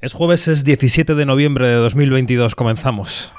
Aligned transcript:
Es 0.00 0.12
jueves, 0.12 0.46
es 0.46 0.62
17 0.62 1.16
de 1.16 1.26
noviembre 1.26 1.66
de 1.66 1.74
2022, 1.74 2.54
comenzamos. 2.54 3.32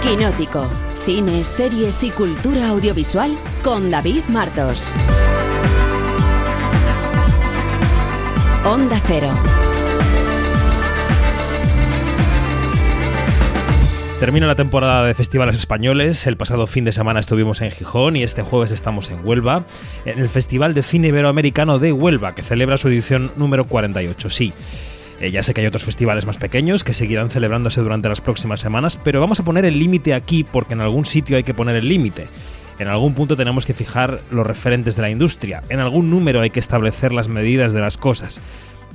Quinótico, 0.00 0.70
cine, 1.04 1.42
series 1.42 2.04
y 2.04 2.10
cultura 2.10 2.68
audiovisual 2.68 3.36
con 3.64 3.90
David 3.90 4.22
Martos. 4.28 4.92
Onda 8.64 9.00
Cero. 9.08 9.32
Termina 14.20 14.46
la 14.46 14.54
temporada 14.54 15.06
de 15.06 15.14
festivales 15.14 15.56
españoles. 15.56 16.26
El 16.26 16.36
pasado 16.36 16.66
fin 16.66 16.84
de 16.84 16.92
semana 16.92 17.20
estuvimos 17.20 17.62
en 17.62 17.70
Gijón 17.70 18.16
y 18.16 18.22
este 18.22 18.42
jueves 18.42 18.70
estamos 18.70 19.08
en 19.08 19.26
Huelva, 19.26 19.64
en 20.04 20.18
el 20.18 20.28
Festival 20.28 20.74
de 20.74 20.82
Cine 20.82 21.08
Iberoamericano 21.08 21.78
de 21.78 21.90
Huelva, 21.90 22.34
que 22.34 22.42
celebra 22.42 22.76
su 22.76 22.88
edición 22.88 23.32
número 23.36 23.64
48. 23.64 24.28
Sí. 24.28 24.52
Eh, 25.22 25.30
ya 25.30 25.42
sé 25.42 25.54
que 25.54 25.62
hay 25.62 25.66
otros 25.66 25.84
festivales 25.84 26.26
más 26.26 26.36
pequeños 26.36 26.84
que 26.84 26.92
seguirán 26.92 27.30
celebrándose 27.30 27.80
durante 27.80 28.10
las 28.10 28.20
próximas 28.20 28.60
semanas, 28.60 28.98
pero 29.02 29.20
vamos 29.20 29.40
a 29.40 29.42
poner 29.42 29.64
el 29.64 29.78
límite 29.78 30.12
aquí 30.12 30.44
porque 30.44 30.74
en 30.74 30.82
algún 30.82 31.06
sitio 31.06 31.38
hay 31.38 31.42
que 31.42 31.54
poner 31.54 31.76
el 31.76 31.88
límite. 31.88 32.28
En 32.78 32.88
algún 32.88 33.14
punto 33.14 33.38
tenemos 33.38 33.64
que 33.64 33.72
fijar 33.72 34.20
los 34.30 34.46
referentes 34.46 34.96
de 34.96 35.02
la 35.02 35.08
industria. 35.08 35.62
En 35.70 35.80
algún 35.80 36.10
número 36.10 36.42
hay 36.42 36.50
que 36.50 36.60
establecer 36.60 37.12
las 37.12 37.28
medidas 37.28 37.72
de 37.72 37.80
las 37.80 37.96
cosas. 37.96 38.38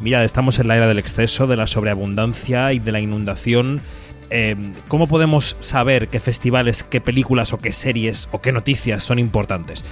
Mirad, 0.01 0.23
estamos 0.23 0.59
en 0.59 0.67
la 0.67 0.77
era 0.77 0.87
del 0.87 0.99
exceso, 0.99 1.47
de 1.47 1.55
la 1.55 1.65
sobreabundancia 1.65 2.73
y 2.73 2.79
de 2.79 2.91
la 2.91 2.99
inundación 2.99 3.81
eh, 4.29 4.55
¿cómo 4.87 5.07
podemos 5.07 5.55
saber 5.61 6.07
qué 6.07 6.19
festivales, 6.19 6.83
qué 6.83 7.01
películas 7.01 7.53
o 7.53 7.57
qué 7.57 7.71
series 7.71 8.27
o 8.31 8.41
qué 8.41 8.51
noticias 8.51 9.03
son 9.03 9.19
importantes? 9.19 9.83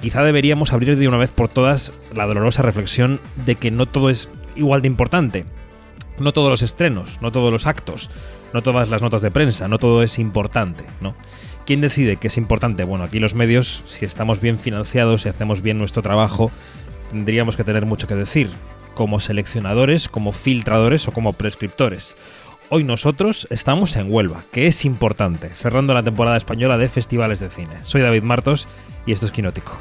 Quizá 0.00 0.22
deberíamos 0.22 0.72
abrir 0.72 0.96
de 0.96 1.08
una 1.08 1.18
vez 1.18 1.30
por 1.30 1.48
todas 1.48 1.92
la 2.14 2.26
dolorosa 2.26 2.62
reflexión 2.62 3.20
de 3.44 3.56
que 3.56 3.70
no 3.70 3.86
todo 3.86 4.08
es 4.10 4.28
igual 4.56 4.82
de 4.82 4.88
importante. 4.88 5.44
No 6.18 6.32
todos 6.32 6.50
los 6.50 6.62
estrenos, 6.62 7.18
no 7.20 7.32
todos 7.32 7.52
los 7.52 7.66
actos, 7.66 8.10
no 8.52 8.62
todas 8.62 8.88
las 8.88 9.02
notas 9.02 9.22
de 9.22 9.30
prensa, 9.30 9.68
no 9.68 9.78
todo 9.78 10.02
es 10.02 10.18
importante, 10.18 10.84
¿no? 11.00 11.14
¿Quién 11.66 11.80
decide 11.80 12.16
qué 12.16 12.28
es 12.28 12.36
importante? 12.36 12.84
Bueno, 12.84 13.04
aquí 13.04 13.18
los 13.18 13.34
medios, 13.34 13.82
si 13.86 14.04
estamos 14.04 14.40
bien 14.40 14.58
financiados 14.58 15.24
y 15.24 15.28
hacemos 15.28 15.62
bien 15.62 15.78
nuestro 15.78 16.02
trabajo, 16.02 16.50
tendríamos 17.10 17.56
que 17.56 17.64
tener 17.64 17.86
mucho 17.86 18.06
que 18.06 18.14
decir, 18.14 18.50
como 18.94 19.20
seleccionadores, 19.20 20.08
como 20.08 20.32
filtradores 20.32 21.06
o 21.08 21.12
como 21.12 21.32
prescriptores. 21.32 22.16
Hoy 22.72 22.84
nosotros 22.84 23.48
estamos 23.50 23.96
en 23.96 24.12
Huelva, 24.12 24.44
que 24.52 24.68
es 24.68 24.84
importante, 24.84 25.48
cerrando 25.48 25.92
la 25.92 26.04
temporada 26.04 26.36
española 26.36 26.78
de 26.78 26.88
festivales 26.88 27.40
de 27.40 27.50
cine. 27.50 27.74
Soy 27.82 28.00
David 28.00 28.22
Martos 28.22 28.68
y 29.06 29.10
esto 29.10 29.26
es 29.26 29.32
Quinótico. 29.32 29.76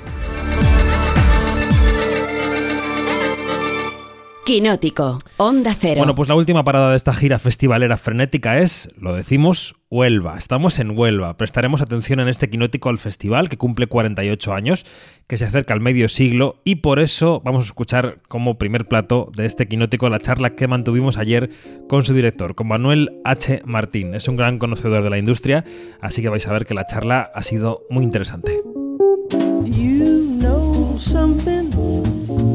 Quinótico, 4.50 5.20
Onda 5.38 5.76
Cero. 5.76 6.00
Bueno, 6.00 6.16
pues 6.16 6.28
la 6.28 6.34
última 6.34 6.64
parada 6.64 6.90
de 6.90 6.96
esta 6.96 7.14
gira 7.14 7.38
festivalera 7.38 7.98
frenética 7.98 8.58
es, 8.58 8.90
lo 8.98 9.14
decimos, 9.14 9.76
Huelva. 9.92 10.40
Estamos 10.40 10.80
en 10.80 10.98
Huelva. 10.98 11.38
Prestaremos 11.38 11.84
atención 11.84 12.20
en 12.20 12.30
este 12.30 12.50
Quinótico 12.50 12.90
al 12.90 12.98
festival 12.98 13.48
que 13.48 13.58
cumple 13.58 13.86
48 13.86 14.52
años, 14.52 14.88
que 15.28 15.38
se 15.38 15.46
acerca 15.46 15.76
al 15.76 15.82
medio 15.82 16.10
siglo 16.10 16.62
y 16.64 16.78
por 16.78 16.98
eso 16.98 17.44
vamos 17.46 17.66
a 17.66 17.68
escuchar 17.68 18.24
como 18.28 18.58
primer 18.58 18.88
plato 18.88 19.30
de 19.36 19.46
este 19.46 19.68
Quinótico 19.68 20.10
la 20.10 20.20
charla 20.20 20.56
que 20.56 20.68
mantuvimos 20.68 21.18
ayer 21.18 21.52
con 21.88 22.04
su 22.04 22.16
director, 22.16 22.56
con 22.56 22.70
Manuel 22.70 23.20
H. 23.26 23.62
Martín. 23.66 24.16
Es 24.16 24.28
un 24.28 24.36
gran 24.36 24.58
conocedor 24.58 25.04
de 25.04 25.12
la 25.12 25.20
industria, 25.20 25.64
así 26.02 26.24
que 26.24 26.30
vais 26.30 26.48
a 26.48 26.54
ver 26.54 26.66
que 26.66 26.74
la 26.74 26.88
charla 26.88 27.30
ha 27.36 27.44
sido 27.44 27.84
muy 27.92 28.04
interesante. 28.04 28.64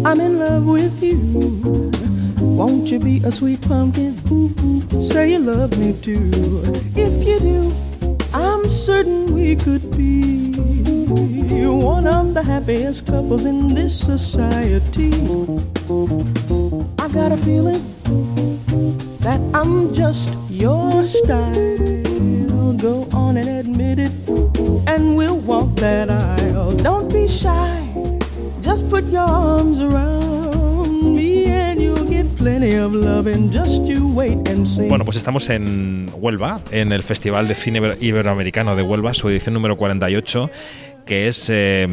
I'm 0.05 0.21
in 0.21 0.39
love 0.39 0.67
with 0.67 1.03
you. 1.03 1.17
Won't 2.39 2.91
you 2.91 2.99
be 2.99 3.23
a 3.25 3.33
sweet 3.33 3.61
pumpkin? 3.63 4.15
Say 5.03 5.33
you 5.33 5.39
love 5.39 5.79
me 5.79 5.95
too. 6.01 6.31
If 6.95 7.27
you 7.27 7.39
do, 7.41 7.75
I'm 8.35 8.69
certain 8.69 9.33
we 9.33 9.57
could 9.57 9.97
be 9.97 10.53
one 11.67 12.07
of 12.07 12.35
the 12.35 12.43
happiest 12.43 13.07
couples 13.07 13.47
in 13.47 13.75
this 13.75 13.99
society. 13.99 15.11
I 16.99 17.09
got 17.09 17.33
a 17.33 17.37
feeling 17.39 17.83
that 19.21 19.41
I'm 19.55 19.95
just 19.95 20.37
your 20.51 21.05
style. 21.05 21.55
Go 22.77 23.09
on 23.13 23.39
and 23.39 23.49
admit 23.49 23.99
it, 23.99 24.13
and 24.87 25.17
we'll 25.17 25.39
walk 25.39 25.75
that 25.77 26.11
aisle. 26.11 26.77
Don't 26.77 27.11
be 27.11 27.27
shy. 27.27 28.14
Just 28.65 28.89
put 28.89 29.05
your 29.13 29.29
arms 29.29 29.79
around 29.79 31.15
me 31.15 31.45
and 31.45 31.79
you'll 31.79 32.09
get 32.09 32.25
plenty 32.37 32.75
of 32.77 32.95
loving. 32.95 33.53
Just 33.53 33.83
you 33.83 34.09
wait 34.09 34.49
and 34.49 34.67
see. 34.67 34.89
Bueno, 34.89 35.05
pues 35.05 35.19
estamos 35.19 35.51
en 35.51 36.11
Huelva, 36.15 36.63
en 36.71 36.93
el 36.93 37.03
Festival 37.03 37.47
de 37.47 37.57
Cine 37.57 37.99
Iberoamericano 38.01 38.75
de 38.75 38.83
Huelva, 38.83 39.13
su 39.13 39.29
edición 39.29 39.53
número 39.53 39.77
48 39.77 40.51
que 41.05 41.29
es, 41.29 41.51
eh, 41.51 41.87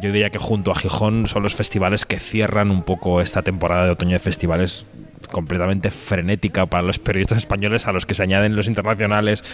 yo 0.00 0.12
diría 0.12 0.30
que 0.30 0.38
junto 0.38 0.70
a 0.70 0.74
Gijón 0.74 1.26
son 1.26 1.42
los 1.42 1.54
festivales 1.54 2.06
que 2.06 2.18
cierran 2.18 2.70
un 2.70 2.82
poco 2.82 3.20
esta 3.20 3.42
temporada 3.42 3.84
de 3.84 3.90
otoño 3.90 4.12
de 4.12 4.18
festivales 4.18 4.86
completamente 5.30 5.90
frenética 5.90 6.64
para 6.64 6.82
los 6.82 6.98
periodistas 6.98 7.38
españoles 7.38 7.86
a 7.86 7.92
los 7.92 8.06
que 8.06 8.14
se 8.14 8.22
añaden 8.22 8.56
los 8.56 8.66
internacionales 8.66 9.44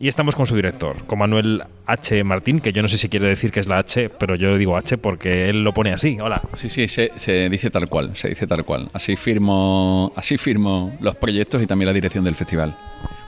y 0.00 0.08
estamos 0.08 0.34
con 0.34 0.46
su 0.46 0.56
director, 0.56 1.04
con 1.04 1.18
Manuel 1.18 1.62
H. 1.84 2.24
Martín, 2.24 2.60
que 2.60 2.72
yo 2.72 2.80
no 2.80 2.88
sé 2.88 2.96
si 2.96 3.10
quiere 3.10 3.28
decir 3.28 3.52
que 3.52 3.60
es 3.60 3.68
la 3.68 3.76
H, 3.76 4.08
pero 4.08 4.34
yo 4.34 4.56
digo 4.56 4.78
H 4.78 4.96
porque 4.96 5.50
él 5.50 5.62
lo 5.62 5.74
pone 5.74 5.92
así. 5.92 6.18
Hola. 6.18 6.40
Sí, 6.54 6.70
sí, 6.70 6.88
se, 6.88 7.50
dice 7.50 7.68
tal 7.68 7.86
cual, 7.86 8.16
se 8.16 8.30
dice 8.30 8.46
tal 8.46 8.64
cual. 8.64 8.88
Así 8.94 9.14
firmo, 9.16 10.10
así 10.16 10.38
firmo 10.38 10.96
los 11.00 11.16
proyectos 11.16 11.62
y 11.62 11.66
también 11.66 11.86
la 11.88 11.92
dirección 11.92 12.24
del 12.24 12.34
festival. 12.34 12.74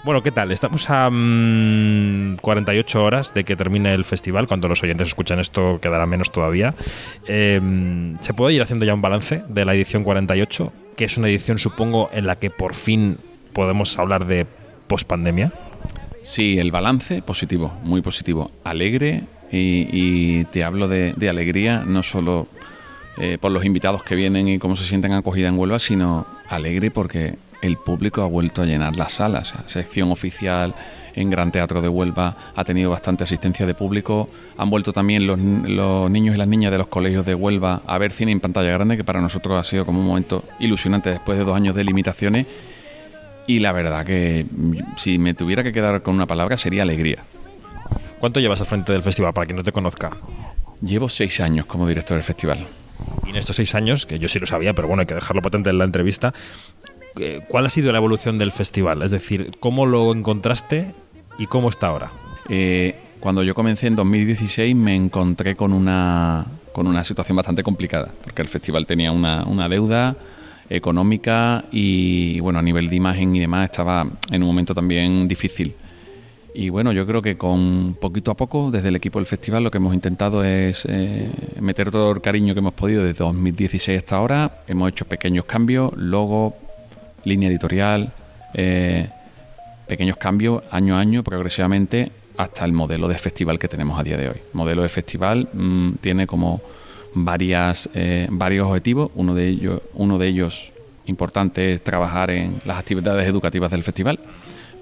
Bueno, 0.02 0.22
¿qué 0.22 0.32
tal? 0.32 0.50
Estamos 0.50 0.88
a 0.88 1.10
48 1.10 2.98
mm, 2.98 3.02
horas 3.02 3.34
de 3.34 3.44
que 3.44 3.54
termine 3.54 3.92
el 3.92 4.04
festival. 4.04 4.48
Cuando 4.48 4.66
los 4.66 4.82
oyentes 4.82 5.08
escuchan 5.08 5.40
esto, 5.40 5.78
quedará 5.78 6.06
menos 6.06 6.32
todavía. 6.32 6.74
Em, 7.26 8.16
¿Se 8.20 8.32
puede 8.32 8.54
ir 8.54 8.62
haciendo 8.62 8.86
ya 8.86 8.94
un 8.94 9.02
balance 9.02 9.44
de 9.46 9.64
la 9.66 9.74
edición 9.74 10.04
48? 10.04 10.72
Que 10.96 11.04
es 11.04 11.18
una 11.18 11.28
edición, 11.28 11.58
supongo, 11.58 12.08
en 12.14 12.26
la 12.26 12.36
que 12.36 12.48
por 12.48 12.74
fin 12.74 13.18
podemos 13.52 13.98
hablar 13.98 14.26
de 14.26 14.46
pospandemia. 14.86 15.52
Sí, 16.22 16.58
el 16.58 16.70
balance 16.70 17.20
positivo, 17.22 17.72
muy 17.82 18.00
positivo, 18.00 18.50
alegre 18.64 19.24
y, 19.50 20.44
te 20.46 20.64
hablo 20.64 20.88
de, 20.88 21.14
alegría 21.28 21.82
no 21.84 22.02
solo 22.02 22.46
eh, 23.18 23.38
por 23.40 23.50
los 23.50 23.64
invitados 23.64 24.02
que 24.02 24.14
vienen 24.14 24.48
y 24.48 24.58
cómo 24.58 24.76
se 24.76 24.84
sienten 24.84 25.12
acogida 25.12 25.48
en 25.48 25.58
Huelva, 25.58 25.78
sino 25.78 26.26
alegre 26.48 26.90
porque 26.90 27.34
el 27.60 27.76
público 27.76 28.22
ha 28.22 28.26
vuelto 28.26 28.62
a 28.62 28.66
llenar 28.66 28.96
las 28.96 29.12
salas. 29.12 29.54
sección 29.66 30.10
oficial 30.10 30.74
en 31.14 31.28
Gran 31.28 31.52
Teatro 31.52 31.82
de 31.82 31.88
Huelva 31.88 32.36
ha 32.54 32.64
tenido 32.64 32.90
bastante 32.90 33.24
asistencia 33.24 33.66
de 33.66 33.74
público. 33.74 34.30
Han 34.56 34.70
vuelto 34.70 34.92
también 34.92 35.26
los, 35.26 35.38
los, 35.38 36.10
niños 36.10 36.34
y 36.34 36.38
las 36.38 36.48
niñas 36.48 36.72
de 36.72 36.78
los 36.78 36.86
colegios 36.86 37.26
de 37.26 37.34
Huelva 37.34 37.82
a 37.86 37.98
ver 37.98 38.12
cine 38.12 38.32
en 38.32 38.40
pantalla 38.40 38.72
grande, 38.72 38.96
que 38.96 39.04
para 39.04 39.20
nosotros 39.20 39.60
ha 39.60 39.68
sido 39.68 39.84
como 39.84 40.00
un 40.00 40.06
momento 40.06 40.44
ilusionante 40.60 41.10
después 41.10 41.36
de 41.36 41.44
dos 41.44 41.54
años 41.54 41.74
de 41.74 41.84
limitaciones 41.84 42.46
y 43.46 43.58
la 43.58 43.72
verdad 43.72 44.04
que 44.04 44.46
si 44.96 45.18
me 45.18 45.34
tuviera 45.34 45.62
que 45.62 45.72
quedar 45.72 46.02
con 46.02 46.14
una 46.14 46.26
palabra 46.26 46.56
sería 46.56 46.82
alegría. 46.82 47.18
¿Cuánto 48.20 48.40
llevas 48.40 48.60
al 48.60 48.66
frente 48.66 48.92
del 48.92 49.02
festival 49.02 49.32
para 49.32 49.46
quien 49.46 49.56
no 49.56 49.64
te 49.64 49.72
conozca? 49.72 50.16
Llevo 50.80 51.08
seis 51.08 51.40
años 51.40 51.66
como 51.66 51.88
director 51.88 52.16
del 52.16 52.24
festival. 52.24 52.66
Y 53.26 53.30
en 53.30 53.36
estos 53.36 53.56
seis 53.56 53.74
años, 53.74 54.06
que 54.06 54.18
yo 54.18 54.28
sí 54.28 54.38
lo 54.38 54.46
sabía, 54.46 54.74
pero 54.74 54.86
bueno, 54.86 55.00
hay 55.00 55.06
que 55.06 55.14
dejarlo 55.14 55.42
patente 55.42 55.70
en 55.70 55.78
la 55.78 55.84
entrevista, 55.84 56.32
eh, 57.18 57.40
¿cuál 57.48 57.66
ha 57.66 57.68
sido 57.68 57.90
la 57.90 57.98
evolución 57.98 58.38
del 58.38 58.52
festival? 58.52 59.02
Es 59.02 59.10
decir, 59.10 59.50
¿cómo 59.58 59.86
lo 59.86 60.12
encontraste 60.14 60.92
y 61.38 61.46
cómo 61.46 61.68
está 61.68 61.88
ahora? 61.88 62.10
Eh, 62.48 62.94
cuando 63.20 63.42
yo 63.42 63.54
comencé 63.54 63.86
en 63.86 63.96
2016 63.96 64.74
me 64.74 64.94
encontré 64.94 65.54
con 65.56 65.72
una, 65.72 66.46
con 66.72 66.86
una 66.86 67.04
situación 67.04 67.36
bastante 67.36 67.62
complicada, 67.62 68.08
porque 68.22 68.42
el 68.42 68.48
festival 68.48 68.86
tenía 68.86 69.12
una, 69.12 69.44
una 69.44 69.68
deuda 69.68 70.16
económica 70.72 71.64
y 71.70 72.40
bueno, 72.40 72.58
a 72.58 72.62
nivel 72.62 72.88
de 72.88 72.96
imagen 72.96 73.36
y 73.36 73.40
demás 73.40 73.70
estaba 73.70 74.06
en 74.30 74.42
un 74.42 74.48
momento 74.48 74.74
también 74.74 75.28
difícil. 75.28 75.74
Y 76.54 76.68
bueno, 76.68 76.92
yo 76.92 77.06
creo 77.06 77.22
que 77.22 77.36
con 77.36 77.96
poquito 78.00 78.30
a 78.30 78.36
poco, 78.36 78.70
desde 78.70 78.88
el 78.88 78.96
equipo 78.96 79.18
del 79.18 79.26
festival, 79.26 79.64
lo 79.64 79.70
que 79.70 79.78
hemos 79.78 79.94
intentado 79.94 80.44
es 80.44 80.86
eh, 80.88 81.30
meter 81.60 81.90
todo 81.90 82.12
el 82.12 82.20
cariño 82.20 82.54
que 82.54 82.60
hemos 82.60 82.74
podido 82.74 83.04
desde 83.04 83.24
2016 83.24 83.98
hasta 83.98 84.16
ahora. 84.16 84.50
Hemos 84.66 84.90
hecho 84.90 85.06
pequeños 85.06 85.46
cambios, 85.46 85.92
logo, 85.96 86.54
línea 87.24 87.48
editorial, 87.48 88.12
eh, 88.52 89.08
pequeños 89.88 90.18
cambios 90.18 90.62
año 90.70 90.96
a 90.96 91.00
año, 91.00 91.22
progresivamente, 91.22 92.12
hasta 92.36 92.64
el 92.64 92.72
modelo 92.72 93.08
de 93.08 93.16
festival 93.16 93.58
que 93.58 93.68
tenemos 93.68 93.98
a 93.98 94.02
día 94.02 94.18
de 94.18 94.28
hoy. 94.28 94.36
El 94.36 94.54
modelo 94.54 94.82
de 94.82 94.90
festival 94.90 95.48
mm, 95.52 95.92
tiene 96.02 96.26
como 96.26 96.60
varias, 97.14 97.88
eh, 97.94 98.28
varios 98.30 98.66
objetivos. 98.66 99.10
Uno 99.14 99.34
de, 99.34 99.48
ellos, 99.48 99.80
uno 99.94 100.18
de 100.18 100.28
ellos 100.28 100.72
importante 101.06 101.74
es 101.74 101.84
trabajar 101.84 102.30
en 102.30 102.60
las 102.64 102.78
actividades 102.78 103.26
educativas 103.26 103.70
del 103.70 103.82
festival, 103.82 104.18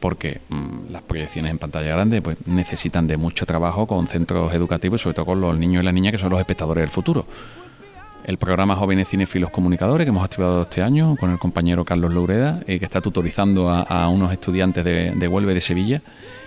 porque 0.00 0.40
mm, 0.48 0.92
las 0.92 1.02
proyecciones 1.02 1.50
en 1.50 1.58
pantalla 1.58 1.92
grande 1.94 2.22
pues, 2.22 2.36
necesitan 2.46 3.06
de 3.06 3.16
mucho 3.16 3.46
trabajo 3.46 3.86
con 3.86 4.06
centros 4.06 4.52
educativos, 4.52 5.02
sobre 5.02 5.14
todo 5.14 5.26
con 5.26 5.40
los 5.40 5.56
niños 5.58 5.82
y 5.82 5.84
las 5.84 5.94
niñas 5.94 6.12
que 6.12 6.18
son 6.18 6.30
los 6.30 6.40
espectadores 6.40 6.82
del 6.82 6.90
futuro. 6.90 7.24
el 8.24 8.36
programa 8.36 8.76
Jóvenes 8.76 9.08
Cinefilos 9.08 9.50
Comunicadores 9.50 10.04
que 10.04 10.10
hemos 10.10 10.24
activado 10.24 10.62
este 10.62 10.82
año 10.82 11.16
con 11.18 11.30
el 11.30 11.38
compañero 11.38 11.84
Carlos 11.84 12.12
Loureda, 12.12 12.60
eh, 12.66 12.78
que 12.78 12.84
está 12.84 13.00
tutorizando 13.00 13.70
a, 13.70 14.08
unos 14.08 14.32
estudiantes 14.32 14.84
de, 14.84 15.12
de 15.12 15.28
Huelva 15.28 15.52
de 15.54 15.60
Sevilla 15.60 16.02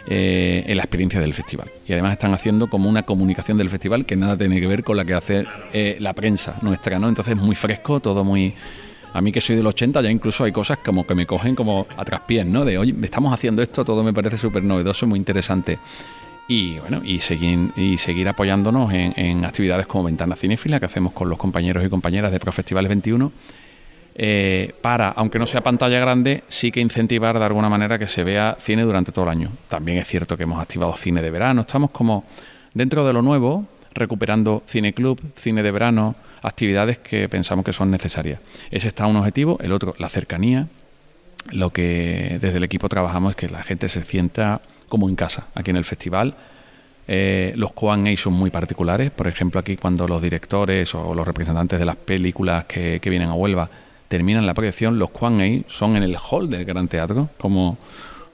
eh, 0.08 0.64
en 0.68 0.78
la 0.78 0.84
experiencia 0.84 1.20
del 1.22 1.34
festival. 1.34 1.70
Y 1.88 1.94
además 1.94 2.14
están 2.14 2.34
haciendo 2.34 2.68
como 2.68 2.90
una 2.90 3.04
comunicación 3.04 3.58
del 3.58 3.70
festival 3.70 4.06
que 4.06 4.16
nada 4.16 4.38
tiene 4.38 4.60
que 4.60 4.68
ver 4.68 4.84
con 4.84 4.98
la 4.98 5.06
que 5.06 5.14
hace 5.14 5.46
eh, 5.72 5.98
la 6.00 6.14
prensa 6.14 6.58
nuestra, 6.62 7.00
¿no? 7.00 7.08
Entonces 7.08 7.36
muy 7.36 7.56
fresco, 7.56 8.00
todo 8.00 8.24
muy... 8.24 8.54
A 9.14 9.22
mí 9.22 9.32
que 9.32 9.42
soy 9.42 9.56
del 9.56 9.68
80 9.68 10.02
ya 10.02 10.10
incluso 10.10 10.44
hay 10.44 10.52
cosas 10.52 10.80
como 10.80 11.06
que 11.06 11.14
me 11.14 11.28
cogen 11.28 11.56
como 11.56 11.86
a 11.96 12.04
traspiés, 12.04 12.46
¿no? 12.48 12.66
De, 12.66 12.78
oye, 12.80 12.96
estamos 13.04 13.32
haciendo 13.32 13.62
esto, 13.62 13.86
todo 13.86 14.04
me 14.04 14.12
parece 14.12 14.38
súper 14.38 14.64
novedoso, 14.64 15.06
muy 15.06 15.20
interesante 15.20 15.78
y 16.48 16.78
bueno 16.80 17.02
y 17.06 17.20
seguir 17.20 17.70
y 17.78 17.98
seguir 17.98 18.28
apoyándonos 18.28 18.92
en, 18.94 19.46
actividades 19.46 19.88
como 19.88 20.04
Ventana 20.04 20.36
Cinéfila 20.36 20.80
que 20.80 20.86
hacemos 20.88 21.14
con 21.14 21.30
los 21.30 21.38
compañeros 21.38 21.86
y 21.86 21.90
compañeras 21.90 22.32
de 22.32 22.40
Profestivales 22.40 22.90
21 22.90 23.32
eh, 24.16 24.74
para, 24.82 25.10
aunque 25.10 25.40
no 25.40 25.48
sea 25.48 25.62
pantalla 25.62 26.00
grande, 26.00 26.44
sí 26.48 26.72
que 26.72 26.80
incentivar 26.80 27.40
de 27.40 27.46
alguna 27.46 27.70
manera 27.70 27.98
que 27.98 28.08
se 28.08 28.24
vea 28.24 28.58
cine 28.60 28.84
durante 28.84 29.12
todo 29.12 29.26
el 29.26 29.32
año. 29.32 29.52
También 29.70 29.98
es 29.98 30.08
cierto 30.08 30.38
que 30.38 30.44
hemos 30.44 30.62
activado 30.62 30.96
cine 30.96 31.22
de 31.22 31.32
verano, 31.32 31.62
estamos 31.62 31.92
como 31.92 32.26
dentro 32.74 33.06
de 33.06 33.14
lo 33.14 33.22
nuevo, 33.22 33.66
recuperando 33.94 34.64
cine 34.66 34.94
club, 34.94 35.20
cine 35.36 35.64
de 35.64 35.72
verano, 35.72 36.16
actividades 36.42 36.98
que 36.98 37.30
pensamos 37.30 37.66
que 37.66 37.74
son 37.74 37.90
necesarias. 37.90 38.40
Ese 38.72 38.88
está 38.88 39.08
un 39.08 39.16
objetivo, 39.16 39.58
el 39.62 39.72
otro, 39.72 39.96
la 39.98 40.10
cercanía. 40.10 40.68
Lo 41.52 41.72
que 41.72 42.38
desde 42.42 42.58
el 42.58 42.64
equipo 42.64 42.88
trabajamos 42.88 43.32
es 43.32 43.36
que 43.36 43.50
la 43.50 43.64
gente 43.64 43.90
se 43.90 44.04
sienta 44.04 44.62
como 44.88 45.10
en 45.10 45.16
casa, 45.16 45.48
aquí 45.56 45.72
en 45.72 45.78
el 45.78 45.86
festival. 45.86 46.36
Eh, 47.08 47.54
los 47.58 47.74
Q&A 47.74 48.16
son 48.16 48.34
muy 48.34 48.50
particulares, 48.50 49.12
por 49.12 49.28
ejemplo 49.28 49.60
aquí 49.60 49.76
cuando 49.76 50.08
los 50.08 50.22
directores 50.22 50.96
o 50.96 51.14
los 51.14 51.28
representantes 51.28 51.78
de 51.78 51.86
las 51.86 51.98
películas 51.98 52.64
que, 52.66 53.00
vienen 53.04 53.30
a 53.30 53.34
Huelva 53.34 53.70
terminan 54.14 54.46
la 54.46 54.54
proyección, 54.54 55.00
los 55.00 55.10
Q&A 55.10 55.64
son 55.68 55.96
en 55.96 56.04
el 56.04 56.18
hall 56.18 56.48
del 56.48 56.66
Gran 56.66 56.88
Teatro, 56.88 57.30
como, 57.40 57.80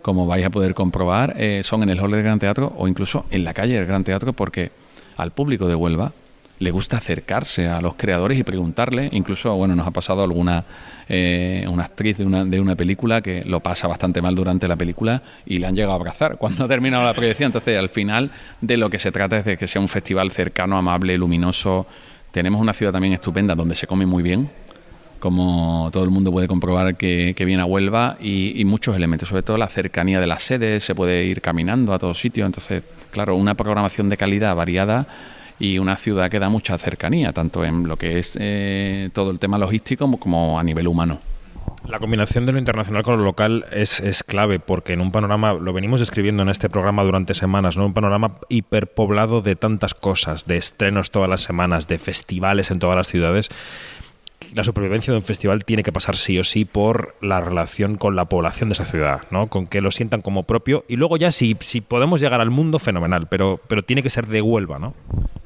como 0.02 0.28
vais 0.28 0.46
a 0.46 0.50
poder 0.50 0.74
comprobar, 0.74 1.36
eh, 1.38 1.62
son 1.64 1.84
en 1.84 1.90
el 1.90 2.02
hall 2.02 2.12
del 2.12 2.22
Gran 2.22 2.38
Teatro 2.38 2.74
o 2.76 2.86
incluso 2.90 3.24
en 3.32 3.46
la 3.46 3.54
calle 3.54 3.76
del 3.76 3.86
Gran 3.86 4.04
Teatro 4.04 4.34
porque 4.34 4.72
al 5.16 5.32
público 5.32 5.70
de 5.70 5.76
Huelva 5.76 6.12
le 6.60 6.72
gusta 6.72 6.98
acercarse 6.98 7.70
a 7.70 7.80
los 7.80 7.94
creadores 7.94 8.38
y 8.38 8.44
preguntarle. 8.44 9.08
Incluso, 9.14 9.56
bueno, 9.56 9.74
nos 9.74 9.88
ha 9.88 9.92
pasado 9.92 10.22
alguna 10.22 10.66
eh, 11.08 11.66
una 11.70 11.86
actriz 11.86 12.18
de 12.18 12.26
una, 12.26 12.44
de 12.44 12.60
una 12.60 12.76
película 12.76 13.22
que 13.22 13.46
lo 13.46 13.62
pasa 13.62 13.88
bastante 13.88 14.22
mal 14.22 14.36
durante 14.36 14.68
la 14.68 14.76
película 14.76 15.24
y 15.46 15.60
le 15.60 15.68
han 15.68 15.76
llegado 15.76 15.94
a 15.94 15.96
abrazar 15.96 16.38
cuando 16.40 16.66
ha 16.66 16.68
terminado 16.68 17.06
la 17.06 17.14
proyección. 17.14 17.48
Entonces, 17.48 17.80
al 17.80 17.88
final, 17.88 18.32
de 18.60 18.76
lo 18.76 18.90
que 18.90 19.00
se 19.00 19.14
trata 19.14 19.38
es 19.38 19.46
de 19.46 19.56
que 19.56 19.70
sea 19.70 19.82
un 19.82 19.88
festival 19.88 20.32
cercano, 20.32 20.78
amable, 20.78 21.18
luminoso. 21.18 21.88
Tenemos 22.32 22.60
una 22.60 22.74
ciudad 22.74 22.92
también 22.92 23.14
estupenda 23.14 23.56
donde 23.56 23.76
se 23.76 23.88
come 23.88 24.06
muy 24.06 24.22
bien, 24.22 24.50
como 25.20 25.90
todo 25.92 26.04
el 26.04 26.10
mundo 26.10 26.32
puede 26.32 26.48
comprobar 26.48 26.96
que, 26.96 27.36
viene 27.46 27.62
a 27.62 27.66
Huelva, 27.66 28.18
y, 28.22 28.64
muchos 28.66 28.96
elementos, 28.96 29.30
sobre 29.30 29.44
todo 29.44 29.58
la 29.58 29.68
cercanía 29.68 30.20
de 30.20 30.28
las 30.28 30.44
sedes, 30.44 30.84
se 30.84 30.96
puede 30.96 31.26
ir 31.26 31.42
caminando 31.42 31.94
a 31.94 32.00
todos 32.00 32.20
sitios, 32.20 32.46
entonces, 32.46 32.84
claro, 33.12 33.36
una 33.36 33.56
programación 33.56 34.10
de 34.10 34.18
calidad 34.18 34.56
variada 34.56 35.08
y 35.60 35.78
una 35.78 35.98
ciudad 35.98 36.32
que 36.32 36.40
da 36.40 36.50
mucha 36.50 36.78
cercanía, 36.78 37.34
tanto 37.34 37.66
en 37.66 37.88
lo 37.88 37.98
que 37.98 38.20
es 38.20 38.38
eh, 38.40 39.10
todo 39.14 39.32
el 39.32 39.40
tema 39.40 39.58
logístico 39.58 40.10
como, 40.18 40.60
a 40.60 40.64
nivel 40.64 40.88
humano. 40.88 41.20
La 41.88 42.00
combinación 42.00 42.46
de 42.46 42.52
lo 42.52 42.60
internacional 42.60 43.04
con 43.04 43.18
lo 43.18 43.24
local 43.24 43.66
es, 43.72 44.24
clave 44.24 44.60
porque 44.60 44.94
en 44.94 45.02
un 45.02 45.12
panorama, 45.12 45.54
lo 45.54 45.74
venimos 45.74 46.02
escribiendo 46.02 46.44
en 46.44 46.50
este 46.50 46.70
programa 46.70 47.04
durante 47.04 47.34
semanas, 47.34 47.78
¿no? 47.78 47.86
un 47.86 47.94
panorama 47.94 48.36
hiperpoblado 48.48 49.42
de 49.42 49.56
tantas 49.56 49.94
cosas, 49.94 50.46
de 50.46 50.58
estrenos 50.58 51.12
todas 51.12 51.30
las 51.30 51.42
semanas, 51.42 51.88
de 51.88 51.98
festivales 51.98 52.72
en 52.72 52.80
todas 52.80 52.96
las 52.96 53.08
ciudades, 53.08 53.50
la 54.54 54.64
supervivencia 54.64 55.12
de 55.12 55.18
un 55.18 55.24
festival 55.24 55.66
tiene 55.66 55.84
que 55.84 55.92
pasar 55.92 56.18
sí 56.18 56.38
o 56.40 56.44
sí 56.44 56.66
por 56.66 57.16
la 57.22 57.42
relación 57.42 57.96
con 57.98 58.16
la 58.16 58.26
población 58.26 58.70
de 58.70 58.74
esa 58.74 58.86
ciudad, 58.86 59.22
¿no? 59.32 59.48
Con 59.48 59.68
que 59.68 59.82
lo 59.82 59.92
sientan 59.92 60.22
como 60.22 60.44
propio 60.44 60.86
y 60.88 60.96
luego 60.96 61.18
ya 61.18 61.32
si, 61.32 61.56
si 61.60 61.82
podemos 61.82 62.22
llegar 62.22 62.42
al 62.42 62.50
mundo, 62.50 62.80
fenomenal, 62.80 63.28
pero, 63.28 63.60
pero 63.68 63.84
tiene 63.84 64.04
que 64.04 64.10
ser 64.10 64.28
de 64.28 64.42
Huelva, 64.42 64.80
¿no? 64.80 64.94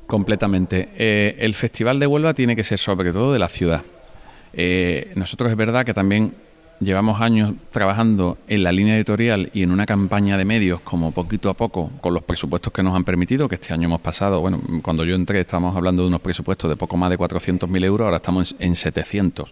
Completamente. 0.08 0.90
Eh, 0.98 1.36
el 1.40 1.56
Festival 1.56 2.00
de 2.00 2.08
Huelva 2.08 2.34
tiene 2.34 2.56
que 2.56 2.64
ser 2.64 2.80
sobre 2.80 3.12
todo 3.12 3.34
de 3.34 3.40
la 3.40 3.50
ciudad. 3.50 3.84
Eh, 4.54 5.12
nosotros 5.16 5.50
es 5.50 5.58
verdad 5.58 5.86
que 5.86 5.94
también 5.94 6.34
llevamos 6.80 7.22
años 7.22 7.54
trabajando 7.72 8.38
en 8.48 8.64
la 8.64 8.72
línea 8.72 8.96
editorial 8.96 9.50
y 9.54 9.64
en 9.64 9.72
una 9.72 9.86
campaña 9.86 10.38
de 10.38 10.46
medios 10.46 10.80
como 10.81 11.12
poquito 11.12 11.50
a 11.50 11.54
poco 11.54 11.92
con 12.02 12.14
los 12.14 12.24
presupuestos 12.24 12.74
que 12.74 12.84
nos 12.84 12.96
han 12.96 13.04
permitido, 13.04 13.48
que 13.48 13.56
este 13.56 13.74
año 13.74 13.86
hemos 13.86 14.02
pasado, 14.02 14.42
bueno, 14.42 14.62
cuando 14.81 15.06
yo 15.06 15.16
entré 15.16 15.40
estábamos 15.40 15.75
hablando 15.75 16.02
de 16.02 16.10
unos 16.10 16.22
presupuestos 16.22 16.70
de 16.70 16.75
poco 16.75 16.98
más 16.98 17.10
de 17.10 17.18
400.000 17.18 17.86
euros, 17.86 18.06
ahora 18.06 18.18
estamos 18.18 18.56
en 18.60 18.75
700. 18.75 19.52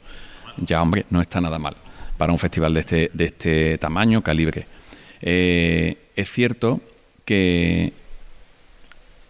Ya, 0.66 0.82
hombre, 0.82 1.06
no 1.10 1.22
está 1.22 1.40
nada 1.42 1.60
mal 1.60 1.76
para 2.18 2.32
un 2.32 2.40
festival 2.40 2.74
de 2.74 2.80
este, 2.82 3.12
de 3.14 3.26
este 3.26 3.78
tamaño, 3.78 4.22
calibre. 4.22 4.66
Eh, 5.22 5.98
es 6.16 6.30
cierto 6.30 6.80
que 7.26 7.94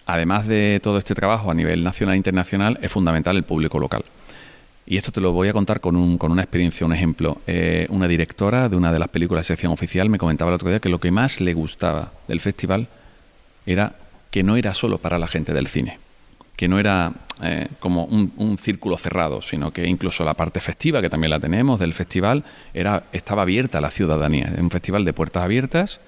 además 0.05 0.47
de 0.47 0.79
todo 0.83 0.97
este 0.97 1.15
trabajo 1.15 1.51
a 1.51 1.53
nivel 1.53 1.83
nacional 1.83 2.15
e 2.15 2.17
internacional, 2.17 2.79
es 2.81 2.91
fundamental 2.91 3.37
el 3.37 3.43
público 3.43 3.79
local. 3.79 4.03
Y 4.91 4.97
esto 4.97 5.13
te 5.13 5.21
lo 5.21 5.31
voy 5.31 5.47
a 5.47 5.53
contar 5.53 5.79
con, 5.79 5.95
un, 5.95 6.17
con 6.17 6.33
una 6.33 6.41
experiencia, 6.41 6.85
un 6.85 6.91
ejemplo. 6.91 7.37
Eh, 7.47 7.87
una 7.91 8.09
directora 8.09 8.67
de 8.67 8.75
una 8.75 8.91
de 8.91 8.99
las 8.99 9.07
películas 9.07 9.45
de 9.45 9.53
sección 9.53 9.71
oficial 9.71 10.09
me 10.09 10.17
comentaba 10.17 10.51
el 10.51 10.55
otro 10.55 10.67
día 10.67 10.81
que 10.81 10.89
lo 10.89 10.99
que 10.99 11.11
más 11.11 11.39
le 11.39 11.53
gustaba 11.53 12.11
del 12.27 12.41
festival 12.41 12.89
era 13.65 13.95
que 14.31 14.43
no 14.43 14.57
era 14.57 14.73
solo 14.73 14.97
para 14.97 15.17
la 15.17 15.29
gente 15.29 15.53
del 15.53 15.67
cine, 15.67 15.97
que 16.57 16.67
no 16.67 16.77
era 16.77 17.13
eh, 17.41 17.69
como 17.79 18.03
un, 18.03 18.57
círculo 18.57 18.97
cerrado, 18.97 19.41
sino 19.41 19.71
que 19.71 19.87
incluso 19.87 20.25
la 20.25 20.33
parte 20.33 20.59
festiva, 20.59 20.99
que 20.99 21.09
también 21.09 21.29
la 21.29 21.39
tenemos 21.39 21.79
del 21.79 21.93
festival, 21.93 22.43
era, 22.73 23.03
estaba 23.13 23.43
abierta 23.43 23.77
a 23.77 23.81
la 23.81 23.91
ciudadanía. 23.91 24.51
Es 24.53 24.59
un 24.59 24.71
festival 24.71 25.05
de 25.05 25.13
puertas 25.13 25.41
abiertas 25.41 26.01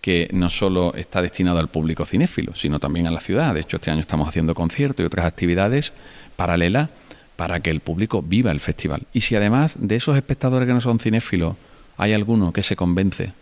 que 0.00 0.30
no 0.32 0.48
solo 0.48 0.94
está 0.94 1.20
destinado 1.20 1.58
al 1.58 1.68
público 1.68 2.06
cinéfilo, 2.06 2.54
sino 2.54 2.80
también 2.80 3.06
a 3.06 3.10
la 3.10 3.20
ciudad. 3.20 3.52
De 3.52 3.60
hecho, 3.60 3.76
este 3.76 3.90
año 3.90 4.00
estamos 4.00 4.26
haciendo 4.26 4.54
conciertos 4.54 5.04
y 5.04 5.06
otras 5.06 5.26
actividades 5.26 5.92
paralelas 6.36 6.88
para 7.36 7.60
que 7.60 7.70
el 7.70 7.80
público 7.80 8.22
viva 8.22 8.50
el 8.50 8.60
festival. 8.60 9.02
Y 9.12 9.22
si 9.22 9.36
además 9.36 9.76
de 9.78 9.96
esos 9.96 10.16
espectadores 10.16 10.66
que 10.66 10.74
no 10.74 10.80
son 10.80 10.98
cinéfilos 10.98 11.56
hay 11.96 12.12
alguno 12.12 12.52
que 12.52 12.62
se 12.62 12.76
convence 12.76 13.32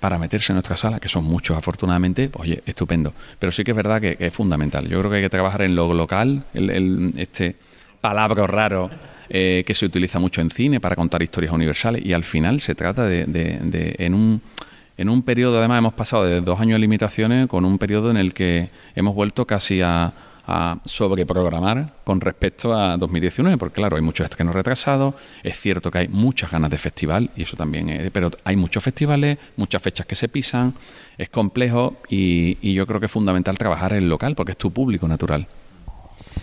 para 0.00 0.18
meterse 0.18 0.52
en 0.52 0.56
nuestra 0.56 0.76
sala, 0.76 0.98
que 0.98 1.08
son 1.08 1.24
muchos 1.24 1.56
afortunadamente, 1.56 2.28
pues, 2.28 2.48
oye, 2.48 2.62
estupendo. 2.64 3.12
Pero 3.38 3.52
sí 3.52 3.64
que 3.64 3.72
es 3.72 3.76
verdad 3.76 4.00
que, 4.00 4.16
es 4.18 4.32
fundamental. 4.32 4.88
Yo 4.88 4.98
creo 4.98 5.10
que 5.10 5.16
hay 5.18 5.22
que 5.22 5.30
trabajar 5.30 5.62
en 5.62 5.76
lo 5.76 5.92
local, 5.92 6.42
el, 6.54 7.12
este 7.16 7.56
palabra 8.00 8.46
raro 8.46 8.90
eh, 9.28 9.62
que 9.66 9.74
se 9.74 9.84
utiliza 9.84 10.18
mucho 10.18 10.40
en 10.40 10.50
cine 10.50 10.80
para 10.80 10.96
contar 10.96 11.22
historias 11.22 11.52
universales 11.52 12.04
y 12.04 12.14
al 12.14 12.24
final 12.24 12.60
se 12.60 12.74
trata 12.74 13.04
de, 13.04 13.26
de, 13.26 13.94
en 13.98 14.14
un 14.14 14.40
en 14.96 15.08
un 15.08 15.22
periodo, 15.22 15.58
además 15.58 15.78
hemos 15.78 15.94
pasado 15.94 16.24
de 16.24 16.42
dos 16.42 16.60
años 16.60 16.74
de 16.74 16.80
limitaciones 16.80 17.46
con 17.46 17.64
un 17.64 17.78
periodo 17.78 18.10
en 18.10 18.18
el 18.18 18.34
que 18.34 18.68
hemos 18.94 19.14
vuelto 19.14 19.46
casi 19.46 19.80
a, 19.80 20.12
a 20.46 20.78
sobreprogramar 20.84 21.94
con 22.04 22.20
respecto 22.20 22.74
a 22.74 22.96
2019, 22.96 23.58
porque 23.58 23.74
claro, 23.74 23.96
hay 23.96 24.02
muchos 24.02 24.24
estrenos 24.24 24.54
retrasados, 24.54 25.14
es 25.42 25.58
cierto 25.58 25.90
que 25.90 25.98
hay 25.98 26.08
muchas 26.08 26.50
ganas 26.50 26.70
de 26.70 26.78
festival, 26.78 27.30
y 27.36 27.42
eso 27.42 27.56
también 27.56 27.88
es, 27.88 28.10
pero 28.10 28.30
hay 28.44 28.56
muchos 28.56 28.82
festivales, 28.82 29.38
muchas 29.56 29.82
fechas 29.82 30.06
que 30.06 30.14
se 30.14 30.28
pisan, 30.28 30.74
es 31.18 31.28
complejo 31.28 31.96
y, 32.08 32.58
y 32.60 32.74
yo 32.74 32.86
creo 32.86 33.00
que 33.00 33.06
es 33.06 33.12
fundamental 33.12 33.58
trabajar 33.58 33.92
el 33.92 34.08
local, 34.08 34.34
porque 34.34 34.52
es 34.52 34.58
tu 34.58 34.70
público 34.70 35.06
natural. 35.06 35.46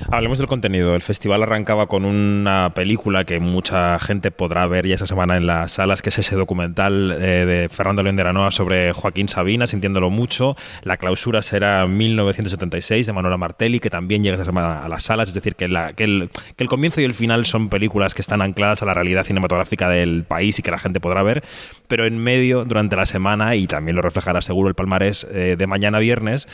Hablemos 0.10 0.38
del 0.38 0.48
contenido. 0.48 0.96
El 0.96 1.02
festival 1.02 1.44
arrancaba 1.44 1.88
con 1.88 2.06
una 2.06 2.72
película 2.74 3.26
que 3.26 3.40
mucha 3.40 4.00
gente 4.00 4.32
podrá 4.32 4.68
ver 4.68 4.88
ya 4.88 4.96
esa 4.96 5.08
semana 5.08 5.38
en 5.38 5.48
las 5.48 5.74
salas, 5.74 6.02
que 6.02 6.10
es 6.10 6.20
ese 6.20 6.36
documental 6.36 7.12
eh, 7.12 7.46
de 7.46 7.70
Fernando 7.70 8.04
León 8.04 8.16
de 8.16 8.22
Aranoa 8.22 8.52
sobre 8.52 8.94
Joaquín 8.94 9.28
Sabina, 9.28 9.68
sintiéndolo 9.68 10.10
mucho. 10.10 10.56
La 10.84 10.98
clausura 10.98 11.42
será 11.42 11.88
1976 11.88 13.06
de 13.06 13.14
Manuela 13.14 13.38
Martelli, 13.38 13.80
que 13.80 13.90
también 13.90 14.24
llega 14.24 14.36
esa 14.36 14.46
semana 14.46 14.84
a 14.84 14.88
las 14.88 15.04
salas. 15.04 15.28
Es 15.30 15.34
decir, 15.34 15.56
que, 15.56 15.66
el, 15.66 15.78
que 15.96 16.64
el 16.64 16.70
comienzo 16.70 17.02
y 17.02 17.04
el 17.04 17.14
final 17.14 17.46
son 17.46 17.70
películas 17.70 18.14
que 18.14 18.22
están 18.22 18.42
ancladas 18.42 18.84
a 18.84 18.86
la 18.86 18.94
realidad 18.94 19.24
cinematográfica 19.24 19.90
del 19.90 20.24
país 20.24 20.60
y 20.60 20.62
que 20.62 20.72
la 20.72 20.80
gente 20.80 21.00
podrá 21.00 21.24
ver. 21.24 21.44
Pero 21.88 22.06
en 22.06 22.18
medio, 22.18 22.66
durante 22.66 22.96
la 22.96 23.06
semana, 23.06 23.56
y 23.56 23.68
también 23.68 23.96
lo 23.96 24.02
reflejará 24.02 24.42
seguro 24.42 24.70
el 24.70 24.76
palmarés 24.76 25.28
eh, 25.32 25.56
de 25.58 25.68
mañana 25.68 26.00
viernes, 26.00 26.48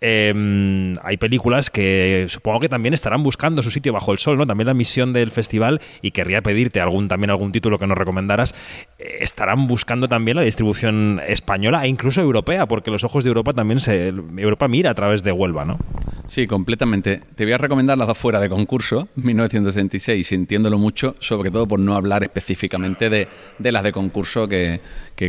Em, 0.00 0.96
hay 1.02 1.16
películas 1.16 1.70
que 1.70 2.26
supongo 2.28 2.60
que 2.60 2.68
también 2.68 2.94
estarán 2.94 3.22
buscando 3.22 3.62
su 3.62 3.70
sitio 3.70 3.92
bajo 3.92 4.12
el 4.12 4.18
sol, 4.18 4.36
¿no? 4.36 4.46
También 4.46 4.66
la 4.66 4.74
misión 4.74 5.12
del 5.12 5.30
festival, 5.30 5.80
y 6.02 6.10
querría 6.10 6.42
pedirte 6.42 6.80
algún, 6.80 7.08
también 7.08 7.30
algún 7.30 7.52
título 7.52 7.78
que 7.78 7.86
nos 7.86 7.96
recomendaras, 7.96 8.54
eh, 8.98 9.18
estarán 9.20 9.66
buscando 9.66 10.08
también 10.08 10.36
la 10.36 10.42
distribución 10.42 11.20
española 11.26 11.84
e 11.84 11.88
incluso 11.88 12.20
europea, 12.20 12.66
porque 12.66 12.90
los 12.90 13.04
ojos 13.04 13.24
de 13.24 13.28
Europa 13.28 13.52
también 13.52 13.80
se. 13.80 14.08
Europa 14.08 14.68
mira 14.68 14.90
a 14.90 14.94
través 14.94 15.22
de 15.22 15.32
Huelva, 15.32 15.64
¿no? 15.64 15.78
Sí, 16.26 16.46
completamente. 16.46 17.20
Te 17.34 17.44
voy 17.44 17.52
a 17.52 17.58
recomendar 17.58 17.98
las 17.98 18.06
dos 18.06 18.18
fuera 18.18 18.40
de 18.40 18.48
concurso, 18.48 19.08
1966, 19.16 20.26
sintiéndolo 20.26 20.78
mucho, 20.78 21.16
sobre 21.18 21.50
todo 21.50 21.66
por 21.66 21.80
no 21.80 21.94
hablar 21.94 22.22
específicamente 22.24 23.10
de, 23.10 23.28
las 23.58 23.82
de 23.82 23.92
concurso 23.92 24.48
que, 24.48 24.80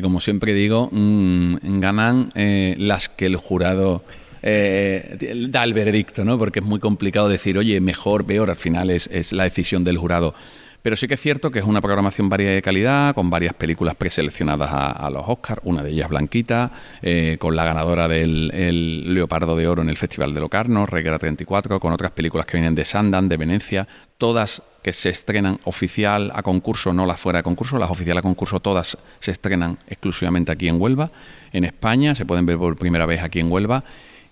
como 0.01 0.19
siempre 0.19 0.53
digo, 0.53 0.89
mm, 0.91 1.79
ganan 1.79 2.29
eh, 2.35 2.75
las 2.77 3.09
que 3.09 3.25
el 3.25 3.35
jurado 3.35 4.03
eh, 4.47 5.47
da 5.49 5.63
el 5.63 5.73
veredicto, 5.73 6.23
¿no? 6.23 6.37
Porque 6.37 6.59
es 6.59 6.65
muy 6.65 6.79
complicado 6.79 7.27
decir, 7.27 7.57
oye, 7.57 7.81
mejor, 7.81 8.25
peor, 8.25 8.51
al 8.51 8.55
final 8.55 8.91
es, 8.91 9.33
la 9.33 9.43
decisión 9.43 9.83
del 9.83 9.97
jurado. 9.97 10.35
Pero 10.83 10.95
sí 10.95 11.07
que 11.07 11.15
es 11.15 11.19
cierto 11.19 11.49
que 11.49 11.57
es 11.57 11.65
una 11.65 11.81
programación 11.81 12.29
variada 12.29 12.53
de 12.53 12.61
calidad, 12.61 13.15
con 13.15 13.31
varias 13.31 13.55
películas 13.55 13.95
preseleccionadas 13.95 14.69
a, 14.71 15.09
los 15.09 15.23
Oscars, 15.25 15.61
una 15.63 15.81
de 15.81 15.89
ellas 15.89 16.09
Blanquita, 16.09 16.69
eh, 17.01 17.37
con 17.39 17.55
la 17.55 17.65
ganadora 17.65 18.07
del 18.07 19.15
Leopardo 19.15 19.55
de 19.55 19.67
Oro 19.67 19.81
en 19.81 19.89
el 19.89 19.97
Festival 19.97 20.35
de 20.35 20.41
Locarno, 20.41 20.85
Reguera 20.85 21.17
34, 21.17 21.79
con 21.79 21.91
otras 21.91 22.11
películas 22.11 22.45
que 22.45 22.57
vienen 22.57 22.75
de 22.75 22.85
Sandan, 22.85 23.27
de 23.27 23.37
Venecia, 23.37 23.87
todas 24.19 24.61
que 24.83 24.93
se 24.93 25.09
estrenan 25.09 25.57
oficial 25.63 26.31
a 26.35 26.43
concurso, 26.43 26.93
no 26.93 27.07
las 27.07 27.19
fuera 27.19 27.39
de 27.39 27.43
concurso, 27.43 27.79
las 27.79 27.89
oficiales 27.89 28.19
a 28.19 28.21
concurso 28.21 28.59
todas 28.59 28.95
se 29.17 29.31
estrenan 29.31 29.79
exclusivamente 29.87 30.51
aquí 30.51 30.67
en 30.67 30.79
Huelva, 30.79 31.09
en 31.51 31.63
España, 31.63 32.13
se 32.13 32.25
pueden 32.25 32.45
ver 32.45 32.59
por 32.59 32.77
primera 32.77 33.07
vez 33.07 33.23
aquí 33.23 33.39
en 33.39 33.51
Huelva 33.51 33.83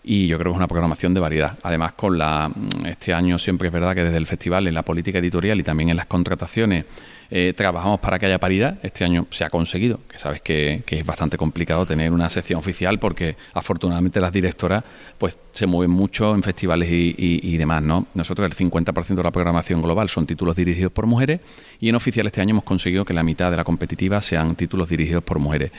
y 0.03 0.27
yo 0.27 0.38
creo 0.38 0.51
que 0.51 0.55
es 0.55 0.57
una 0.57 0.67
programación 0.67 1.13
de 1.13 1.19
variedad. 1.19 1.57
Además, 1.63 1.93
con 1.93 2.17
la 2.17 2.51
este 2.86 3.13
año 3.13 3.39
siempre 3.39 3.69
es 3.69 3.74
verdad 3.74 3.95
que 3.95 4.03
desde 4.03 4.17
el 4.17 4.27
festival, 4.27 4.67
en 4.67 4.74
la 4.74 4.83
política 4.83 5.19
editorial 5.19 5.60
y 5.60 5.63
también 5.63 5.89
en 5.89 5.95
las 5.95 6.07
contrataciones, 6.07 6.86
eh, 7.31 7.53
trabajamos 7.55 8.00
para 8.00 8.19
que 8.19 8.25
haya 8.25 8.38
paridad. 8.38 8.77
Este 8.83 9.05
año 9.05 9.27
se 9.31 9.43
ha 9.43 9.50
conseguido, 9.50 10.01
que 10.07 10.19
sabes 10.19 10.41
que, 10.41 10.83
es 10.86 11.05
bastante 11.05 11.38
complicado 11.38 11.86
tener 11.86 12.12
una 12.12 12.29
sección 12.29 12.60
oficial 12.60 13.00
porque 13.00 13.38
afortunadamente 13.53 14.19
las 14.19 14.31
directoras 14.31 14.83
pues 15.17 15.38
se 15.51 15.65
mueven 15.65 15.89
mucho 15.89 16.36
en 16.36 16.43
festivales 16.43 16.89
y, 16.91 17.15
y 17.17 17.57
demás. 17.57 17.81
¿no? 17.81 18.05
Nosotros 18.13 18.45
el 18.45 18.55
50% 18.55 19.15
de 19.15 19.24
la 19.24 19.31
programación 19.31 19.81
global 19.81 20.10
son 20.10 20.27
títulos 20.27 20.55
dirigidos 20.55 20.91
por 20.91 21.07
mujeres 21.07 21.39
y 21.79 21.89
en 21.89 21.95
oficial 21.95 22.27
este 22.27 22.41
año 22.41 22.51
hemos 22.51 22.65
conseguido 22.65 23.05
que 23.05 23.13
la 23.13 23.24
mitad 23.24 23.50
de 23.50 23.57
la 23.57 23.63
competitiva 23.63 24.22
sean 24.22 24.55
títulos 24.55 24.89
dirigidos 24.89 25.24
por 25.24 25.39
mujeres. 25.39 25.72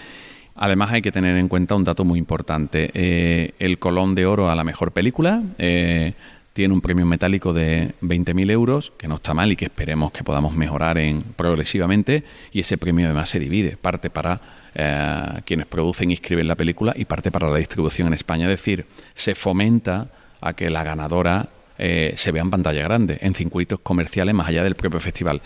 Además 0.57 0.93
hay 0.93 1.03
que 1.03 1.11
tener 1.11 1.37
en 1.37 1.49
cuenta 1.49 1.75
un 1.75 1.85
dato 1.85 2.05
muy 2.05 2.19
importante. 2.19 2.91
Eh, 2.95 3.53
el 3.59 3.79
Colón 3.79 4.15
de 4.15 4.27
Oro 4.27 4.49
a 4.49 4.55
la 4.55 4.63
mejor 4.63 4.93
película 4.93 5.43
eh, 5.59 6.13
tiene 6.53 6.73
un 6.73 6.81
premio 6.81 7.05
metálico 7.07 7.53
de 7.53 7.93
20.000 8.03 8.51
euros, 8.53 8.93
que 8.97 9.09
no 9.09 9.17
está 9.17 9.35
mal 9.35 9.51
y 9.51 9.57
que 9.57 9.65
esperemos 9.65 10.13
que 10.13 10.23
podamos 10.23 10.55
mejorar 10.55 10.99
en, 10.99 11.23
progresivamente. 11.23 12.23
Y 12.53 12.61
ese 12.61 12.79
premio 12.79 13.07
además 13.07 13.31
se 13.31 13.41
divide, 13.41 13.77
parte 13.77 14.11
para 14.11 14.41
eh, 14.77 15.41
quienes 15.45 15.67
producen 15.67 16.13
y 16.13 16.15
escriben 16.15 16.47
la 16.47 16.55
película 16.55 16.95
y 16.97 17.05
parte 17.05 17.33
para 17.33 17.51
la 17.51 17.59
distribución 17.59 18.07
en 18.07 18.15
España. 18.15 18.45
Es 18.45 18.57
decir, 18.57 18.87
se 19.15 19.35
fomenta 19.35 20.07
a 20.41 20.53
que 20.53 20.71
la 20.71 20.85
ganadora 20.85 21.49
se 21.77 22.31
vea 22.31 22.43
en 22.43 22.51
pantalla 22.51 22.85
grande, 22.85 23.19
en 23.21 23.35
circuitos 23.35 23.81
comerciales 23.81 24.33
más 24.33 24.47
allá 24.47 24.63
del 24.63 24.77
propio 24.77 25.01
festival. 25.01 25.43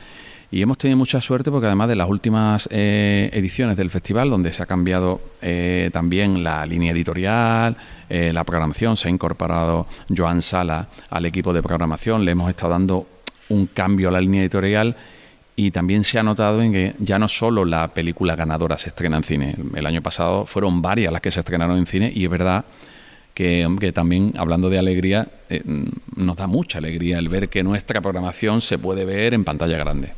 Y 0.50 0.62
hemos 0.62 0.78
tenido 0.78 0.97
mucha 0.97 1.21
suerte 1.21 1.50
porque 1.50 1.67
además 1.67 1.88
de 1.88 1.97
las 1.97 2.09
últimas 2.09 2.69
eh, 2.73 3.28
ediciones 3.35 3.76
del 3.76 3.90
festival, 3.90 4.31
donde 4.31 4.52
se 4.52 4.62
ha 4.62 4.67
cambiado 4.67 5.21
eh, 5.43 5.90
también 5.93 6.43
la 6.43 6.64
línea 6.64 6.93
editorial, 6.93 7.76
eh, 8.09 8.33
la 8.33 8.45
programación, 8.45 8.97
se 8.97 9.09
ha 9.09 9.11
incorporado 9.11 9.87
Joan 10.14 10.40
Sala 10.40 10.88
al 11.11 11.26
equipo 11.26 11.52
de 11.52 11.62
programación, 11.62 12.25
le 12.25 12.33
hemos 12.33 12.49
estado 12.49 12.73
dando 12.73 13.07
un 13.50 13.67
cambio 13.67 14.09
a 14.09 14.12
la 14.12 14.23
línea 14.23 14.40
editorial 14.40 14.97
y 15.55 15.71
también 15.71 16.02
se 16.02 16.19
ha 16.19 16.23
notado 16.23 16.62
en 16.62 16.73
que 16.73 16.95
ya 16.99 17.19
no 17.19 17.28
solo 17.28 17.67
la 17.67 17.88
película 17.88 18.35
ganadora 18.35 18.78
se 18.78 18.88
estrena 18.88 19.19
en 19.19 19.25
cine, 19.25 19.55
el 19.75 19.85
año 19.85 20.00
pasado 20.00 20.47
fueron 20.47 20.81
varias 20.81 21.12
las 21.12 21.21
que 21.21 21.31
se 21.31 21.40
estrenaron 21.40 21.76
en 21.76 21.85
cine 21.85 22.11
y 22.14 22.25
es 22.25 22.31
verdad 22.31 22.64
que, 23.35 23.69
que 23.78 23.93
también, 23.93 24.33
hablando 24.38 24.71
de 24.71 24.78
alegría, 24.78 25.28
nos 26.17 26.37
da 26.38 26.47
mucha 26.47 26.78
alegría 26.78 27.19
el 27.19 27.28
ver 27.28 27.50
que 27.50 27.62
nuestra 27.62 28.00
programación 28.00 28.62
se 28.62 28.78
puede 28.78 29.05
ver 29.05 29.35
en 29.35 29.45
pantalla 29.45 29.76
grande. 29.76 30.12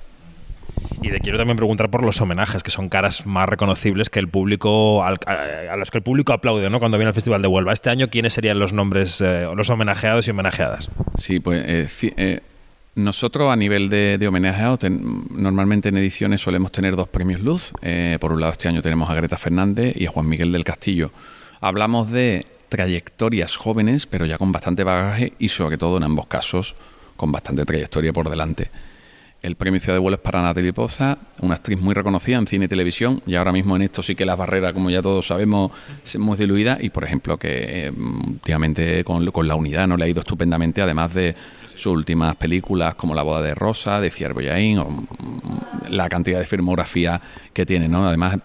Y 1.03 1.11
te 1.11 1.21
quiero 1.21 1.39
también 1.39 1.57
preguntar 1.57 1.91
por 1.91 2.03
los 2.03 2.21
homenajes, 2.21 2.63
que 2.63 2.71
son 2.71 2.89
caras 2.89 3.27
más 3.27 3.49
reconocibles 3.49 4.11
que 4.11 4.19
el 4.19 4.29
público, 4.29 5.03
a, 5.03 5.15
los 5.77 5.91
que 5.91 5.99
el 5.99 6.03
público 6.03 6.33
aplaude 6.33 6.69
¿no? 6.69 6.79
cuando 6.79 6.99
viene 6.99 7.09
al 7.09 7.15
Festival 7.15 7.41
de 7.41 7.49
Huelva. 7.49 7.73
Este 7.73 7.91
año, 7.91 8.09
¿quiénes 8.09 8.35
serían 8.35 8.59
los 8.59 8.73
nombres, 8.73 9.21
eh, 9.21 9.47
los 9.57 9.71
homenajeados 9.71 10.29
y 10.29 10.31
homenajeadas? 10.31 10.91
Sí, 11.17 11.41
pues 11.41 11.65
eh, 11.67 12.13
eh, 12.17 12.41
nosotros 12.97 13.51
a 13.51 13.57
nivel 13.57 13.89
de, 13.89 14.25
homenajeados, 14.29 14.81
normalmente 14.91 15.89
en 15.89 15.97
ediciones 15.97 16.43
solemos 16.43 16.71
tener 16.71 16.97
dos 16.97 17.09
premios 17.09 17.41
Luz. 17.41 17.73
por 18.21 18.33
un 18.33 18.41
lado, 18.41 18.53
este 18.53 18.69
año 18.69 18.83
tenemos 18.83 19.09
a 19.09 19.15
Greta 19.15 19.39
Fernández 19.39 19.97
y 19.97 20.07
a 20.07 20.11
Juan 20.11 20.29
Miguel 20.29 20.53
del 20.53 20.65
Castillo. 20.65 21.11
Hablamos 21.61 22.11
de 22.11 22.45
trayectorias 22.69 23.57
jóvenes, 23.57 24.07
pero 24.07 24.27
ya 24.27 24.39
con 24.39 24.53
bastante 24.53 24.85
bagaje 24.85 25.33
y 25.39 25.49
sobre 25.49 25.79
todo 25.79 25.97
en 25.97 26.05
ambos 26.05 26.27
casos 26.27 26.75
con 27.17 27.33
bastante 27.33 27.65
trayectoria 27.65 28.13
por 28.13 28.31
delante. 28.31 28.71
El 29.43 29.57
premio 29.57 29.81
Ciudad 29.81 29.95
de 29.95 30.01
Vuelo 30.01 30.17
es 30.17 30.21
para 30.21 30.43
Natalie 30.43 30.75
Poza, 30.75 31.17
una 31.41 31.55
actriz 31.55 31.81
muy 31.81 31.95
reconocida 31.95 32.37
en 32.37 32.47
cine 32.47 32.67
y 32.67 32.69
televisión, 32.69 33.23
y 33.27 33.37
ahora 33.37 33.53
mismo 33.53 33.75
en 33.75 33.83
esto 33.83 34.03
sí 34.03 34.15
que 34.15 34.27
las 34.27 34.37
barreras, 34.37 34.75
como 34.75 34.91
ya 34.91 35.01
todos 35.01 35.27
sabemos, 35.27 35.71
hemos 36.13 36.37
diluidas, 36.37 36.83
y 36.83 36.91
por 36.91 37.05
ejemplo 37.05 37.39
que 37.39 37.87
eh, 37.87 37.91
últimamente 37.91 39.03
con, 39.03 39.25
La 39.49 39.55
Unidad 39.55 39.89
no 39.89 39.97
le 39.97 40.05
ha 40.05 40.09
ido 40.09 40.21
estupendamente, 40.21 40.83
además 40.83 41.15
de 41.15 41.35
sus 41.75 41.87
últimas 41.87 42.37
películas 42.37 42.97
como 42.97 43.15
La 43.15 43.23
Boda 43.23 43.41
de 43.41 43.55
Rosa, 43.55 43.99
de 43.99 44.11
Ciervo 44.11 44.43
Yain, 44.43 44.79
o 44.79 44.91
mm, 44.91 45.05
la 45.89 46.11
cantidad 46.11 46.39
de 46.39 46.45
filmografía 46.45 47.19
que 47.55 47.65
tiene, 47.65 47.89
¿no? 47.89 48.07
Además, 48.07 48.37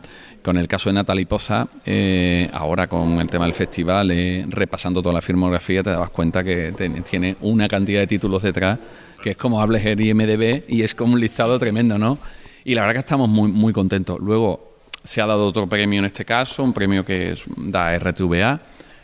con 0.41 0.55
el 0.55 0.69
caso 0.69 0.89
de 0.89 0.93
Natalie 0.93 1.25
Poza, 1.25 1.67
eh, 1.85 2.49
ahora 2.53 2.87
con 2.87 3.19
el 3.19 3.27
tema 3.27 3.43
del 3.43 3.53
festival, 3.53 4.11
eh, 4.11 4.45
repasando 4.47 5.01
toda 5.01 5.15
la 5.15 5.21
filmografía, 5.21 5.83
te 5.83 5.89
das 5.89 6.09
cuenta 6.09 6.41
que 6.41 6.71
tiene 7.09 7.35
una 7.41 7.67
cantidad 7.67 7.99
de 7.99 8.07
títulos 8.07 8.41
detrás 8.43 8.79
que 9.25 9.31
es 9.31 9.37
como 9.37 9.59
hables 9.59 9.83
el 9.83 9.99
IMDB 9.99 10.65
y 10.67 10.83
es 10.83 10.93
como 10.93 11.13
un 11.13 11.19
listado 11.19 11.57
tremendo, 11.57 11.97
¿no? 11.97 12.19
Y 12.63 12.75
la 12.75 12.81
verdad 12.81 12.93
que 12.93 12.99
estamos 12.99 13.27
muy, 13.27 13.51
muy 13.51 13.73
contentos. 13.73 14.19
Luego 14.19 14.75
se 15.03 15.19
ha 15.19 15.25
dado 15.25 15.47
otro 15.47 15.65
premio 15.67 15.97
en 15.97 16.05
este 16.05 16.23
caso, 16.23 16.61
un 16.61 16.73
premio 16.73 17.03
que 17.03 17.33
da 17.57 17.97
RTVA 17.97 18.59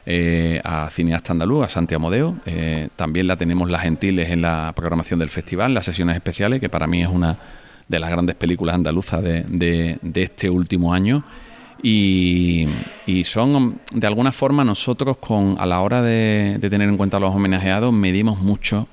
eh, 0.05 0.61
a 0.63 0.91
cineasta 0.91 1.31
andaluz, 1.31 1.65
a 1.65 1.69
Santiago 1.69 2.01
Modeo. 2.01 2.35
Eh, 2.45 2.89
también 2.95 3.25
la 3.25 3.35
tenemos 3.35 3.67
las 3.71 3.81
gentiles 3.81 4.29
en 4.29 4.43
la 4.43 4.71
programación 4.75 5.19
del 5.19 5.29
festival, 5.29 5.73
las 5.73 5.85
sesiones 5.85 6.15
especiales, 6.15 6.59
que 6.59 6.69
para 6.69 6.85
mí 6.85 7.01
es 7.01 7.09
una 7.09 7.35
de 7.87 7.99
las 7.99 8.11
grandes 8.11 8.35
películas 8.35 8.75
andaluzas 8.75 9.23
de, 9.23 9.97
este 10.13 10.51
último 10.51 10.93
año. 10.93 11.23
Y, 11.81 12.67
son, 13.23 13.79
de 13.91 14.05
alguna 14.05 14.31
forma, 14.31 14.63
nosotros 14.63 15.17
con 15.17 15.55
a 15.57 15.65
la 15.65 15.81
hora 15.81 16.03
de, 16.03 16.59
de 16.59 16.69
tener 16.69 16.89
en 16.89 16.97
cuenta 16.97 17.17
a 17.17 17.19
los 17.19 17.33
homenajeados, 17.33 17.91
medimos 17.91 18.37
mucho 18.37 18.87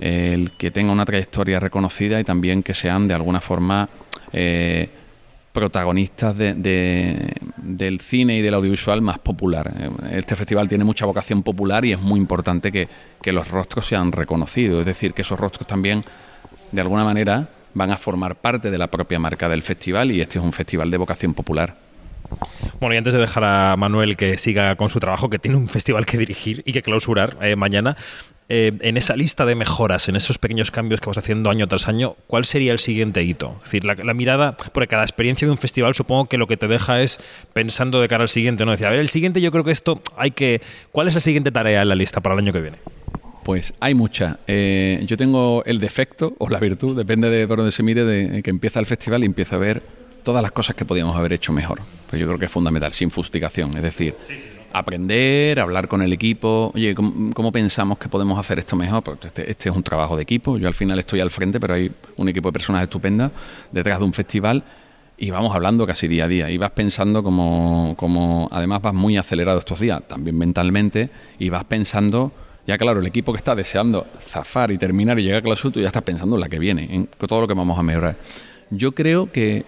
el 0.00 0.52
que 0.52 0.70
tenga 0.70 0.92
una 0.92 1.04
trayectoria 1.04 1.60
reconocida 1.60 2.20
y 2.20 2.24
también 2.24 2.62
que 2.62 2.74
sean 2.74 3.08
de 3.08 3.14
alguna 3.14 3.40
forma 3.40 3.88
eh, 4.32 4.88
protagonistas 5.52 6.36
del 6.36 8.00
cine 8.00 8.38
y 8.38 8.42
del 8.42 8.54
audiovisual 8.54 9.00
más 9.02 9.18
popular. 9.20 9.72
Este 10.10 10.34
festival 10.34 10.68
tiene 10.68 10.84
mucha 10.84 11.06
vocación 11.06 11.42
popular 11.42 11.84
y 11.84 11.92
es 11.92 12.00
muy 12.00 12.18
importante 12.18 12.72
que 12.72 13.32
los 13.32 13.48
rostros 13.48 13.86
sean 13.86 14.10
reconocidos, 14.10 14.80
es 14.80 14.86
decir, 14.86 15.14
que 15.14 15.22
esos 15.22 15.38
rostros 15.38 15.66
también, 15.66 16.02
de 16.72 16.80
alguna 16.80 17.04
manera, 17.04 17.48
van 17.74 17.90
a 17.90 17.96
formar 17.96 18.36
parte 18.36 18.70
de 18.70 18.78
la 18.78 18.88
propia 18.88 19.18
marca 19.18 19.48
del 19.48 19.62
festival 19.62 20.10
y 20.12 20.20
este 20.20 20.38
es 20.38 20.44
un 20.44 20.52
festival 20.52 20.90
de 20.90 20.96
vocación 20.96 21.34
popular. 21.34 21.83
Bueno, 22.80 22.94
y 22.94 22.98
antes 22.98 23.12
de 23.12 23.20
dejar 23.20 23.44
a 23.44 23.76
Manuel 23.76 24.16
que 24.16 24.38
siga 24.38 24.76
con 24.76 24.88
su 24.88 25.00
trabajo, 25.00 25.30
que 25.30 25.38
tiene 25.38 25.56
un 25.56 25.68
festival 25.68 26.06
que 26.06 26.18
dirigir 26.18 26.62
y 26.66 26.72
que 26.72 26.82
clausurar 26.82 27.36
eh, 27.40 27.56
mañana, 27.56 27.96
eh, 28.50 28.72
en 28.80 28.98
esa 28.98 29.16
lista 29.16 29.46
de 29.46 29.54
mejoras, 29.54 30.10
en 30.10 30.16
esos 30.16 30.36
pequeños 30.36 30.70
cambios 30.70 31.00
que 31.00 31.06
vas 31.06 31.16
haciendo 31.16 31.48
año 31.48 31.66
tras 31.66 31.88
año, 31.88 32.16
¿cuál 32.26 32.44
sería 32.44 32.72
el 32.72 32.78
siguiente 32.78 33.22
hito? 33.22 33.54
Es 33.58 33.70
decir, 33.70 33.84
la, 33.86 34.14
mirada, 34.14 34.54
porque 34.56 34.86
cada 34.86 35.02
experiencia 35.02 35.46
de 35.46 35.52
un 35.52 35.58
festival 35.58 35.94
supongo 35.94 36.26
que 36.26 36.36
lo 36.36 36.46
que 36.46 36.58
te 36.58 36.68
deja 36.68 37.00
es 37.00 37.20
pensando 37.54 38.02
de 38.02 38.08
cara 38.08 38.22
al 38.22 38.28
siguiente, 38.28 38.66
¿no? 38.66 38.72
Decir, 38.72 38.86
a 38.86 38.90
ver, 38.90 39.00
el 39.00 39.08
siguiente 39.08 39.40
yo 39.40 39.50
creo 39.50 39.64
que 39.64 39.72
esto 39.72 40.02
hay 40.16 40.32
que... 40.32 40.60
¿Cuál 40.92 41.08
es 41.08 41.14
la 41.14 41.20
siguiente 41.20 41.50
tarea 41.52 41.80
en 41.80 41.88
la 41.88 41.94
lista 41.94 42.20
para 42.20 42.34
el 42.34 42.40
año 42.40 42.52
que 42.52 42.60
viene? 42.60 42.78
Pues 43.44 43.72
hay 43.80 43.94
mucha. 43.94 44.38
Eh, 44.46 45.02
yo 45.06 45.16
tengo 45.16 45.64
el 45.64 45.80
defecto 45.80 46.34
o 46.38 46.48
la 46.50 46.58
virtud, 46.58 46.96
depende 46.96 47.30
de 47.30 47.48
por 47.48 47.58
dónde 47.58 47.72
se 47.72 47.82
mire, 47.82 48.04
de 48.04 48.42
que 48.42 48.50
empieza 48.50 48.78
el 48.78 48.86
festival 48.86 49.22
y 49.22 49.26
empieza 49.26 49.56
a 49.56 49.58
ver 49.58 49.82
todas 50.24 50.42
las 50.42 50.50
cosas 50.50 50.74
que 50.74 50.84
podíamos 50.84 51.16
haber 51.16 51.34
hecho 51.34 51.52
mejor. 51.52 51.80
Pues 52.08 52.20
yo 52.20 52.26
creo 52.26 52.38
que 52.38 52.46
es 52.46 52.50
fundamental, 52.50 52.92
sin 52.92 53.10
fustigación. 53.10 53.76
Es 53.76 53.82
decir, 53.82 54.16
aprender, 54.72 55.60
hablar 55.60 55.86
con 55.86 56.02
el 56.02 56.12
equipo. 56.12 56.72
Oye, 56.74 56.94
¿cómo, 56.94 57.52
pensamos 57.52 57.98
que 57.98 58.08
podemos 58.08 58.38
hacer 58.38 58.58
esto 58.58 58.74
mejor? 58.74 59.04
Pues 59.04 59.18
este, 59.24 59.48
este, 59.48 59.68
es 59.68 59.76
un 59.76 59.84
trabajo 59.84 60.16
de 60.16 60.24
equipo. 60.24 60.58
Yo 60.58 60.66
al 60.66 60.74
final 60.74 60.98
estoy 60.98 61.20
al 61.20 61.30
frente, 61.30 61.60
pero 61.60 61.74
hay 61.74 61.92
un 62.16 62.28
equipo 62.28 62.48
de 62.48 62.52
personas 62.54 62.82
estupendas 62.82 63.30
detrás 63.70 64.00
de 64.00 64.04
un 64.04 64.12
festival 64.12 64.64
y 65.16 65.30
vamos 65.30 65.54
hablando 65.54 65.86
casi 65.86 66.08
día 66.08 66.24
a 66.24 66.28
día. 66.28 66.50
Y 66.50 66.58
vas 66.58 66.72
pensando 66.72 67.22
como, 67.22 67.94
como 67.96 68.48
además 68.50 68.82
vas 68.82 68.94
muy 68.94 69.16
acelerado 69.16 69.58
estos 69.58 69.78
días, 69.78 70.02
también 70.08 70.36
mentalmente, 70.36 71.10
y 71.38 71.50
vas 71.50 71.64
pensando. 71.64 72.32
Ya 72.66 72.78
claro, 72.78 73.00
el 73.00 73.06
equipo 73.06 73.32
que 73.32 73.36
está 73.36 73.54
deseando 73.54 74.06
zafar 74.26 74.70
y 74.70 74.78
terminar 74.78 75.18
y 75.18 75.22
llegar 75.22 75.40
a 75.40 75.42
clausura, 75.42 75.74
tú 75.74 75.80
ya 75.80 75.88
estás 75.88 76.02
pensando 76.02 76.36
en 76.36 76.40
la 76.40 76.48
que 76.48 76.58
viene, 76.58 76.88
en 76.90 77.06
todo 77.06 77.42
lo 77.42 77.46
que 77.46 77.54
vamos 77.54 77.78
a 77.78 77.82
mejorar. 77.82 78.16
Yo 78.70 78.92
creo 78.92 79.30
que 79.30 79.66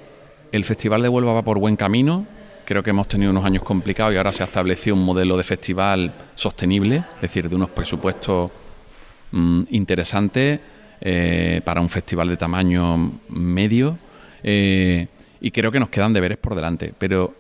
el 0.53 0.65
Festival 0.65 1.03
de 1.03 1.09
Huelva 1.09 1.33
va 1.33 1.43
por 1.43 1.59
buen 1.59 1.77
camino. 1.77 2.27
Creo 2.65 2.83
que 2.83 2.91
hemos 2.91 3.09
tenido 3.09 3.31
unos 3.31 3.45
años 3.45 3.63
complicados 3.63 4.13
y 4.13 4.17
ahora 4.17 4.33
se 4.33 4.43
ha 4.43 4.47
establecido 4.47 4.97
un 4.97 5.05
modelo 5.05 5.37
de 5.37 5.45
festival 5.45 6.13
sostenible, 6.35 7.05
es 7.17 7.23
decir, 7.23 7.49
de 7.49 7.55
unos 7.55 7.71
presupuestos 7.71 8.51
mm, 9.33 9.63
interesantes 9.71 10.61
eh, 11.01 11.61
para 11.65 11.81
un 11.81 11.89
festival 11.89 12.29
de 12.29 12.37
tamaño 12.37 13.13
medio. 13.29 13.99
Eh, 14.43 15.07
y 15.41 15.51
creo 15.51 15.71
que 15.71 15.81
nos 15.81 15.91
quedan 15.91 16.13
deberes 16.13 16.39
por 16.39 16.55
delante. 16.55 16.93
Pero, 16.99 17.35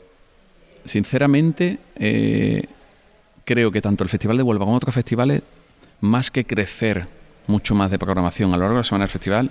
sinceramente, 0.84 1.78
eh, 1.96 2.64
creo 3.44 3.72
que 3.72 3.80
tanto 3.80 4.04
el 4.04 4.10
Festival 4.10 4.36
de 4.36 4.42
Huelva 4.42 4.64
como 4.64 4.76
otros 4.76 4.94
festivales, 4.94 5.42
más 6.00 6.30
que 6.30 6.44
crecer 6.44 7.06
mucho 7.46 7.74
más 7.74 7.90
de 7.90 7.98
programación 7.98 8.52
a 8.52 8.56
lo 8.56 8.62
largo 8.62 8.76
de 8.76 8.80
la 8.80 8.84
semana 8.84 9.04
del 9.04 9.10
festival, 9.10 9.50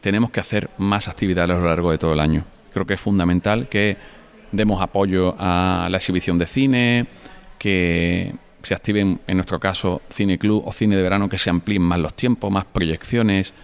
tenemos 0.00 0.30
que 0.30 0.40
hacer 0.40 0.70
más 0.78 1.08
actividades 1.08 1.56
a 1.56 1.60
lo 1.60 1.66
largo 1.66 1.90
de 1.90 1.98
todo 1.98 2.12
el 2.12 2.20
año. 2.20 2.44
Creo 2.74 2.86
que 2.86 2.94
es 2.94 3.00
fundamental 3.00 3.68
que 3.68 3.96
demos 4.50 4.82
apoyo 4.82 5.36
a 5.38 5.86
la 5.88 5.96
exhibición 5.96 6.38
de 6.38 6.46
cine, 6.46 7.06
que 7.56 8.34
se 8.64 8.74
activen, 8.74 9.20
en 9.28 9.36
nuestro 9.36 9.60
caso, 9.60 10.02
cine 10.10 10.38
club 10.38 10.64
o 10.66 10.72
cine 10.72 10.96
de 10.96 11.02
verano, 11.02 11.28
que 11.28 11.38
se 11.38 11.50
amplíen 11.50 11.82
más 11.82 12.00
los 12.00 12.14
tiempos, 12.14 12.50
más 12.50 12.64
proyecciones. 12.64 13.54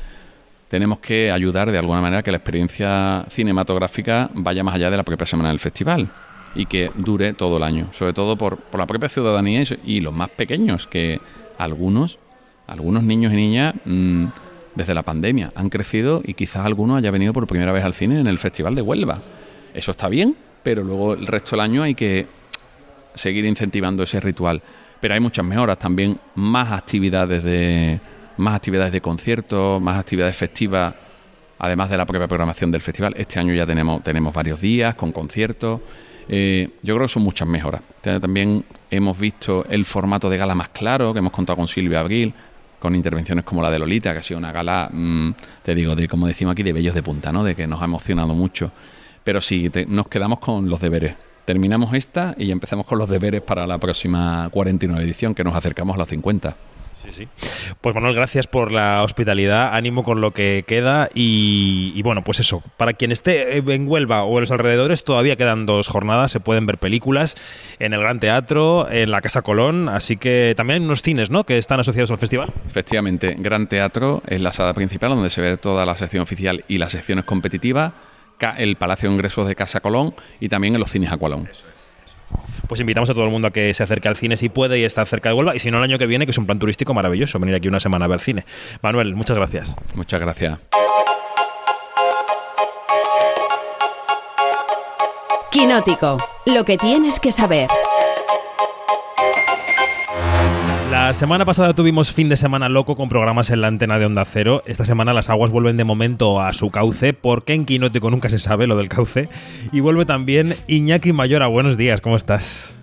Tenemos 0.69 1.01
que 1.01 1.33
ayudar 1.33 1.73
de 1.73 1.79
alguna 1.79 2.01
manera 2.01 2.23
que 2.23 2.31
la 2.31 2.37
experiencia 2.37 3.27
cinematográfica 3.31 4.31
vaya 4.33 4.63
más 4.63 4.77
allá 4.77 4.91
de 4.91 4.97
la 4.97 5.03
propia 5.03 5.27
semana 5.27 5.49
del 5.49 5.59
festival 5.59 6.09
y 6.55 6.67
que 6.67 6.93
dure 6.95 7.33
todo 7.33 7.57
el 7.57 7.65
año, 7.65 7.89
sobre 7.93 8.13
todo 8.13 8.37
por, 8.37 8.59
la 8.77 8.87
propia 8.87 9.09
ciudadanía 9.09 9.65
y, 9.85 10.01
los 10.01 10.15
más 10.15 10.29
pequeños, 10.31 10.87
que 10.87 11.21
algunos, 11.59 12.21
algunos 12.69 13.03
niños 13.03 13.33
y 13.33 13.37
niñas, 13.37 13.75
mm, 13.85 14.27
desde 14.75 14.95
la 14.95 15.03
pandemia 15.03 15.53
han 15.55 15.69
crecido 15.69 16.23
y 16.25 16.35
quizás 16.35 16.65
alguno 16.65 16.97
haya 16.97 17.11
venido 17.11 17.33
por 17.33 17.47
primera 17.47 17.73
vez 17.73 17.85
al 17.85 17.95
cine 17.95 18.21
en 18.21 18.27
el 18.27 18.39
Festival 18.39 18.75
de 18.75 18.83
Huelva. 18.83 19.19
Eso 19.75 19.91
está 19.91 20.09
bien, 20.09 20.37
pero 20.63 20.83
luego 20.85 21.15
el 21.15 21.27
resto 21.27 21.53
del 21.53 21.61
año 21.61 21.83
hay 21.83 21.95
que 21.95 22.27
seguir 23.15 23.45
incentivando 23.45 24.03
ese 24.03 24.21
ritual. 24.21 24.63
Pero 25.01 25.15
hay 25.15 25.21
muchas 25.21 25.45
mejoras, 25.45 25.79
también 25.79 26.19
más 26.35 26.73
actividades 26.73 27.43
de 27.43 28.01
más 28.37 28.55
actividades 28.55 28.93
de 28.93 29.01
conciertos, 29.01 29.81
más 29.83 29.99
actividades 29.99 30.35
festivas, 30.35 30.95
además 31.59 31.91
de 31.91 31.97
la 31.97 32.07
propia 32.07 32.27
programación 32.27 32.73
del 32.73 32.81
festival. 32.81 33.15
Este 33.17 33.39
año 33.39 33.55
ya 33.55 33.67
tenemos, 33.67 34.03
tenemos 34.03 34.33
varios 34.33 34.61
días 34.61 34.95
con 34.95 35.13
conciertos. 35.13 35.81
Eh, 36.29 36.71
yo 36.83 36.95
creo 36.95 37.07
que 37.07 37.13
son 37.13 37.23
muchas 37.23 37.47
mejoras. 37.47 37.83
También 38.01 38.65
hemos 38.91 39.19
visto 39.19 39.67
el 39.69 39.85
formato 39.85 40.31
de 40.31 40.39
gala 40.39 40.55
más 40.55 40.71
claro, 40.71 41.13
que 41.13 41.19
hemos 41.19 41.33
contado 41.33 41.57
con 41.57 41.69
Silvia 41.69 42.01
Abril, 42.01 42.33
con 42.81 42.97
intervenciones 42.97 43.45
como 43.45 43.63
la 43.63 43.71
de 43.71 43.79
Lolita, 43.79 44.13
que 44.13 44.19
ha 44.19 44.23
sido 44.23 44.39
una 44.39 44.51
gala, 44.51 44.91
mm, 44.93 45.31
te 45.63 45.75
digo, 45.77 45.95
de 45.95 46.09
como 46.09 46.27
decimos 46.27 46.53
aquí, 46.53 46.65
de 46.65 46.73
bellos 46.73 46.95
de 46.95 47.03
punta, 47.03 47.31
¿no? 47.31 47.45
De 47.45 47.55
que 47.55 47.69
nos 47.69 47.81
ha 47.81 47.85
emocionado 47.85 48.35
mucho. 48.35 48.73
Pero 49.23 49.41
sí, 49.41 49.71
nos 49.87 50.09
quedamos 50.09 50.41
con 50.41 50.69
los 50.69 50.81
deberes. 50.81 51.15
Terminamos 51.45 51.95
esta 51.95 52.35
y 52.39 52.51
empezamos 52.51 52.87
con 52.87 52.99
los 52.99 53.09
deberes 53.09 53.43
para 53.43 53.67
la 53.67 53.79
próxima 53.79 54.49
49 54.51 55.05
edición, 55.05 55.35
que 55.35 55.45
nos 55.45 55.55
acercamos 55.55 55.95
a 55.95 55.99
los 55.99 56.09
50. 56.09 56.57
Sí, 57.03 57.13
sí. 57.13 57.29
Pues 57.81 57.95
Manuel, 57.95 58.15
gracias 58.15 58.47
por 58.47 58.73
la 58.73 59.03
hospitalidad, 59.03 59.75
ánimo 59.75 60.03
con 60.03 60.21
lo 60.21 60.33
que 60.33 60.65
queda 60.67 61.09
y, 61.15 62.01
bueno, 62.03 62.23
pues 62.23 62.41
eso, 62.41 62.63
para 62.77 62.93
quien 62.93 63.11
esté 63.11 63.57
en 63.57 63.89
Huelva 63.89 64.25
o 64.25 64.37
en 64.37 64.41
los 64.41 64.51
alrededores 64.51 65.03
todavía 65.03 65.37
quedan 65.37 65.65
dos 65.65 65.89
jornadas, 65.89 66.31
se 66.31 66.41
pueden 66.41 66.67
ver 66.67 66.79
películas 66.79 67.37
en 67.79 67.95
el 67.95 68.01
Gran 68.01 68.21
Teatro, 68.21 68.91
en 68.91 69.11
la 69.11 69.23
Casa 69.23 69.41
Colón, 69.41 69.89
así 69.89 70.19
que 70.19 70.53
también 70.57 70.83
hay 70.83 70.87
unos 70.87 71.01
cines, 71.03 71.31
¿no?, 71.31 71.45
que 71.45 71.57
están 71.57 71.81
asociados 71.81 72.11
al 72.11 72.19
festival. 72.19 72.53
Efectivamente, 72.67 73.35
Gran 73.39 73.67
Teatro 73.67 74.23
es 74.27 74.41
la 74.41 74.53
sala 74.53 74.75
principal 74.75 75.11
donde 75.11 75.31
se 75.31 75.41
ve 75.41 75.57
toda 75.57 75.87
la 75.87 75.95
sección 75.95 76.23
oficial 76.23 76.65
y 76.69 76.79
las 76.79 76.93
secciones 76.93 77.25
competitivas, 77.25 77.95
el 78.57 78.77
Palacio 78.77 79.09
de 79.09 79.15
Ingresos 79.15 79.47
de 79.47 79.55
Casa 79.55 79.81
Colón 79.81 80.15
y 80.39 80.49
también 80.49 80.75
en 80.75 80.81
los 80.81 80.91
cines 80.91 81.13
Aqualón 81.13 81.49
pues 82.71 82.81
invitamos 82.81 83.11
a 83.11 83.15
todo 83.15 83.25
el 83.25 83.33
mundo 83.33 83.49
a 83.49 83.51
que 83.51 83.75
se 83.75 83.83
acerque 83.83 84.07
al 84.07 84.15
cine 84.15 84.37
si 84.37 84.49
puede 84.49 84.79
y 84.79 84.85
está 84.85 85.05
cerca 85.05 85.29
de 85.29 85.35
Huelva. 85.35 85.57
Y 85.57 85.59
si 85.59 85.73
no, 85.73 85.79
el 85.79 85.83
año 85.83 85.99
que 85.99 86.07
viene, 86.07 86.25
que 86.25 86.31
es 86.31 86.39
un 86.39 86.47
plan 86.47 86.61
turístico 86.61 86.95
maravilloso, 86.95 87.37
venir 87.41 87.57
aquí 87.57 87.67
una 87.67 87.81
semana 87.81 88.05
a 88.05 88.09
ver 88.09 88.21
cine. 88.21 88.45
Manuel, 88.81 89.17
muchas 89.17 89.37
gracias. 89.37 89.75
Muchas 89.95 90.21
gracias. 90.21 90.61
Quinótico, 95.51 96.19
lo 96.47 96.65
que 96.65 96.79
tienes 96.79 97.19
que 97.19 97.33
saber. 97.33 97.69
La 100.91 101.15
semana 101.15 101.45
pasada 101.45 101.73
tuvimos 101.73 102.11
fin 102.13 102.29
de 102.29 102.37
semana 102.37 102.69
loco 102.69 102.97
con 102.97 103.09
programas 103.09 103.51
en 103.51 103.61
la 103.61 103.69
antena 103.69 104.01
de 104.01 104.07
Onda 104.07 104.25
Cero. 104.25 104.65
Esta 104.67 104.85
semana 104.85 105.13
las 105.13 105.31
aguas 105.31 105.53
vuelven 105.53 105.77
de 105.77 105.85
momento 105.85 106.41
a 106.41 106.53
su 106.53 106.69
cauce, 106.71 107.13
porque 107.13 107.55
en 107.55 107.65
Quinótico 107.65 108.11
nunca 108.11 108.29
se 108.29 108.41
sabe 108.41 108.67
lo 108.67 108.77
del 108.77 108.89
cauce. 108.89 109.29
Y 109.71 109.79
vuelve 109.79 110.05
también 110.05 110.53
Iñaki 110.67 111.13
Mayora. 111.13 111.47
Buenos 111.47 111.77
días, 111.77 112.01
¿cómo 112.01 112.17
estás? 112.17 112.75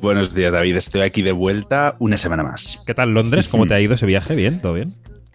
Buenos 0.00 0.32
días, 0.36 0.52
David. 0.52 0.76
Estoy 0.76 1.00
aquí 1.00 1.22
de 1.22 1.32
vuelta 1.32 1.94
una 1.98 2.16
semana 2.16 2.44
más. 2.44 2.80
¿Qué 2.86 2.94
tal 2.94 3.12
Londres? 3.12 3.48
¿Cómo 3.48 3.66
te 3.66 3.74
ha 3.74 3.80
ido 3.80 3.94
ese 3.94 4.06
viaje? 4.06 4.36
¿Bien? 4.36 4.60
¿Todo 4.60 4.74
bien? 4.74 4.90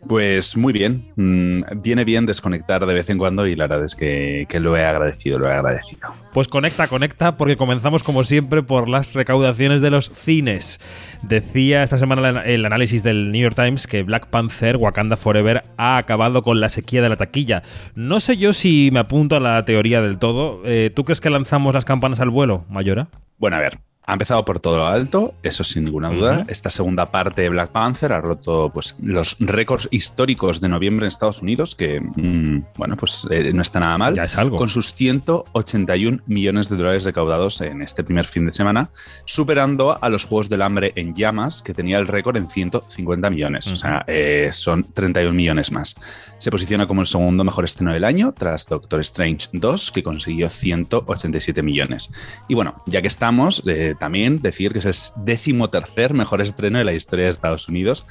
Pues 0.08 0.58
muy 0.58 0.74
bien. 0.74 1.06
Mm, 1.16 1.82
viene 1.82 2.04
bien 2.04 2.26
desconectar 2.26 2.86
de 2.86 2.94
vez 2.94 3.10
en 3.10 3.18
cuando 3.18 3.48
y 3.48 3.56
la 3.56 3.68
verdad 3.68 3.86
es 3.86 3.96
que, 3.96 4.48
lo 4.60 4.78
he 4.78 4.86
agradecido, 4.86 5.40
lo 5.40 5.48
he 5.48 5.54
agradecido. 5.54 6.10
Pues 6.34 6.48
conecta, 6.48 6.88
conecta, 6.88 7.38
porque 7.38 7.58
comenzamos 7.58 8.04
como 8.04 8.24
siempre 8.24 8.64
por 8.64 8.90
las 8.90 9.14
recaudaciones 9.14 9.82
de 9.82 9.90
los 9.90 10.12
cines. 10.14 10.80
Decía 11.22 11.84
esta 11.84 11.98
semana 11.98 12.44
el 12.44 12.66
análisis 12.66 13.04
del 13.04 13.32
New 13.32 13.42
York 13.42 13.56
Times 13.56 13.88
que 13.88 14.04
Black 14.04 14.28
Panther 14.28 14.78
Wakanda 14.78 15.16
Forever 15.16 15.64
ha 15.78 15.98
acabado 15.98 16.42
con 16.42 16.60
la 16.60 16.70
sequía 16.70 17.02
de 17.02 17.10
la 17.10 17.16
taquilla. 17.16 17.64
No 17.96 18.20
sé 18.20 18.38
yo 18.38 18.54
si 18.54 18.90
me 18.92 19.00
apunto 19.00 19.36
a 19.36 19.40
la 19.40 19.64
teoría 19.66 20.02
del 20.02 20.18
todo. 20.18 20.62
Eh, 20.66 20.92
¿Tú 20.94 21.04
crees 21.04 21.22
que 21.22 21.30
lanzamos 21.30 21.74
las 21.74 21.86
campanas 21.86 22.20
al 22.20 22.30
vuelo, 22.30 22.66
Mayora? 22.70 23.08
Bueno, 23.38 23.58
a 23.58 23.60
ver, 23.60 23.80
ha 24.06 24.14
empezado 24.14 24.44
por 24.44 24.60
todo 24.60 24.78
lo 24.78 24.86
alto, 24.88 25.34
eso 25.44 25.64
sin 25.64 25.86
ninguna 25.86 26.10
duda. 26.10 26.44
Esta 26.50 26.70
segunda 26.70 27.06
parte 27.06 27.44
de 27.44 27.50
Black 27.50 27.72
Panther 27.72 28.12
ha 28.12 28.20
roto 28.20 28.70
pues, 28.74 28.96
los 29.02 29.38
récords 29.40 29.88
históricos 29.92 30.60
de 30.60 30.68
noviembre 30.68 31.06
en 31.06 31.08
Estados 31.08 31.42
Unidos, 31.42 31.76
que, 31.76 32.02
mm, 32.02 32.66
bueno, 32.76 32.98
pues 32.98 33.26
eh, 33.32 33.54
no 33.54 33.62
está 33.62 33.80
nada 33.80 33.98
mal. 33.98 34.16
Ya 34.16 34.24
es 34.24 34.38
algo. 34.38 34.58
Con 34.58 34.68
sus 34.68 34.94
181 34.94 36.22
millones 36.28 36.68
de 36.68 36.76
dólares 36.76 37.06
recaudados 37.06 37.62
en 37.62 37.82
este 37.82 38.04
primer 38.04 38.26
fin 38.26 38.46
de 38.46 38.52
semana, 38.52 38.90
superando 39.24 39.98
a 40.02 40.10
los 40.10 40.26
Juegos 40.26 40.50
del 40.50 40.64
Hambre 40.64 40.92
en 40.96 41.16
llamas, 41.16 41.64
que 41.64 41.74
tenía 41.74 41.98
el 41.98 42.08
récord 42.08 42.36
en 42.36 42.50
150 42.50 43.30
millones. 43.30 43.72
O 43.72 43.78
sea, 43.78 44.04
eh, 44.08 44.50
son 44.52 44.84
31 44.92 45.34
millones 45.34 45.72
más. 45.72 45.96
Se 46.40 46.52
posiciona 46.52 46.86
como 46.88 47.02
el 47.02 47.08
segundo 47.08 47.46
mejor 47.46 47.64
estreno 47.64 47.94
del 47.94 48.04
año, 48.04 48.34
tras 48.38 48.68
Doctor 48.68 49.00
Strange 49.00 49.48
2, 49.54 49.92
que 49.94 50.04
consiguió 50.04 50.50
187 50.50 51.64
millones. 51.64 52.12
Y 52.50 52.56
bueno, 52.56 52.84
ya 52.86 53.02
que 53.02 53.08
estamos... 53.08 53.64
Eh, 53.66 53.93
también 53.96 54.42
decir 54.42 54.74
que 54.74 54.80
es 54.80 54.86
el 54.86 55.24
décimo 55.26 55.70
tercer 55.70 56.14
mejor 56.14 56.42
estreno 56.42 56.78
de 56.78 56.84
la 56.84 56.94
historia 56.94 57.26
de 57.26 57.32
Estados 57.32 57.68
Unidos, 57.68 58.06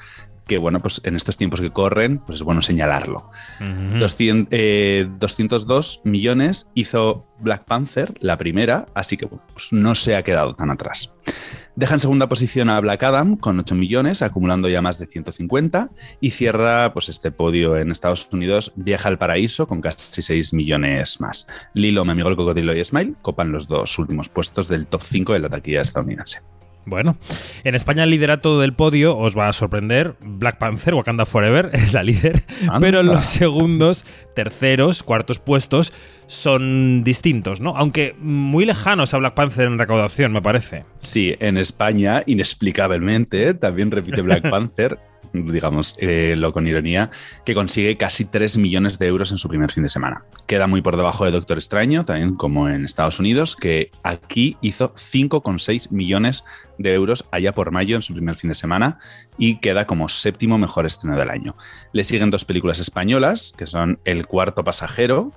que 0.47 0.57
bueno, 0.57 0.79
pues 0.79 1.01
en 1.05 1.15
estos 1.15 1.37
tiempos 1.37 1.61
que 1.61 1.71
corren, 1.71 2.19
pues 2.19 2.37
es 2.37 2.43
bueno 2.43 2.61
señalarlo. 2.61 3.29
202 3.59 4.47
eh, 4.51 6.09
millones 6.09 6.69
hizo 6.73 7.21
Black 7.39 7.65
Panther, 7.65 8.13
la 8.19 8.37
primera, 8.37 8.87
así 8.93 9.17
que 9.17 9.27
pues 9.27 9.71
no 9.71 9.95
se 9.95 10.15
ha 10.15 10.23
quedado 10.23 10.55
tan 10.55 10.69
atrás. 10.69 11.13
Deja 11.75 11.95
en 11.95 11.99
segunda 11.99 12.29
posición 12.29 12.69
a 12.69 12.79
Black 12.79 13.01
Adam 13.01 13.35
con 13.35 13.59
8 13.59 13.73
millones, 13.73 14.21
acumulando 14.21 14.69
ya 14.69 14.83
más 14.83 14.99
de 14.99 15.07
150, 15.07 15.89
y 16.19 16.29
cierra 16.29 16.93
pues, 16.93 17.09
este 17.09 17.31
podio 17.31 17.77
en 17.77 17.89
Estados 17.89 18.29
Unidos 18.31 18.73
Viaja 18.75 19.09
al 19.09 19.17
Paraíso 19.17 19.67
con 19.67 19.81
casi 19.81 20.21
6 20.21 20.53
millones 20.53 21.19
más. 21.19 21.47
Lilo, 21.73 22.05
mi 22.05 22.11
amigo 22.11 22.29
el 22.29 22.35
cocodrilo 22.35 22.75
y 22.75 22.83
Smile 22.83 23.15
copan 23.23 23.51
los 23.51 23.67
dos 23.67 23.97
últimos 23.97 24.29
puestos 24.29 24.67
del 24.67 24.85
top 24.85 25.01
5 25.01 25.33
de 25.33 25.39
la 25.39 25.49
taquilla 25.49 25.81
estadounidense. 25.81 26.41
Bueno, 26.85 27.17
en 27.63 27.75
España 27.75 28.03
el 28.03 28.09
liderato 28.09 28.59
del 28.59 28.73
podio 28.73 29.17
os 29.17 29.37
va 29.37 29.47
a 29.47 29.53
sorprender. 29.53 30.15
Black 30.21 30.57
Panther, 30.57 30.93
Wakanda 30.93 31.25
Forever, 31.25 31.69
es 31.73 31.93
la 31.93 32.03
líder. 32.03 32.43
Pero 32.79 33.03
los 33.03 33.25
segundos, 33.25 34.05
terceros, 34.35 35.03
cuartos 35.03 35.39
puestos 35.39 35.93
son 36.27 37.03
distintos, 37.03 37.61
¿no? 37.61 37.75
Aunque 37.77 38.15
muy 38.19 38.65
lejanos 38.65 39.13
a 39.13 39.17
Black 39.17 39.33
Panther 39.33 39.67
en 39.67 39.77
recaudación, 39.77 40.33
me 40.33 40.41
parece. 40.41 40.85
Sí, 40.99 41.35
en 41.39 41.57
España, 41.57 42.23
inexplicablemente, 42.25 43.53
también 43.53 43.91
repite 43.91 44.21
Black 44.21 44.41
Panther 44.49 44.99
digamos, 45.33 45.95
eh, 45.99 46.35
lo 46.37 46.53
con 46.53 46.67
ironía, 46.67 47.09
que 47.45 47.53
consigue 47.53 47.97
casi 47.97 48.25
3 48.25 48.57
millones 48.57 48.99
de 48.99 49.07
euros 49.07 49.31
en 49.31 49.37
su 49.37 49.49
primer 49.49 49.71
fin 49.71 49.83
de 49.83 49.89
semana. 49.89 50.25
Queda 50.45 50.67
muy 50.67 50.81
por 50.81 50.95
debajo 50.95 51.25
de 51.25 51.31
Doctor 51.31 51.57
Extraño, 51.57 52.05
también 52.05 52.35
como 52.35 52.69
en 52.69 52.85
Estados 52.85 53.19
Unidos, 53.19 53.55
que 53.55 53.91
aquí 54.03 54.57
hizo 54.61 54.93
5,6 54.93 55.91
millones 55.91 56.45
de 56.77 56.93
euros 56.93 57.25
allá 57.31 57.53
por 57.53 57.71
mayo 57.71 57.95
en 57.95 58.01
su 58.01 58.13
primer 58.13 58.35
fin 58.35 58.49
de 58.49 58.55
semana 58.55 58.99
y 59.37 59.59
queda 59.59 59.85
como 59.85 60.09
séptimo 60.09 60.57
mejor 60.57 60.85
estreno 60.85 61.17
del 61.17 61.29
año. 61.29 61.55
Le 61.91 62.03
siguen 62.03 62.29
dos 62.29 62.45
películas 62.45 62.79
españolas, 62.79 63.53
que 63.57 63.65
son 63.65 63.99
El 64.05 64.27
cuarto 64.27 64.63
pasajero, 64.63 65.33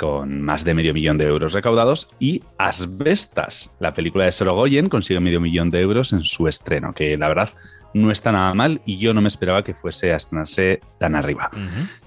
con 0.00 0.40
más 0.40 0.64
de 0.64 0.72
medio 0.72 0.94
millón 0.94 1.18
de 1.18 1.26
euros 1.26 1.52
recaudados, 1.52 2.08
y 2.18 2.42
Asbestas, 2.56 3.70
la 3.80 3.92
película 3.92 4.24
de 4.24 4.32
Sorogoyen, 4.32 4.88
consigue 4.88 5.20
medio 5.20 5.42
millón 5.42 5.70
de 5.70 5.80
euros 5.80 6.14
en 6.14 6.24
su 6.24 6.48
estreno, 6.48 6.94
que 6.94 7.18
la 7.18 7.28
verdad 7.28 7.50
no 7.94 8.10
está 8.10 8.32
nada 8.32 8.52
mal 8.54 8.80
y 8.84 8.98
yo 8.98 9.14
no 9.14 9.20
me 9.20 9.28
esperaba 9.28 9.62
que 9.62 9.74
fuese 9.74 10.12
a 10.12 10.16
estrenarse 10.16 10.80
tan 10.98 11.14
arriba. 11.14 11.50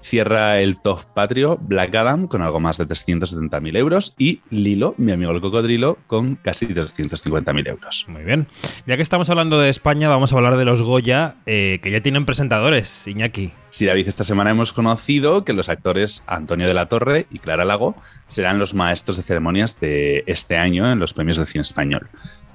Cierra 0.00 0.60
el 0.60 0.80
top 0.80 1.00
patrio 1.14 1.58
Black 1.60 1.94
Adam 1.94 2.26
con 2.26 2.42
algo 2.42 2.60
más 2.60 2.78
de 2.78 2.86
370.000 2.86 3.76
euros 3.76 4.14
y 4.18 4.40
Lilo, 4.50 4.94
mi 4.98 5.12
amigo 5.12 5.32
el 5.32 5.40
cocodrilo, 5.40 5.98
con 6.06 6.36
casi 6.36 6.66
250.000 6.66 7.68
euros. 7.68 8.06
Muy 8.08 8.22
bien. 8.22 8.46
Ya 8.86 8.96
que 8.96 9.02
estamos 9.02 9.30
hablando 9.30 9.58
de 9.60 9.70
España, 9.70 10.08
vamos 10.08 10.32
a 10.32 10.36
hablar 10.36 10.56
de 10.56 10.64
los 10.64 10.82
Goya, 10.82 11.36
eh, 11.46 11.80
que 11.82 11.90
ya 11.90 12.00
tienen 12.00 12.26
presentadores, 12.26 13.06
Iñaki. 13.06 13.52
Sí, 13.70 13.86
David, 13.86 14.06
esta 14.06 14.22
semana 14.22 14.50
hemos 14.50 14.72
conocido 14.72 15.44
que 15.44 15.52
los 15.52 15.68
actores 15.68 16.22
Antonio 16.28 16.68
de 16.68 16.74
la 16.74 16.86
Torre 16.86 17.26
y 17.30 17.40
Clara 17.40 17.64
Lago 17.64 17.96
serán 18.28 18.60
los 18.60 18.72
maestros 18.72 19.16
de 19.16 19.24
ceremonias 19.24 19.80
de 19.80 20.22
este 20.26 20.56
año 20.56 20.90
en 20.90 21.00
los 21.00 21.12
premios 21.12 21.38
de 21.38 21.46
cine 21.46 21.62
español 21.62 22.08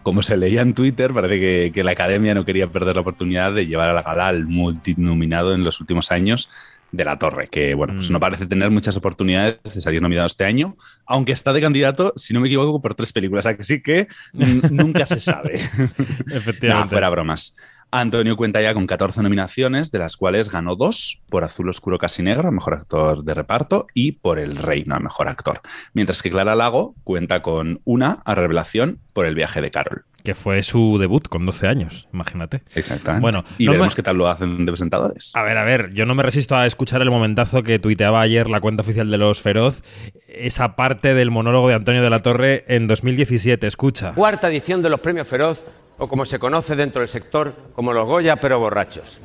como 0.09 0.23
se 0.23 0.37
leía 0.37 0.63
en 0.63 0.73
Twitter, 0.73 1.13
parece 1.13 1.71
que, 1.71 1.83
la 1.83 1.91
academia 1.91 2.33
no 2.33 2.43
quería 2.43 2.71
perder 2.71 2.95
la 2.95 3.01
oportunidad 3.01 3.53
de 3.53 3.67
llevar 3.67 3.89
a 3.89 3.93
la 3.93 4.01
gala 4.01 4.27
al 4.27 4.47
multinominado 4.47 5.53
en 5.53 5.63
los 5.63 5.79
últimos 5.81 6.11
años 6.11 6.49
de 6.91 7.05
la 7.05 7.19
Torre, 7.19 7.45
que 7.45 7.75
bueno, 7.75 7.93
pues 7.93 8.09
mm. 8.09 8.13
no 8.13 8.19
parece 8.19 8.47
tener 8.47 8.71
muchas 8.71 8.97
oportunidades 8.97 9.59
de 9.61 9.81
salir 9.81 10.01
nominado 10.01 10.25
este 10.25 10.45
año, 10.45 10.75
aunque 11.05 11.31
está 11.31 11.53
de 11.53 11.61
candidato, 11.61 12.11
si 12.15 12.33
no 12.33 12.39
me 12.39 12.47
equivoco, 12.47 12.81
por 12.81 12.95
tres 12.95 13.13
películas, 13.13 13.45
así 13.45 13.83
que 13.83 14.07
nunca 14.33 15.05
se 15.05 15.19
sabe. 15.19 15.53
Efectivamente. 15.53 16.67
no, 16.69 16.87
fuera 16.87 17.09
bromas. 17.11 17.55
Antonio 17.91 18.37
cuenta 18.37 18.61
ya 18.61 18.73
con 18.73 18.85
14 18.85 19.23
nominaciones, 19.23 19.91
de 19.91 19.99
las 19.99 20.15
cuales 20.15 20.51
ganó 20.51 20.75
dos 20.75 21.21
por 21.29 21.43
Azul 21.43 21.69
Oscuro 21.69 21.97
Casi 21.97 22.21
Negro, 22.21 22.51
mejor 22.51 22.75
actor 22.75 23.23
de 23.23 23.33
reparto, 23.33 23.87
y 23.93 24.13
por 24.13 24.37
El 24.37 24.57
Reino, 24.57 24.95
al 24.95 25.01
mejor 25.01 25.27
actor. 25.27 25.61
Mientras 25.93 26.21
que 26.21 26.29
Clara 26.29 26.55
Lago 26.55 26.93
cuenta 27.03 27.41
con 27.41 27.81
una 27.85 28.21
a 28.25 28.35
revelación 28.35 28.99
por 29.13 29.25
El 29.25 29.33
viaje 29.35 29.61
de 29.61 29.71
Carol. 29.71 30.05
Que 30.23 30.35
fue 30.35 30.61
su 30.63 30.97
debut 30.99 31.27
con 31.27 31.45
12 31.45 31.67
años, 31.67 32.07
imagínate. 32.13 32.61
Exactamente. 32.75 33.21
Bueno, 33.21 33.43
y 33.57 33.67
veremos 33.67 33.95
qué 33.95 34.03
tal 34.03 34.17
lo 34.17 34.27
hacen 34.27 34.65
de 34.65 34.71
presentadores. 34.71 35.31
A 35.33 35.43
ver, 35.43 35.57
a 35.57 35.63
ver, 35.63 35.93
yo 35.93 36.05
no 36.05 36.13
me 36.13 36.23
resisto 36.23 36.55
a 36.55 36.65
escuchar 36.65 37.01
el 37.01 37.09
momentazo 37.09 37.63
que 37.63 37.79
tuiteaba 37.79 38.21
ayer 38.21 38.49
la 38.49 38.59
cuenta 38.59 38.81
oficial 38.81 39.09
de 39.09 39.17
Los 39.17 39.41
Feroz, 39.41 39.81
esa 40.27 40.75
parte 40.75 41.13
del 41.13 41.31
monólogo 41.31 41.69
de 41.69 41.75
Antonio 41.75 42.03
de 42.03 42.09
la 42.09 42.19
Torre 42.19 42.65
en 42.67 42.87
2017. 42.87 43.65
Escucha. 43.65 44.11
Cuarta 44.11 44.49
edición 44.49 44.83
de 44.83 44.89
los 44.89 44.99
premios 44.99 45.27
Feroz 45.27 45.63
o 45.99 46.07
como 46.07 46.25
se 46.25 46.39
conoce 46.39 46.75
dentro 46.75 47.01
del 47.01 47.09
sector 47.09 47.53
como 47.75 47.93
los 47.93 48.07
Goya, 48.07 48.37
pero 48.37 48.59
borrachos. 48.59 49.19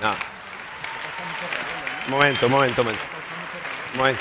No. 0.00 0.14
Momento, 2.08 2.48
momento, 2.48 2.82
momento. 2.82 3.02
momento. 3.96 4.20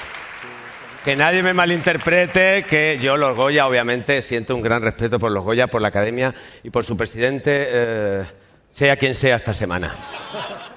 Que 1.05 1.15
nadie 1.15 1.41
me 1.41 1.53
malinterprete 1.53 2.65
que 2.67 2.99
yo, 3.01 3.15
los 3.15 3.35
Goya, 3.35 3.67
obviamente 3.67 4.21
siento 4.21 4.55
un 4.55 4.61
gran 4.61 4.81
respeto 4.81 5.17
por 5.17 5.31
los 5.31 5.43
Goya, 5.43 5.67
por 5.67 5.81
la 5.81 5.87
Academia 5.87 6.33
y 6.61 6.69
por 6.69 6.83
su 6.83 6.97
presidente, 6.97 7.67
eh, 7.69 8.25
sea 8.69 8.97
quien 8.97 9.15
sea 9.15 9.37
esta 9.37 9.53
semana. 9.53 9.95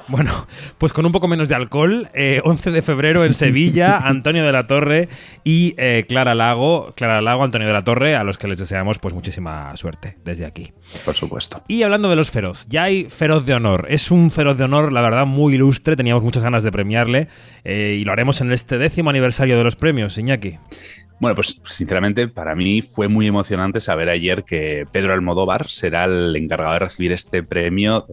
Bueno, 0.08 0.46
pues 0.78 0.92
con 0.92 1.06
un 1.06 1.12
poco 1.12 1.28
menos 1.28 1.48
de 1.48 1.54
alcohol, 1.54 2.10
11 2.12 2.68
eh, 2.68 2.72
de 2.72 2.82
febrero 2.82 3.24
en 3.24 3.34
Sevilla, 3.34 3.96
Antonio 4.02 4.44
de 4.44 4.52
la 4.52 4.66
Torre 4.66 5.08
y 5.44 5.74
eh, 5.78 6.04
Clara 6.08 6.34
Lago, 6.34 6.92
Clara 6.96 7.20
Lago, 7.20 7.44
Antonio 7.44 7.66
de 7.66 7.72
la 7.72 7.82
Torre, 7.82 8.16
a 8.16 8.24
los 8.24 8.38
que 8.38 8.48
les 8.48 8.58
deseamos 8.58 8.98
pues 8.98 9.14
muchísima 9.14 9.76
suerte 9.76 10.16
desde 10.24 10.44
aquí. 10.46 10.72
Por 11.04 11.14
supuesto. 11.14 11.62
Y 11.68 11.82
hablando 11.82 12.08
de 12.10 12.16
los 12.16 12.30
feroz, 12.30 12.66
ya 12.68 12.84
hay 12.84 13.04
feroz 13.08 13.46
de 13.46 13.54
honor. 13.54 13.86
Es 13.88 14.10
un 14.10 14.30
feroz 14.30 14.58
de 14.58 14.64
honor, 14.64 14.92
la 14.92 15.00
verdad, 15.00 15.26
muy 15.26 15.54
ilustre, 15.54 15.96
teníamos 15.96 16.22
muchas 16.22 16.42
ganas 16.42 16.62
de 16.62 16.72
premiarle 16.72 17.28
eh, 17.64 17.96
y 18.00 18.04
lo 18.04 18.12
haremos 18.12 18.40
en 18.40 18.52
este 18.52 18.78
décimo 18.78 19.10
aniversario 19.10 19.56
de 19.56 19.64
los 19.64 19.76
premios, 19.76 20.18
Iñaki. 20.18 20.58
Bueno, 21.22 21.36
pues 21.36 21.62
sinceramente 21.66 22.26
para 22.26 22.56
mí 22.56 22.82
fue 22.82 23.06
muy 23.06 23.28
emocionante 23.28 23.80
saber 23.80 24.08
ayer 24.08 24.42
que 24.42 24.88
Pedro 24.90 25.12
Almodóvar 25.12 25.68
será 25.68 26.06
el 26.06 26.34
encargado 26.34 26.72
de 26.72 26.80
recibir 26.80 27.12
este 27.12 27.44
premio, 27.44 28.08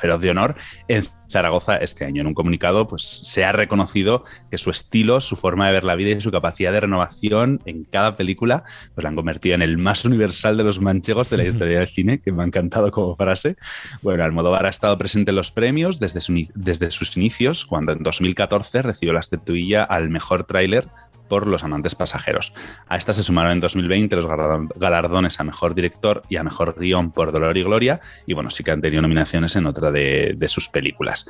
Feroz 0.00 0.22
de 0.22 0.30
Honor, 0.30 0.54
en 0.88 1.04
Zaragoza 1.28 1.76
este 1.76 2.06
año. 2.06 2.22
En 2.22 2.28
un 2.28 2.32
comunicado, 2.32 2.88
pues 2.88 3.02
se 3.02 3.44
ha 3.44 3.52
reconocido 3.52 4.24
que 4.50 4.56
su 4.56 4.70
estilo, 4.70 5.20
su 5.20 5.36
forma 5.36 5.66
de 5.66 5.74
ver 5.74 5.84
la 5.84 5.96
vida 5.96 6.12
y 6.12 6.20
su 6.22 6.30
capacidad 6.30 6.72
de 6.72 6.80
renovación 6.80 7.60
en 7.66 7.84
cada 7.84 8.16
película, 8.16 8.64
pues 8.94 9.02
la 9.02 9.10
han 9.10 9.16
convertido 9.16 9.54
en 9.54 9.60
el 9.60 9.76
más 9.76 10.06
universal 10.06 10.56
de 10.56 10.64
los 10.64 10.80
manchegos 10.80 11.28
de 11.28 11.36
la 11.36 11.44
historia 11.44 11.80
del 11.80 11.88
cine, 11.88 12.20
que 12.20 12.32
me 12.32 12.42
ha 12.42 12.46
encantado 12.46 12.90
como 12.90 13.16
frase. 13.16 13.56
Bueno, 14.00 14.24
Almodóvar 14.24 14.64
ha 14.64 14.70
estado 14.70 14.96
presente 14.96 15.30
en 15.30 15.36
los 15.36 15.52
premios 15.52 16.00
desde, 16.00 16.20
desde 16.54 16.90
sus 16.90 17.18
inicios, 17.18 17.66
cuando 17.66 17.92
en 17.92 18.02
2014 18.02 18.80
recibió 18.80 19.12
la 19.12 19.20
estatuilla 19.20 19.84
al 19.84 20.08
mejor 20.08 20.44
tráiler 20.44 20.88
por 21.28 21.46
Los 21.46 21.64
amantes 21.64 21.94
pasajeros. 21.94 22.52
A 22.88 22.96
esta 22.96 23.12
se 23.12 23.22
sumaron 23.22 23.52
en 23.52 23.60
2020 23.60 24.16
los 24.16 24.26
galardones 24.26 25.40
a 25.40 25.44
mejor 25.44 25.74
director 25.74 26.22
y 26.28 26.36
a 26.36 26.42
mejor 26.42 26.78
guion 26.78 27.12
por 27.12 27.32
Dolor 27.32 27.56
y 27.56 27.62
Gloria, 27.62 28.00
y 28.26 28.34
bueno, 28.34 28.50
sí 28.50 28.64
que 28.64 28.70
han 28.70 28.80
tenido 28.80 29.02
nominaciones 29.02 29.56
en 29.56 29.66
otra 29.66 29.90
de, 29.90 30.36
sus 30.46 30.68
películas. 30.68 31.26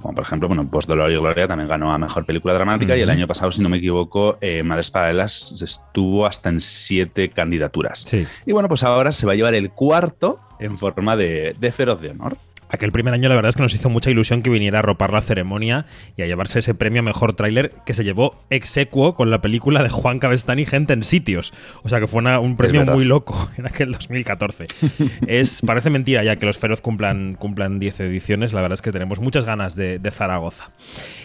Como 0.00 0.14
por 0.14 0.24
ejemplo, 0.24 0.48
bueno, 0.48 0.68
pues 0.68 0.86
Dolor 0.86 1.10
y 1.10 1.16
Gloria 1.16 1.46
también 1.46 1.68
ganó 1.68 1.92
a 1.92 1.98
Mejor 1.98 2.26
Película 2.26 2.54
Dramática 2.54 2.96
y 2.96 3.02
el 3.02 3.10
año 3.10 3.26
pasado, 3.26 3.52
si 3.52 3.62
no 3.62 3.68
me 3.68 3.78
equivoco, 3.78 4.36
eh, 4.40 4.62
Madres 4.62 4.90
Paralelas 4.90 5.60
estuvo 5.62 6.26
hasta 6.26 6.48
en 6.48 6.60
siete 6.60 7.30
candidaturas. 7.30 8.08
Y 8.44 8.52
bueno, 8.52 8.68
pues 8.68 8.82
ahora 8.84 9.12
se 9.12 9.26
va 9.26 9.32
a 9.32 9.36
llevar 9.36 9.54
el 9.54 9.70
cuarto 9.70 10.40
en 10.58 10.76
forma 10.76 11.16
de, 11.16 11.54
de 11.58 11.72
Feroz 11.72 12.00
de 12.00 12.10
Honor. 12.10 12.36
Aquel 12.72 12.90
primer 12.90 13.12
año 13.12 13.28
la 13.28 13.34
verdad 13.34 13.50
es 13.50 13.56
que 13.56 13.62
nos 13.62 13.74
hizo 13.74 13.90
mucha 13.90 14.10
ilusión 14.10 14.42
que 14.42 14.48
viniera 14.48 14.78
a 14.78 14.82
ropar 14.82 15.12
la 15.12 15.20
ceremonia 15.20 15.84
y 16.16 16.22
a 16.22 16.26
llevarse 16.26 16.60
ese 16.60 16.74
premio 16.74 17.00
a 17.00 17.02
mejor 17.02 17.36
tráiler 17.36 17.72
que 17.84 17.92
se 17.92 18.02
llevó 18.02 18.42
ex 18.48 18.74
equo 18.78 19.14
con 19.14 19.30
la 19.30 19.42
película 19.42 19.82
de 19.82 19.90
Juan 19.90 20.18
Cabestani 20.18 20.64
Gente 20.64 20.94
en 20.94 21.04
sitios. 21.04 21.52
O 21.82 21.90
sea 21.90 22.00
que 22.00 22.06
fue 22.06 22.22
un 22.38 22.56
premio 22.56 22.86
muy 22.86 23.04
loco 23.04 23.50
en 23.58 23.66
aquel 23.66 23.92
2014. 23.92 24.68
es, 25.26 25.60
parece 25.60 25.90
mentira 25.90 26.24
ya 26.24 26.36
que 26.36 26.46
los 26.46 26.56
Feroz 26.56 26.80
cumplan, 26.80 27.34
cumplan 27.34 27.78
10 27.78 28.00
ediciones, 28.00 28.54
la 28.54 28.62
verdad 28.62 28.74
es 28.74 28.82
que 28.82 28.90
tenemos 28.90 29.20
muchas 29.20 29.44
ganas 29.44 29.76
de, 29.76 29.98
de 29.98 30.10
Zaragoza. 30.10 30.70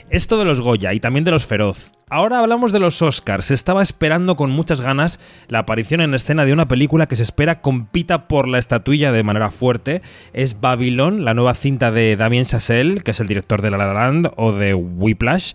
Esto 0.09 0.37
de 0.37 0.43
los 0.43 0.59
Goya 0.59 0.93
y 0.93 0.99
también 0.99 1.23
de 1.23 1.31
los 1.31 1.45
Feroz. 1.45 1.91
Ahora 2.09 2.39
hablamos 2.39 2.71
de 2.71 2.79
los 2.79 3.01
Oscars. 3.01 3.47
Se 3.47 3.53
estaba 3.53 3.83
esperando 3.83 4.37
con 4.37 4.49
muchas 4.49 4.79
ganas 4.79 5.19
la 5.49 5.59
aparición 5.59 5.99
en 5.99 6.13
escena 6.13 6.45
de 6.45 6.53
una 6.53 6.69
película 6.69 7.07
que 7.07 7.17
se 7.17 7.23
espera 7.23 7.59
compita 7.59 8.29
por 8.29 8.47
la 8.47 8.59
estatuilla 8.59 9.11
de 9.11 9.23
manera 9.23 9.51
fuerte. 9.51 10.01
Es 10.31 10.61
Babylon, 10.61 11.25
la 11.25 11.33
nueva 11.33 11.53
cinta 11.53 11.91
de 11.91 12.15
Damien 12.15 12.45
Chazelle, 12.45 13.01
que 13.01 13.11
es 13.11 13.19
el 13.19 13.27
director 13.27 13.61
de 13.61 13.71
La 13.71 13.77
La 13.77 13.93
Land 13.93 14.31
o 14.37 14.53
de 14.53 14.73
Whiplash. 14.73 15.51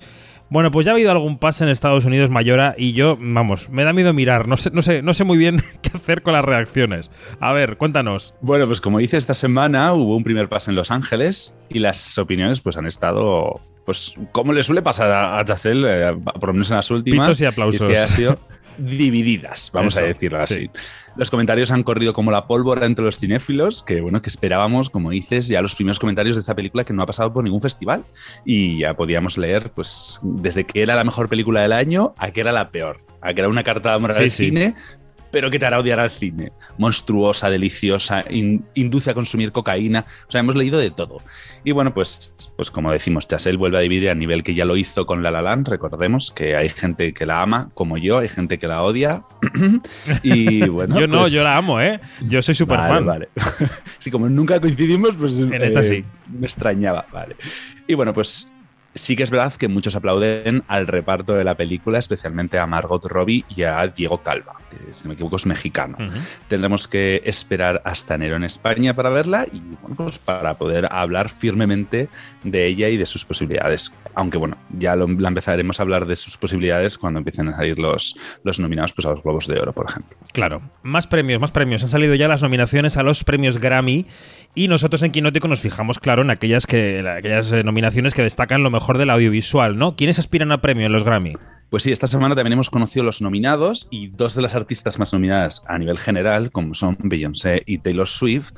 Bueno, 0.51 0.71
pues 0.71 0.85
ya 0.85 0.93
ha 0.93 0.95
habido 0.95 1.11
algún 1.11 1.39
pase 1.39 1.65
en 1.65 1.71
Estados 1.71 2.05
Unidos, 2.05 2.29
Mayora, 2.29 2.75
y 2.77 2.93
yo, 2.93 3.17
vamos, 3.19 3.71
me 3.71 3.85
da 3.85 3.95
miedo 3.95 4.13
mirar. 4.13 4.47
No 4.47 4.59
sé, 4.59 4.71
no 4.73 4.83
sé, 4.83 5.01
no 5.01 5.15
sé 5.15 5.25
muy 5.25 5.39
bien 5.39 5.63
qué 5.81 5.93
hacer 5.95 6.21
con 6.21 6.35
las 6.35 6.45
reacciones. 6.45 7.11
A 7.41 7.55
ver, 7.55 7.79
cuéntanos. 7.79 8.35
Bueno, 8.43 8.67
pues 8.67 8.83
como 8.83 8.99
dice 8.99 9.17
esta 9.17 9.33
semana, 9.33 9.95
hubo 9.95 10.15
un 10.15 10.23
primer 10.23 10.51
pase 10.51 10.71
en 10.71 10.75
Los 10.75 10.91
Ángeles 10.91 11.57
y 11.71 11.79
las 11.79 12.19
opiniones 12.19 12.61
pues 12.61 12.77
han 12.77 12.85
estado 12.85 13.63
pues 13.85 14.15
como 14.33 14.53
le 14.53 14.63
suele 14.63 14.83
pasar 14.83 15.11
a, 15.11 15.39
a 15.39 15.45
eh, 15.65 16.17
por 16.39 16.49
lo 16.49 16.53
menos 16.53 16.71
en 16.71 16.77
las 16.77 16.91
últimas, 16.91 17.29
Pitos 17.29 17.41
y 17.41 17.45
aplausos. 17.45 17.89
que 17.89 17.99
ha 17.99 18.07
sido 18.07 18.39
divididas, 18.79 19.71
vamos 19.73 19.97
a 19.97 20.03
decirlo 20.03 20.41
así. 20.41 20.71
Los 21.17 21.31
comentarios 21.31 21.71
han 21.71 21.83
corrido 21.83 22.13
como 22.13 22.31
la 22.31 22.47
pólvora 22.47 22.87
entre 22.87 23.05
los 23.05 23.19
cinéfilos, 23.19 23.83
que 23.83 24.01
bueno, 24.01 24.23
que 24.23 24.31
esperábamos, 24.31 24.89
como 24.89 25.11
dices, 25.11 25.49
ya 25.49 25.61
los 25.61 25.75
primeros 25.75 25.99
comentarios 25.99 26.37
de 26.37 26.41
esta 26.41 26.55
película 26.55 26.85
que 26.85 26.93
no 26.93 27.03
ha 27.03 27.07
pasado 27.07 27.33
por 27.33 27.45
ningún 27.45 27.61
festival 27.61 28.05
y 28.45 28.79
ya 28.81 28.95
podíamos 28.95 29.37
leer, 29.37 29.71
pues, 29.75 30.21
desde 30.23 30.65
que 30.65 30.83
era 30.83 30.95
la 30.95 31.05
mejor 31.05 31.29
película 31.29 31.61
del 31.61 31.73
año 31.73 32.15
a 32.17 32.31
que 32.31 32.41
era 32.41 32.53
la 32.53 32.71
peor, 32.71 32.99
a 33.21 33.35
que 33.35 33.41
era 33.41 33.49
una 33.49 33.63
carta 33.63 33.91
de 33.91 33.95
amor 33.97 34.13
al 34.13 34.31
cine, 34.31 34.75
pero 35.33 35.51
que 35.51 35.59
te 35.59 35.67
hará 35.67 35.81
odiar 35.81 35.99
al 35.99 36.11
cine. 36.11 36.53
Monstruosa, 36.79 37.51
deliciosa, 37.51 38.25
induce 38.75 39.11
a 39.11 39.15
consumir 39.15 39.51
cocaína. 39.51 40.05
O 40.29 40.31
sea, 40.31 40.41
hemos 40.41 40.55
leído 40.55 40.79
de 40.79 40.91
todo. 40.91 41.23
Y 41.65 41.73
bueno, 41.73 41.93
pues, 41.95 42.37
pues 42.57 42.71
como 42.71 42.93
decimos, 42.93 43.27
Chasel 43.27 43.57
vuelve 43.57 43.79
a 43.79 43.81
dividir 43.81 44.11
a 44.11 44.15
nivel 44.15 44.43
que 44.45 44.55
ya 44.55 44.65
lo 44.65 44.77
hizo 44.77 45.07
con 45.07 45.23
La 45.23 45.31
La 45.31 45.43
Land. 45.43 45.69
Recordemos 45.69 46.31
que 46.31 46.55
hay 46.55 46.69
gente 46.69 47.15
que 47.15 47.27
la 47.27 47.43
ama, 47.43 47.71
como 47.75 47.97
yo, 47.97 48.19
hay 48.19 48.29
gente 48.29 48.59
que 48.59 48.69
la 48.69 48.83
odia. 48.83 49.25
y 50.23 50.69
bueno. 50.69 50.97
yo 51.01 51.09
no, 51.09 51.21
pues 51.21 51.33
yo 51.33 51.43
la 51.43 51.57
amo, 51.57 51.81
¿eh? 51.81 51.99
Yo 52.21 52.43
soy 52.43 52.55
súper 52.55 52.79
fan. 52.79 53.07
Vale. 53.07 53.31
sí, 53.99 54.11
como 54.11 54.29
nunca 54.29 54.61
coincidimos, 54.61 55.17
pues. 55.17 55.41
En 55.41 55.55
esta 55.55 55.81
eh, 55.81 55.85
sí. 55.85 56.05
Me 56.31 56.47
extrañaba, 56.47 57.07
vale. 57.11 57.37
Y 57.89 57.95
bueno, 57.95 58.13
pues 58.13 58.53
Sí 58.95 59.17
que 59.17 59.23
es 59.23 59.31
verdad 59.31 59.53
que 59.55 59.69
muchos 59.69 59.97
aplauden 59.97 60.65
al 60.69 60.87
reparto 60.87 61.35
de 61.35 61.45
la 61.45 61.55
película, 61.55 61.99
especialmente 61.99 62.59
a 62.59 62.67
Margot 62.67 63.03
Robbie 63.07 63.45
y 63.49 63.63
a 63.63 63.87
Diego 63.89 64.23
Calva, 64.23 64.57
que 64.71 64.93
si 64.93 65.05
no 65.05 65.09
me 65.09 65.15
equivoco 65.15 65.37
es 65.37 65.47
mexicano. 65.47 65.97
Tendremos 66.47 66.89
que 66.89 67.23
esperar 67.25 67.81
hasta 67.87 68.17
enero 68.17 68.37
en 68.37 68.45
España 68.45 68.95
para 68.95 69.09
verla 69.09 69.47
y 69.51 69.61
bueno, 69.81 69.97
pues 69.97 70.19
para 70.19 70.59
poder 70.59 70.89
hablar 70.91 71.31
firmemente 71.31 72.11
de 72.45 72.67
ella 72.67 72.91
y 72.91 72.99
de 72.99 73.07
sus 73.07 73.25
posibilidades. 73.25 73.97
Aunque 74.15 74.37
bueno, 74.37 74.59
ya 74.69 74.95
lo, 74.95 75.09
la 75.09 75.29
empezaremos 75.29 75.81
a 75.81 75.85
hablar 75.85 76.05
de 76.05 76.17
sus 76.17 76.37
posibilidades 76.37 76.99
cuando 76.99 77.19
empiecen 77.19 77.49
a 77.49 77.57
salir 77.57 77.79
los, 77.79 78.15
los 78.45 78.61
nominados 78.61 78.93
pues, 78.93 79.07
a 79.07 79.11
los 79.11 79.23
Globos 79.23 79.47
de 79.47 79.59
Oro, 79.59 79.73
por 79.73 79.87
ejemplo. 79.89 80.19
Claro, 80.33 80.61
más 80.83 81.07
premios, 81.07 81.41
más 81.41 81.51
premios. 81.51 81.83
Han 81.83 81.89
salido 81.89 82.15
ya 82.15 82.29
las 82.29 82.43
nominaciones 82.43 82.99
a 82.99 83.03
los 83.03 83.25
premios 83.25 83.59
Grammy 83.59 84.07
y 84.55 84.69
nosotros 84.69 85.03
en 85.03 85.13
Quinótico 85.13 85.49
nos 85.49 85.61
fijamos, 85.61 85.99
claro, 85.99 86.21
en 86.21 86.31
aquellas, 86.31 86.67
que, 86.67 87.03
aquellas 87.09 87.51
eh, 87.53 87.65
nominaciones 87.65 88.13
que 88.13 88.21
destacan 88.23 88.63
lo 88.63 88.69
mejor 88.69 88.82
del 88.91 89.11
audiovisual, 89.11 89.79
¿no? 89.79 89.97
¿Quiénes 89.97 90.19
aspiran 90.19 90.53
a 90.53 90.61
premio 90.61 90.87
en 90.87 90.93
los 90.93 91.05
Grammy? 91.05 91.35
Pues 91.71 91.85
sí, 91.85 91.93
esta 91.93 92.07
semana 92.07 92.35
también 92.35 92.53
hemos 92.53 92.69
conocido 92.69 93.05
los 93.05 93.23
nominados 93.23 93.89
y 93.91 94.09
dos 94.09 94.35
de 94.35 94.43
las 94.43 94.55
artistas 94.55 94.99
más 94.99 95.13
nominadas 95.15 95.65
a 95.69 95.79
nivel 95.79 95.97
general, 95.97 96.51
como 96.51 96.75
son 96.75 96.99
Beyoncé 97.01 97.63
y 97.65 97.79
Taylor 97.79 98.09
Swift, 98.09 98.51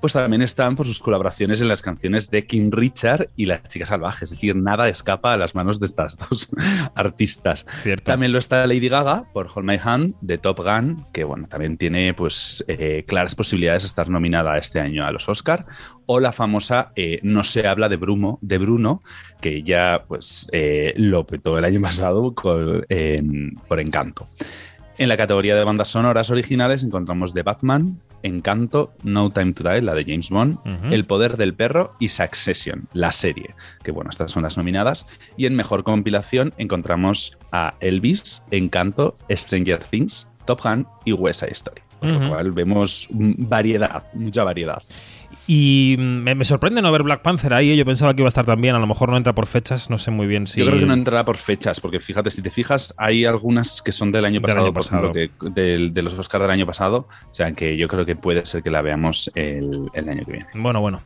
pues 0.00 0.12
también 0.12 0.42
están 0.42 0.76
por 0.76 0.86
sus 0.86 0.98
colaboraciones 0.98 1.60
en 1.60 1.68
las 1.68 1.82
canciones 1.82 2.30
de 2.30 2.46
King 2.46 2.70
Richard 2.70 3.30
y 3.36 3.46
La 3.46 3.62
Chica 3.62 3.86
Salvaje. 3.86 4.24
Es 4.24 4.30
decir, 4.30 4.54
nada 4.56 4.88
escapa 4.88 5.32
a 5.32 5.36
las 5.36 5.54
manos 5.54 5.80
de 5.80 5.86
estas 5.86 6.16
dos 6.30 6.48
artistas. 6.94 7.66
También 8.04 8.32
lo 8.32 8.38
está 8.38 8.66
Lady 8.66 8.88
Gaga 8.88 9.24
por 9.32 9.48
Hold 9.54 9.66
My 9.66 9.78
Hand 9.82 10.14
de 10.20 10.38
Top 10.38 10.60
Gun, 10.60 11.06
que 11.12 11.24
bueno, 11.24 11.48
también 11.48 11.76
tiene 11.76 12.14
pues 12.14 12.64
eh, 12.68 13.04
claras 13.06 13.34
posibilidades 13.34 13.82
de 13.82 13.88
estar 13.88 14.08
nominada 14.08 14.58
este 14.58 14.80
año 14.80 15.04
a 15.04 15.12
los 15.12 15.28
Oscar. 15.28 15.66
O 16.06 16.20
la 16.20 16.32
famosa 16.32 16.92
eh, 16.94 17.18
No 17.22 17.42
se 17.42 17.66
habla 17.66 17.88
de 17.88 17.96
Bruno, 17.96 18.38
de 18.42 18.58
Bruno 18.58 19.02
que 19.40 19.62
ya 19.62 20.04
pues 20.06 20.48
eh, 20.52 20.94
lo 20.96 21.26
petó 21.26 21.58
el 21.58 21.64
año 21.64 21.80
pasado 21.82 22.34
por 22.34 23.80
Encanto. 23.80 24.28
En 24.98 25.10
la 25.10 25.16
categoría 25.18 25.54
de 25.54 25.64
bandas 25.64 25.88
sonoras 25.88 26.30
originales 26.30 26.82
encontramos 26.82 27.34
The 27.34 27.42
Batman, 27.42 28.00
Encanto, 28.26 28.92
No 29.02 29.30
Time 29.30 29.52
to 29.52 29.68
Die, 29.68 29.82
la 29.82 29.94
de 29.94 30.04
James 30.04 30.30
Bond, 30.30 30.58
El 30.92 31.04
Poder 31.06 31.36
del 31.36 31.54
Perro 31.54 31.94
y 31.98 32.08
Succession, 32.08 32.88
la 32.92 33.12
serie. 33.12 33.54
Que 33.82 33.92
bueno, 33.92 34.10
estas 34.10 34.30
son 34.30 34.42
las 34.42 34.56
nominadas. 34.56 35.06
Y 35.36 35.46
en 35.46 35.54
mejor 35.54 35.84
compilación 35.84 36.52
encontramos 36.58 37.38
a 37.52 37.74
Elvis, 37.80 38.42
Encanto, 38.50 39.16
Stranger 39.30 39.82
Things, 39.84 40.28
Top 40.44 40.62
Gun 40.62 40.86
y 41.04 41.12
West 41.12 41.40
Side 41.40 41.52
Story. 41.52 41.82
Por 42.00 42.12
lo 42.12 42.28
cual 42.28 42.52
vemos 42.52 43.08
variedad, 43.10 44.12
mucha 44.12 44.44
variedad. 44.44 44.82
Y 45.46 45.96
me, 45.98 46.44
sorprende 46.44 46.82
no 46.82 46.90
ver 46.90 47.02
Black 47.02 47.22
Panther 47.22 47.54
ahí. 47.54 47.70
¿eh? 47.70 47.76
Yo 47.76 47.84
pensaba 47.84 48.14
que 48.14 48.22
iba 48.22 48.26
a 48.26 48.28
estar 48.28 48.44
también. 48.44 48.74
A 48.74 48.78
lo 48.78 48.86
mejor 48.86 49.10
no 49.10 49.16
entra 49.16 49.34
por 49.34 49.46
fechas. 49.46 49.90
No 49.90 49.98
sé 49.98 50.10
muy 50.10 50.26
bien 50.26 50.46
si. 50.46 50.60
Yo 50.60 50.66
creo 50.66 50.80
que 50.80 50.86
no 50.86 50.94
entrará 50.94 51.24
por 51.24 51.36
fechas, 51.36 51.80
porque 51.80 52.00
fíjate, 52.00 52.30
si 52.30 52.42
te 52.42 52.50
fijas, 52.50 52.94
hay 52.96 53.24
algunas 53.24 53.80
que 53.82 53.92
son 53.92 54.10
del 54.10 54.24
año 54.24 54.40
pasado, 54.40 54.72
por 54.72 54.84
ejemplo, 54.84 55.12
de, 55.12 56.02
los 56.02 56.18
Oscars 56.18 56.42
del 56.42 56.50
año 56.50 56.66
pasado. 56.66 57.06
O 57.30 57.34
sea, 57.34 57.52
que 57.52 57.76
yo 57.76 57.88
creo 57.88 58.04
que 58.04 58.16
puede 58.16 58.44
ser 58.46 58.62
que 58.62 58.70
la 58.70 58.82
veamos 58.82 59.30
el, 59.34 59.88
el 59.94 60.08
año 60.08 60.24
que 60.24 60.32
viene. 60.32 60.46
Bueno, 60.54 60.80
bueno. 60.80 61.02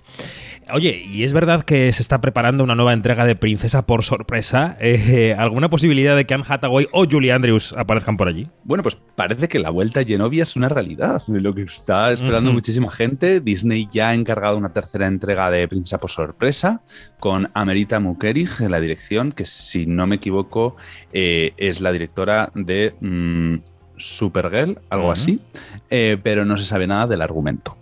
Oye, 0.72 1.04
¿y 1.10 1.24
es 1.24 1.32
verdad 1.32 1.64
que 1.64 1.92
se 1.92 2.02
está 2.02 2.20
preparando 2.20 2.62
una 2.62 2.74
nueva 2.74 2.92
entrega 2.92 3.24
de 3.24 3.36
Princesa 3.36 3.86
por 3.86 4.04
sorpresa? 4.04 4.76
Eh, 4.90 5.34
¿Alguna 5.36 5.70
posibilidad 5.70 6.16
de 6.16 6.24
que 6.24 6.34
Anne 6.34 6.44
Hathaway 6.46 6.86
o 6.92 7.04
Julie 7.04 7.32
Andrews 7.32 7.74
aparezcan 7.76 8.16
por 8.16 8.28
allí? 8.28 8.48
Bueno, 8.64 8.82
pues 8.82 8.96
parece 9.14 9.48
que 9.48 9.58
la 9.58 9.70
vuelta 9.70 10.00
a 10.00 10.04
Genovia 10.04 10.42
es 10.42 10.56
una 10.56 10.68
realidad, 10.68 11.22
lo 11.28 11.54
que 11.54 11.62
está 11.62 12.10
esperando 12.10 12.52
muchísima 12.52 12.90
gente. 12.90 13.40
Disney 13.40 13.88
ya 13.90 14.10
ha 14.10 14.14
encargado 14.30 14.56
una 14.56 14.72
tercera 14.72 15.06
entrega 15.06 15.50
de 15.50 15.66
Princesa 15.66 15.98
por 15.98 16.10
sorpresa 16.10 16.82
con 17.18 17.50
Amerita 17.52 17.98
Mukerich 17.98 18.60
en 18.60 18.70
la 18.70 18.80
dirección, 18.80 19.32
que 19.32 19.44
si 19.44 19.86
no 19.86 20.06
me 20.06 20.16
equivoco 20.16 20.76
eh, 21.12 21.52
es 21.56 21.80
la 21.80 21.90
directora 21.90 22.52
de 22.54 22.94
mm, 23.00 23.56
Supergirl, 23.96 24.78
algo 24.88 25.10
así, 25.10 25.40
eh, 25.90 26.16
pero 26.22 26.44
no 26.44 26.56
se 26.56 26.64
sabe 26.64 26.86
nada 26.86 27.08
del 27.08 27.22
argumento. 27.22 27.76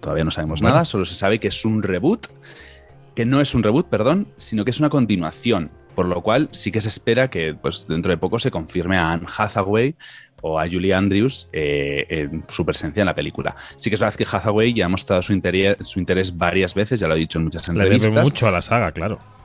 Todavía 0.00 0.24
no 0.24 0.30
sabemos 0.30 0.60
nada, 0.60 0.84
solo 0.84 1.06
se 1.06 1.14
sabe 1.14 1.38
que 1.38 1.48
es 1.48 1.64
un 1.64 1.82
reboot, 1.82 2.26
que 3.14 3.24
no 3.24 3.40
es 3.40 3.54
un 3.54 3.62
reboot, 3.62 3.88
perdón, 3.88 4.28
sino 4.36 4.64
que 4.64 4.70
es 4.70 4.80
una 4.80 4.90
continuación. 4.90 5.70
Por 5.94 6.06
lo 6.06 6.22
cual 6.22 6.48
sí 6.52 6.70
que 6.70 6.80
se 6.80 6.90
espera 6.90 7.28
que 7.28 7.54
pues, 7.54 7.88
dentro 7.88 8.10
de 8.10 8.18
poco 8.18 8.38
se 8.38 8.52
confirme 8.52 8.96
a 8.98 9.10
Anne 9.10 9.26
Hathaway 9.36 9.96
o 10.42 10.58
a 10.58 10.68
Julie 10.68 10.94
Andrews 10.94 11.48
eh, 11.52 12.06
en 12.08 12.44
su 12.48 12.64
presencia 12.64 13.00
en 13.00 13.06
la 13.06 13.14
película. 13.14 13.54
Sí 13.76 13.90
que 13.90 13.94
es 13.94 14.00
verdad 14.00 14.14
que 14.14 14.26
Hathaway 14.30 14.72
ya 14.72 14.86
ha 14.86 14.88
mostrado 14.88 15.22
su 15.22 15.32
interés, 15.32 15.76
su 15.80 15.98
interés 15.98 16.36
varias 16.36 16.74
veces, 16.74 17.00
ya 17.00 17.08
lo 17.08 17.14
ha 17.14 17.16
dicho 17.16 17.38
en 17.38 17.44
muchas 17.44 17.68
entrevistas. 17.68 18.10
Le 18.10 18.22
mucho 18.22 18.46
a 18.46 18.50
la 18.50 18.62
saga, 18.62 18.92
claro. 18.92 19.37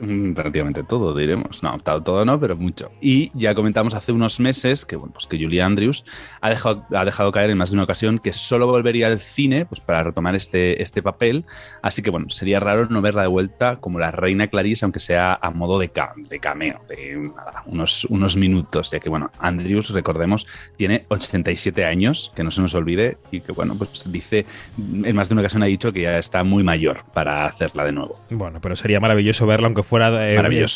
Mm, 0.00 0.32
prácticamente 0.32 0.82
todo, 0.82 1.14
diremos. 1.14 1.62
No, 1.62 1.78
todo 1.78 2.24
no, 2.24 2.40
pero 2.40 2.56
mucho. 2.56 2.90
Y 3.00 3.30
ya 3.34 3.54
comentamos 3.54 3.94
hace 3.94 4.12
unos 4.12 4.40
meses 4.40 4.84
que, 4.84 4.96
bueno, 4.96 5.12
pues 5.12 5.26
que 5.26 5.38
Julie 5.38 5.62
Andrews 5.62 6.04
ha 6.40 6.50
dejado, 6.50 6.86
ha 6.94 7.04
dejado 7.04 7.32
caer 7.32 7.50
en 7.50 7.58
más 7.58 7.70
de 7.70 7.76
una 7.76 7.84
ocasión 7.84 8.18
que 8.18 8.32
solo 8.32 8.66
volvería 8.66 9.06
al 9.08 9.20
cine 9.20 9.66
pues, 9.66 9.80
para 9.80 10.02
retomar 10.02 10.34
este, 10.34 10.82
este 10.82 11.02
papel. 11.02 11.44
Así 11.82 12.02
que, 12.02 12.10
bueno, 12.10 12.30
sería 12.30 12.60
raro 12.60 12.86
no 12.86 13.02
verla 13.02 13.22
de 13.22 13.28
vuelta 13.28 13.76
como 13.76 13.98
la 13.98 14.10
reina 14.10 14.48
Clarice, 14.48 14.84
aunque 14.84 15.00
sea 15.00 15.38
a 15.40 15.50
modo 15.50 15.78
de, 15.78 15.90
de 16.28 16.38
cameo, 16.38 16.80
de 16.88 17.30
unos, 17.66 18.04
unos 18.06 18.36
minutos, 18.36 18.90
ya 18.90 19.00
que, 19.00 19.10
bueno, 19.10 19.30
Andrews, 19.38 19.90
recordemos, 19.90 20.46
tiene 20.76 21.04
87 21.08 21.84
años, 21.84 22.32
que 22.34 22.42
no 22.42 22.50
se 22.50 22.62
nos 22.62 22.74
olvide, 22.74 23.18
y 23.30 23.40
que, 23.40 23.52
bueno, 23.52 23.76
pues 23.76 24.10
dice, 24.10 24.46
en 24.78 25.14
más 25.14 25.28
de 25.28 25.34
una 25.34 25.42
ocasión 25.42 25.62
ha 25.62 25.66
dicho 25.66 25.92
que 25.92 26.02
ya 26.02 26.18
está 26.18 26.44
muy 26.44 26.64
mayor 26.64 27.04
para 27.12 27.46
hacerla 27.46 27.84
de 27.84 27.92
nuevo. 27.92 28.18
Bueno, 28.30 28.60
pero 28.60 28.76
sería 28.76 29.00
maravilloso 29.00 29.46
verla, 29.46 29.66
aunque 29.66 29.82
fuera 29.90 30.12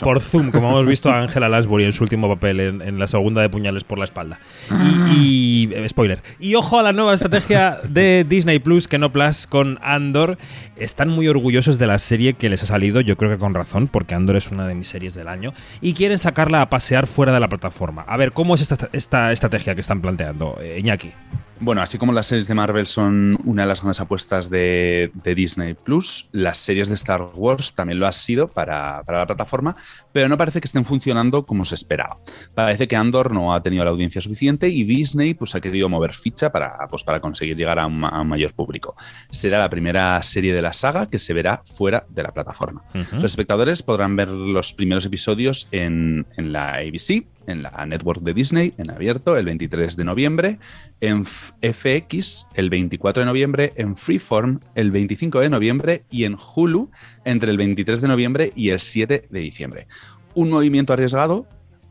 por 0.02 0.20
Zoom, 0.20 0.50
como 0.50 0.70
hemos 0.70 0.86
visto 0.86 1.08
a 1.08 1.20
Angela 1.20 1.48
Lansbury 1.48 1.84
en 1.84 1.92
su 1.92 2.02
último 2.02 2.28
papel, 2.28 2.58
en, 2.58 2.98
la 2.98 3.06
segunda 3.06 3.42
de 3.42 3.48
puñales 3.48 3.84
por 3.84 3.96
la 3.96 4.04
espalda. 4.04 4.40
Y, 5.16 5.70
eh, 5.72 5.88
spoiler. 5.88 6.20
Y 6.40 6.56
ojo 6.56 6.80
a 6.80 6.82
la 6.82 6.92
nueva 6.92 7.14
estrategia 7.14 7.78
de 7.88 8.26
Disney 8.28 8.58
Plus, 8.58 8.88
que 8.88 8.98
no 8.98 9.12
Plus, 9.12 9.46
con 9.46 9.78
Andor. 9.82 10.36
Están 10.76 11.10
muy 11.10 11.28
orgullosos 11.28 11.78
de 11.78 11.86
la 11.86 11.98
serie 11.98 12.32
que 12.32 12.48
les 12.48 12.64
ha 12.64 12.66
salido, 12.66 13.00
yo 13.00 13.16
creo 13.16 13.30
que 13.30 13.38
con 13.38 13.54
razón, 13.54 13.86
porque 13.86 14.16
Andor 14.16 14.34
es 14.34 14.50
una 14.50 14.66
de 14.66 14.74
mis 14.74 14.88
series 14.88 15.14
del 15.14 15.28
año, 15.28 15.52
y 15.80 15.94
quieren 15.94 16.18
sacarla 16.18 16.60
a 16.60 16.68
pasear 16.68 17.06
fuera 17.06 17.32
de 17.32 17.38
la 17.38 17.48
plataforma. 17.48 18.02
A 18.08 18.16
ver, 18.16 18.32
¿cómo 18.32 18.56
es 18.56 18.62
esta, 18.62 18.88
esta 18.92 19.30
estrategia 19.30 19.76
que 19.76 19.80
están 19.80 20.00
planteando, 20.00 20.58
eh, 20.60 20.80
Iñaki? 20.80 21.12
Bueno, 21.60 21.82
así 21.82 21.98
como 21.98 22.12
las 22.12 22.26
series 22.26 22.48
de 22.48 22.54
Marvel 22.54 22.86
son 22.86 23.38
una 23.44 23.62
de 23.62 23.68
las 23.68 23.80
grandes 23.80 24.00
apuestas 24.00 24.50
de, 24.50 25.10
Disney 25.24 25.74
Plus, 25.74 26.28
las 26.32 26.58
series 26.58 26.88
de 26.88 26.94
Star 26.94 27.22
Wars 27.34 27.74
también 27.74 28.00
lo 28.00 28.06
ha 28.06 28.12
sido 28.12 28.48
para, 28.48 29.02
la 29.06 29.26
plataforma, 29.26 29.76
pero 30.12 30.28
no 30.28 30.36
parece 30.36 30.60
que 30.60 30.66
estén 30.66 30.84
funcionando 30.84 31.44
como 31.44 31.64
se 31.64 31.76
esperaba. 31.76 32.18
Parece 32.54 32.88
que 32.88 32.96
Andor 32.96 33.32
no 33.32 33.54
ha 33.54 33.62
tenido 33.62 33.84
la 33.84 33.90
audiencia 33.90 34.20
suficiente 34.20 34.68
y 34.68 34.84
Disney 34.84 35.34
pues, 35.34 35.54
ha 35.54 35.60
querido 35.60 35.88
mover 35.88 36.12
ficha 36.12 36.50
para, 36.50 36.88
pues, 36.90 37.04
para 37.04 37.20
conseguir 37.20 37.56
llegar 37.56 37.78
a 37.78 37.86
un, 37.86 38.04
mayor 38.28 38.52
público. 38.52 38.96
Será 39.30 39.58
la 39.58 39.70
primera 39.70 40.22
serie 40.22 40.52
de 40.52 40.62
la 40.62 40.72
saga 40.72 41.06
que 41.06 41.18
se 41.18 41.34
verá 41.34 41.62
fuera 41.64 42.04
de 42.08 42.22
la 42.22 42.32
plataforma. 42.32 42.82
Los 43.12 43.32
espectadores 43.32 43.82
podrán 43.82 44.16
ver 44.16 44.28
los 44.28 44.74
primeros 44.74 45.06
episodios 45.06 45.68
en, 45.70 46.26
en 46.36 46.52
la 46.52 46.74
ABC 46.74 47.24
en 47.46 47.62
la 47.62 47.86
network 47.86 48.22
de 48.22 48.34
Disney, 48.34 48.74
en 48.78 48.90
abierto, 48.90 49.36
el 49.36 49.44
23 49.44 49.96
de 49.96 50.04
noviembre, 50.04 50.58
en 51.00 51.24
FX 51.24 52.48
el 52.54 52.70
24 52.70 53.22
de 53.22 53.26
noviembre, 53.26 53.72
en 53.76 53.96
Freeform 53.96 54.60
el 54.74 54.90
25 54.90 55.40
de 55.40 55.50
noviembre 55.50 56.04
y 56.10 56.24
en 56.24 56.36
Hulu 56.36 56.90
entre 57.24 57.50
el 57.50 57.56
23 57.56 58.00
de 58.00 58.08
noviembre 58.08 58.52
y 58.54 58.70
el 58.70 58.80
7 58.80 59.28
de 59.30 59.40
diciembre. 59.40 59.86
Un 60.34 60.50
movimiento 60.50 60.92
arriesgado, 60.92 61.46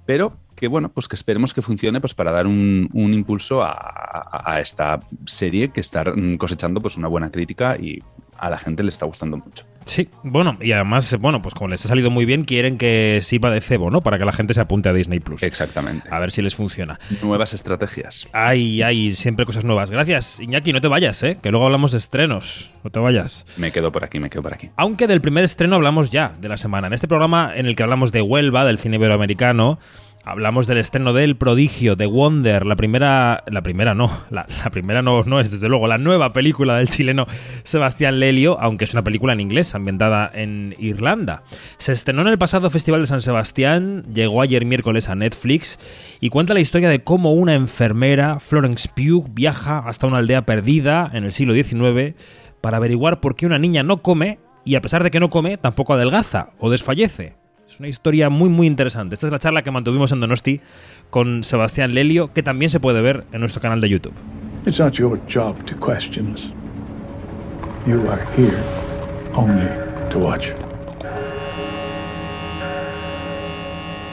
pero 0.05 0.37
que 0.63 0.69
bueno, 0.69 0.87
pues 0.87 1.09
que 1.09 1.17
esperemos 1.17 1.53
que 1.53 1.61
funcione 1.61 1.99
pues 1.99 2.13
para 2.13 2.31
dar 2.31 2.47
un, 2.47 2.89
impulso 2.93 3.61
a, 3.63 4.61
esta 4.61 5.01
serie 5.25 5.71
que 5.71 5.81
está 5.81 6.05
cosechando 6.37 6.81
pues 6.81 6.95
una 6.95 7.09
buena 7.09 7.29
crítica 7.29 7.75
y 7.77 7.99
a 8.37 8.49
la 8.49 8.57
gente 8.57 8.81
le 8.81 8.87
está 8.87 9.05
gustando 9.05 9.35
mucho. 9.35 9.65
Sí, 9.83 10.07
bueno, 10.23 10.57
y 10.61 10.71
además, 10.71 11.17
bueno, 11.19 11.41
pues 11.41 11.53
como 11.53 11.67
les 11.67 11.83
ha 11.83 11.89
salido 11.89 12.09
muy 12.09 12.23
bien, 12.23 12.45
quieren 12.45 12.77
que 12.77 13.19
sirva 13.21 13.49
de 13.49 13.59
cebo, 13.59 13.91
¿no? 13.91 13.99
Para 13.99 14.17
que 14.17 14.23
la 14.23 14.31
gente 14.31 14.53
se 14.53 14.61
apunte 14.61 14.87
a 14.87 14.93
Disney 14.93 15.19
Plus. 15.19 15.43
Exactamente. 15.43 16.07
A 16.09 16.19
ver 16.19 16.31
si 16.31 16.41
les 16.41 16.55
funciona. 16.55 16.97
Nuevas 17.21 17.53
estrategias. 17.53 18.29
Ay, 18.31 18.81
ay, 18.83 19.11
siempre 19.11 19.45
cosas 19.45 19.65
nuevas. 19.65 19.91
Gracias, 19.91 20.39
Iñaki, 20.39 20.71
no 20.71 20.79
te 20.79 20.87
vayas, 20.87 21.21
¿eh? 21.23 21.39
Que 21.43 21.51
luego 21.51 21.65
hablamos 21.65 21.91
de 21.91 21.97
estrenos. 21.97 22.71
No 22.85 22.89
te 22.89 23.01
vayas. 23.01 23.45
Me 23.57 23.73
quedo 23.73 23.91
por 23.91 24.05
aquí, 24.05 24.21
me 24.21 24.29
quedo 24.29 24.43
por 24.43 24.53
aquí. 24.53 24.69
Aunque 24.77 25.07
del 25.07 25.19
primer 25.19 25.43
estreno 25.43 25.75
hablamos 25.75 26.09
ya, 26.09 26.31
de 26.39 26.47
la 26.47 26.55
semana. 26.55 26.87
En 26.87 26.93
este 26.93 27.09
programa 27.09 27.51
en 27.53 27.65
el 27.65 27.75
que 27.75 27.83
hablamos 27.83 28.13
de 28.13 28.21
Huelva, 28.21 28.63
del 28.63 28.79
cine 28.79 28.95
iberoamericano, 28.95 29.79
Hablamos 30.25 30.67
del 30.67 30.77
estreno 30.77 31.11
del 31.11 31.35
Prodigio, 31.35 31.97
de 31.97 32.05
Wonder, 32.05 32.65
la 32.65 32.77
primera, 32.77 33.43
la 33.45 33.61
primera 33.61 33.93
no, 33.93 34.09
la, 34.29 34.45
primera 34.71 35.01
no, 35.01 35.23
no 35.23 35.41
es 35.41 35.51
desde 35.51 35.67
luego, 35.67 35.85
la 35.85 35.97
nueva 35.97 36.31
película 36.31 36.77
del 36.77 36.87
chileno 36.87 37.27
Sebastián 37.63 38.21
Lelio, 38.21 38.57
aunque 38.61 38.85
es 38.85 38.93
una 38.93 39.03
película 39.03 39.33
en 39.33 39.41
inglés, 39.41 39.75
ambientada 39.75 40.31
en 40.33 40.75
Irlanda. 40.79 41.43
Se 41.77 41.91
estrenó 41.91 42.21
en 42.21 42.29
el 42.29 42.37
pasado 42.37 42.69
Festival 42.69 43.01
de 43.01 43.07
San 43.07 43.19
Sebastián, 43.19 44.05
llegó 44.13 44.41
ayer 44.41 44.63
miércoles 44.63 45.09
a 45.09 45.15
Netflix 45.15 45.77
y 46.21 46.29
cuenta 46.29 46.53
la 46.53 46.61
historia 46.61 46.87
de 46.87 47.03
cómo 47.03 47.33
una 47.33 47.53
enfermera, 47.53 48.39
Florence 48.39 48.87
Pugh, 48.95 49.27
viaja 49.33 49.79
hasta 49.79 50.07
una 50.07 50.19
aldea 50.19 50.45
perdida 50.45 51.11
en 51.13 51.25
el 51.25 51.33
siglo 51.33 51.53
XIX 51.53 52.15
para 52.61 52.77
averiguar 52.77 53.19
por 53.19 53.35
qué 53.35 53.45
una 53.45 53.59
niña 53.59 53.83
no 53.83 54.01
come 54.01 54.39
y 54.63 54.75
a 54.75 54.81
pesar 54.81 55.03
de 55.03 55.11
que 55.11 55.19
no 55.19 55.29
come, 55.29 55.57
tampoco 55.57 55.93
adelgaza 55.93 56.51
o 56.59 56.69
desfallece. 56.69 57.42
Es 57.73 57.79
una 57.79 57.87
historia 57.87 58.29
muy, 58.29 58.49
muy 58.49 58.67
interesante. 58.67 59.15
Esta 59.15 59.25
es 59.25 59.33
la 59.33 59.39
charla 59.39 59.63
que 59.63 59.71
mantuvimos 59.71 60.11
en 60.11 60.19
Donosti 60.19 60.61
con 61.09 61.43
Sebastián 61.43 61.95
Lelio, 61.95 62.31
que 62.31 62.43
también 62.43 62.69
se 62.69 62.79
puede 62.79 63.01
ver 63.01 63.23
en 63.31 63.39
nuestro 63.39 63.61
canal 63.61 63.81
de 63.81 63.89
YouTube. 63.89 64.13
It's 64.67 64.79
not 64.79 64.93
your 64.93 65.19
job 65.27 65.55
to 65.65 65.75
question 65.83 66.31
us. 66.31 66.51
You 67.87 68.07
are 68.11 68.23
here 68.37 68.59
only 69.33 69.67
to 70.11 70.19
watch. 70.19 70.49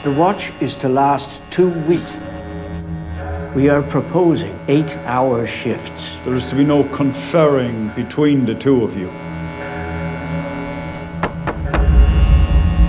The 0.01 0.09
watch 0.09 0.51
is 0.59 0.75
to 0.77 0.89
last 0.89 1.43
two 1.51 1.69
weeks. 1.87 2.19
We 3.55 3.69
are 3.69 3.83
proposing 3.83 4.59
eight 4.69 4.97
hour 5.05 5.45
shifts. 5.45 6.19
There 6.25 6.35
is 6.35 6.47
to 6.47 6.55
be 6.55 6.63
no 6.63 6.83
conferring 6.85 7.91
between 7.95 8.47
the 8.47 8.55
two 8.55 8.83
of 8.83 8.97
you. 8.97 9.11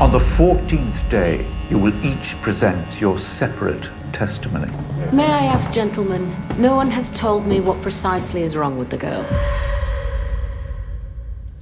On 0.02 0.10
the 0.10 0.18
14th 0.18 1.08
day, 1.10 1.46
you 1.70 1.78
will 1.78 1.94
each 2.04 2.34
present 2.42 3.00
your 3.00 3.16
separate 3.20 3.88
testimony. 4.12 4.68
May 5.12 5.30
I 5.30 5.44
ask, 5.44 5.70
gentlemen, 5.70 6.34
no 6.58 6.74
one 6.74 6.90
has 6.90 7.12
told 7.12 7.46
me 7.46 7.60
what 7.60 7.80
precisely 7.82 8.42
is 8.42 8.56
wrong 8.56 8.76
with 8.78 8.90
the 8.90 8.96
girl. 8.96 9.24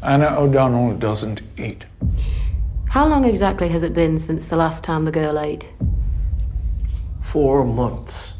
Anna 0.02 0.34
O'Donnell 0.38 0.96
doesn't 0.96 1.42
eat. 1.58 1.84
How 2.88 3.06
long 3.06 3.26
exactly 3.26 3.68
has 3.68 3.82
it 3.82 3.92
been 3.92 4.16
since 4.16 4.46
the 4.46 4.56
last 4.56 4.84
time 4.84 5.04
the 5.04 5.12
girl 5.12 5.38
ate? 5.38 5.68
Four 7.20 7.66
months. 7.66 8.38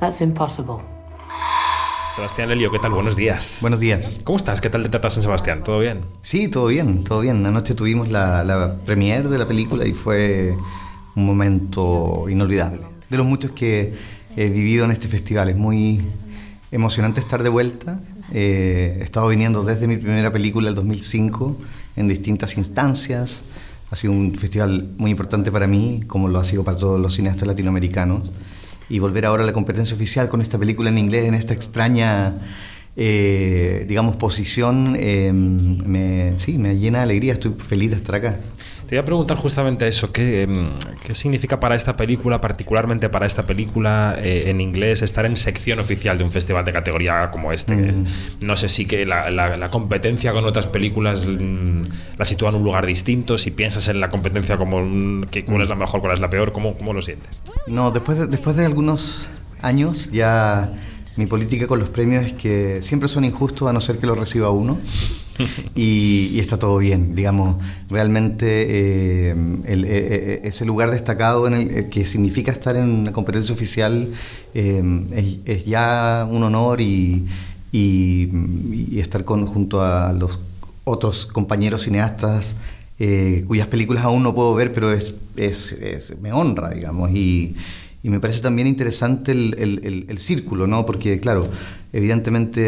That's 0.00 0.20
impossible. 0.20 0.84
Sebastián 2.16 2.50
Elio, 2.50 2.70
¿qué 2.70 2.78
tal? 2.78 2.92
Buenos 2.92 3.14
días. 3.14 3.58
Buenos 3.60 3.78
días. 3.78 4.20
¿Cómo 4.24 4.38
estás? 4.38 4.62
¿Qué 4.62 4.70
tal 4.70 4.82
te 4.82 4.88
tratas 4.88 5.16
en 5.18 5.22
Sebastián? 5.22 5.62
¿Todo 5.62 5.80
bien? 5.80 6.00
Sí, 6.22 6.48
todo 6.48 6.68
bien, 6.68 7.04
todo 7.04 7.20
bien. 7.20 7.44
Anoche 7.44 7.74
tuvimos 7.74 8.08
la, 8.08 8.42
la 8.42 8.74
premiere 8.86 9.28
de 9.28 9.36
la 9.36 9.46
película 9.46 9.86
y 9.86 9.92
fue 9.92 10.56
un 11.14 11.26
momento 11.26 12.24
inolvidable. 12.30 12.80
De 13.10 13.18
los 13.18 13.26
muchos 13.26 13.52
que, 13.52 13.92
he 14.36 14.50
vivido 14.50 14.84
en 14.84 14.92
este 14.92 15.08
festival. 15.08 15.48
Es 15.48 15.56
muy 15.56 16.00
emocionante 16.70 17.20
estar 17.20 17.42
de 17.42 17.48
vuelta. 17.48 18.00
Eh, 18.32 18.98
he 19.00 19.02
estado 19.02 19.28
viniendo 19.28 19.62
desde 19.62 19.88
mi 19.88 19.96
primera 19.96 20.30
película, 20.30 20.68
el 20.68 20.74
2005, 20.74 21.56
en 21.96 22.08
distintas 22.08 22.56
instancias. 22.56 23.44
Ha 23.90 23.96
sido 23.96 24.12
un 24.12 24.34
festival 24.34 24.88
muy 24.98 25.10
importante 25.10 25.50
para 25.50 25.66
mí, 25.66 26.00
como 26.06 26.28
lo 26.28 26.38
ha 26.38 26.44
sido 26.44 26.64
para 26.64 26.76
todos 26.76 27.00
los 27.00 27.14
cineastas 27.14 27.46
latinoamericanos. 27.48 28.30
Y 28.88 28.98
volver 28.98 29.26
ahora 29.26 29.42
a 29.42 29.46
la 29.46 29.52
competencia 29.52 29.96
oficial 29.96 30.28
con 30.28 30.40
esta 30.40 30.58
película 30.58 30.90
en 30.90 30.98
inglés, 30.98 31.24
en 31.24 31.34
esta 31.34 31.54
extraña, 31.54 32.34
eh, 32.96 33.84
digamos, 33.88 34.16
posición, 34.16 34.96
eh, 34.98 35.32
me, 35.32 36.38
sí, 36.38 36.58
me 36.58 36.76
llena 36.76 36.98
de 36.98 37.04
alegría. 37.04 37.32
Estoy 37.32 37.54
feliz 37.58 37.90
de 37.90 37.96
estar 37.96 38.14
acá. 38.14 38.38
Te 38.86 38.94
voy 38.94 38.98
a 39.02 39.04
preguntar 39.04 39.36
justamente 39.36 39.88
eso, 39.88 40.12
¿qué, 40.12 40.42
em, 40.42 40.68
qué 41.04 41.12
significa 41.16 41.58
para 41.58 41.74
esta 41.74 41.96
película, 41.96 42.40
particularmente 42.40 43.08
para 43.08 43.26
esta 43.26 43.44
película 43.44 44.14
eh, 44.18 44.44
en 44.48 44.60
inglés, 44.60 45.02
estar 45.02 45.26
en 45.26 45.36
sección 45.36 45.80
oficial 45.80 46.16
de 46.18 46.22
un 46.22 46.30
festival 46.30 46.64
de 46.64 46.72
categoría 46.72 47.28
como 47.32 47.52
este? 47.52 47.74
Mm. 47.74 48.04
No 48.44 48.54
sé 48.54 48.68
si 48.68 48.86
que 48.86 49.04
la, 49.04 49.28
la- 49.30 49.56
la 49.56 49.70
competencia 49.70 50.32
con 50.32 50.44
otras 50.44 50.68
películas 50.68 51.26
mm, 51.26 51.82
la 52.16 52.24
sitúa 52.24 52.50
en 52.50 52.54
un 52.54 52.62
lugar 52.62 52.86
distinto, 52.86 53.38
si 53.38 53.50
piensas 53.50 53.88
en 53.88 53.98
la 53.98 54.08
competencia 54.08 54.56
como 54.56 54.76
un- 54.76 55.26
que, 55.32 55.44
cuál 55.44 55.62
es 55.62 55.68
la 55.68 55.74
mejor, 55.74 56.00
cuál 56.00 56.14
es 56.14 56.20
la 56.20 56.30
peor, 56.30 56.52
¿cómo, 56.52 56.74
cómo 56.76 56.92
lo 56.92 57.02
sientes? 57.02 57.28
No, 57.66 57.90
después 57.90 58.18
de, 58.18 58.26
después 58.28 58.54
de 58.54 58.66
algunos 58.66 59.30
años 59.62 60.12
ya 60.12 60.70
mi 61.16 61.26
política 61.26 61.66
con 61.66 61.78
los 61.78 61.88
premios 61.88 62.24
es 62.24 62.32
que 62.34 62.80
siempre 62.82 63.08
son 63.08 63.24
injustos 63.24 63.68
a 63.68 63.72
no 63.72 63.80
ser 63.80 63.98
que 63.98 64.06
lo 64.06 64.14
reciba 64.14 64.50
uno. 64.50 64.78
Y, 65.74 66.30
y 66.32 66.40
está 66.40 66.58
todo 66.58 66.78
bien, 66.78 67.14
digamos, 67.14 67.56
realmente 67.90 68.46
eh, 69.28 69.36
el- 69.66 69.84
eh, 69.84 69.88
eh, 69.90 70.40
ese 70.44 70.64
lugar 70.64 70.90
destacado 70.90 71.46
en 71.46 71.52
el, 71.52 71.88
que 71.90 72.06
significa 72.06 72.50
estar 72.50 72.74
en 72.74 72.84
una 72.88 73.12
competencia 73.12 73.54
oficial 73.54 74.08
eh, 74.54 74.82
es, 75.12 75.38
es 75.44 75.66
ya 75.66 76.26
un 76.30 76.42
honor 76.42 76.80
y, 76.80 77.26
y- 77.70 78.30
y 78.92 78.98
estar 79.00 79.26
con, 79.26 79.44
junto 79.46 79.82
a 79.82 80.14
los 80.14 80.40
otros 80.84 81.26
compañeros 81.26 81.82
cineastas 81.82 82.56
cuyas 83.46 83.66
películas 83.66 84.04
aún 84.04 84.22
no 84.22 84.34
puedo 84.34 84.54
ver, 84.54 84.72
pero 84.72 84.90
es, 84.90 85.16
es- 85.36 85.72
es- 85.72 86.18
me 86.22 86.32
honra, 86.32 86.70
digamos, 86.70 87.10
y, 87.10 87.54
y 88.06 88.10
me 88.10 88.20
parece 88.20 88.40
también 88.40 88.68
interesante 88.68 89.32
el, 89.32 89.54
el- 89.58 89.80
el- 89.84 90.04
el 90.08 90.18
círculo, 90.18 90.66
¿no? 90.66 90.86
Porque, 90.86 91.18
claro, 91.18 91.42
evidentemente 91.92 92.60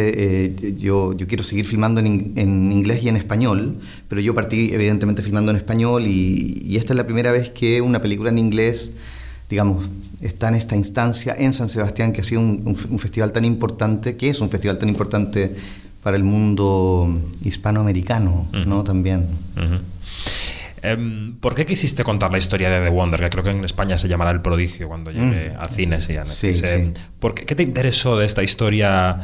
eh, 0.47 0.75
yo, 0.77 1.13
yo 1.13 1.27
quiero 1.29 1.45
seguir 1.45 1.65
filmando 1.65 2.01
en, 2.01 2.33
en 2.37 2.73
inglés 2.73 3.03
y 3.05 3.09
en 3.09 3.17
español, 3.17 3.77
pero 4.09 4.21
yo 4.21 4.35
partí 4.35 4.73
evidentemente 4.73 5.23
filmando 5.23 5.51
en 5.53 5.57
español 5.57 6.07
y, 6.07 6.61
y 6.65 6.77
esta 6.77 6.93
es 6.93 6.97
la 6.97 7.05
primera 7.07 7.31
vez 7.33 7.51
que 7.51 7.81
una 7.81 8.01
película 8.01 8.31
en 8.31 8.39
inglés 8.39 8.91
digamos, 9.51 9.89
está 10.21 10.49
en 10.49 10.57
esta 10.57 10.77
instancia 10.77 11.35
en 11.39 11.53
San 11.55 11.69
Sebastián, 11.71 12.13
que 12.13 12.21
ha 12.21 12.25
sido 12.25 12.43
un, 12.43 12.77
un 12.91 12.99
festival 12.99 13.33
tan 13.33 13.45
importante, 13.47 14.15
que 14.17 14.29
es 14.29 14.41
un 14.43 14.51
festival 14.51 14.77
tan 14.77 14.91
importante 14.91 15.55
para 16.03 16.17
el 16.19 16.23
mundo 16.25 17.09
hispanoamericano, 17.45 18.47
¿no? 18.67 18.85
También. 18.85 19.25
¿Por 21.41 21.55
qué 21.55 21.67
quisiste 21.67 22.05
contar 22.05 22.31
la 22.31 22.39
historia 22.39 22.71
de 22.71 22.85
The 22.85 22.91
Wonder? 22.91 23.21
Que 23.21 23.31
creo 23.31 23.45
que 23.45 23.51
en 23.51 23.65
España 23.65 23.99
se 23.99 24.09
llamará 24.09 24.31
El 24.31 24.41
Prodigio 24.43 24.89
cuando 24.89 25.11
llegue 25.11 25.55
a 25.59 25.67
cines 25.67 26.09
y 26.11 26.17
a 26.17 26.23
Mm. 26.23 26.27
Sí, 26.27 26.47
Netflix. 26.49 26.69
sí. 26.71 26.77
Em, 26.77 26.93
¿por 27.21 27.35
qué, 27.35 27.45
qué 27.45 27.55
te 27.55 27.63
interesó 27.63 28.17
de 28.19 28.27
esta 28.27 28.43
historia? 28.43 29.17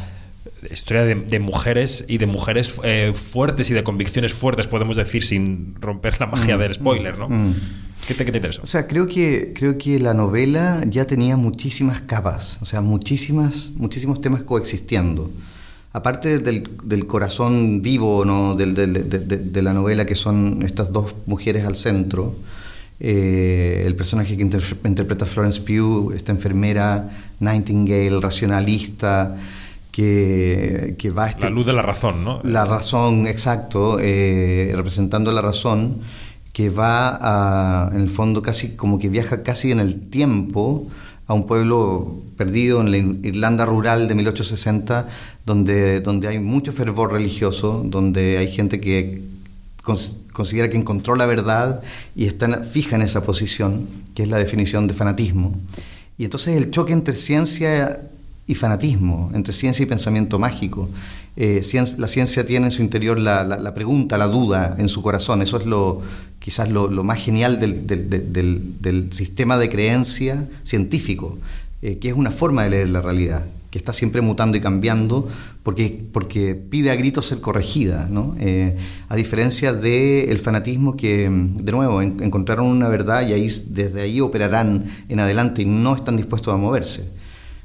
Historia 0.71 1.05
de, 1.05 1.15
de 1.15 1.39
mujeres 1.41 2.07
y 2.09 2.17
de 2.19 2.27
mujeres 2.27 2.75
eh, 2.85 3.13
fuertes 3.15 3.71
y 3.71 3.75
de 3.75 3.83
convicciones 3.83 4.33
fuertes, 4.33 4.67
podemos 4.67 4.97
decir, 4.97 5.23
sin 5.23 5.75
romper 5.81 6.19
la 6.21 6.27
magia 6.27 6.57
del 6.57 6.75
spoiler, 6.75 7.19
¿no? 7.19 7.29
¿Qué, 8.09 8.15
te, 8.15 8.25
qué 8.25 8.33
te 8.33 8.39
interesó? 8.39 8.63
O 8.63 8.67
sea, 8.67 8.87
creo 8.87 9.07
que, 9.07 9.53
creo 9.55 9.77
que 9.77 9.99
la 10.01 10.15
novela 10.15 10.83
ya 10.89 11.07
tenía 11.07 11.37
muchísimas 11.37 12.01
capas, 12.01 12.59
o 12.63 12.67
sea, 12.67 12.81
muchísimas, 12.81 13.73
muchísimos 13.77 14.21
temas 14.23 14.43
coexistiendo. 14.43 15.31
Aparte 15.95 16.39
del, 16.41 16.69
del 16.83 17.07
corazón 17.07 17.81
vivo 17.81 18.25
¿no? 18.25 18.55
del- 18.57 18.75
del- 18.75 19.09
de, 19.09 19.19
de- 19.21 19.39
de 19.39 19.63
la 19.63 19.73
novela, 19.73 20.05
que 20.05 20.15
son 20.17 20.63
estas 20.63 20.93
dos 20.93 21.15
mujeres 21.27 21.65
al 21.65 21.77
centro, 21.77 22.35
eh, 23.01 23.85
el 23.87 23.95
personaje 23.97 24.37
que 24.37 24.43
interpreta 24.43 25.25
Florence 25.25 25.61
Pugh, 25.63 26.13
esta 26.15 26.33
enfermera 26.33 27.09
Nightingale, 27.41 28.21
racionalista, 28.21 29.37
que, 29.93 30.97
que 30.99 31.11
va 31.11 31.25
a 31.27 31.31
este 31.31 31.43
La 31.45 31.51
luz 31.51 31.67
de 31.67 31.73
la 31.73 31.83
razón, 31.83 32.25
¿no? 32.25 32.41
la 32.43 32.65
razón, 32.65 33.27
exacto, 33.29 33.99
eh, 34.01 34.73
representando 34.75 35.31
la 35.33 35.43
razón, 35.43 35.99
que 36.53 36.71
va 36.71 37.19
a, 37.21 37.91
en 37.95 38.01
el 38.01 38.11
fondo 38.11 38.43
casi 38.43 38.75
como 38.77 38.99
que 38.99 39.09
viaja 39.09 39.43
casi 39.43 39.71
en 39.71 39.79
el 39.81 40.01
tiempo 40.09 40.87
a 41.27 41.35
un 41.35 41.47
pueblo 41.47 42.21
perdido 42.37 42.81
en 42.81 42.91
la 42.91 42.97
Ir- 42.99 43.21
Irlanda 43.25 43.65
rural 43.67 44.09
de 44.09 44.15
1860, 44.15 45.07
donde, 45.47 46.01
donde 46.01 46.29
hay 46.29 46.39
mucho 46.39 46.73
fervor 46.73 47.13
religioso, 47.13 47.83
donde 47.85 48.39
hay 48.39 48.51
gente 48.51 48.81
que 48.81 49.23
cons- 49.83 50.17
considera 50.33 50.71
que 50.71 50.77
encontró 50.77 51.15
la 51.17 51.27
verdad 51.27 51.83
y 52.17 52.25
está 52.27 52.63
fija 52.63 52.97
en 52.97 53.03
esa 53.03 53.23
posición, 53.25 53.87
que 54.15 54.23
es 54.23 54.29
la 54.29 54.39
definición 54.39 54.87
de 54.87 54.95
fanatismo. 54.95 55.55
Y 56.17 56.25
entonces 56.25 56.57
el 56.57 56.71
choque 56.71 56.93
entre 56.93 57.17
ciencia 57.17 58.01
y 58.47 58.55
fanatismo, 58.55 59.31
entre 59.35 59.53
ciencia 59.53 59.83
y 59.83 59.87
pensamiento 59.87 60.39
mágico. 60.39 60.89
Eh, 61.37 61.63
la 61.99 62.07
ciencia 62.07 62.47
tiene 62.47 62.67
en 62.67 62.71
su 62.71 62.83
interior 62.83 63.19
la, 63.19 63.43
la- 63.45 63.75
pregunta, 63.75 64.17
la 64.19 64.29
duda 64.29 64.77
en 64.79 64.89
su 64.89 65.03
corazón. 65.03 65.43
Eso 65.43 65.57
es 65.57 65.67
lo 65.67 66.01
quizás 66.39 66.69
lo, 66.71 66.89
más 67.03 67.19
genial 67.25 67.59
del- 67.59 67.87
del 68.81 69.13
sistema 69.13 69.57
de 69.59 69.69
creencia 69.71 70.47
científico, 70.63 71.39
eh, 71.83 71.99
que 71.99 72.09
es 72.11 72.15
una 72.15 72.31
forma 72.31 72.63
de 72.65 72.71
leer 72.71 72.89
la 72.91 73.01
realidad, 73.01 73.45
que 73.75 73.79
está 73.79 73.93
siempre 73.93 74.21
mutando 74.21 74.57
y 74.57 74.61
cambiando 74.61 75.27
porque, 75.65 76.05
porque 76.13 76.55
pide 76.55 76.93
a 76.93 76.95
gritos 76.95 77.27
ser 77.27 77.41
corregida, 77.41 78.07
¿no? 78.09 78.37
Eh, 78.39 78.77
a 79.09 79.17
diferencia 79.17 79.73
del 79.73 80.39
fanatismo 80.39 80.97
que, 80.97 81.29
de 81.29 81.73
nuevo, 81.73 82.01
en- 82.01 82.23
encontraron 82.23 82.67
una 82.69 82.89
verdad 82.89 83.27
y 83.27 83.33
ahí, 83.33 83.49
desde 83.71 84.03
ahí 84.03 84.21
operarán 84.21 84.85
en 85.09 85.19
adelante 85.19 85.63
y 85.63 85.65
no 85.65 85.97
están 85.97 86.17
dispuestos 86.17 86.55
a 86.55 86.57
moverse. 86.57 87.13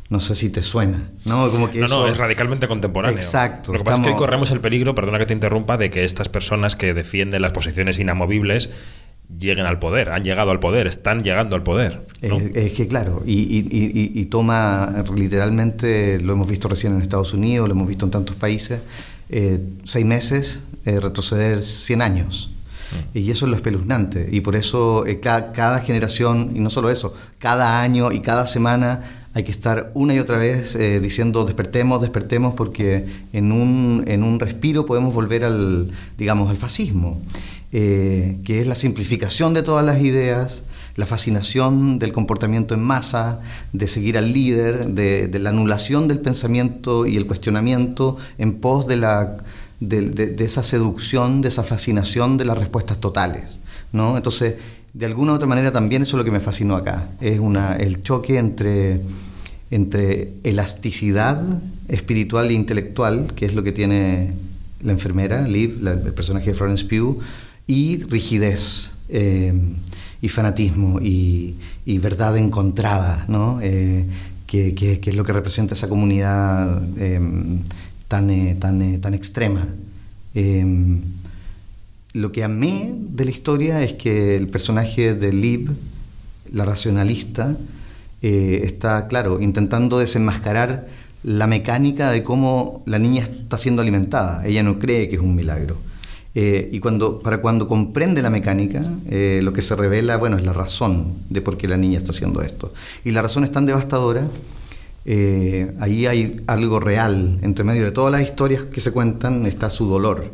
No 0.09 0.19
sé 0.19 0.33
si 0.33 0.49
te 0.49 0.63
suena, 0.63 1.11
¿no? 1.25 1.51
Como 1.51 1.69
que 1.69 1.77
No, 1.77 1.85
eso- 1.85 1.99
no, 1.99 2.07
es 2.11 2.17
radicalmente 2.17 2.67
contemporáneo. 2.67 3.15
Exacto, 3.15 3.71
Lo 3.71 3.77
que 3.77 3.83
pasa 3.83 3.97
es 3.97 4.03
que 4.07 4.09
hoy 4.13 4.17
corremos 4.17 4.49
el 4.49 4.61
peligro, 4.61 4.95
perdona 4.95 5.19
que 5.19 5.27
te 5.27 5.35
interrumpa, 5.35 5.77
de 5.77 5.91
que 5.91 6.03
estas 6.05 6.27
personas 6.27 6.75
que 6.75 6.95
defienden 6.95 7.43
las 7.43 7.51
posiciones 7.51 7.99
inamovibles 7.99 8.71
lleguen 9.37 9.65
al 9.65 9.79
poder, 9.79 10.09
han 10.09 10.23
llegado 10.23 10.51
al 10.51 10.59
poder, 10.59 10.87
están 10.87 11.19
llegando 11.21 11.55
al 11.55 11.63
poder. 11.63 12.01
¿no? 12.21 12.37
Es, 12.37 12.55
es 12.55 12.71
que 12.73 12.87
claro, 12.87 13.23
y, 13.25 13.33
y- 13.33 13.67
y- 13.71 14.19
y- 14.19 14.25
toma 14.25 15.03
literalmente, 15.15 16.19
lo 16.21 16.33
hemos 16.33 16.49
visto 16.49 16.67
recién 16.67 16.93
en 16.95 17.01
Estados 17.01 17.33
Unidos, 17.33 17.67
lo 17.67 17.73
hemos 17.75 17.87
visto 17.87 18.05
en 18.05 18.11
tantos 18.11 18.35
países, 18.35 18.81
eh, 19.29 19.59
seis 19.85 20.05
meses 20.05 20.63
eh, 20.85 20.99
retroceder 20.99 21.63
100 21.63 22.01
años. 22.01 22.51
Y 23.13 23.29
eso 23.29 23.45
es 23.45 23.51
lo 23.51 23.55
espeluznante. 23.55 24.27
Y 24.31 24.41
por 24.41 24.55
eso 24.55 25.05
eh, 25.05 25.19
ca- 25.19 25.51
cada, 25.51 25.79
generación, 25.79 26.53
y 26.55 26.59
no 26.59 26.71
solo 26.71 26.89
eso, 26.89 27.13
cada 27.37 27.81
año 27.81 28.11
y 28.11 28.21
cada 28.21 28.47
semana 28.47 29.03
hay 29.35 29.43
que 29.43 29.51
estar 29.51 29.91
una 29.93 30.15
y 30.15 30.19
otra 30.19 30.39
vez 30.39 30.75
eh, 30.75 30.99
diciendo 30.99 31.45
despertemos, 31.45 32.01
despertemos, 32.01 32.55
porque 32.55 33.05
en 33.31 33.51
un, 33.51 34.03
en 34.07 34.23
un 34.23 34.39
respiro 34.39 34.87
podemos 34.87 35.13
volver 35.13 35.43
al, 35.43 35.91
digamos, 36.17 36.49
al 36.49 36.57
fascismo, 36.57 37.21
eh, 37.71 38.37
que 38.43 38.61
es 38.61 38.67
la 38.67 38.75
simplificación 38.75 39.53
de 39.53 39.63
todas 39.63 39.85
las 39.85 40.01
ideas, 40.01 40.63
la 40.95 41.05
fascinación 41.05 41.97
del 41.99 42.11
comportamiento 42.11 42.73
en 42.73 42.81
masa, 42.81 43.39
de 43.73 43.87
seguir 43.87 44.17
al 44.17 44.33
líder, 44.33 44.87
de, 44.87 45.39
la 45.39 45.49
anulación 45.51 46.07
del 46.07 46.19
pensamiento 46.19 47.05
y 47.05 47.15
el 47.15 47.25
cuestionamiento 47.25 48.17
en 48.37 48.55
pos 48.55 48.87
de, 48.87 48.97
la, 48.97 49.37
de 49.79 50.35
esa 50.43 50.63
seducción, 50.63 51.41
de 51.41 51.47
esa 51.47 51.63
fascinación 51.63 52.37
de 52.37 52.45
las 52.45 52.57
respuestas 52.57 52.97
totales. 52.97 53.59
¿no? 53.93 54.17
Entonces, 54.17 54.55
de 54.93 55.05
alguna 55.05 55.33
u 55.33 55.35
otra 55.35 55.47
manera 55.47 55.71
también 55.71 56.01
eso 56.01 56.17
es 56.17 56.19
lo 56.19 56.25
que 56.25 56.31
me 56.31 56.39
fascinó 56.39 56.75
acá, 56.75 57.07
es 57.21 57.39
una, 57.39 57.75
el 57.75 58.01
choque 58.01 58.37
entre, 58.37 58.99
entre 59.71 60.33
elasticidad 60.43 61.41
espiritual 61.87 62.49
e 62.49 62.53
intelectual, 62.53 63.31
que 63.35 63.45
es 63.45 63.53
lo 63.53 63.63
que 63.63 63.71
tiene 63.71 64.33
la 64.81 64.91
enfermera, 64.91 65.47
Liv, 65.47 65.79
la- 65.81 65.93
el 65.93 66.13
personaje 66.13 66.47
de 66.51 66.55
Florence 66.55 66.85
Pugh, 66.85 67.19
y 67.69 67.97
rigidez 68.05 68.93
eh, 69.09 69.53
y 70.21 70.27
fanatismo 70.27 70.99
y, 70.99 71.55
verdad 72.01 72.37
encontrada, 72.37 73.25
¿no? 73.27 73.59
Eh, 73.61 74.05
que, 74.47 74.99
es 75.03 75.15
lo 75.15 75.23
que 75.23 75.33
representa 75.33 75.75
esa 75.75 75.87
comunidad 75.87 76.81
eh, 76.97 77.19
tan, 78.07 78.59
tan, 78.59 79.01
tan 79.01 79.13
extrema. 79.13 79.67
Lo 82.13 82.31
que 82.31 82.43
amé 82.43 82.95
de 82.95 83.25
la 83.25 83.31
historia 83.31 83.83
es 83.83 83.93
que 83.93 84.35
el 84.35 84.47
personaje 84.47 85.13
de 85.13 85.31
Liv, 85.31 85.71
la 86.51 86.65
racionalista, 86.65 87.55
está, 88.21 89.07
claro, 89.07 89.41
intentando 89.41 89.99
desenmascarar 89.99 90.87
la 91.23 91.45
mecánica 91.45 92.09
de 92.09 92.23
cómo 92.23 92.81
la 92.85 92.97
niña 92.97 93.23
está 93.23 93.59
siendo 93.59 93.81
alimentada. 93.81 94.45
Ella 94.45 94.63
no 94.63 94.79
cree 94.79 95.07
que 95.09 95.15
es 95.15 95.21
un 95.21 95.35
milagro. 95.35 95.88
Eh, 96.35 96.69
y 96.71 96.79
cuando, 96.79 97.19
para 97.19 97.41
cuando 97.41 97.67
comprende 97.67 98.21
la 98.21 98.29
mecánica, 98.29 98.83
eh, 99.09 99.41
lo 99.43 99.51
que 99.51 99.61
se 99.61 99.75
revela, 99.75 100.17
bueno, 100.17 100.37
es 100.37 100.45
la 100.45 100.53
razón 100.53 101.13
de 101.29 101.41
por 101.41 101.57
qué 101.57 101.67
la 101.67 101.77
niña 101.77 101.97
está 101.97 102.11
haciendo 102.11 102.41
esto. 102.41 102.71
Y 103.03 103.11
la 103.11 103.21
razón 103.21 103.43
es 103.43 103.51
tan 103.51 103.65
devastadora 103.65 104.27
Eh, 105.05 105.73
ahí 105.79 106.05
hay 106.05 106.41
algo 106.45 106.79
real, 106.79 107.39
entre 107.41 107.63
medio 107.63 107.83
de 107.85 107.91
todas 107.91 108.11
las 108.11 108.21
historias 108.21 108.63
que 108.65 108.81
se 108.81 108.91
cuentan 108.91 109.45
está 109.45 109.69
su 109.69 109.87
dolor. 109.87 110.31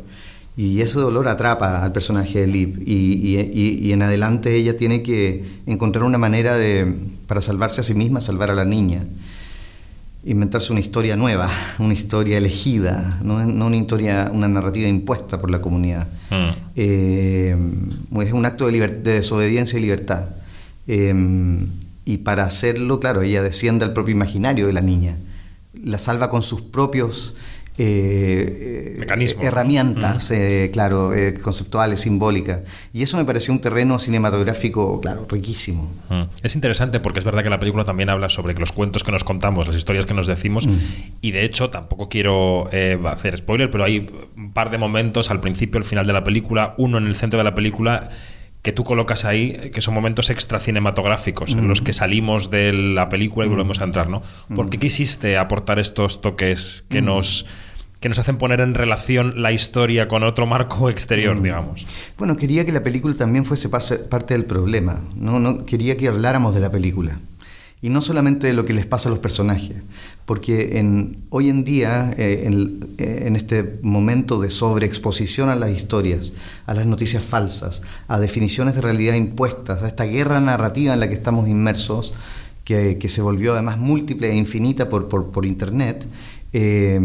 Y 0.56 0.80
ese 0.80 0.98
dolor 0.98 1.28
atrapa 1.28 1.82
al 1.82 1.92
personaje 1.92 2.40
de 2.40 2.46
Liv. 2.46 2.82
Y, 2.84 3.38
y, 3.54 3.92
en 3.92 4.02
adelante 4.02 4.54
ella 4.54 4.76
tiene 4.76 5.02
que 5.02 5.44
encontrar 5.66 6.04
una 6.04 6.18
manera 6.18 6.56
de, 6.56 6.94
para 7.26 7.40
salvarse 7.40 7.80
a 7.80 7.84
sí 7.84 7.94
misma, 7.94 8.20
salvar 8.20 8.50
a 8.50 8.54
la 8.54 8.64
niña. 8.64 9.04
Inventarse 10.26 10.72
una 10.72 10.80
historia 10.80 11.16
nueva, 11.16 11.50
una 11.78 11.94
historia 11.94 12.36
elegida, 12.36 13.18
no, 13.22 13.36
una 13.36 13.76
historia, 13.76 14.30
una 14.32 14.48
narrativa 14.48 14.88
impuesta 14.88 15.40
por 15.40 15.50
la 15.50 15.60
comunidad. 15.60 16.06
Mm. 16.30 16.48
Eh, 16.76 17.56
es 18.20 18.32
un 18.32 18.44
acto 18.44 18.66
de, 18.66 18.88
de 18.88 19.12
desobediencia 19.12 19.78
y 19.78 19.82
libertad. 19.82 20.24
Eh, 20.86 21.14
y 22.04 22.18
para 22.18 22.44
hacerlo, 22.44 23.00
claro, 23.00 23.22
ella 23.22 23.42
desciende 23.42 23.84
al 23.84 23.92
propio 23.92 24.12
imaginario 24.12 24.68
de 24.68 24.72
la 24.72 24.80
niña. 24.80 25.16
La 25.74 25.98
salva 25.98 26.30
con 26.30 26.40
sus 26.40 26.60
propios 26.60 27.34
eh, 27.78 28.94
eh, 28.94 28.98
Mecanismos. 28.98 29.44
herramientas, 29.44 30.30
eh, 30.30 30.70
claro, 30.72 31.12
conceptuales, 31.42 32.00
simbólicas. 32.00 32.60
Y 32.92 33.02
eso 33.02 33.16
me 33.16 33.24
pareció 33.24 33.52
un 33.52 33.60
terreno 33.60 33.98
cinematográfico, 33.98 35.00
claro, 35.00 35.26
riquísimo. 35.28 35.90
Es 36.42 36.54
interesante 36.54 37.00
porque 37.00 37.18
es 37.18 37.24
verdad 37.24 37.42
que 37.42 37.50
la 37.50 37.58
película 37.58 37.84
también 37.84 38.08
habla 38.08 38.28
sobre 38.28 38.54
los 38.54 38.72
cuentos 38.72 39.04
que 39.04 39.12
nos 39.12 39.24
contamos, 39.24 39.66
las 39.66 39.76
historias 39.76 40.06
que 40.06 40.14
nos 40.14 40.26
decimos, 40.26 40.68
y 41.20 41.30
de 41.32 41.44
hecho 41.44 41.70
tampoco 41.70 42.08
quiero 42.08 42.70
hacer 43.06 43.36
spoiler, 43.36 43.70
pero 43.70 43.84
hay 43.84 44.10
un 44.36 44.52
par 44.52 44.70
de 44.70 44.78
momentos 44.78 45.30
al 45.30 45.40
principio, 45.40 45.78
al 45.78 45.84
final 45.84 46.06
de 46.06 46.12
la 46.12 46.24
película, 46.24 46.74
uno 46.78 46.98
en 46.98 47.06
el 47.06 47.14
centro 47.14 47.38
de 47.38 47.44
la 47.44 47.54
película 47.54 48.10
que 48.66 48.72
tú 48.72 48.82
colocas 48.82 49.24
ahí, 49.24 49.70
que 49.72 49.80
son 49.80 49.94
momentos 49.94 50.28
extra 50.28 50.58
cinematográficos, 50.58 51.52
en 51.52 51.68
los 51.68 51.82
que 51.82 51.92
salimos 51.92 52.50
de 52.50 52.72
la 52.72 53.08
película 53.08 53.46
y 53.46 53.48
volvemos 53.48 53.80
a 53.80 53.84
entrar, 53.84 54.08
¿no? 54.08 54.24
¿Por 54.56 54.70
qué 54.70 54.78
quisiste 54.78 55.38
aportar 55.38 55.78
estos 55.78 56.20
toques 56.20 56.84
que 56.90 57.00
nos 57.00 57.46
que 58.00 58.08
nos 58.08 58.18
hacen 58.18 58.36
poner 58.36 58.60
en 58.60 58.74
relación 58.74 59.42
la 59.42 59.52
historia 59.52 60.08
con 60.08 60.22
otro 60.22 60.46
marco 60.46 60.90
exterior, 60.90 61.40
digamos. 61.40 61.86
Bueno, 62.18 62.36
quería 62.36 62.64
que 62.64 62.72
la 62.72 62.82
película 62.82 63.14
también 63.14 63.44
fuese 63.44 63.68
parte 63.68 64.34
del 64.34 64.44
problema, 64.44 65.02
¿no? 65.16 65.40
no 65.40 65.64
quería 65.64 65.96
que 65.96 66.08
habláramos 66.08 66.54
de 66.54 66.60
la 66.60 66.70
película. 66.70 67.18
Y 67.82 67.90
no 67.90 68.00
solamente 68.00 68.46
de 68.46 68.54
lo 68.54 68.64
que 68.64 68.72
les 68.72 68.86
pasa 68.86 69.08
a 69.08 69.10
los 69.10 69.18
personajes, 69.18 69.76
porque 70.24 70.78
en, 70.78 71.22
hoy 71.28 71.50
en 71.50 71.62
día, 71.62 72.12
eh, 72.16 72.50
eh, 72.98 73.22
en, 73.26 73.36
este 73.36 73.78
momento 73.82 74.40
de 74.40 74.48
sobreexposición 74.48 75.50
a 75.50 75.56
las 75.56 75.70
historias, 75.70 76.32
a 76.64 76.72
las 76.72 76.86
noticias 76.86 77.22
falsas, 77.22 77.82
a 78.08 78.18
definiciones 78.18 78.74
de 78.74 78.80
realidad 78.80 79.14
impuestas, 79.14 79.82
a 79.82 79.88
esta 79.88 80.04
guerra 80.04 80.40
narrativa 80.40 80.94
en 80.94 81.00
la 81.00 81.08
que 81.08 81.14
estamos 81.14 81.48
inmersos, 81.48 82.14
que, 82.64 82.98
se 83.08 83.22
volvió 83.22 83.52
además 83.52 83.78
múltiple 83.78 84.30
e 84.30 84.34
infinita 84.34 84.88
por, 84.88 85.08
por, 85.08 85.46
Internet, 85.46 86.08
eh, 86.54 86.98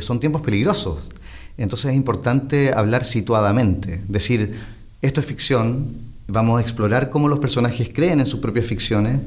son 0.00 0.20
tiempos 0.20 0.42
peligrosos. 0.42 0.98
Entonces 1.56 1.90
es 1.90 1.96
importante 1.96 2.72
hablar 2.72 3.04
situadamente, 3.04 4.00
decir, 4.08 4.54
esto 5.02 5.20
es 5.20 5.26
ficción, 5.26 5.88
vamos 6.26 6.58
a 6.58 6.62
explorar 6.62 7.10
cómo 7.10 7.28
los 7.28 7.38
personajes 7.38 7.90
creen 7.92 8.20
en 8.20 8.26
sus 8.26 8.40
propias 8.40 8.66
ficciones, 8.66 9.20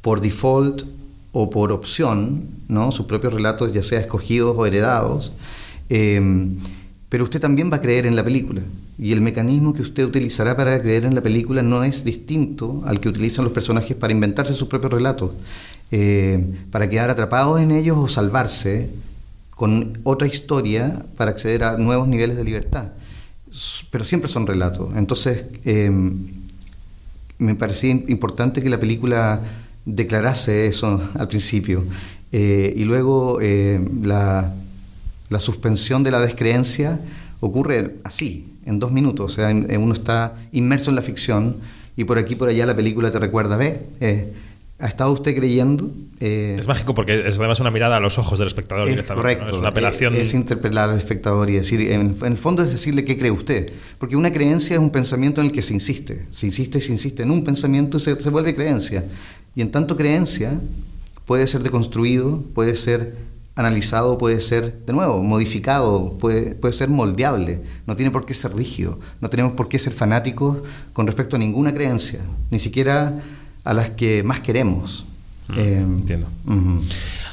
por 0.00 0.20
default 0.20 0.82
o 1.30 1.48
por 1.48 1.72
opción, 1.72 2.48
¿no? 2.68 2.92
sus 2.92 3.06
propios 3.06 3.32
relatos, 3.32 3.72
ya 3.72 3.82
sea 3.82 4.00
escogidos 4.00 4.56
o 4.58 4.66
heredados, 4.66 5.32
em, 5.88 6.56
pero 7.08 7.24
usted 7.24 7.40
también 7.40 7.70
va 7.70 7.76
a 7.76 7.80
creer 7.80 8.06
en 8.06 8.16
la 8.16 8.24
película. 8.24 8.62
Y 8.98 9.12
el 9.12 9.20
mecanismo 9.20 9.72
que 9.72 9.82
usted 9.82 10.04
utilizará 10.04 10.56
para 10.56 10.80
creer 10.80 11.04
en 11.04 11.14
la 11.14 11.20
película 11.22 11.62
no 11.62 11.84
es 11.84 12.04
distinto 12.04 12.82
al 12.86 13.00
que 13.00 13.08
utilizan 13.08 13.44
los 13.44 13.52
personajes 13.52 13.96
para 13.96 14.12
inventarse 14.12 14.54
sus 14.54 14.68
propios 14.68 14.92
relatos, 14.92 15.30
eh, 15.90 16.54
para 16.70 16.88
quedar 16.88 17.10
atrapados 17.10 17.60
en 17.60 17.70
ellos 17.70 17.96
o 17.98 18.08
salvarse 18.08 18.90
con 19.62 19.96
otra 20.02 20.26
historia 20.26 21.04
para 21.16 21.30
acceder 21.30 21.62
a 21.62 21.76
nuevos 21.76 22.08
niveles 22.08 22.36
de 22.36 22.42
libertad. 22.42 22.88
Pero 23.92 24.02
siempre 24.02 24.28
son 24.28 24.44
relatos. 24.44 24.90
Entonces, 24.96 25.44
em, 25.64 26.26
me 27.38 27.54
parecía 27.54 27.92
importante 27.92 28.60
que 28.60 28.68
la 28.68 28.80
película 28.80 29.40
declarase 29.84 30.66
eso 30.66 31.00
al 31.14 31.28
principio. 31.28 31.84
Eh, 32.32 32.74
y 32.76 32.82
luego 32.82 33.38
eh, 33.40 33.80
la, 34.02 34.52
la, 35.30 35.38
suspensión 35.38 36.02
de 36.02 36.10
la 36.10 36.18
descreencia 36.18 36.98
ocurre 37.38 37.98
así, 38.02 38.48
en 38.66 38.80
dos 38.80 38.90
minutos. 38.90 39.30
O 39.30 39.34
sea, 39.36 39.48
uno 39.78 39.94
está 39.94 40.34
inmerso 40.50 40.90
en 40.90 40.96
la 40.96 41.02
ficción 41.02 41.54
y 41.96 42.02
por 42.02 42.18
aquí 42.18 42.34
por 42.34 42.48
allá 42.48 42.66
la 42.66 42.74
película 42.74 43.12
te 43.12 43.20
recuerda, 43.20 43.56
ve, 43.56 43.86
eh, 44.00 44.32
¿ha 44.82 44.88
estado 44.88 45.12
usted 45.12 45.34
creyendo? 45.34 45.90
es 46.18 46.68
mágico 46.68 46.94
porque 46.94 47.26
es 47.26 47.38
además 47.38 47.58
una 47.58 47.72
mirada 47.72 47.96
a 47.96 48.00
los 48.00 48.16
ojos 48.16 48.38
del 48.38 48.46
espectador 48.46 48.88
es 48.88 49.02
Correcto, 49.02 49.46
Es 49.46 49.52
una 49.54 49.70
apelación. 49.70 50.14
Es, 50.14 50.34
interpelar 50.34 50.90
al 50.90 50.96
espectador 50.96 51.50
y 51.50 51.54
decir, 51.54 51.80
en, 51.90 52.16
el 52.22 52.36
fondo 52.36 52.62
es 52.62 52.70
decirle 52.70 53.04
qué 53.04 53.18
cree 53.18 53.32
usted. 53.32 53.72
Porque 53.98 54.14
una 54.14 54.32
creencia 54.32 54.74
es 54.74 54.80
un 54.80 54.90
pensamiento 54.90 55.40
en 55.40 55.48
el 55.48 55.52
que 55.52 55.62
se 55.62 55.74
insiste. 55.74 56.26
Se 56.30 56.46
insiste 56.46 56.78
y 56.78 56.80
se 56.80 56.92
insiste 56.92 57.24
en 57.24 57.32
un 57.32 57.42
pensamiento 57.42 57.96
y 57.96 58.00
se, 58.00 58.20
se 58.20 58.30
vuelve 58.30 58.54
creencia. 58.54 59.04
Y 59.56 59.62
en 59.62 59.72
tanto 59.72 59.96
creencia 59.96 60.52
puede 61.26 61.46
ser 61.48 61.62
deconstruido, 61.62 62.44
puede 62.54 62.76
ser 62.76 63.16
analizado, 63.56 64.16
puede 64.16 64.40
ser, 64.40 64.84
de 64.86 64.92
nuevo, 64.92 65.22
modificado, 65.22 66.16
puede, 66.18 66.54
puede 66.54 66.72
ser 66.72 66.88
moldeable, 66.88 67.60
no 67.86 67.96
tiene 67.96 68.10
por 68.10 68.24
qué 68.24 68.32
ser 68.32 68.54
rígido, 68.54 68.98
no 69.20 69.28
tenemos 69.28 69.52
por 69.52 69.68
qué 69.68 69.78
ser 69.78 69.92
fanáticos 69.92 70.58
con 70.92 71.06
respecto 71.06 71.36
a 71.36 71.38
ninguna 71.38 71.74
creencia, 71.74 72.20
ni 72.50 72.58
siquiera 72.58 73.20
a 73.64 73.72
las 73.74 73.90
que 73.90 74.22
más 74.22 74.40
queremos. 74.40 75.04
Mm, 75.48 75.58
eh, 75.58 75.76
entiendo. 75.78 76.28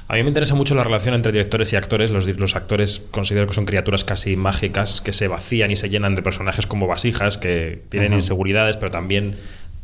A 0.07 0.15
mí 0.15 0.23
me 0.23 0.29
interesa 0.29 0.55
mucho 0.55 0.73
la 0.73 0.83
relación 0.83 1.13
entre 1.13 1.31
directores 1.31 1.71
y 1.73 1.75
actores. 1.75 2.09
Los, 2.11 2.27
los, 2.27 2.55
actores 2.55 3.07
considero 3.11 3.47
que 3.47 3.53
son 3.53 3.65
criaturas 3.65 4.03
casi 4.03 4.35
mágicas 4.35 5.01
que 5.01 5.13
se 5.13 5.27
vacían 5.27 5.69
y 5.71 5.75
se 5.75 5.89
llenan 5.89 6.15
de 6.15 6.21
personajes 6.21 6.65
como 6.65 6.87
vasijas, 6.87 7.37
que 7.37 7.83
tienen 7.89 8.13
inseguridades, 8.13 8.77
pero 8.77 8.91
también 8.91 9.35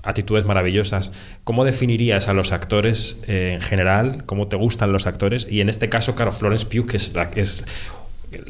actitudes 0.03 0.45
maravillosas. 0.45 1.11
¿Cómo 1.43 1.65
definirías 1.65 2.27
a 2.27 2.33
los 2.33 2.51
actores 2.51 3.21
eh, 3.27 3.53
en 3.55 3.61
general? 3.61 4.23
¿Cómo 4.25 4.47
te 4.47 4.55
gustan 4.55 4.91
los 4.91 5.07
actores? 5.07 5.47
Y 5.49 5.61
en 5.61 5.69
este 5.69 5.89
caso, 5.89 6.15
claro, 6.15 6.31
Florence 6.31 6.65
Pugh, 6.65 6.87
que 6.87 6.97
es, 6.97 7.13
la, 7.13 7.29
que 7.29 7.41
es 7.41 7.65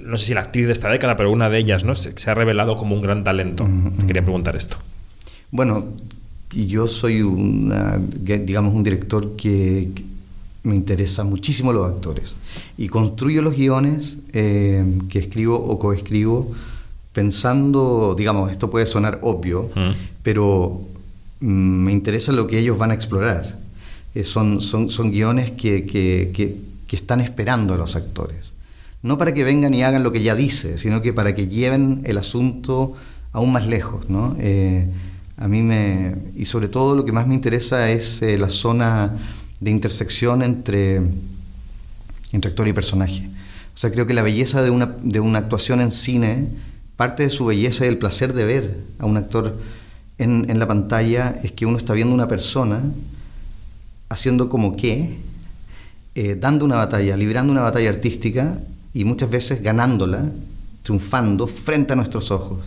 no 0.01 0.17
sé 0.17 0.27
si 0.27 0.33
la 0.33 0.41
actriz 0.41 0.67
de 0.67 0.73
esta 0.73 0.89
década, 0.89 1.15
pero 1.15 1.31
una 1.31 1.49
de 1.49 1.57
ellas, 1.57 1.83
¿no? 1.83 1.95
Se, 1.95 2.29
ha 2.29 2.33
revelado 2.33 2.75
como 2.75 2.95
un 2.95 3.01
gran 3.01 3.23
talento. 3.23 3.67
Te 3.99 4.07
quería 4.07 4.21
preguntar 4.21 4.55
esto. 4.55 4.77
Bueno, 5.51 5.93
yo 6.51 6.87
soy 6.87 7.23
digamos, 8.45 8.73
un 8.73 8.83
director 8.83 9.35
que, 9.35 9.91
me 10.65 10.75
interesa 10.75 11.23
muchísimo 11.23 11.71
los 11.71 11.87
actores 11.87 12.35
y 12.77 12.87
construyo 12.87 13.41
los 13.41 13.55
guiones 13.55 14.17
eh, 14.33 14.83
que 15.09 15.19
escribo 15.19 15.55
o 15.55 15.79
coescribo 15.79 16.51
pensando, 17.13 18.15
digamos, 18.17 18.51
esto 18.51 18.69
puede 18.69 18.85
sonar 18.85 19.19
obvio, 19.21 19.69
pero 20.21 20.81
me 21.39 21.93
interesa 21.93 22.33
lo 22.33 22.45
que 22.45 22.59
ellos 22.59 22.77
van 22.77 22.91
a 22.91 22.93
explorar. 22.93 23.57
Eh, 24.13 24.25
son, 24.25 24.61
son, 24.61 24.89
son, 24.89 25.11
guiones 25.11 25.51
que, 25.51 25.85
que, 25.85 26.31
que, 26.33 26.95
están 26.95 27.21
esperando 27.21 27.73
a 27.73 27.77
los 27.77 27.95
actores. 27.95 28.53
No 29.01 29.17
para 29.17 29.33
que 29.33 29.43
vengan 29.45 29.73
y 29.73 29.83
hagan 29.83 30.03
lo 30.03 30.11
que 30.11 30.23
ya 30.23 30.35
dice, 30.35 30.77
sino 30.77 31.01
que 31.01 31.13
para 31.13 31.35
que 31.35 31.47
lleven 31.47 32.01
el 32.03 32.17
asunto 32.17 32.93
aún 33.31 33.51
más 33.53 33.67
lejos. 33.67 34.09
¿no? 34.09 34.35
Eh, 34.39 34.89
a 35.37 35.47
mí 35.47 35.61
me. 35.61 36.15
Y 36.35 36.45
sobre 36.45 36.67
todo 36.67 36.95
lo 36.95 37.05
que 37.05 37.11
más 37.11 37.27
me 37.27 37.33
interesa 37.33 37.89
es 37.89 38.21
eh, 38.21 38.37
la 38.37 38.49
zona 38.49 39.13
de 39.59 39.71
intersección 39.71 40.41
entre, 40.41 41.01
entre 42.31 42.49
actor 42.49 42.67
y 42.67 42.73
personaje. 42.73 43.29
O 43.73 43.77
sea, 43.77 43.91
creo 43.91 44.05
que 44.05 44.13
la 44.13 44.21
belleza 44.21 44.63
de 44.63 44.69
una, 44.69 44.95
de 45.01 45.19
una 45.19 45.39
actuación 45.39 45.81
en 45.81 45.91
cine 45.91 46.47
parte 46.95 47.23
de 47.23 47.29
su 47.29 47.45
belleza 47.45 47.85
y 47.85 47.89
el 47.89 47.97
placer 47.97 48.33
de 48.33 48.45
ver 48.45 48.77
a 48.99 49.05
un 49.05 49.17
actor 49.17 49.57
en, 50.17 50.59
la 50.59 50.67
pantalla 50.67 51.39
es 51.43 51.51
que 51.51 51.65
uno 51.65 51.77
está 51.77 51.93
viendo 51.93 52.13
una 52.13 52.27
persona 52.27 52.81
haciendo 54.09 54.47
como 54.47 54.77
que, 54.77 55.17
eh, 56.15 56.37
dando 56.39 56.63
una 56.63 56.77
batalla, 56.77 57.17
librando 57.17 57.51
una 57.51 57.61
batalla 57.61 57.89
artística 57.89 58.59
y 58.93 59.03
muchas 59.03 59.29
veces 59.29 59.61
ganándola, 59.61 60.31
triunfando 60.83 61.47
frente 61.47 61.93
a 61.93 61.95
nuestros 61.97 62.31
ojos. 62.31 62.59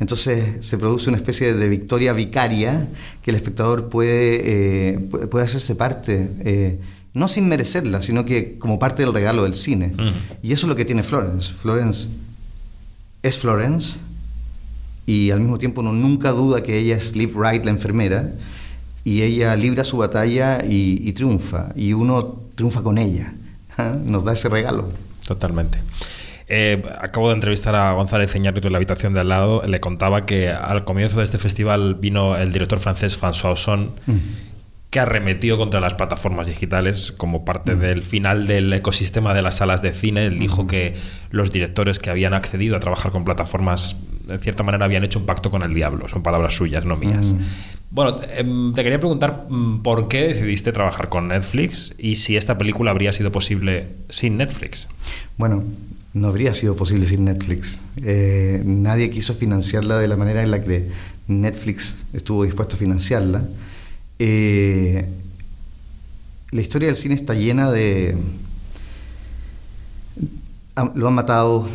Entonces 0.00 0.66
se 0.66 0.78
produce 0.78 1.08
una 1.08 1.18
especie 1.18 1.54
de 1.54 1.68
victoria 1.68 2.12
vicaria 2.12 2.88
que 3.22 3.30
el 3.30 3.36
espectador 3.36 3.88
puede, 3.88 4.92
eh, 4.94 4.98
puede 5.30 5.44
hacerse 5.44 5.76
parte, 5.76 6.28
eh, 6.44 6.80
no 7.12 7.28
sin 7.28 7.48
merecerla, 7.48 8.02
sino 8.02 8.24
que 8.24 8.58
como 8.58 8.78
parte 8.78 9.04
del 9.04 9.14
regalo 9.14 9.44
del 9.44 9.54
cine. 9.54 9.94
Y 10.42 10.52
eso 10.52 10.66
es 10.66 10.68
lo 10.68 10.76
que 10.76 10.84
tiene 10.84 11.02
Florence. 11.02 11.52
Florence 11.54 12.08
es 13.22 13.38
Florence 13.38 13.98
y 15.06 15.30
al 15.30 15.40
mismo 15.40 15.58
tiempo 15.58 15.80
uno 15.80 15.92
nunca 15.92 16.32
duda 16.32 16.62
que 16.62 16.78
ella 16.78 16.96
es 16.96 17.14
Liv 17.14 17.36
Wright, 17.36 17.64
la 17.64 17.70
enfermera, 17.70 18.32
y 19.04 19.22
ella 19.22 19.54
libra 19.54 19.84
su 19.84 19.98
batalla 19.98 20.64
y, 20.66 21.12
triunfa, 21.12 21.72
y 21.76 21.92
uno 21.92 22.40
triunfa 22.54 22.82
con 22.82 22.96
ella, 22.98 23.34
¿ah? 23.76 23.94
nos 24.04 24.24
da 24.24 24.32
ese 24.32 24.48
regalo. 24.48 24.88
Totalmente. 25.26 25.78
Eh, 26.46 26.82
acabo 27.00 27.28
de 27.28 27.34
entrevistar 27.34 27.74
a 27.74 27.92
González 27.92 28.34
Iñárritu 28.34 28.66
en 28.66 28.72
la 28.72 28.78
habitación 28.78 29.14
de 29.14 29.20
al 29.20 29.28
lado. 29.28 29.62
Le 29.66 29.80
contaba 29.80 30.26
que 30.26 30.50
al 30.50 30.84
comienzo 30.84 31.18
de 31.18 31.24
este 31.24 31.38
festival 31.38 31.94
vino 31.94 32.36
el 32.36 32.52
director 32.52 32.78
francés 32.78 33.20
François 33.20 33.52
Ozon, 33.52 33.90
que 34.90 35.00
arremetió 35.00 35.56
contra 35.56 35.80
las 35.80 35.94
plataformas 35.94 36.46
digitales 36.46 37.12
como 37.12 37.44
parte 37.44 37.76
del 37.76 38.02
final 38.02 38.46
del 38.46 38.72
ecosistema 38.72 39.34
de 39.34 39.42
las 39.42 39.56
salas 39.56 39.82
de 39.82 39.92
cine. 39.92 40.26
Él 40.26 40.38
dijo 40.38 40.66
que 40.66 40.94
los 41.30 41.50
directores 41.50 41.98
que 41.98 42.10
habían 42.10 42.34
accedido 42.34 42.76
a 42.76 42.80
trabajar 42.80 43.10
con 43.10 43.24
plataformas, 43.24 44.02
de 44.26 44.38
cierta 44.38 44.62
manera, 44.62 44.84
habían 44.84 45.04
hecho 45.04 45.18
un 45.18 45.26
pacto 45.26 45.50
con 45.50 45.62
el 45.62 45.72
diablo. 45.72 46.08
Son 46.08 46.22
palabras 46.22 46.54
suyas, 46.54 46.84
no 46.84 46.96
mías. 46.96 47.34
Bueno, 47.90 48.16
em, 48.36 48.74
te 48.74 48.82
quería 48.82 48.98
preguntar 48.98 49.46
mm, 49.48 49.82
por 49.82 50.08
qué 50.08 50.26
decidiste 50.26 50.72
trabajar 50.72 51.08
con 51.08 51.28
Netflix 51.28 51.94
y 51.96 52.16
si 52.16 52.36
esta 52.36 52.58
película 52.58 52.90
habría 52.90 53.12
sido 53.12 53.30
posible 53.30 53.86
sin 54.08 54.36
Netflix. 54.36 54.88
Bueno, 55.36 55.62
no 56.14 56.28
habría 56.28 56.54
sido 56.54 56.76
posible 56.76 57.06
sin 57.06 57.24
Netflix. 57.24 57.82
Eh, 58.02 58.62
nadie 58.64 59.10
quiso 59.10 59.34
financiarla 59.34 59.98
de 59.98 60.06
la 60.06 60.16
manera 60.16 60.42
en 60.42 60.52
la 60.52 60.62
que 60.62 60.88
Netflix 61.26 61.96
estuvo 62.12 62.44
dispuesto 62.44 62.76
a 62.76 62.78
financiarla. 62.78 63.44
Eh, 64.20 65.08
la 66.52 66.60
historia 66.60 66.86
del 66.86 66.96
cine 66.96 67.16
está 67.16 67.34
llena 67.34 67.70
de... 67.70 68.16
Lo 70.94 71.08
han 71.08 71.14
matado 71.14 71.68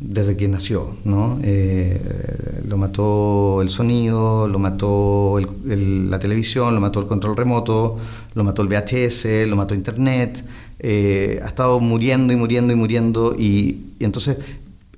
desde 0.00 0.36
que 0.36 0.46
nació, 0.46 0.96
¿no? 1.04 1.38
Eh, 1.42 2.00
lo 2.68 2.76
mató 2.76 3.62
el 3.62 3.68
sonido, 3.68 4.46
lo 4.46 4.58
mató 4.58 5.40
la 5.64 6.18
televisión, 6.18 6.74
lo 6.74 6.80
mató 6.80 7.00
el 7.00 7.06
control 7.06 7.36
remoto, 7.36 7.98
lo 8.34 8.44
mató 8.44 8.62
el 8.62 8.68
VHS, 8.68 9.48
lo 9.48 9.56
mató 9.56 9.74
Internet, 9.74 10.44
eh, 10.78 11.40
ha 11.42 11.48
estado 11.48 11.80
muriendo 11.80 12.32
y 12.32 12.36
muriendo 12.36 12.72
y 12.72 12.76
muriendo 12.76 13.34
y, 13.36 13.86
entonces 13.98 14.38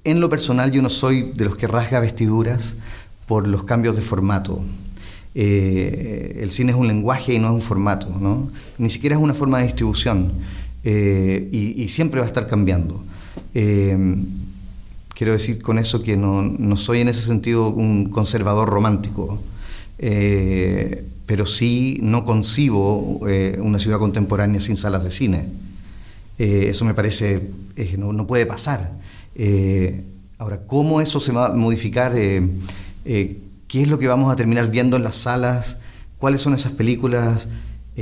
en 0.05 0.21
lo 0.21 0.29
personal 0.29 0.71
yo 0.71 0.83
no 0.83 0.91
soy 0.91 1.33
de 1.35 1.47
los 1.47 1.57
que 1.57 1.67
rasga 1.67 2.01
vestiduras 2.01 2.75
por 3.27 3.49
los 3.49 3.65
cambios 3.65 3.97
de 3.97 4.03
formato. 4.03 4.61
Eh, 5.35 6.41
el 6.43 6.51
cine 6.51 6.73
es 6.73 6.79
un 6.79 6.89
lenguaje 6.89 7.35
y 7.35 7.39
no 7.39 7.49
es 7.49 7.55
un 7.55 7.63
formato, 7.63 8.09
¿no? 8.21 8.51
ni 8.77 8.91
siquiera 8.91 9.17
es 9.17 9.23
una 9.23 9.33
forma 9.33 9.59
de 9.59 9.65
distribución 9.65 10.33
y, 10.85 11.87
siempre 11.89 12.21
va 12.21 12.27
a 12.27 12.29
estar 12.29 12.47
cambiando. 12.47 13.03
Quiero 15.21 15.35
decir 15.35 15.61
con 15.61 15.79
eso 15.79 16.03
que 16.03 16.17
no, 16.17 16.77
soy 16.79 17.03
en 17.03 17.09
ese 17.09 17.21
sentido 17.21 17.69
un 17.69 18.09
conservador 18.09 18.71
romántico, 18.71 19.39
eh, 19.99 21.05
pero 21.27 21.45
sí 21.45 21.99
no 22.01 22.25
concibo 22.25 23.21
eh, 23.29 23.59
una 23.61 23.79
ciudad 23.79 23.99
contemporánea 23.99 24.63
sin 24.63 24.79
salas 24.79 25.05
de 25.05 25.11
cine. 25.11 25.45
Eh, 26.39 26.69
eso 26.71 26.87
me 26.87 26.95
parece, 26.95 27.51
no, 27.99 28.15
no, 28.15 28.27
puede 28.27 28.47
pasar. 28.47 28.93
ahora, 30.39 30.63
¿cómo 30.67 31.03
eso 31.03 31.21
se 31.21 31.33
va 31.33 31.49
a 31.49 31.53
modificar? 31.53 32.15
¿Qué 32.15 33.37
es 33.75 33.89
lo 33.89 33.99
que 33.99 34.09
vamos 34.09 34.33
a 34.33 34.37
terminar 34.37 34.71
viendo 34.71 34.97
en 34.97 35.05
las 35.05 35.17
salas? 35.17 35.77
¿Cuáles 36.17 36.41
son 36.41 36.55
esas 36.55 36.73
películas? 36.73 37.47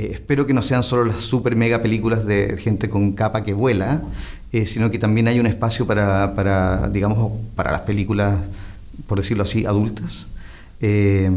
Espero 0.07 0.45
que 0.45 0.53
no 0.53 0.61
sean 0.61 0.83
solo 0.83 1.05
las 1.05 1.21
super 1.21 1.55
mega 1.55 1.81
películas 1.81 2.25
de 2.25 2.57
gente 2.57 2.89
con 2.89 3.13
capa 3.13 3.43
que 3.43 3.53
vuela, 3.53 4.03
eh, 4.51 4.65
sino 4.65 4.89
que 4.89 4.99
también 4.99 5.27
hay 5.27 5.39
un 5.39 5.45
espacio 5.45 5.85
para, 5.85 6.89
digamos, 6.89 7.31
para 7.55 7.71
las 7.71 7.81
películas, 7.81 8.39
por 9.07 9.19
decirlo 9.19 9.43
así, 9.43 9.65
adultas. 9.65 10.29
Eh, 10.81 11.29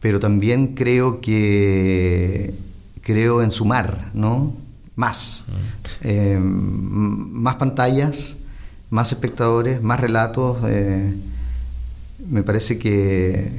pero 0.00 0.20
también 0.20 0.74
creo 0.74 1.20
que 1.20 2.54
creo 3.00 3.42
en 3.42 3.50
sumar, 3.50 4.10
¿no? 4.14 4.54
Más. 4.94 5.46
Mm. 5.48 5.52
Eh, 6.02 6.38
más 6.40 7.56
pantallas, 7.56 8.36
más 8.90 9.12
espectadores, 9.12 9.82
más 9.82 10.00
relatos. 10.00 10.58
me 12.28 12.42
parece 12.42 12.78
que, 12.78 13.50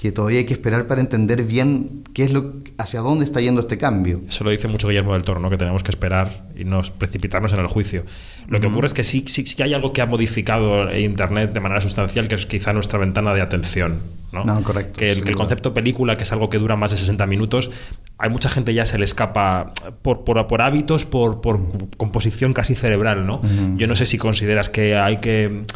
que 0.00 0.12
todavía 0.12 0.38
hay 0.38 0.46
que 0.46 0.54
esperar 0.54 0.86
para 0.86 1.02
entender 1.02 1.42
bien 1.42 2.04
qué 2.14 2.22
es 2.22 2.32
lo 2.32 2.54
hacia 2.78 3.00
dónde 3.00 3.26
está 3.26 3.42
yendo 3.42 3.60
este 3.60 3.76
cambio. 3.76 4.22
Eso 4.26 4.44
lo 4.44 4.50
dice 4.50 4.66
mucho 4.66 4.88
Guillermo 4.88 5.12
del 5.12 5.24
Toro, 5.24 5.40
¿no? 5.40 5.50
que 5.50 5.58
tenemos 5.58 5.82
que 5.82 5.90
esperar 5.90 6.42
y 6.56 6.64
no 6.64 6.80
precipitarnos 6.96 7.52
en 7.52 7.58
el 7.58 7.66
juicio. 7.66 8.04
Lo 8.48 8.60
que 8.60 8.68
ocurre 8.68 8.86
es 8.86 8.94
que 8.94 9.04
sí, 9.04 9.24
sí, 9.26 9.44
sí, 9.44 9.62
hay 9.62 9.74
algo 9.74 9.92
que 9.92 10.00
ha 10.00 10.06
modificado 10.06 10.90
Internet 10.96 11.52
de 11.52 11.60
manera 11.60 11.82
sustancial, 11.82 12.28
que 12.28 12.36
es 12.36 12.46
quizá 12.46 12.72
nuestra 12.72 12.98
ventana 12.98 13.34
de 13.34 13.42
atención. 13.42 13.98
¿no? 14.32 14.42
no 14.44 14.62
correcto. 14.62 14.98
Que 14.98 15.10
el, 15.10 15.36
concepto 15.36 15.74
película, 15.74 16.16
que 16.16 16.22
es 16.22 16.32
algo 16.32 16.48
que 16.48 16.56
dura 16.56 16.76
más 16.76 16.92
de 16.92 16.96
60 16.96 17.26
minutos, 17.26 17.70
hay 18.16 18.30
mucha 18.30 18.48
gente 18.48 18.72
ya 18.72 18.86
se 18.86 18.96
le 18.96 19.04
escapa 19.04 19.74
por, 20.00 20.24
por, 20.24 20.46
por 20.46 20.62
hábitos, 20.62 21.04
por, 21.04 21.42
por, 21.42 21.60
composición 21.98 22.54
casi 22.54 22.74
cerebral. 22.74 23.26
¿no? 23.26 23.42
Yo 23.76 23.86
no 23.86 23.94
sé 23.94 24.06
si 24.06 24.16
consideras 24.16 24.70
que 24.70 24.96
hay 24.96 25.18
que 25.18 25.66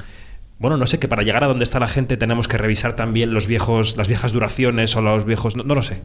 bueno, 0.59 0.77
no 0.77 0.87
sé, 0.87 0.99
que 0.99 1.09
para 1.09 1.23
llegar 1.23 1.45
a 1.45 1.49
donde 1.49 1.65
está 1.65 1.81
la 1.81 1.89
gente 1.89 2.17
tenemos 2.17 2.49
que 2.49 2.59
revisar 2.59 2.97
también 2.97 3.35
los 3.35 3.47
viejos, 3.47 3.97
las 3.97 4.09
viejas 4.09 4.33
duraciones 4.33 4.95
o 4.97 5.03
los 5.03 5.25
viejos. 5.25 5.57
No, 5.57 5.75
lo 5.75 5.83
sé. 5.83 6.01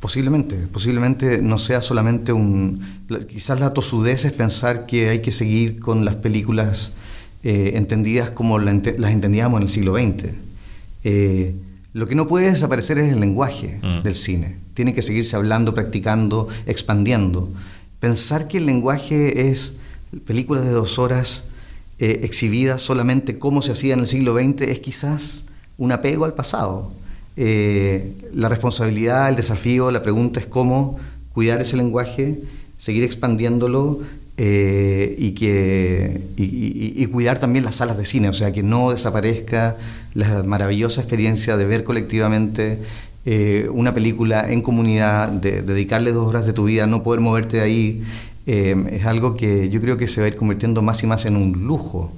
Posiblemente, 0.00 0.56
posiblemente 0.56 1.42
no 1.42 1.58
sea 1.58 1.80
solamente 1.80 2.32
un. 2.32 2.84
Quizás 3.28 3.60
la 3.60 3.72
tosudez 3.72 4.24
es 4.24 4.32
pensar 4.32 4.86
que 4.86 5.10
hay 5.10 5.20
que 5.20 5.32
seguir 5.32 5.80
con 5.80 6.04
las 6.04 6.16
películas 6.16 6.96
eh, 7.42 7.72
entendidas 7.74 8.30
como 8.30 8.58
las 8.58 9.12
entendíamos 9.12 9.58
en 9.58 9.62
el 9.62 9.68
siglo 9.68 9.94
XX. 9.94 10.32
Eh, 11.04 11.54
lo 11.92 12.06
que 12.06 12.14
no 12.14 12.26
puede 12.26 12.50
desaparecer 12.50 12.98
es 12.98 13.12
el 13.12 13.20
lenguaje 13.20 13.78
mm. 13.82 14.02
del 14.02 14.14
cine. 14.14 14.56
Tiene 14.74 14.94
que 14.94 15.02
seguirse 15.02 15.36
hablando, 15.36 15.74
practicando, 15.74 16.48
expandiendo. 16.66 17.50
Pensar 18.00 18.48
que 18.48 18.58
el 18.58 18.66
lenguaje 18.66 19.50
es 19.50 19.78
películas 20.26 20.64
de 20.64 20.70
dos 20.70 20.98
horas 20.98 21.50
eh, 22.00 22.22
exhibida 22.24 22.80
solamente 22.80 23.38
como 23.38 23.62
se 23.62 23.70
hacía 23.70 23.94
en 23.94 24.00
el 24.00 24.08
siglo 24.08 24.34
XX 24.34 24.62
es 24.62 24.80
quizás 24.80 25.44
un 25.78 25.92
apego 25.92 26.24
al 26.24 26.34
pasado. 26.34 26.90
Eh, 27.36 28.14
la 28.32 28.48
responsabilidad, 28.48 29.28
el 29.28 29.36
desafío, 29.36 29.92
la 29.92 30.02
pregunta 30.02 30.40
es 30.40 30.46
cómo 30.46 30.98
cuidar 31.32 31.60
ese 31.60 31.76
lenguaje, 31.76 32.40
seguir 32.78 33.04
expandiéndolo 33.04 34.00
eh, 34.36 35.14
y, 35.18 35.32
que, 35.32 36.20
y, 36.36 37.06
cuidar 37.06 37.38
también 37.38 37.64
las 37.64 37.76
salas 37.76 37.96
de 37.96 38.04
cine, 38.04 38.28
o 38.28 38.32
sea, 38.32 38.50
que 38.50 38.64
no 38.64 38.90
desaparezca 38.90 39.76
la 40.14 40.42
maravillosa 40.42 41.00
experiencia 41.00 41.56
de 41.56 41.64
ver 41.64 41.84
colectivamente 41.84 42.80
una 43.72 43.94
película 43.94 44.50
en 44.50 44.60
comunidad, 44.60 45.28
de 45.28 45.62
dedicarle 45.62 46.10
dos 46.10 46.26
horas 46.26 46.44
de 46.44 46.52
tu 46.52 46.64
vida, 46.64 46.88
no 46.88 47.04
poder 47.04 47.20
moverte 47.20 47.58
de 47.58 47.62
ahí, 47.62 48.02
Em, 48.46 48.86
es 48.88 49.06
algo 49.06 49.36
que 49.36 49.70
yo 49.70 49.80
creo 49.80 49.96
que 49.96 50.06
se 50.06 50.20
va 50.20 50.26
a 50.26 50.28
ir 50.28 50.36
convirtiendo 50.36 50.82
más 50.82 51.02
y 51.02 51.06
más 51.06 51.24
en 51.24 51.36
un 51.36 51.64
lujo. 51.66 52.12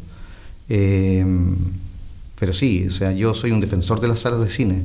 Em, 0.69 1.57
pero 2.39 2.53
sí, 2.53 2.87
o 2.89 2.91
sea, 2.91 3.13
yo 3.13 3.33
soy 3.35 3.53
un 3.53 3.61
defensor 3.61 4.01
de 4.01 4.09
las 4.09 4.21
salas 4.21 4.41
de 4.41 4.51
cine, 4.51 4.83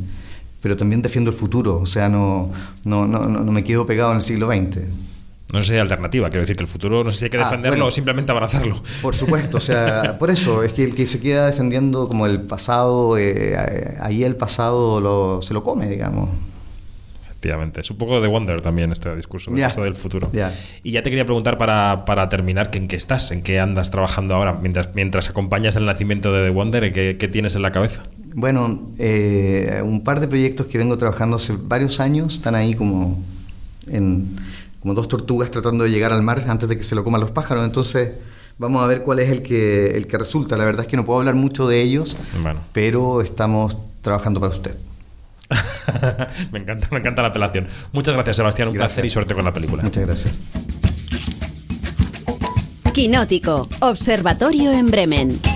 pero 0.62 0.78
también 0.78 1.02
defiendo 1.02 1.32
el 1.32 1.36
futuro, 1.36 1.80
o 1.80 1.86
sea, 1.86 2.10
no, 2.10 2.52
no, 2.86 3.08
no, 3.08 3.28
no 3.28 3.52
me 3.52 3.64
quedo 3.64 3.86
pegado 3.86 4.12
en 4.12 4.18
el 4.18 4.22
siglo 4.22 4.48
XX. 4.48 4.82
No 5.52 5.62
sé 5.62 5.68
si 5.68 5.74
hay 5.74 5.80
alternativa, 5.80 6.30
quiero 6.30 6.42
decir 6.42 6.56
que 6.56 6.64
el 6.64 6.70
futuro 6.70 7.04
no 7.04 7.12
sé 7.12 7.18
si 7.18 7.26
hay 7.26 7.32
que 7.32 7.38
ah, 7.38 7.44
defenderlo 7.44 7.88
o 7.88 7.92
simplemente 7.92 8.32
abrazarlo. 8.32 8.82
Por 9.02 9.16
supuesto, 9.16 9.58
o 9.58 9.60
sea, 9.60 10.18
por 10.20 10.32
eso, 10.32 10.64
es 10.64 10.72
que 10.72 10.86
el 10.86 10.96
que 10.96 11.06
se 11.08 11.20
queda 11.20 11.48
defendiendo 11.48 12.08
como 12.08 12.26
el 12.26 12.40
pasado, 12.42 13.18
eh, 13.18 13.98
ahí 14.00 14.24
el 14.24 14.38
pasado 14.38 15.02
lo, 15.02 15.42
se 15.42 15.54
lo 15.54 15.62
come, 15.62 15.90
digamos. 15.90 16.30
Efectivamente. 17.42 17.82
Es 17.82 17.90
un 17.90 17.98
poco 17.98 18.22
de 18.22 18.28
Wonder 18.28 18.62
también 18.62 18.92
este 18.92 19.16
discurso 19.16 19.50
del 19.50 19.96
futuro. 19.96 20.30
Y 20.84 20.92
ya 20.92 21.02
te 21.02 21.10
quería 21.10 21.26
preguntar 21.26 21.58
para, 21.58 22.06
para 22.06 22.30
terminar, 22.30 22.70
¿en 22.74 22.88
qué 22.88 22.96
estás? 22.96 23.32
¿En 23.32 23.42
qué 23.42 23.60
andas 23.60 23.90
trabajando 23.90 24.36
ahora? 24.36 24.60
Mientras, 24.62 24.90
mientras 24.94 25.28
acompañas 25.28 25.76
el 25.76 25.88
nacimiento 25.88 26.32
de 26.32 26.46
The 26.46 26.50
Wonder, 26.52 26.94
¿qué, 26.94 27.18
qué 27.20 27.28
tienes 27.28 27.56
en 27.56 27.64
la 27.64 27.72
cabeza? 27.72 28.04
Bueno, 28.36 28.92
eh, 29.00 29.82
un 29.84 30.04
par 30.04 30.20
de 30.20 30.28
proyectos 30.28 30.68
que 30.68 30.78
vengo 30.78 31.00
trabajando 31.00 31.38
hace 31.38 31.56
varios 31.60 32.00
años, 32.00 32.36
están 32.36 32.54
ahí 32.54 32.76
como 32.76 33.20
en 33.88 34.36
como 34.80 34.94
dos 34.94 35.08
tortugas 35.08 35.50
tratando 35.50 35.84
de 35.84 35.90
llegar 35.90 36.14
al 36.14 36.22
mar 36.22 36.44
antes 36.48 36.70
de 36.70 36.78
que 36.78 36.84
se 36.84 36.94
lo 36.94 37.04
coman 37.04 37.22
los 37.22 37.32
pájaros. 37.32 37.66
Entonces, 37.66 38.12
vamos 38.60 38.84
a 38.84 38.86
ver 38.86 39.02
cuál 39.02 39.18
es 39.18 39.32
el 39.32 39.42
que, 39.42 39.98
el 39.98 40.06
que 40.06 40.20
resulta. 40.20 40.58
La 40.58 40.66
verdad 40.66 40.84
es 40.84 40.88
que 40.88 40.96
no 40.96 41.06
puedo 41.06 41.18
hablar 41.18 41.34
mucho 41.34 41.68
de 41.68 41.82
ellos, 41.82 42.16
pero 42.72 43.24
estamos 43.24 43.80
trabajando 44.02 44.40
para 44.40 44.54
usted. 44.54 44.76
me, 46.52 46.60
encanta, 46.60 46.88
me 46.92 47.00
encanta 47.00 47.22
la 47.22 47.30
apelación. 47.30 47.68
Muchas 47.92 48.14
gracias, 48.14 48.38
Sebastián. 48.38 48.70
Un 48.70 48.76
placer 48.76 49.06
y 49.06 49.10
suerte 49.10 49.34
con 49.34 49.46
la 49.46 49.52
película. 49.52 49.84
Muchas 49.84 50.06
gracias. 50.06 50.40
Quinótico, 52.94 53.70
Observatorio 53.80 54.72
en 54.72 54.88
Bremen. 54.88 55.51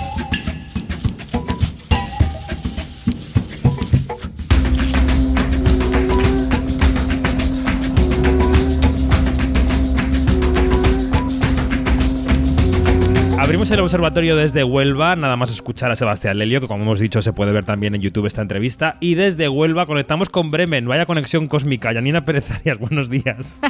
El 13.72 13.80
observatorio 13.82 14.38
desde 14.38 14.64
Huelva, 14.64 15.16
nada 15.18 15.36
más 15.36 15.52
escuchar 15.52 15.92
a 15.92 15.96
Sebastián 15.98 16.38
Lelio, 16.38 16.62
que 16.62 16.68
como 16.68 16.84
hemos 16.84 17.00
dicho 17.00 17.22
se 17.22 17.34
puede 17.34 17.52
ver 17.52 17.66
también 17.66 17.94
en 17.94 18.02
YouTube 18.02 18.26
esta 18.26 18.42
entrevista. 18.42 18.96
Y 19.02 19.16
desde 19.16 19.50
Huelva 19.50 19.86
conectamos 19.86 20.30
con 20.30 20.50
Bremen, 20.50 20.88
vaya 20.88 21.06
conexión 21.06 21.48
cósmica. 21.48 21.92
Yanina 21.92 22.24
Pérez 22.24 22.50
Arias, 22.52 22.78
buenos 22.80 23.10
días. 23.10 23.58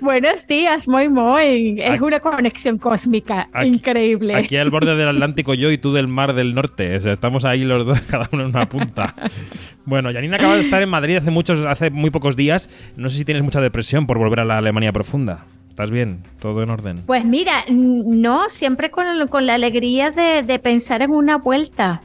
Buenos 0.00 0.46
días, 0.48 0.88
muy 0.88 1.08
muy. 1.08 1.80
Es 1.80 2.00
una 2.00 2.18
conexión 2.18 2.76
cósmica 2.78 3.48
Aquí- 3.52 3.68
increíble. 3.68 4.34
Aquí 4.34 4.56
al 4.56 4.68
borde 4.70 4.96
del 4.96 5.08
Atlántico 5.08 5.54
yo 5.54 5.70
y 5.70 5.78
tú 5.78 5.92
del 5.92 6.08
Mar 6.08 6.34
del 6.34 6.54
Norte. 6.54 6.96
O 6.96 7.00
sea, 7.00 7.12
estamos 7.12 7.44
ahí 7.44 7.64
los 7.64 7.86
dos, 7.86 8.00
cada 8.10 8.28
uno 8.32 8.42
en 8.42 8.48
una 8.48 8.68
punta. 8.68 9.14
Bueno, 9.84 10.12
Janina 10.12 10.36
acaba 10.36 10.54
de 10.54 10.60
estar 10.60 10.82
en 10.82 10.88
Madrid 10.88 11.16
hace 11.18 11.30
muchos, 11.30 11.64
hace 11.64 11.90
muy 11.90 12.10
pocos 12.10 12.34
días. 12.34 12.68
No 12.96 13.08
sé 13.10 13.16
si 13.16 13.24
tienes 13.24 13.44
mucha 13.44 13.60
depresión 13.60 14.08
por 14.08 14.18
volver 14.18 14.40
a 14.40 14.44
la 14.44 14.58
Alemania 14.58 14.92
profunda. 14.92 15.44
¿Estás 15.72 15.90
bien? 15.90 16.20
¿Todo 16.38 16.62
en 16.62 16.68
orden? 16.68 17.02
Pues 17.06 17.24
mira, 17.24 17.64
no, 17.70 18.50
siempre 18.50 18.90
con, 18.90 19.06
con 19.28 19.46
la 19.46 19.54
alegría 19.54 20.10
de, 20.10 20.42
de 20.42 20.58
pensar 20.58 21.00
en 21.00 21.10
una 21.12 21.38
vuelta. 21.38 22.02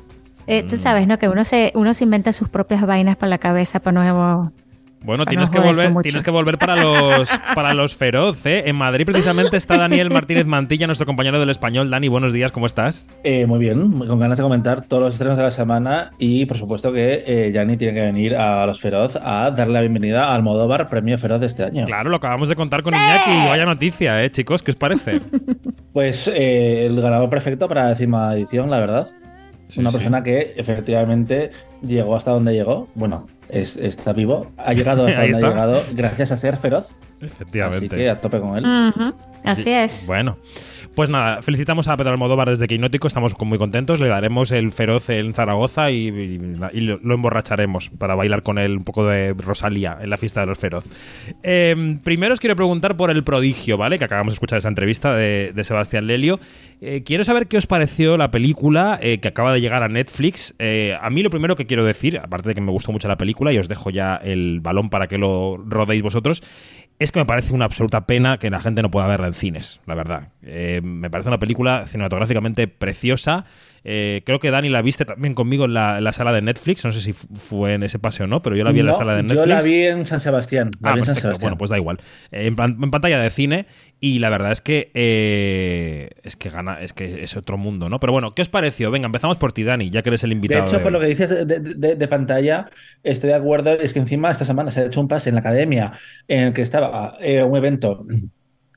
Eh, 0.48 0.64
Mm. 0.64 0.68
Tú 0.70 0.78
sabes, 0.78 1.06
¿no? 1.06 1.20
Que 1.20 1.28
uno 1.28 1.44
se, 1.44 1.74
uno 1.76 1.94
se 1.94 2.06
inventa 2.06 2.32
sus 2.32 2.48
propias 2.48 2.86
vainas 2.88 3.18
para 3.18 3.30
la 3.30 3.38
cabeza 3.40 3.82
para 3.82 4.02
no... 4.06 4.54
Bueno, 5.04 5.24
Para 5.24 5.30
tienes 5.30 5.50
no 5.50 5.54
que 5.54 5.60
volver, 5.60 5.90
mucho. 5.92 6.02
tienes 6.04 6.24
que 6.24 6.32
volver 6.32 6.58
para 6.58 6.76
los 6.76 7.30
para 7.56 7.74
los 7.74 7.96
feroz, 7.96 8.46
¿eh? 8.46 8.64
En 8.66 8.76
Madrid 8.76 9.06
precisamente 9.06 9.56
está 9.56 9.78
Daniel 9.78 10.10
Martínez 10.10 10.46
Mantilla, 10.46 10.88
nuestro 10.88 11.06
compañero 11.06 11.40
del 11.40 11.50
español. 11.50 11.90
Dani, 11.90 12.08
buenos 12.08 12.34
días, 12.34 12.52
¿cómo 12.52 12.66
estás? 12.66 13.08
Eh, 13.24 13.46
muy 13.46 13.60
bien, 13.60 13.92
con 14.00 14.20
ganas 14.20 14.38
de 14.38 14.44
comentar 14.44 14.82
todos 14.86 15.04
los 15.04 15.14
estrenos 15.14 15.38
de 15.38 15.44
la 15.44 15.52
semana 15.52 16.12
y 16.20 16.46
por 16.46 16.58
supuesto 16.58 16.92
que 16.92 17.24
eh, 17.26 17.52
Yanni 17.54 17.78
tiene 17.78 17.94
que 17.94 18.06
venir 18.06 18.36
a 18.36 18.66
Los 18.66 18.82
Feroz 18.82 19.16
a 19.24 19.52
darle 19.52 19.76
la 19.76 19.82
bienvenida 19.82 20.34
al 20.34 20.44
Modóvar 20.44 20.88
Premio 20.88 21.18
Feroz 21.18 21.40
de 21.40 21.48
este 21.48 21.64
año. 21.64 21.86
Claro, 21.86 22.10
lo 22.10 22.18
acabamos 22.18 22.50
de 22.50 22.56
contar 22.56 22.82
con 22.84 22.94
Iñaki. 22.94 23.48
Vaya 23.48 23.66
noticia, 23.66 24.24
¿eh, 24.24 24.32
chicos? 24.32 24.64
¿Qué 24.64 24.72
os 24.72 24.78
parece? 24.78 25.22
Pues 25.94 26.28
eh, 26.28 26.86
el 26.86 27.02
ganador 27.02 27.28
perfecto 27.28 27.68
para 27.68 27.84
la 27.86 27.90
décima 27.90 28.32
edición, 28.36 28.70
la 28.70 28.78
verdad. 28.78 29.08
Sí, 29.68 29.80
Una 29.82 29.90
sí. 29.92 29.98
persona 29.98 30.24
que 30.24 30.54
efectivamente 30.56 31.52
llegó 31.82 32.16
hasta 32.16 32.32
donde 32.32 32.54
llegó. 32.54 32.88
Bueno, 32.96 33.28
es- 33.50 33.76
está 33.78 34.14
vivo. 34.14 34.48
Ha 34.58 34.74
llegado 34.74 35.06
hasta 35.08 35.22
donde 35.22 35.38
ha 35.38 35.50
llegado 35.50 35.84
gracias 35.94 36.32
a 36.32 36.38
ser 36.38 36.58
feroz. 36.58 36.96
Efectivamente. 37.22 37.86
Así 37.88 37.96
que 37.96 38.10
a 38.10 38.18
tope 38.18 38.40
con 38.40 38.58
él. 38.58 38.66
Así 39.44 39.70
es. 39.70 40.06
Bueno, 40.08 40.38
pues 40.98 41.12
nada, 41.12 41.44
felicitamos 41.44 41.88
a 41.90 41.96
Pedro 41.96 42.10
Almodóvar 42.10 42.50
desde 42.50 42.68
Quinótico, 42.68 43.06
estamos 43.06 43.36
muy 43.40 43.60
contentos, 43.60 44.00
le 44.00 44.08
daremos 44.08 44.52
el 44.52 44.72
feroz 44.72 45.12
en 45.12 45.32
Zaragoza 45.36 45.92
y, 45.92 46.10
lo, 46.10 47.14
emborracharemos 47.14 47.92
para 47.92 48.16
bailar 48.16 48.42
con 48.42 48.58
él 48.58 48.78
un 48.78 48.84
poco 48.84 49.06
de 49.06 49.36
Rosalía 49.38 50.00
en 50.02 50.10
la 50.10 50.18
fiesta 50.18 50.42
de 50.42 50.48
los 50.48 50.58
feroz. 50.58 50.86
Eh, 51.44 52.00
primero 52.04 52.34
os 52.34 52.40
quiero 52.40 52.56
preguntar 52.56 52.98
por 52.98 53.12
el 53.12 53.24
prodigio, 53.24 53.78
¿vale? 53.78 54.00
Que 54.00 54.06
acabamos 54.06 54.34
de 54.34 54.38
escuchar 54.38 54.58
esa 54.58 54.70
entrevista 54.70 55.14
de, 55.14 55.52
de 55.54 55.64
Sebastián 55.64 56.08
Lelio. 56.08 56.40
Eh, 56.80 57.02
quiero 57.04 57.24
saber 57.24 57.48
qué 57.48 57.58
os 57.58 57.66
pareció 57.66 58.18
la 58.18 58.30
película 58.30 59.00
eh, 59.02 59.20
que 59.20 59.28
acaba 59.28 59.52
de 59.52 59.62
llegar 59.62 59.82
a 59.82 59.88
Netflix. 59.88 60.54
Eh, 60.60 60.96
a 61.00 61.10
mí 61.10 61.24
lo 61.24 61.32
primero 61.32 61.56
que 61.56 61.66
quiero 61.66 61.84
decir, 61.84 62.20
aparte 62.20 62.50
de 62.50 62.56
que 62.56 62.62
me 62.62 62.72
gustó 62.72 62.92
mucho 62.92 63.08
la 63.08 63.18
película 63.18 63.52
y 63.52 63.58
os 63.58 63.68
dejo 63.68 63.90
ya 63.90 64.16
el 64.16 64.60
balón 64.62 64.92
para 64.92 65.08
que 65.08 65.18
lo 65.18 65.58
rodéis 65.58 66.04
vosotros, 66.04 66.44
es 67.00 67.12
que 67.12 67.20
me 67.20 67.26
parece 67.26 67.54
una 67.54 67.66
absoluta 67.66 68.08
pena 68.08 68.38
que 68.38 68.50
la 68.50 68.60
gente 68.60 68.82
no 68.82 68.90
pueda 68.90 69.08
verla 69.08 69.28
en 69.28 69.34
cines, 69.34 69.80
la 69.86 69.96
verdad. 69.96 70.30
Eh, 70.42 70.82
me 70.84 71.10
parece 71.10 71.30
una 71.30 71.40
película 71.40 71.86
cinematográficamente 71.88 72.68
preciosa. 72.68 73.46
Eh, 73.90 74.22
creo 74.26 74.40
que 74.42 74.52
Dani 74.52 74.68
la 74.68 74.82
viste 74.82 75.06
también 75.06 75.34
conmigo 75.34 75.64
en 75.64 75.74
la, 75.74 75.98
en 75.98 76.04
la 76.04 76.12
sala 76.12 76.34
de 76.34 76.42
Netflix. 76.42 76.84
No 76.84 76.92
sé 76.92 77.00
si 77.00 77.14
fu- 77.14 77.28
fue 77.34 77.74
en 77.76 77.84
ese 77.84 78.00
paseo 78.00 78.26
o 78.26 78.28
no, 78.28 78.42
pero 78.42 78.58
yo 78.58 78.66
la 78.66 78.74
vi 78.74 78.82
en 78.82 78.86
la 78.88 78.94
sala 78.94 79.16
de 79.16 79.24
Netflix. 79.24 79.40
Yo 79.40 79.46
la 79.46 79.62
vi 79.62 79.76
en 79.84 80.06
San 80.06 80.20
Sebastián. 80.20 80.72
Ah, 80.84 80.92
vi 80.92 81.00
en 81.00 81.06
San 81.06 81.16
perfecto. 81.16 81.22
Sebastián. 81.22 81.42
Bueno, 81.52 81.58
pues 81.58 81.70
da 81.70 81.78
igual. 81.78 82.00
Eh, 82.32 82.48
en, 82.48 82.56
pan- 82.58 82.78
en 82.84 82.92
pantalla 82.92 83.18
de 83.20 83.30
cine 83.30 83.66
y 84.02 84.20
la 84.20 84.30
verdad 84.30 84.52
es 84.52 84.60
que 84.60 84.92
eh, 84.94 86.10
es 86.24 86.36
que 86.36 86.50
gana, 86.50 86.82
es 86.82 86.92
que 86.92 87.24
es 87.24 87.38
otro 87.38 87.58
mundo, 87.58 87.88
¿no? 87.90 88.00
Pero 88.02 88.12
bueno, 88.12 88.36
¿qué 88.36 88.42
os 88.42 88.50
pareció? 88.50 88.92
Venga, 88.92 89.06
empezamos 89.06 89.38
por 89.38 89.54
ti, 89.54 89.64
Dani, 89.64 89.90
ya 89.90 90.02
que 90.04 90.10
eres 90.10 90.24
el 90.24 90.32
De 90.32 90.36
invitado. 90.36 90.64
hecho, 90.66 90.78
de 90.78 90.84
por 90.84 90.92
lo 90.92 91.00
que 91.00 91.08
dices 91.08 91.30
de, 91.30 91.46
de- 91.60 91.96
de 91.96 92.08
pantalla, 92.10 92.70
estoy 93.04 93.30
de 93.30 93.36
acuerdo. 93.36 93.72
Es 93.72 93.94
que 93.94 94.00
encima 94.00 94.30
esta 94.32 94.44
semana 94.46 94.70
se 94.72 94.82
ha 94.82 94.86
hecho 94.88 95.00
un 95.00 95.08
pase 95.08 95.30
en 95.30 95.36
la 95.36 95.40
academia 95.42 95.94
en 96.28 96.44
el 96.48 96.54
que 96.54 96.62
estaba 96.62 97.16
eh, 97.22 97.42
un 97.44 97.56
evento 97.56 98.06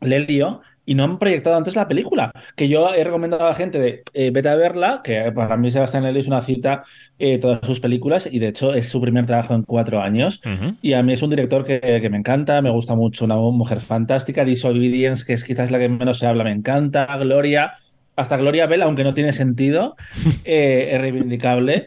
Lelio 0.01 0.63
y 0.91 0.97
no 0.97 1.05
han 1.05 1.21
proyectado 1.21 1.55
antes 1.55 1.77
la 1.77 1.87
película. 1.87 2.33
Que 2.57 2.69
yo 2.69 2.93
he 2.93 3.05
recomendado 3.05 3.47
a 3.47 3.51
la 3.51 3.55
gente 3.55 3.79
de 3.79 4.03
eh, 4.13 4.33
vete 4.33 4.49
a 4.49 4.57
verla, 4.57 5.03
que 5.05 5.31
para 5.31 5.57
mí 5.57 5.71
Sebastián 5.71 6.03
Lelio 6.03 6.19
es 6.19 6.27
una 6.27 6.41
cita 6.41 6.83
eh, 7.17 7.39
todas 7.39 7.61
sus 7.65 7.79
películas 7.79 8.29
y 8.29 8.41
de 8.41 8.49
hecho 8.49 8.75
es 8.75 8.89
su 8.89 9.01
primer 9.01 9.25
trabajo 9.25 9.55
en 9.55 9.63
cuatro 9.63 10.03
años. 10.03 10.41
Ujú. 10.45 10.75
Y 10.83 10.95
a 10.95 11.05
mí 11.05 11.13
es 11.13 11.23
un 11.23 11.31
director 11.31 11.63
que, 11.63 11.79
que 11.79 12.11
me 12.11 12.17
encanta, 12.17 12.61
me 12.61 12.71
gusta 12.71 12.97
mucho, 12.97 13.25
una 13.25 13.37
mujer 13.37 13.81
fantástica, 13.81 14.45
Disobedience, 14.45 15.25
que 15.25 15.35
es 15.35 15.45
quizás 15.45 15.71
la 15.71 15.79
que 15.79 15.89
menos 15.89 16.19
se 16.19 16.27
habla, 16.27 16.43
me 16.43 16.51
encanta, 16.51 17.07
Gloria, 17.19 17.71
hasta 18.17 18.37
Gloria 18.37 18.67
Bell, 18.67 18.83
aunque 18.83 19.05
no 19.05 19.15
tiene 19.15 19.33
sentido, 19.33 19.95
eh, 20.45 20.89
es 20.91 21.01
reivindicable. 21.01 21.87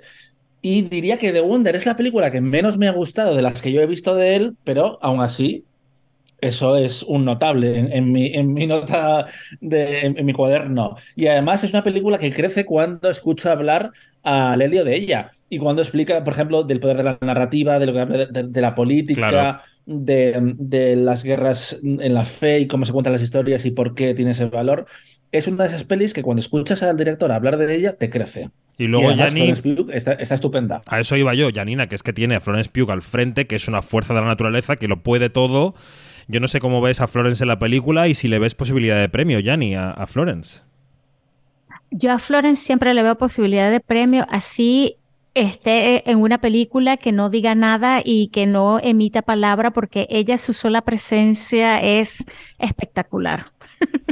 Y 0.62 0.84
diría 0.84 1.18
que 1.18 1.34
The 1.34 1.42
Wonder 1.42 1.76
es 1.76 1.86
la 1.86 1.98
película 1.98 2.32
que 2.32 2.40
menos 2.40 2.78
me 2.78 2.88
ha 2.88 2.94
gustado 2.94 3.36
de 3.36 3.42
las 3.42 3.62
que 3.62 3.74
yo 3.74 3.82
he 3.82 3.86
visto 3.86 4.16
de 4.16 4.38
él, 4.38 4.56
pero 4.64 4.98
aún 5.02 5.20
así, 5.20 5.66
eso 6.48 6.78
es 6.78 7.04
un 7.04 7.26
notable 7.26 7.78
en, 7.80 7.92
en 7.92 8.12
mi, 8.12 8.28
en 8.34 8.54
mi 8.54 8.68
nota, 8.68 9.26
de, 9.62 10.02
en, 10.06 10.18
en 10.18 10.26
mi 10.26 10.34
cuaderno. 10.34 10.96
Y 11.16 11.28
además 11.28 11.64
es 11.64 11.72
una 11.74 11.84
película 11.84 12.18
que 12.18 12.32
crece 12.32 12.66
cuando 12.66 13.10
escucho 13.10 13.52
hablar 13.52 13.92
a 14.24 14.56
Lelio 14.56 14.86
de 14.86 14.96
ella 14.96 15.32
y 15.50 15.58
cuando 15.58 15.82
explica, 15.82 16.24
por 16.24 16.34
ejemplo, 16.34 16.64
del 16.64 16.80
poder 16.80 16.98
de 16.98 17.04
la 17.04 17.18
narrativa, 17.22 17.80
de 17.80 17.86
lo 17.88 17.94
que 17.94 18.06
de, 18.32 18.44
de- 18.44 18.62
la 18.62 18.76
política, 18.76 19.28
Claro. 19.28 19.60
de, 19.86 20.54
de 20.58 20.96
las 20.96 21.24
guerras 21.24 21.78
en 21.84 22.14
la 22.14 22.24
fe 22.26 22.60
y 22.60 22.68
cómo 22.68 22.86
se 22.86 22.94
cuentan 22.94 23.14
las 23.14 23.22
historias 23.22 23.66
y 23.66 23.72
por 23.72 23.96
qué 23.96 24.14
tiene 24.14 24.32
ese 24.32 24.46
valor. 24.46 24.86
Es 25.32 25.48
una 25.48 25.64
de 25.64 25.70
esas 25.70 25.84
pelis 25.84 26.14
que 26.14 26.22
cuando 26.24 26.42
escuchas 26.42 26.84
al 26.84 26.96
director 26.96 27.32
hablar 27.32 27.58
de 27.58 27.76
ella, 27.76 27.98
te 27.98 28.10
crece. 28.10 28.50
Y 28.78 28.86
luego 28.88 29.14
Florence 29.14 29.62
Pugh 29.62 29.90
está, 29.92 30.14
está 30.14 30.36
estupenda. 30.36 30.82
A 30.88 31.00
eso 31.00 31.16
iba 31.16 31.34
yo, 31.36 31.50
Janina, 31.54 31.88
que 31.88 31.96
es 31.96 32.04
que 32.04 32.14
tiene 32.14 32.36
a 32.36 32.40
Florence 32.40 32.72
Pugh 32.72 32.90
al 32.92 33.02
frente, 33.02 33.46
que 33.46 33.56
es 33.56 33.68
una 33.68 33.82
fuerza 33.82 34.14
de 34.14 34.22
la 34.22 34.28
naturaleza, 34.28 34.78
que 34.78 34.88
lo 34.88 35.04
puede 35.04 35.30
todo. 35.30 35.76
Yo 36.28 36.40
no 36.40 36.48
sé 36.48 36.60
cómo 36.60 36.82
ves 36.82 37.02
a 37.02 37.08
Florence 37.08 37.44
en 37.44 37.48
la 37.48 37.60
película 37.60 38.08
y 38.08 38.14
si 38.14 38.28
le 38.28 38.40
ves 38.40 38.56
posibilidad 38.56 39.00
de 39.00 39.10
premio, 39.10 39.40
Yanni, 39.40 39.76
a, 39.76 39.92
a 39.92 40.08
Florence. 40.08 40.62
Yo 41.92 42.12
a 42.12 42.20
Florence 42.20 42.64
siempre 42.64 42.94
le 42.94 43.04
veo 43.04 43.18
posibilidad 43.18 43.70
de 43.70 43.80
premio, 43.80 44.26
así 44.30 44.98
esté 45.36 46.10
en 46.10 46.20
una 46.20 46.40
película 46.40 46.98
que 46.98 47.12
no 47.12 47.30
diga 47.30 47.56
nada 47.56 48.02
y 48.04 48.28
que 48.28 48.46
no 48.46 48.80
emita 48.80 49.22
palabra, 49.22 49.72
porque 49.72 50.08
ella, 50.10 50.38
su 50.38 50.54
sola 50.54 50.82
presencia 50.82 51.80
es 51.82 52.26
espectacular. 52.60 53.53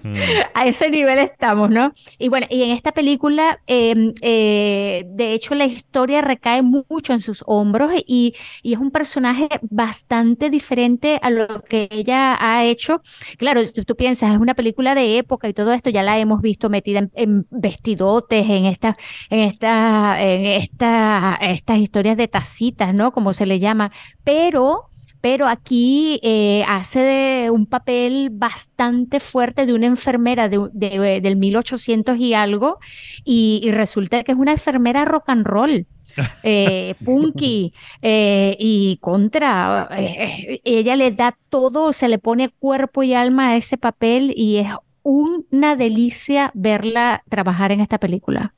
Mm. 0.04 0.16
A 0.54 0.66
ese 0.66 0.90
nivel 0.90 1.20
estamos, 1.20 1.70
¿no? 1.70 1.94
Y 2.18 2.30
bueno, 2.30 2.48
y 2.50 2.64
en 2.64 2.72
esta 2.72 2.92
película, 2.92 3.60
eh, 3.68 4.14
eh, 4.22 5.04
de 5.08 5.34
hecho, 5.34 5.56
la 5.56 5.66
historia 5.66 6.22
recae 6.22 6.62
mucho 6.62 7.14
en 7.14 7.20
sus 7.20 7.44
hombros 7.46 7.92
y, 8.06 8.34
y 8.64 8.74
es 8.74 8.80
un 8.80 8.92
personaje 8.92 9.48
bastante 9.62 10.50
diferente 10.50 11.20
a 11.22 11.30
lo 11.30 11.62
que 11.64 11.88
ella 11.92 12.38
ha 12.40 12.64
hecho. 12.64 13.02
Claro, 13.38 13.62
tú, 13.72 13.84
tú 13.86 13.96
piensas, 13.96 14.32
es 14.34 14.38
una 14.38 14.54
película 14.56 14.96
de 14.96 15.18
época 15.18 15.48
y 15.50 15.54
todo 15.54 15.74
esto 15.74 15.90
ya 15.90 16.04
la 16.04 16.18
hemos 16.20 16.42
visto 16.42 16.70
metida 16.70 17.08
en, 17.14 17.46
vestidotes, 17.52 18.50
en 18.50 18.66
esta, 18.66 18.98
en 19.30 19.52
en 19.52 20.46
esta, 20.46 21.38
estas 21.42 21.78
historias 21.78 22.18
de 22.18 22.28
tacitas, 22.28 22.94
¿no? 22.94 23.12
Como 23.12 23.34
se 23.34 23.46
le 23.46 23.60
llama, 23.60 23.92
pero 24.24 24.91
pero 25.22 25.48
aquí 25.48 26.20
eh, 26.24 26.64
hace 26.68 27.00
de 27.00 27.50
un 27.52 27.66
papel 27.68 28.30
bastante 28.32 29.20
fuerte 29.20 29.66
de 29.66 29.74
una 29.74 29.88
enfermera 29.88 30.50
de, 30.50 30.70
de- 30.74 31.22
del 31.22 31.38
1800 31.38 32.18
y 32.18 32.34
algo, 32.34 32.80
y, 33.24 33.62
y 33.64 33.72
resulta 33.72 34.24
que 34.24 34.32
es 34.34 34.38
una 34.38 34.52
enfermera 34.54 35.06
rock 35.06 35.30
and 35.30 35.46
roll. 35.46 35.88
eh, 36.44 36.96
punky 37.04 37.74
eh, 38.02 38.56
y 38.60 38.98
contra 39.02 39.88
eh, 39.92 40.54
eh, 40.56 40.62
ella 40.64 40.96
le 40.96 41.12
da 41.12 41.38
todo 41.50 41.94
se 41.94 42.08
le 42.10 42.20
pone 42.20 42.50
cuerpo 42.50 43.04
y 43.04 43.14
alma 43.14 43.50
a 43.50 43.58
ese 43.58 43.78
papel 43.78 44.34
y 44.36 44.58
es 44.58 44.68
una 45.04 45.76
delicia 45.76 46.52
verla 46.54 47.24
trabajar 47.30 47.72
en 47.72 47.82
esta 47.82 48.00
película 48.00 48.54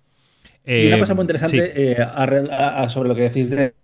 Y 0.75 0.87
una 0.87 0.97
Eh, 0.97 0.99
cosa 0.99 1.13
muy 1.13 1.23
interesante 1.23 1.57
sí. 1.57 1.93
eh, 1.93 2.01
a- 2.01 2.23
a- 2.23 2.83
a- 2.83 2.89
sobre 2.89 3.09
lo 3.09 3.15
que 3.15 3.21
decís 3.23 3.49
de, 3.49 3.75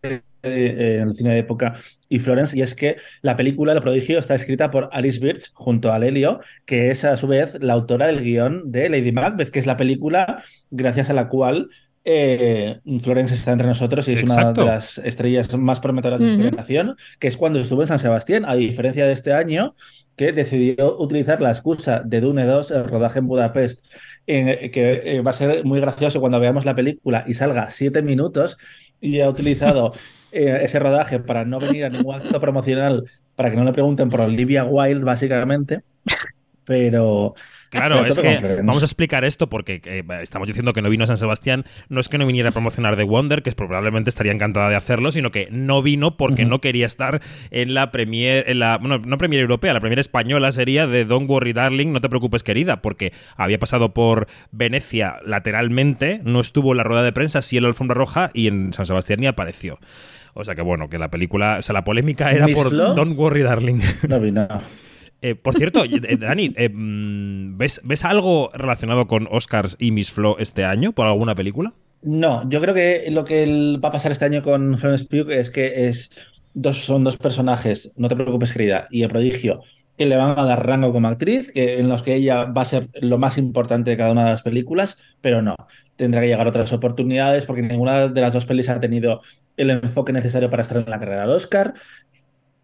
eh, 0.43 1.01
el 1.03 1.13
cine 1.13 1.33
de 1.33 1.39
época 1.39 1.73
y 2.07 2.19
Florence, 2.19 2.57
y 2.57 2.61
es 2.61 2.75
que 2.75 2.95
la 3.21 3.35
película 3.35 3.73
El 3.73 3.81
Prodigio 3.81 4.19
está 4.19 4.35
escrita 4.35 4.71
por 4.71 4.89
Alice 4.91 5.19
Birch 5.19 5.51
junto 5.53 5.91
a 5.91 5.99
Lelio, 5.99 6.39
que 6.65 6.89
es 6.91 7.03
a 7.05 7.17
su 7.17 7.27
vez 7.27 7.57
la 7.61 7.73
autora 7.73 8.07
del 8.07 8.21
guion 8.23 8.71
de 8.71 8.89
Lady 8.89 9.11
Macbeth, 9.11 9.49
que 9.49 9.59
es 9.59 9.65
la 9.65 9.77
película 9.77 10.41
gracias 10.71 11.09
a 11.09 11.13
la 11.13 11.27
cual 11.27 11.69
eh, 12.05 12.79
Florence 13.03 13.35
está 13.35 13.51
entre 13.51 13.67
nosotros 13.67 14.07
y 14.07 14.13
es 14.13 14.21
Exacto. 14.23 14.61
una 14.61 14.71
de 14.71 14.75
las 14.75 14.97
estrellas 14.99 15.55
más 15.57 15.79
prometedoras 15.79 16.19
de 16.21 16.27
su 16.27 16.33
Ujú. 16.33 16.43
generación, 16.43 16.95
que 17.19 17.27
es 17.27 17.37
cuando 17.37 17.59
estuvo 17.59 17.81
en 17.81 17.87
San 17.87 17.99
Sebastián, 17.99 18.45
a 18.45 18.55
diferencia 18.55 19.05
de 19.05 19.13
este 19.13 19.33
año, 19.33 19.75
que 20.15 20.31
decidió 20.31 20.97
utilizar 20.97 21.39
la 21.41 21.51
excusa 21.51 22.01
de 22.03 22.21
Dune 22.21 22.45
2, 22.45 22.71
el 22.71 22.85
rodaje 22.85 23.19
en 23.19 23.27
Budapest, 23.27 23.85
en- 24.25 24.71
que 24.71 25.01
eh, 25.03 25.21
va 25.21 25.31
a 25.31 25.33
ser 25.33 25.63
muy 25.65 25.79
gracioso 25.81 26.19
cuando 26.19 26.39
veamos 26.39 26.65
la 26.65 26.73
película 26.75 27.25
y 27.27 27.33
salga 27.35 27.69
siete 27.69 28.01
minutos, 28.01 28.57
y 29.01 29.19
ha 29.19 29.29
utilizado 29.29 29.93
eh, 30.31 30.59
ese 30.61 30.79
rodaje 30.79 31.19
para 31.19 31.45
no 31.45 31.59
venir 31.59 31.85
a 31.85 31.89
ningún 31.89 32.15
acto 32.15 32.39
promocional, 32.39 33.05
para 33.35 33.51
que 33.51 33.57
no 33.57 33.63
le 33.63 33.73
pregunten 33.73 34.09
por 34.09 34.21
Olivia 34.21 34.63
Wilde, 34.65 35.03
básicamente. 35.03 35.81
Pero, 36.65 37.35
Claro, 37.69 38.05
es 38.05 38.17
que 38.17 38.61
vamos 38.63 38.81
a 38.81 38.85
explicar 38.85 39.23
esto 39.23 39.47
porque 39.47 39.81
eh, 39.85 40.03
estamos 40.21 40.47
diciendo 40.47 40.73
que 40.73 40.81
no 40.81 40.89
vino 40.89 41.03
a 41.03 41.07
San 41.07 41.17
Sebastián. 41.17 41.65
No 41.87 41.99
es 41.99 42.09
que 42.09 42.17
no 42.17 42.25
viniera 42.25 42.49
a 42.49 42.51
promocionar 42.51 42.97
The 42.97 43.03
Wonder, 43.03 43.43
que 43.43 43.51
probablemente 43.51 44.09
estaría 44.09 44.31
encantada 44.31 44.69
de 44.69 44.75
hacerlo, 44.75 45.11
sino 45.11 45.31
que 45.31 45.47
no 45.51 45.81
vino 45.83 46.17
porque 46.17 46.45
no 46.45 46.61
quería 46.61 46.87
estar 46.87 47.21
en 47.51 47.73
la 47.73 47.91
premier, 47.91 48.49
en 48.49 48.59
la, 48.59 48.77
bueno, 48.77 48.97
no 48.97 49.17
premier 49.17 49.41
europea, 49.41 49.73
la 49.73 49.79
premier 49.79 49.99
española 49.99 50.51
sería 50.51 50.87
de 50.87 51.05
Don't 51.05 51.29
Worry 51.29 51.53
Darling, 51.53 51.91
no 51.91 52.01
te 52.01 52.09
preocupes 52.09 52.43
querida, 52.43 52.81
porque 52.81 53.13
había 53.35 53.59
pasado 53.59 53.93
por 53.93 54.27
Venecia 54.51 55.17
lateralmente, 55.25 56.21
no 56.23 56.39
estuvo 56.39 56.71
en 56.71 56.77
la 56.77 56.83
rueda 56.83 57.03
de 57.03 57.13
prensa, 57.13 57.41
sí 57.41 57.57
en 57.57 57.63
la 57.63 57.69
alfombra 57.69 57.95
roja 57.95 58.31
y 58.33 58.47
en 58.47 58.73
San 58.73 58.85
Sebastián 58.85 59.19
ni 59.19 59.27
apareció. 59.27 59.79
O 60.33 60.43
sea 60.43 60.55
que 60.55 60.61
bueno, 60.61 60.89
que 60.89 60.97
la 60.97 61.09
película, 61.09 61.57
o 61.59 61.61
sea, 61.61 61.73
la 61.73 61.83
polémica 61.83 62.31
era 62.31 62.47
por 62.47 62.71
Don't 62.71 63.17
Worry 63.17 63.41
Darling. 63.41 63.79
No 64.07 64.19
vino. 64.19 64.47
Eh, 65.21 65.35
por 65.35 65.53
cierto, 65.55 65.83
eh, 65.83 66.17
Dani, 66.17 66.53
eh, 66.55 66.69
mm, 66.69 67.57
¿ves, 67.57 67.81
¿ves 67.83 68.05
algo 68.05 68.49
relacionado 68.53 69.05
con 69.07 69.27
Oscars 69.29 69.75
y 69.77 69.91
Miss 69.91 70.11
Flo 70.11 70.37
este 70.39 70.63
año 70.63 70.93
por 70.93 71.07
alguna 71.07 71.35
película? 71.35 71.73
No, 72.01 72.47
yo 72.49 72.61
creo 72.61 72.73
que 72.73 73.07
lo 73.11 73.25
que 73.25 73.77
va 73.83 73.89
a 73.89 73.91
pasar 73.91 74.13
este 74.13 74.25
año 74.25 74.41
con 74.41 74.77
Florence 74.77 75.05
Pugh 75.05 75.29
es 75.31 75.51
que 75.51 75.89
es 75.89 76.11
dos, 76.53 76.77
son 76.77 77.03
dos 77.03 77.17
personajes, 77.17 77.91
no 77.97 78.07
te 78.07 78.15
preocupes 78.15 78.53
querida, 78.53 78.87
y 78.89 79.03
el 79.03 79.09
prodigio, 79.09 79.61
que 79.99 80.05
le 80.05 80.15
van 80.15 80.39
a 80.39 80.45
dar 80.45 80.65
rango 80.65 80.93
como 80.93 81.09
actriz, 81.09 81.51
que, 81.51 81.77
en 81.77 81.89
los 81.89 82.03
que 82.03 82.15
ella 82.15 82.45
va 82.45 82.61
a 82.61 82.65
ser 82.65 82.89
lo 83.01 83.17
más 83.17 83.37
importante 83.37 83.91
de 83.91 83.97
cada 83.97 84.13
una 84.13 84.23
de 84.23 84.31
las 84.31 84.43
películas, 84.43 84.95
pero 85.19 85.41
no, 85.41 85.57
tendrá 85.97 86.21
que 86.21 86.27
llegar 86.27 86.47
otras 86.47 86.71
oportunidades 86.71 87.45
porque 87.45 87.63
ninguna 87.63 88.07
de 88.07 88.21
las 88.21 88.31
dos 88.31 88.45
pelis 88.45 88.69
ha 88.69 88.79
tenido 88.79 89.21
el 89.57 89.71
enfoque 89.71 90.13
necesario 90.13 90.49
para 90.49 90.61
estar 90.61 90.77
en 90.77 90.89
la 90.89 90.99
carrera 91.01 91.23
del 91.23 91.31
Oscar. 91.31 91.73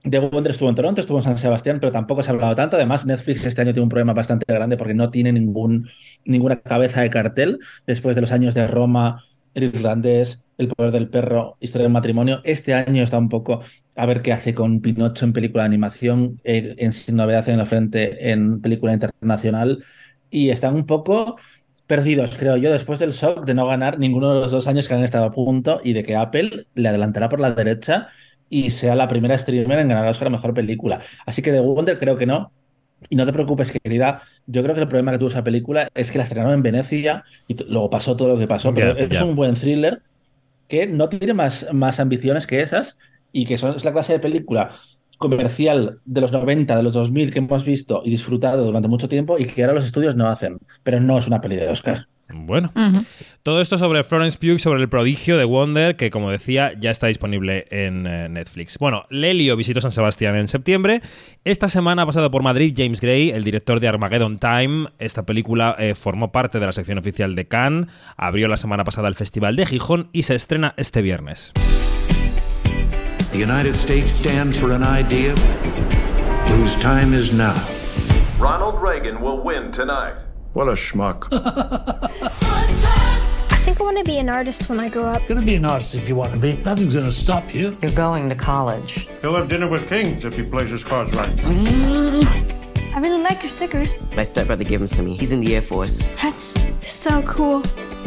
The 0.10 0.20
Wonder 0.20 0.52
estuvo 0.52 0.70
en 0.70 0.76
Toronto, 0.76 1.02
estuvo 1.02 1.18
en 1.18 1.26
San 1.26 1.38
Sebastián, 1.38 1.82
pero 1.82 1.92
tampoco 1.92 2.24
se 2.24 2.32
ha 2.32 2.36
hablado 2.36 2.56
tanto. 2.56 2.78
Además, 2.78 3.06
Netflix 3.06 3.46
este 3.46 3.62
año 3.62 3.74
tiene 3.74 3.84
un 3.84 3.90
problema 3.90 4.14
bastante 4.14 4.46
grande 4.48 4.78
porque 4.78 4.94
no 4.94 5.10
tiene 5.10 5.34
ningún, 5.34 5.90
ninguna 6.24 6.62
cabeza 6.62 7.02
de 7.02 7.10
cartel 7.10 7.60
después 7.86 8.16
de 8.16 8.22
los 8.22 8.32
años 8.32 8.54
de 8.54 8.66
Roma, 8.66 9.26
el 9.54 9.64
irlandés, 9.64 10.45
el 10.58 10.68
poder 10.70 10.92
del 10.92 11.10
perro, 11.10 11.58
historia 11.60 11.84
del 11.84 11.94
matrimonio. 11.94 12.42
Este 12.44 12.74
año 12.74 13.04
está 13.04 13.18
un 13.18 13.30
poco 13.30 13.62
a 13.96 14.06
ver 14.06 14.22
qué 14.22 14.34
hace 14.34 14.54
con 14.54 14.82
Pinocho 14.82 15.26
en 15.26 15.34
película 15.34 15.64
de 15.64 15.68
animación, 15.68 16.40
eh, 16.44 16.76
en 16.78 16.94
Sin 16.94 17.16
Novedad 17.16 17.48
en 17.50 17.58
la 17.58 17.66
Frente 17.66 18.32
en 18.32 18.62
película 18.62 18.94
internacional. 18.94 19.84
Y 20.30 20.50
están 20.50 20.76
un 20.76 20.86
poco 20.86 21.38
perdidos, 21.88 22.38
creo 22.38 22.58
yo, 22.58 22.72
después 22.72 23.00
del 23.00 23.12
shock 23.12 23.46
de 23.46 23.54
no 23.54 23.68
ganar 23.68 24.00
ninguno 24.00 24.34
de 24.34 24.42
los 24.42 24.52
dos 24.52 24.68
años 24.68 24.88
que 24.88 24.96
han 24.96 25.04
estado 25.04 25.26
a 25.26 25.32
punto 25.32 25.82
y 25.84 25.94
de 25.94 26.04
que 26.04 26.16
Apple 26.16 26.68
le 26.74 26.90
adelantará 26.90 27.30
por 27.30 27.40
la 27.40 27.52
derecha 27.52 28.08
y 28.50 28.72
sea 28.72 28.96
la 28.96 29.08
primera 29.08 29.38
streamer 29.38 29.80
en 29.80 29.90
ganar 29.90 30.08
Oscar 30.08 30.28
a 30.28 30.32
Mejor 30.32 30.54
Película. 30.54 31.02
Así 31.26 31.42
que 31.42 31.52
The 31.52 31.60
Wonder 31.60 31.98
creo 32.00 32.18
que 32.18 32.26
no. 32.26 32.52
Y 33.10 33.18
no 33.18 33.26
te 33.26 33.34
preocupes, 33.34 33.72
querida. 33.72 34.24
Yo 34.48 34.64
creo 34.64 34.74
que 34.74 34.82
el 34.82 34.88
problema 34.88 35.12
que 35.12 35.20
tuvo 35.20 35.28
esa 35.28 35.44
película 35.44 35.90
es 35.94 36.12
que 36.12 36.18
la 36.18 36.24
estrenaron 36.24 36.54
en 36.54 36.64
Venecia 36.64 37.24
y 37.48 37.56
luego 37.66 37.90
pasó 37.90 38.16
todo 38.16 38.30
lo 38.30 38.38
que 38.38 38.48
pasó. 38.48 38.74
Pero 38.74 38.98
es 38.98 39.22
un 39.22 39.36
buen 39.36 39.54
thriller 39.54 40.02
que 40.68 40.88
no 40.88 41.10
tiene 41.10 41.34
más, 41.34 41.68
más 41.74 42.00
ambiciones 42.00 42.48
que 42.48 42.62
esas 42.62 42.98
y 43.32 43.46
que 43.46 43.58
son, 43.58 43.76
es 43.76 43.86
la 43.86 43.92
clase 43.92 44.14
de 44.14 44.20
película 44.20 44.72
comercial 45.18 46.00
de 46.06 46.22
los 46.22 46.32
90, 46.32 46.76
de 46.76 46.84
los 46.84 46.94
2000 46.94 47.32
que 47.32 47.40
hemos 47.40 47.66
visto 47.66 48.02
y 48.04 48.10
disfrutado 48.10 48.66
durante 48.66 48.88
mucho 48.90 49.08
tiempo 49.08 49.38
y 49.40 49.46
que 49.46 49.64
ahora 49.64 49.76
los 49.76 49.86
estudios 49.86 50.16
no 50.16 50.28
hacen. 50.28 50.60
Pero 50.84 51.00
no 51.00 51.18
es 51.18 51.28
una 51.28 51.42
peli 51.42 51.56
de 51.56 51.70
Oscar. 51.70 52.08
Bueno, 52.28 52.74
todo 53.44 53.62
esto 53.62 53.78
sobre 53.78 54.04
Florence 54.04 54.38
Pugh, 54.40 54.58
sobre 54.58 54.82
el 54.82 54.90
prodigio 54.90 55.38
de 55.38 55.46
Wonder, 55.46 55.96
que 55.96 56.10
como 56.10 56.32
decía, 56.32 56.74
ya 56.80 56.90
está 56.90 57.06
disponible 57.06 57.68
en 57.70 58.08
eh, 58.08 58.28
Netflix. 58.30 58.80
Bueno, 58.80 59.06
Lelio 59.10 59.56
visitó 59.56 59.80
San 59.80 59.92
Sebastián 59.92 60.36
en 60.36 60.48
septiembre. 60.48 61.02
Esta 61.44 61.70
semana 61.70 62.02
ha 62.02 62.06
pasado 62.06 62.32
por 62.32 62.42
Madrid 62.42 62.74
James 62.76 63.00
Gray, 63.00 63.30
el 63.30 63.44
director 63.44 63.80
de 63.80 63.88
Armageddon 63.88 64.40
Time. 64.40 64.88
Esta 64.98 65.24
película 65.24 65.76
eh, 65.78 65.94
formó 65.94 66.32
parte 66.32 66.60
de 66.60 66.66
la 66.66 66.72
sección 66.72 66.98
oficial 66.98 67.36
de 67.36 67.48
Cannes, 67.48 67.90
abrió 68.18 68.48
la 68.48 68.58
semana 68.58 68.84
pasada 68.84 69.08
el 69.08 69.16
Festival 69.16 69.56
de 69.56 69.68
Gijón 69.68 70.10
y 70.12 70.24
se 70.24 70.34
estrena 70.34 70.74
este 70.78 71.04
viernes. 71.04 71.54
The 73.32 73.44
United 73.44 73.76
States 73.76 74.18
stands 74.18 74.58
for 74.58 74.72
an 74.72 74.82
idea 74.82 75.36
whose 76.48 76.76
time 76.82 77.14
is 77.14 77.32
now. 77.32 77.54
Ronald 78.40 78.82
Reagan 78.82 79.22
will 79.22 79.42
win 79.44 79.72
tonight. 79.72 80.16
What 80.56 80.70
a 80.70 80.72
schmuck. 80.72 81.28
I 83.52 83.58
think 83.66 83.82
I 83.82 83.84
want 83.84 83.98
to 83.98 84.06
be 84.06 84.20
an 84.20 84.30
artist 84.30 84.70
when 84.70 84.80
I 84.80 84.88
grow 84.88 85.04
up. 85.04 85.20
You're 85.28 85.36
gonna 85.36 85.46
be 85.46 85.56
an 85.56 85.66
artist 85.66 85.96
if 85.96 86.08
you 86.08 86.16
want 86.16 86.32
to 86.32 86.40
be. 86.40 86.56
Nothing's 86.64 86.94
gonna 86.94 87.12
stop 87.12 87.54
you. 87.54 87.78
You're 87.82 87.92
going 87.92 88.30
to 88.30 88.36
college. 88.36 89.10
He'll 89.22 89.36
have 89.36 89.50
dinner 89.50 89.68
with 89.68 89.90
kings 89.90 90.24
if 90.24 90.38
he 90.38 90.44
plays 90.44 90.70
his 90.70 90.82
cards 90.82 91.12
right. 91.12 91.36
Mm. 91.36 92.65
I 92.96 93.00
really 93.00 93.22
like 93.22 93.42
your 93.42 93.50
stickers. 93.50 94.00
My 94.16 94.24
stepbrother 94.24 94.64
gave 94.64 94.80
them 94.80 94.88
to 94.88 95.04
me. 95.04 95.18
He's 95.20 95.32
in 95.32 95.42
the 95.42 95.54
Air 95.54 95.62
Force. 95.62 96.08
That's 96.22 96.56
so 96.82 97.22
cool. 97.24 97.62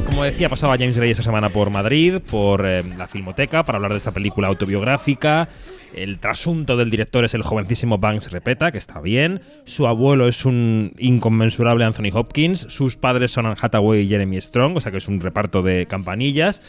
Como 0.07 0.25
decía, 0.25 0.49
pasaba 0.49 0.79
James 0.79 0.97
Gray 0.97 1.11
esta 1.11 1.23
semana 1.23 1.51
por 1.51 1.69
Madrid, 1.69 2.21
por 2.31 2.65
eh, 2.65 2.83
la 2.97 3.07
Filmoteca, 3.07 3.65
para 3.65 3.77
hablar 3.77 3.93
de 3.93 3.99
esta 3.99 4.13
película 4.13 4.49
autobiográfica 4.49 5.49
el 5.95 6.19
trasunto 6.19 6.77
del 6.77 6.91
director 6.91 7.25
es 7.25 7.35
el 7.35 7.43
jovencísimo 7.43 7.99
Banks 7.99 8.31
Repeta, 8.31 8.71
que 8.73 8.79
está 8.79 9.01
bien. 9.01 9.41
Su 9.65 9.87
abuelo 9.87 10.29
es 10.29 10.45
un 10.45 10.93
inconmensurable 10.99 11.85
Anthony 11.85 12.11
Hopkins. 12.13 12.61
Sus 12.69 12.97
padres 12.97 13.33
son 13.33 13.47
Anne 13.47 13.57
Hathaway 13.61 14.03
y 14.03 14.09
Jeremy 14.09 14.41
Strong, 14.41 14.77
o 14.77 14.81
sea 14.81 14.93
que 14.93 14.99
es 14.99 15.09
un 15.09 15.21
reparto 15.21 15.63
de 15.63 15.87
campanillas. 15.87 16.63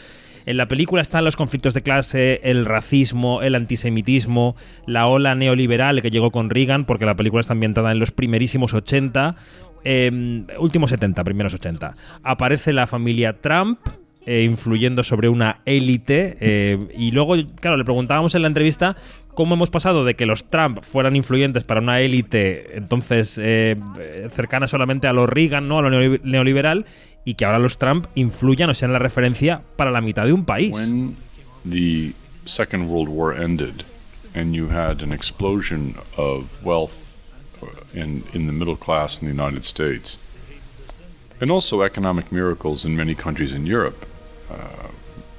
En 0.50 0.56
la 0.56 0.66
película 0.66 1.00
están 1.00 1.24
los 1.24 1.36
conflictos 1.36 1.74
de 1.74 1.82
clase, 1.82 2.40
el 2.42 2.64
racismo, 2.64 3.40
el 3.40 3.54
antisemitismo, 3.54 4.56
la 4.84 5.06
ola 5.06 5.36
neoliberal 5.36 6.02
que 6.02 6.10
llegó 6.10 6.32
con 6.32 6.50
Reagan, 6.50 6.86
porque 6.86 7.06
la 7.06 7.14
película 7.14 7.40
está 7.40 7.52
ambientada 7.52 7.92
en 7.92 8.00
los 8.00 8.10
primerísimos 8.10 8.74
80, 8.74 9.36
eh, 9.84 10.42
últimos 10.58 10.90
70, 10.90 11.22
primeros 11.22 11.54
80. 11.54 11.94
Aparece 12.24 12.72
la 12.72 12.88
familia 12.88 13.34
Trump, 13.40 13.78
eh, 14.26 14.42
influyendo 14.42 15.04
sobre 15.04 15.28
una 15.28 15.60
élite. 15.66 16.36
Eh, 16.40 16.78
y 16.98 17.12
luego, 17.12 17.36
claro, 17.60 17.76
le 17.76 17.84
preguntábamos 17.84 18.34
en 18.34 18.42
la 18.42 18.48
entrevista 18.48 18.96
cómo 19.34 19.54
hemos 19.54 19.70
pasado 19.70 20.04
de 20.04 20.14
que 20.14 20.26
los 20.26 20.50
Trump 20.50 20.80
fueran 20.82 21.16
influyentes 21.16 21.64
para 21.64 21.80
una 21.80 22.00
élite 22.00 22.76
entonces 22.76 23.40
eh, 23.42 23.76
cercana 24.34 24.68
solamente 24.68 25.06
a 25.06 25.12
los 25.12 25.28
Reagan, 25.28 25.68
¿no? 25.68 25.78
a 25.78 25.82
lo 25.82 25.90
neoliberal, 25.90 26.84
y 27.24 27.34
que 27.34 27.44
ahora 27.44 27.58
los 27.58 27.78
Trump 27.78 28.06
influyan 28.14 28.70
o 28.70 28.74
sean 28.74 28.92
la 28.92 28.98
referencia 28.98 29.62
para 29.76 29.90
la 29.90 30.00
mitad 30.00 30.24
de 30.24 30.32
un 30.32 30.44
país. 30.44 30.72
When 30.72 31.16
the 31.64 32.12
Second 32.46 32.88
World 32.88 33.08
War 33.08 33.34
ended 33.34 33.84
and 34.34 34.54
you 34.54 34.68
had 34.68 35.02
an 35.02 35.12
explosion 35.12 35.96
of 36.16 36.48
wealth 36.64 36.94
uh, 37.62 37.66
in, 37.92 38.24
in 38.32 38.46
the 38.46 38.52
middle 38.52 38.76
class 38.76 39.20
in 39.20 39.28
the 39.28 39.34
United 39.34 39.64
States, 39.64 40.18
and 41.40 41.50
also 41.50 41.82
economic 41.82 42.30
miracles 42.30 42.84
in 42.84 42.96
many 42.96 43.14
countries 43.14 43.52
in 43.52 43.66
Europe, 43.66 44.06
uh, 44.50 44.88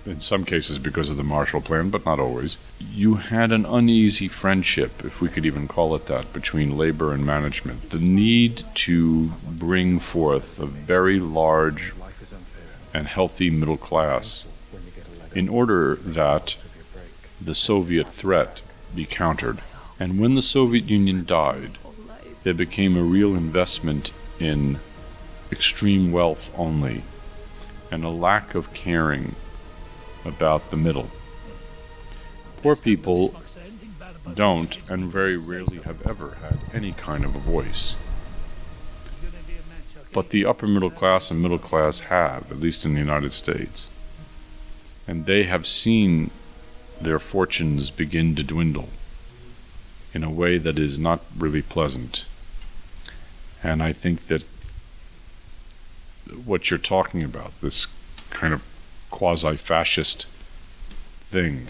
in 0.06 0.20
some 0.20 0.46
cases 0.46 0.78
because 0.78 1.10
of 1.10 1.18
the 1.18 1.24
Marshall 1.24 1.62
Plan, 1.62 1.90
but 1.90 2.06
not 2.06 2.20
always. 2.20 2.58
You 2.80 3.16
had 3.16 3.52
an 3.52 3.66
uneasy 3.66 4.28
friendship, 4.28 5.06
if 5.06 5.22
we 5.22 5.30
could 5.30 5.46
even 5.46 5.68
call 5.68 5.96
it 5.96 6.08
that, 6.08 6.34
between 6.34 6.78
labor 6.78 7.14
and 7.14 7.26
management. 7.26 7.92
The 7.92 8.00
need 8.00 8.64
to 8.76 9.32
bring 9.48 10.00
forth 10.00 10.60
a 10.60 10.66
very 10.66 11.20
large 11.20 11.94
and 12.94 13.08
healthy 13.08 13.50
middle 13.50 13.78
class 13.78 14.46
in 15.34 15.48
order 15.48 15.96
that 15.96 16.56
the 17.40 17.56
Soviet 17.56 18.12
threat 18.12 18.62
be 18.96 19.06
countered. 19.06 19.60
And 20.00 20.20
when 20.20 20.36
the 20.36 20.42
Soviet 20.42 20.86
Union 20.86 21.26
died, 21.26 21.78
there 22.44 22.54
became 22.54 22.98
a 22.98 23.04
real 23.04 23.36
investment 23.36 24.12
in 24.40 24.80
extreme 25.52 26.12
wealth 26.12 26.52
only 26.58 27.04
and 27.92 28.04
a 28.04 28.10
lack 28.10 28.56
of 28.56 28.74
caring 28.74 29.36
about 30.26 30.72
the 30.72 30.78
middle. 30.78 31.10
Poor 32.62 32.76
people 32.76 33.34
don't 34.36 34.78
and 34.90 35.12
very 35.12 35.38
rarely 35.38 35.78
have 35.80 36.06
ever 36.08 36.38
had 36.42 36.60
any 36.74 36.92
kind 36.92 37.26
of 37.26 37.36
a 37.36 37.40
voice. 37.40 37.96
But 40.14 40.30
the 40.30 40.46
upper 40.46 40.68
middle 40.68 40.92
class 40.92 41.32
and 41.32 41.42
middle 41.42 41.58
class 41.58 42.02
have, 42.02 42.52
at 42.52 42.60
least 42.60 42.86
in 42.86 42.94
the 42.94 43.00
United 43.00 43.34
States. 43.34 43.90
And 45.08 45.26
they 45.26 45.44
have 45.44 45.66
seen 45.66 46.32
their 47.00 47.20
fortunes 47.20 47.90
begin 47.90 48.36
to 48.36 48.44
dwindle 48.44 48.90
in 50.14 50.24
a 50.24 50.30
way 50.30 50.58
that 50.58 50.78
is 50.78 51.00
not 51.00 51.22
really 51.38 51.62
pleasant. 51.62 52.26
And 53.64 53.82
I 53.82 53.94
think 53.94 54.28
that 54.28 54.44
what 56.46 56.70
you're 56.70 56.78
talking 56.78 57.24
about, 57.24 57.60
this 57.62 57.88
kind 58.30 58.54
of 58.54 58.64
quasi 59.12 59.56
fascist 59.58 60.26
thing, 61.30 61.68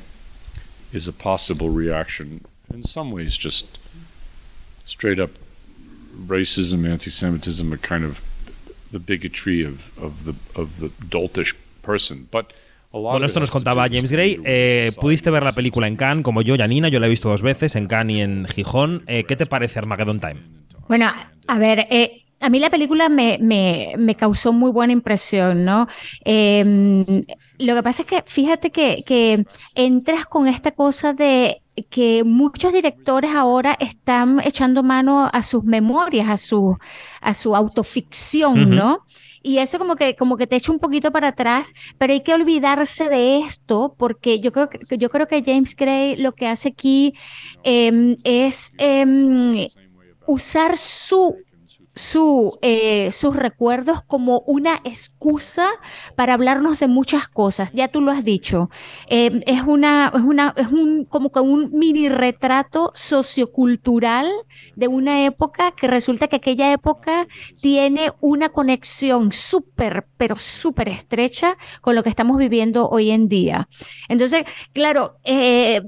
is 0.94 1.08
a 1.08 1.14
possible 1.14 1.70
reaction, 1.70 2.46
in 2.74 2.84
some 2.84 3.12
ways, 3.12 3.38
just 3.38 3.78
straight 4.86 5.20
up 5.20 5.32
racism, 6.28 6.90
anti 6.90 7.10
Semitism, 7.10 7.74
a 7.74 7.78
kind 7.78 8.04
of 8.04 8.22
the 8.92 9.00
bigotry 9.00 9.64
of, 9.64 9.98
of, 9.98 10.26
the, 10.26 10.36
of 10.56 10.80
the 10.80 10.90
doltish 11.06 11.56
person. 11.82 12.28
But 12.32 12.54
Bueno, 12.92 13.26
esto 13.26 13.40
nos 13.40 13.52
contaba 13.52 13.88
James 13.88 14.12
Gray. 14.12 14.42
Eh, 14.44 14.92
pudiste 15.00 15.30
ver 15.30 15.44
la 15.44 15.54
película 15.54 15.88
en 15.88 15.96
Cannes, 15.96 16.24
como 16.24 16.42
yo, 16.42 16.58
Janina. 16.58 16.90
Yo 16.90 17.00
la 17.00 17.08
he 17.08 17.10
visto 17.10 17.30
dos 17.30 17.42
veces, 17.42 17.78
en 17.78 17.88
Cannes 17.88 18.18
y 18.18 18.20
en 18.20 18.46
Gijón. 18.48 19.04
Eh, 19.08 19.24
¿Qué 19.24 19.38
te 19.38 19.46
parece 19.46 19.80
Armageddon 19.80 20.20
Time? 20.20 20.42
Bueno, 20.90 21.10
a 21.48 21.58
ver, 21.58 21.88
eh, 21.90 22.21
a 22.42 22.50
mí 22.50 22.60
la 22.60 22.70
película 22.70 23.08
me, 23.08 23.38
me, 23.40 23.94
me 23.98 24.16
causó 24.16 24.52
muy 24.52 24.72
buena 24.72 24.94
impresión, 24.94 25.64
¿no? 25.64 25.88
Em, 26.26 27.06
lo 27.60 27.76
que 27.76 27.84
pasa 27.84 28.02
es 28.02 28.08
que 28.08 28.24
fíjate 28.26 28.72
que, 28.72 29.04
que 29.06 29.46
entras 29.76 30.26
con 30.26 30.48
esta 30.48 30.72
cosa 30.72 31.14
de 31.14 31.62
que 31.90 32.24
muchos 32.24 32.74
directores 32.74 33.32
ahora 33.34 33.78
están 33.80 34.40
echando 34.44 34.84
mano 34.84 35.30
a 35.32 35.44
sus 35.44 35.64
memorias, 35.64 36.30
a 36.30 36.38
su, 36.38 36.78
a 37.22 37.34
su 37.34 37.56
autoficción, 37.56 38.72
¿no? 38.72 39.06
Y 39.44 39.58
eso 39.58 39.80
como 39.80 39.96
que, 39.96 40.16
como 40.16 40.38
que 40.38 40.48
te 40.48 40.56
echa 40.56 40.72
un 40.72 40.80
poquito 40.80 41.12
para 41.12 41.30
atrás, 41.30 41.74
pero 41.98 42.14
hay 42.14 42.22
que 42.22 42.34
olvidarse 42.34 43.10
de 43.10 43.40
esto 43.40 43.96
porque 43.98 44.40
yo 44.40 44.52
creo 44.52 44.70
que, 44.70 44.98
yo 44.98 45.10
creo 45.10 45.28
que 45.28 45.44
James 45.44 45.76
Gray 45.76 46.16
lo 46.16 46.34
que 46.34 46.48
hace 46.48 46.70
aquí 46.70 47.14
em, 47.64 48.18
es 48.24 48.72
em, 48.78 49.68
usar 50.28 50.78
su 50.78 51.36
su, 51.96 52.58
eh, 52.62 53.12
sus 53.12 53.36
recuerdos 53.36 54.02
como 54.04 54.40
una 54.42 54.80
excusa 54.84 55.70
para 56.16 56.34
hablarnos 56.34 56.80
de 56.80 56.88
muchas 56.88 57.28
cosas. 57.28 57.72
Ya 57.74 57.88
tú 57.88 58.02
lo 58.02 58.12
has 58.12 58.24
dicho. 58.24 58.70
Eh, 59.08 59.42
es 59.46 59.62
una, 59.66 60.12
es 60.16 60.22
una, 60.22 60.54
es 60.56 60.68
un, 60.68 61.06
como 61.06 61.32
que 61.32 61.40
un 61.40 61.72
mini 61.74 62.10
retrato 62.10 62.92
sociocultural 62.96 64.30
de 64.76 64.88
una 64.88 65.26
época 65.26 65.72
que 65.72 65.88
resulta 65.88 66.28
que 66.28 66.38
aquella 66.38 66.72
época 66.72 67.28
tiene 67.62 68.12
una 68.22 68.50
conexión 68.50 69.32
súper, 69.32 70.06
pero 70.18 70.38
súper 70.38 70.90
estrecha 70.90 71.58
con 71.82 71.96
lo 71.96 72.04
que 72.04 72.10
estamos 72.10 72.38
viviendo 72.38 72.88
hoy 72.90 73.12
en 73.12 73.28
día. 73.28 73.68
Entonces, 74.08 74.46
claro, 74.74 75.18
eh, 75.24 75.82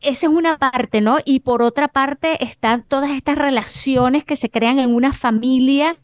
esa 0.00 0.26
es 0.26 0.32
una 0.32 0.58
parte, 0.58 1.00
¿no? 1.00 1.18
Y 1.24 1.40
por 1.40 1.62
otra 1.62 1.88
parte 1.88 2.42
están 2.44 2.82
todas 2.82 3.10
estas 3.10 3.36
relaciones 3.36 4.24
que 4.24 4.36
se 4.36 4.50
crean 4.50 4.78
en 4.78 4.94
una 4.94 5.12
familia 5.12 5.96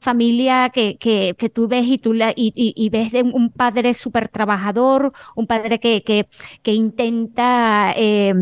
familia 0.00 0.70
que, 0.70 0.96
que, 0.96 1.34
que 1.38 1.48
tú 1.48 1.68
ves 1.68 1.86
y 1.86 1.98
tú 1.98 2.14
la, 2.14 2.32
y, 2.34 2.52
y, 2.54 2.88
ves 2.88 3.12
de 3.12 3.22
un 3.22 3.50
padre 3.50 3.94
súper 3.94 4.28
trabajador, 4.28 5.12
un 5.36 5.46
padre 5.46 5.78
que, 5.78 6.02
que, 6.02 6.26
que 6.62 6.72
intenta, 6.72 7.92
eh, 7.96 8.34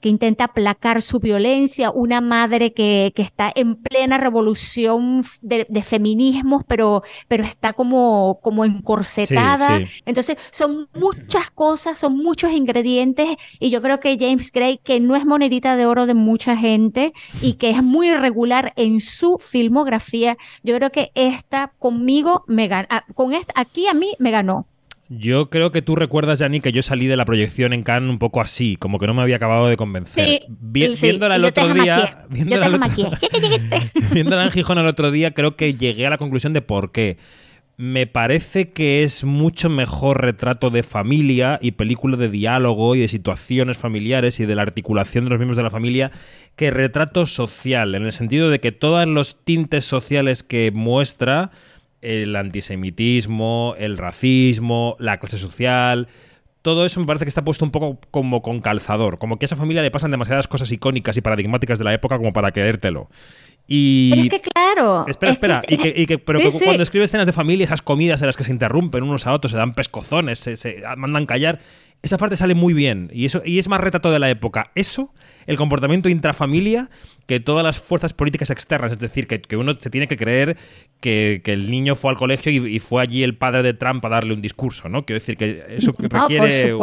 que 0.00 0.08
intenta 0.08 0.44
aplacar 0.44 1.02
su 1.02 1.20
violencia, 1.20 1.90
una 1.90 2.20
madre 2.20 2.72
que, 2.72 3.12
que 3.14 3.22
está 3.22 3.52
en 3.54 3.76
plena 3.76 4.16
revolución 4.18 5.22
de, 5.42 5.66
de 5.68 5.82
feminismos, 5.82 6.64
pero, 6.66 7.02
pero 7.28 7.44
está 7.44 7.74
como, 7.74 8.40
como 8.42 8.64
encorsetada. 8.64 9.80
Entonces, 10.06 10.36
son 10.50 10.88
muchas 10.94 11.50
cosas, 11.50 11.98
son 11.98 12.16
muchos 12.16 12.52
ingredientes, 12.52 13.36
y 13.60 13.70
yo 13.70 13.82
creo 13.82 14.00
que 14.00 14.16
James 14.18 14.50
Gray, 14.50 14.78
que 14.78 14.98
no 14.98 15.14
es 15.14 15.26
monedita 15.26 15.76
de 15.76 15.86
oro 15.86 16.06
de 16.06 16.14
mucha 16.14 16.56
gente 16.56 17.12
y 17.42 17.54
que 17.54 17.70
es 17.70 17.82
muy 17.82 18.14
regular 18.14 18.72
en 18.76 19.00
su 19.00 19.38
filmografía, 19.38 20.36
yo 20.62 20.74
creo 20.76 20.90
que 20.90 21.01
esta 21.14 21.72
conmigo 21.78 22.44
me 22.46 22.68
ganó. 22.68 22.86
Ah, 22.90 23.04
con 23.14 23.32
esta, 23.32 23.52
aquí 23.56 23.88
a 23.88 23.94
mí 23.94 24.14
me 24.18 24.30
ganó. 24.30 24.66
Yo 25.18 25.50
creo 25.50 25.72
que 25.72 25.82
tú 25.82 25.94
recuerdas, 25.94 26.38
Yanni, 26.38 26.60
que 26.60 26.72
yo 26.72 26.80
salí 26.80 27.06
de 27.06 27.16
la 27.18 27.26
proyección 27.26 27.74
en 27.74 27.82
Cannes 27.82 28.08
un 28.08 28.18
poco 28.18 28.40
así, 28.40 28.76
como 28.76 28.98
que 28.98 29.06
no 29.06 29.12
me 29.12 29.20
había 29.20 29.36
acabado 29.36 29.68
de 29.68 29.76
convencer. 29.76 30.24
Sí, 30.24 30.40
viéndola 30.48 31.36
el 31.36 31.44
otro 31.44 31.74
día. 31.74 32.24
Viéndola, 32.30 32.68
viéndola 34.12 34.44
en 34.44 34.50
Gijón 34.50 34.78
el 34.78 34.86
otro 34.86 35.10
día, 35.10 35.32
creo 35.32 35.54
que 35.54 35.74
llegué 35.74 36.06
a 36.06 36.10
la 36.10 36.16
conclusión 36.16 36.54
de 36.54 36.62
por 36.62 36.92
qué. 36.92 37.18
Me 37.76 38.06
parece 38.06 38.70
que 38.70 39.02
es 39.02 39.24
mucho 39.24 39.68
mejor 39.68 40.22
retrato 40.22 40.70
de 40.70 40.82
familia 40.82 41.58
y 41.60 41.72
película 41.72 42.16
de 42.16 42.30
diálogo 42.30 42.94
y 42.94 43.00
de 43.00 43.08
situaciones 43.08 43.76
familiares 43.76 44.40
y 44.40 44.46
de 44.46 44.54
la 44.54 44.62
articulación 44.62 45.24
de 45.24 45.30
los 45.30 45.38
miembros 45.38 45.56
de 45.58 45.62
la 45.62 45.70
familia 45.70 46.10
que 46.56 46.70
retrato 46.70 47.26
social, 47.26 47.94
en 47.94 48.04
el 48.04 48.12
sentido 48.12 48.50
de 48.50 48.60
que 48.60 48.72
todos 48.72 49.06
los 49.06 49.36
tintes 49.44 49.84
sociales 49.84 50.42
que 50.42 50.70
muestra, 50.70 51.50
el 52.02 52.36
antisemitismo, 52.36 53.74
el 53.78 53.96
racismo, 53.96 54.96
la 54.98 55.18
clase 55.18 55.38
social, 55.38 56.08
todo 56.62 56.84
eso 56.86 57.00
me 57.00 57.06
parece 57.06 57.24
que 57.24 57.28
está 57.28 57.44
puesto 57.44 57.64
un 57.64 57.72
poco 57.72 57.98
como 58.10 58.42
con 58.42 58.60
calzador, 58.60 59.18
como 59.18 59.38
que 59.38 59.44
a 59.44 59.46
esa 59.46 59.56
familia 59.56 59.82
le 59.82 59.90
pasan 59.90 60.10
demasiadas 60.10 60.46
cosas 60.46 60.70
icónicas 60.70 61.16
y 61.16 61.20
paradigmáticas 61.20 61.78
de 61.78 61.84
la 61.84 61.92
época 61.92 62.18
como 62.18 62.32
para 62.32 62.52
querértelo. 62.52 63.08
Y... 63.66 64.10
Pero 64.10 64.22
es 64.22 64.28
que 64.28 64.40
claro. 64.40 65.06
Espera, 65.08 65.32
espera. 65.32 65.62
y 65.68 65.76
que, 65.76 65.92
y 65.96 66.06
que, 66.06 66.18
pero 66.18 66.40
cuando 66.64 66.82
escribe 66.82 67.04
escenas 67.04 67.26
de 67.26 67.32
familia, 67.32 67.64
esas 67.64 67.82
comidas 67.82 68.20
en 68.22 68.26
las 68.26 68.36
que 68.36 68.44
se 68.44 68.52
interrumpen 68.52 69.02
unos 69.02 69.26
a 69.26 69.32
otros, 69.32 69.52
se 69.52 69.56
dan 69.56 69.74
pescozones, 69.74 70.38
se, 70.38 70.56
se 70.56 70.82
mandan 70.96 71.26
callar, 71.26 71.60
esa 72.02 72.18
parte 72.18 72.36
sale 72.36 72.54
muy 72.54 72.74
bien 72.74 73.10
y 73.12 73.26
eso 73.26 73.42
y 73.44 73.58
es 73.58 73.68
más 73.68 73.80
retrato 73.80 74.10
de 74.10 74.18
la 74.18 74.28
época. 74.28 74.72
Eso, 74.74 75.14
el 75.46 75.56
comportamiento 75.56 76.08
intrafamilia, 76.08 76.90
que 77.26 77.38
todas 77.38 77.64
las 77.64 77.78
fuerzas 77.80 78.12
políticas 78.12 78.50
externas. 78.50 78.92
Es 78.92 78.98
decir, 78.98 79.26
que, 79.26 79.56
uno 79.56 79.74
se 79.78 79.88
tiene 79.88 80.08
que 80.08 80.16
creer 80.16 80.56
que, 81.00 81.40
el 81.44 81.70
niño 81.70 81.94
fue 81.94 82.10
al 82.10 82.16
colegio 82.16 82.50
y, 82.50 82.78
fue 82.80 83.02
allí 83.02 83.22
el 83.22 83.36
padre 83.36 83.62
de 83.62 83.74
Trump 83.74 84.04
a 84.04 84.08
darle 84.08 84.34
un 84.34 84.42
discurso, 84.42 84.88
¿no? 84.88 85.04
Quiero 85.04 85.20
decir 85.20 85.36
que 85.36 85.64
eso 85.68 85.94
requiere 85.96 86.74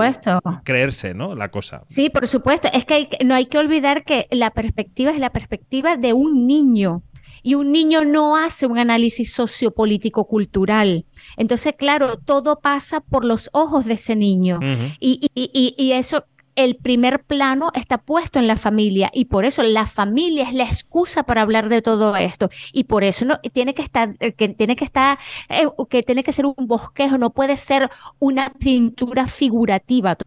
creerse, 0.64 1.14
¿no? 1.14 1.36
La 1.36 1.50
cosa. 1.50 1.84
Sí, 1.88 2.10
por 2.10 2.26
supuesto. 2.26 2.70
Es 2.74 2.86
que 2.86 3.10
no 3.26 3.36
hay 3.36 3.48
que 3.48 3.58
olvidar 3.58 4.06
que 4.06 4.28
la 4.32 4.52
perspectiva 4.52 5.12
es 5.12 5.20
la 5.20 5.32
perspectiva 5.32 5.98
de 5.98 6.14
un 6.14 6.48
niño. 6.48 7.04
Y 7.42 7.56
un 7.56 7.72
niño 7.72 8.04
no 8.04 8.36
hace 8.36 8.66
un 8.66 8.78
análisis 8.78 9.34
sociopolítico 9.34 10.26
cultural. 10.28 11.06
Entonces, 11.38 11.74
claro, 11.78 12.18
todo 12.18 12.60
pasa 12.60 13.02
por 13.02 13.26
los 13.26 13.50
ojos 13.54 13.86
de 13.86 13.94
ese 13.94 14.16
niño. 14.16 14.60
y, 15.00 15.30
y, 15.34 15.76
y, 15.78 15.92
eso, 15.94 16.26
el 16.56 16.76
primer 16.76 17.24
plano 17.24 17.72
está 17.74 18.00
puesto 18.00 18.40
en 18.40 18.48
la 18.48 18.58
familia 18.58 19.10
y 19.14 19.26
por 19.26 19.46
eso 19.46 19.64
la 19.64 19.86
familia 19.86 20.44
es 20.44 20.54
la 20.54 20.66
excusa 20.66 21.24
para 21.24 21.42
hablar 21.42 21.70
de 21.70 21.82
todo 21.82 22.16
esto 22.18 22.50
y 22.74 22.84
por 22.84 23.04
eso 23.04 23.26
no 23.26 23.40
tiene 23.54 23.74
que 23.74 23.82
estar 23.82 24.16
eh, 24.20 24.34
que 24.34 24.50
tiene 24.50 24.76
que 24.76 24.84
estar 24.84 25.18
eh, 25.48 25.68
que 25.90 26.04
tiene 26.04 26.24
que 26.24 26.34
ser 26.34 26.46
un 26.46 26.68
bosquejo 26.68 27.18
no 27.18 27.30
puede 27.30 27.56
ser 27.56 27.90
una 28.20 28.52
pintura 28.60 29.28
figurativa 29.28 30.18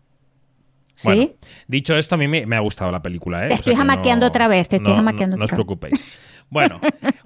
¿Sí? 0.95 1.35
dicho 1.67 1.97
esto, 1.97 2.15
a 2.15 2.19
mí 2.19 2.29
me, 2.29 2.55
ha 2.55 2.61
gustado 2.61 2.93
la 2.93 3.03
película. 3.03 3.45
¿eh? 3.47 3.49
Te 3.49 3.55
estoy 3.55 3.75
jamaqueando 3.75 4.27
otra 4.27 4.47
vez, 4.47 4.69
te 4.69 4.77
estoy 4.77 4.95
jamaqueando 4.95 5.37
otra 5.37 5.47
vez. 5.47 5.51
No 5.51 5.55
os 5.55 5.67
preocupéis. 5.67 6.05
Bueno, 6.49 6.81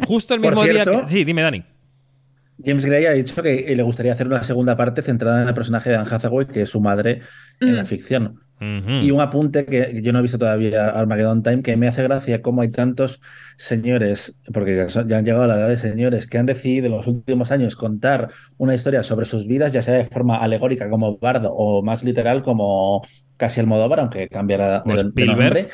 justo 0.07 0.35
el 0.35 0.41
mismo 0.41 0.62
día 0.62 0.85
que... 0.85 1.03
Sí, 1.09 1.24
dime, 1.24 1.43
Dani. 1.43 1.62
James 2.62 2.86
Gray 2.86 3.07
ha 3.07 3.12
dicho 3.12 3.42
que 3.42 3.74
le 3.74 3.82
gustaría 3.82 4.12
hacer 4.12 4.26
una 4.26 4.42
segunda 4.42 4.76
parte 4.76 5.02
centrada 5.02 5.42
en 5.42 5.48
el 5.48 5.54
personaje 5.54 5.90
de 5.90 5.96
Anne 5.96 6.09
Hathaway, 6.11 6.46
que 6.46 6.62
es 6.62 6.68
su 6.68 6.80
madre 6.80 7.20
en 7.61 7.76
la 7.76 7.82
mm. 7.82 7.86
ficción. 7.86 8.40
Y 8.59 9.11
un 9.11 9.20
apunte 9.20 9.66
que 9.66 10.00
yo 10.02 10.14
no 10.14 10.20
he 10.20 10.22
visto 10.22 10.38
todavía 10.38 10.88
Armageddon 10.88 11.42
Time, 11.42 11.62
que 11.62 11.76
me 11.76 11.88
hace 11.88 12.02
gracia 12.02 12.40
cómo 12.40 12.62
hay 12.62 12.70
tantos 12.70 13.20
señores, 13.59 14.34
porque 14.50 14.86
ya 15.07 15.18
han 15.18 15.24
llegado 15.26 15.42
a 15.42 15.46
la 15.46 15.59
edad 15.59 15.68
de 15.68 15.76
señores, 15.76 16.26
que 16.26 16.38
han 16.38 16.46
decidido 16.46 16.86
en 16.86 16.92
los 16.92 17.07
últimos 17.07 17.52
años 17.52 17.76
contar 17.76 18.30
una 18.57 18.74
historia 18.74 19.02
sobre 19.02 19.26
sus 19.26 19.46
vidas, 19.46 19.74
ya 19.74 19.82
sea 19.82 19.94
de 19.94 20.07
forma 20.07 20.38
alegórica 20.38 20.88
como 20.88 21.18
Bardo 21.18 21.52
o 21.52 21.82
más 21.82 22.02
literal 22.02 22.42
como 22.42 23.07
casi 23.36 23.61
el 23.61 23.66
Modóvar, 23.66 24.00
aunque 24.00 24.28
cambiará 24.28 24.82
de, 24.86 25.11
de, 25.12 25.26
nombre. 25.26 25.68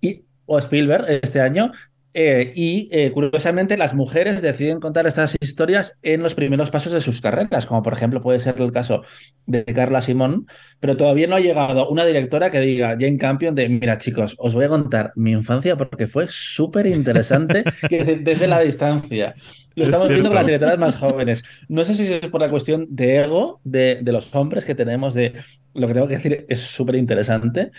Y, 0.00 0.22
o 0.46 0.58
Spielberg 0.60 1.06
este 1.08 1.40
año, 1.40 1.72
eh, 2.12 2.52
y 2.54 2.88
eh, 2.92 3.12
curiosamente, 3.12 3.76
las 3.76 3.94
mujeres 3.94 4.42
deciden 4.42 4.80
contar 4.80 5.06
estas 5.06 5.36
historias 5.40 5.96
en 6.02 6.22
los 6.22 6.34
primeros 6.34 6.70
pasos 6.70 6.92
de 6.92 7.00
sus 7.00 7.20
carreras, 7.20 7.66
como 7.66 7.82
por 7.82 7.92
ejemplo 7.92 8.20
puede 8.20 8.40
ser 8.40 8.60
el 8.60 8.72
caso 8.72 9.02
de 9.46 9.64
Carla 9.64 10.00
Simón, 10.00 10.46
pero 10.80 10.96
todavía 10.96 11.28
no 11.28 11.36
ha 11.36 11.40
llegado 11.40 11.88
una 11.88 12.04
directora 12.04 12.50
que 12.50 12.60
diga, 12.60 12.96
Jane 12.98 13.18
Campion, 13.18 13.54
de 13.54 13.68
mira 13.68 13.98
chicos, 13.98 14.34
os 14.38 14.54
voy 14.54 14.64
a 14.64 14.68
contar 14.68 15.12
mi 15.14 15.32
infancia 15.32 15.76
porque 15.76 16.08
fue 16.08 16.26
súper 16.28 16.86
interesante 16.86 17.64
desde 17.90 18.46
la 18.46 18.60
distancia. 18.60 19.34
Lo 19.80 19.86
estamos 19.86 20.08
viendo 20.08 20.28
con 20.28 20.36
las 20.36 20.46
directoras 20.46 20.78
más 20.78 20.96
jóvenes. 21.00 21.44
No 21.68 21.84
sé 21.84 21.94
si 21.94 22.12
es 22.12 22.26
por 22.26 22.40
la 22.40 22.50
cuestión 22.50 22.86
de 22.90 23.16
ego 23.18 23.60
de, 23.64 24.00
de 24.02 24.12
los 24.12 24.34
hombres 24.34 24.64
que 24.64 24.74
tenemos 24.74 25.14
de 25.14 25.34
lo 25.74 25.86
que 25.86 25.94
tengo 25.94 26.08
que 26.08 26.16
decir 26.16 26.46
es 26.48 26.60
súper 26.60 26.96
interesante, 26.96 27.70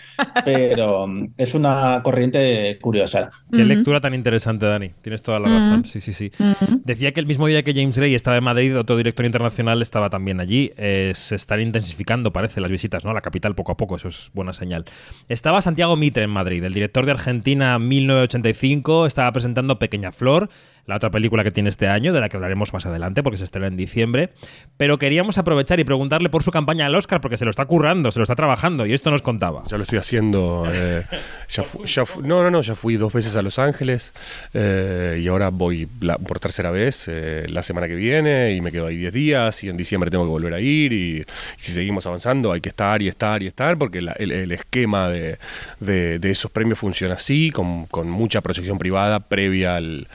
pero 0.44 1.06
mm, 1.06 1.28
es 1.36 1.54
una 1.54 2.00
corriente 2.02 2.78
curiosa. 2.80 3.30
Qué 3.50 3.64
lectura 3.64 4.00
tan 4.00 4.14
interesante, 4.14 4.66
Dani. 4.66 4.92
Tienes 5.02 5.22
toda 5.22 5.38
la 5.38 5.48
razón. 5.48 5.84
Sí, 5.84 6.00
sí, 6.00 6.12
sí. 6.12 6.32
Decía 6.84 7.12
que 7.12 7.20
el 7.20 7.26
mismo 7.26 7.46
día 7.46 7.62
que 7.62 7.74
James 7.74 7.96
Gray 7.96 8.14
estaba 8.14 8.38
en 8.38 8.44
Madrid, 8.44 8.78
otro 8.78 8.96
director 8.96 9.26
internacional 9.26 9.82
estaba 9.82 10.08
también 10.08 10.40
allí. 10.40 10.72
Eh, 10.76 11.12
se 11.14 11.34
están 11.34 11.60
intensificando, 11.60 12.32
parece, 12.32 12.60
las 12.60 12.70
visitas 12.70 13.04
¿no? 13.04 13.10
a 13.10 13.14
la 13.14 13.20
capital 13.20 13.54
poco 13.54 13.72
a 13.72 13.76
poco. 13.76 13.96
Eso 13.96 14.08
es 14.08 14.30
buena 14.32 14.54
señal. 14.54 14.86
Estaba 15.28 15.60
Santiago 15.60 15.96
Mitre 15.96 16.24
en 16.24 16.30
Madrid, 16.30 16.64
el 16.64 16.72
director 16.72 17.04
de 17.04 17.12
Argentina 17.12 17.78
1985. 17.78 19.06
Estaba 19.06 19.30
presentando 19.32 19.78
Pequeña 19.78 20.12
Flor, 20.12 20.48
la 20.86 20.96
otra 20.96 21.10
película 21.10 21.44
que 21.44 21.50
tiene 21.52 21.70
este 21.70 21.86
año, 21.86 22.12
de 22.12 22.20
la 22.20 22.28
que 22.28 22.36
hablaremos 22.36 22.72
más 22.72 22.86
adelante 22.86 23.22
porque 23.22 23.36
se 23.36 23.44
estrena 23.44 23.68
en 23.68 23.76
diciembre. 23.76 24.30
Pero 24.76 24.98
queríamos 24.98 25.38
aprovechar 25.38 25.78
y 25.78 25.84
preguntarle 25.84 26.28
por 26.28 26.42
su 26.42 26.50
campaña 26.50 26.86
al 26.86 26.94
Oscar 26.94 27.20
porque 27.20 27.36
se 27.36 27.44
lo 27.44 27.50
está 27.50 27.66
currando, 27.66 28.10
se 28.10 28.18
lo 28.18 28.24
está 28.24 28.34
trabajando 28.34 28.84
y 28.86 28.92
esto 28.92 29.10
nos 29.10 29.22
contaba. 29.22 29.62
Ya 29.68 29.76
lo 29.76 29.84
estoy 29.84 29.98
haciendo. 29.98 30.64
Eh, 30.72 31.04
no, 32.22 32.42
no, 32.42 32.50
no, 32.50 32.62
ya 32.62 32.74
fui 32.74 32.96
dos 32.96 33.12
veces 33.12 33.36
a 33.36 33.42
Los 33.42 33.58
Ángeles 33.58 34.12
eh, 34.54 35.20
y 35.22 35.28
ahora 35.28 35.50
voy 35.50 35.86
por 36.26 36.40
tercera 36.40 36.70
vez 36.70 37.06
eh, 37.08 37.46
la 37.48 37.62
semana 37.62 37.86
que 37.86 37.94
viene 37.94 38.54
y 38.54 38.60
me 38.60 38.72
quedo 38.72 38.86
ahí 38.86 38.96
10 38.96 39.12
días 39.12 39.62
y 39.64 39.68
en 39.68 39.76
diciembre 39.76 40.10
tengo 40.10 40.24
que 40.24 40.30
volver 40.30 40.54
a 40.54 40.60
ir 40.60 40.92
y, 40.92 41.24
si 41.58 41.72
seguimos 41.72 42.06
avanzando 42.06 42.52
hay 42.52 42.60
que 42.60 42.70
estar 42.70 43.02
y 43.02 43.08
estar 43.08 43.42
y 43.42 43.46
estar 43.46 43.78
porque 43.78 43.98
el, 43.98 44.52
esquema 44.52 45.08
de, 45.08 45.38
de, 45.80 46.30
esos 46.30 46.50
premios 46.50 46.78
funciona 46.78 47.14
así, 47.14 47.50
con, 47.50 47.86
con 47.86 48.10
mucha 48.10 48.40
proyección 48.40 48.78
privada 48.78 49.20
previa 49.20 49.76
al 49.76 50.06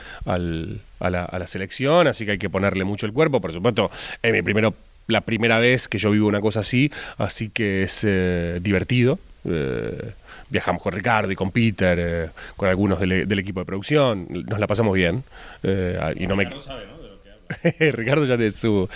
a 1.00 1.10
la, 1.10 1.24
a 1.24 1.38
la 1.38 1.46
selección, 1.46 2.06
así 2.06 2.24
que 2.24 2.32
hay 2.32 2.38
que 2.38 2.50
ponerle 2.50 2.84
mucho 2.84 3.06
el 3.06 3.12
cuerpo. 3.12 3.40
Por 3.40 3.52
supuesto, 3.52 3.90
es 4.22 4.32
mi 4.32 4.42
primero, 4.42 4.74
la 5.06 5.20
primera 5.22 5.58
vez 5.58 5.88
que 5.88 5.98
yo 5.98 6.10
vivo 6.10 6.26
una 6.28 6.40
cosa 6.40 6.60
así, 6.60 6.90
así 7.18 7.48
que 7.50 7.82
es 7.84 8.02
eh, 8.06 8.58
divertido. 8.62 9.18
Eh, 9.44 10.12
viajamos 10.50 10.82
con 10.82 10.92
Ricardo 10.92 11.30
y 11.30 11.36
con 11.36 11.50
Peter, 11.50 11.98
eh, 12.00 12.28
con 12.56 12.68
algunos 12.68 12.98
del, 13.00 13.28
del 13.28 13.38
equipo 13.38 13.60
de 13.60 13.66
producción, 13.66 14.26
nos 14.30 14.58
la 14.58 14.66
pasamos 14.66 14.94
bien. 14.94 15.22
eh, 15.62 16.14
y 16.16 16.26
no 16.26 16.36
me... 16.36 16.48
Ricardo 17.92 18.24
ya 18.26 18.36
de 18.36 18.50
su... 18.52 18.88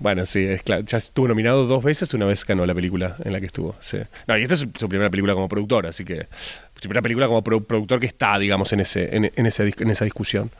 Bueno, 0.00 0.24
sí, 0.26 0.44
es 0.44 0.62
claro. 0.62 0.84
Ya 0.86 0.98
estuvo 0.98 1.26
nominado 1.26 1.66
dos 1.66 1.82
veces, 1.82 2.14
una 2.14 2.24
vez 2.24 2.44
ganó 2.44 2.64
la 2.64 2.74
película 2.74 3.16
en 3.24 3.32
la 3.32 3.40
que 3.40 3.46
estuvo. 3.46 3.74
Sí. 3.80 3.98
No, 4.28 4.38
y 4.38 4.42
esta 4.42 4.54
es 4.54 4.60
su, 4.60 4.70
su 4.78 4.88
primera 4.88 5.10
película 5.10 5.34
como 5.34 5.48
productor, 5.48 5.88
así 5.88 6.04
que. 6.04 6.26
Su 6.76 6.82
primera 6.82 7.02
película 7.02 7.26
como 7.26 7.42
pro- 7.42 7.60
productor 7.64 7.98
que 7.98 8.06
está, 8.06 8.38
digamos, 8.38 8.72
en, 8.72 8.78
ese, 8.78 9.16
en, 9.16 9.32
en 9.34 9.46
ese 9.46 9.74
en 9.76 9.90
esa 9.90 10.04
discusión. 10.04 10.52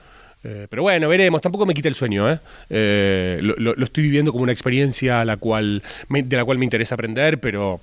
Eh, 0.45 0.67
pero 0.71 0.83
bueno, 0.83 1.09
veremos. 1.09 1.41
Tampoco 1.41 1.67
me 1.67 1.75
quita 1.75 1.89
el 1.89 1.95
sueño, 1.95 2.31
¿eh? 2.31 2.39
Eh, 2.71 3.41
lo, 3.43 3.75
estoy 3.83 4.05
viviendo 4.05 4.33
como 4.33 4.45
una 4.45 4.53
experiencia 4.53 5.21
a 5.21 5.25
la 5.25 5.37
cual 5.37 5.83
de 6.09 6.37
la 6.37 6.45
cual 6.45 6.59
me 6.59 6.65
interesa 6.65 6.95
aprender, 6.95 7.41
pero 7.41 7.81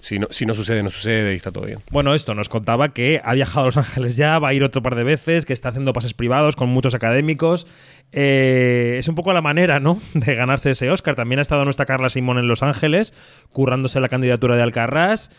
si 0.00 0.18
no, 0.18 0.26
si 0.30 0.44
no 0.44 0.54
sucede, 0.54 0.82
no 0.82 0.90
sucede 0.90 1.34
y 1.34 1.36
está 1.36 1.52
todo 1.52 1.66
bien. 1.66 1.78
Bueno, 1.90 2.14
esto 2.14 2.34
nos 2.34 2.48
contaba 2.48 2.88
que 2.88 3.20
ha 3.24 3.34
viajado 3.34 3.62
a 3.62 3.66
Los 3.66 3.76
Ángeles 3.76 4.16
ya, 4.16 4.38
va 4.38 4.48
a 4.48 4.54
ir 4.54 4.64
otro 4.64 4.82
par 4.82 4.96
de 4.96 5.04
veces, 5.04 5.46
que 5.46 5.52
está 5.52 5.68
haciendo 5.68 5.92
pases 5.92 6.14
privados 6.14 6.56
con 6.56 6.68
muchos 6.68 6.94
académicos. 6.94 7.66
Eh, 8.12 8.96
es 8.98 9.08
un 9.08 9.14
poco 9.14 9.32
la 9.32 9.42
manera, 9.42 9.78
¿no?, 9.78 10.00
de 10.14 10.34
ganarse 10.34 10.72
ese 10.72 10.90
Oscar. 10.90 11.14
También 11.14 11.38
ha 11.38 11.42
estado 11.42 11.64
nuestra 11.64 11.86
Carla 11.86 12.08
Simón 12.08 12.38
en 12.38 12.48
Los 12.48 12.62
Ángeles, 12.62 13.12
currándose 13.52 14.00
la 14.00 14.08
candidatura 14.08 14.56
de 14.56 14.62
Alcarrás. 14.62 15.30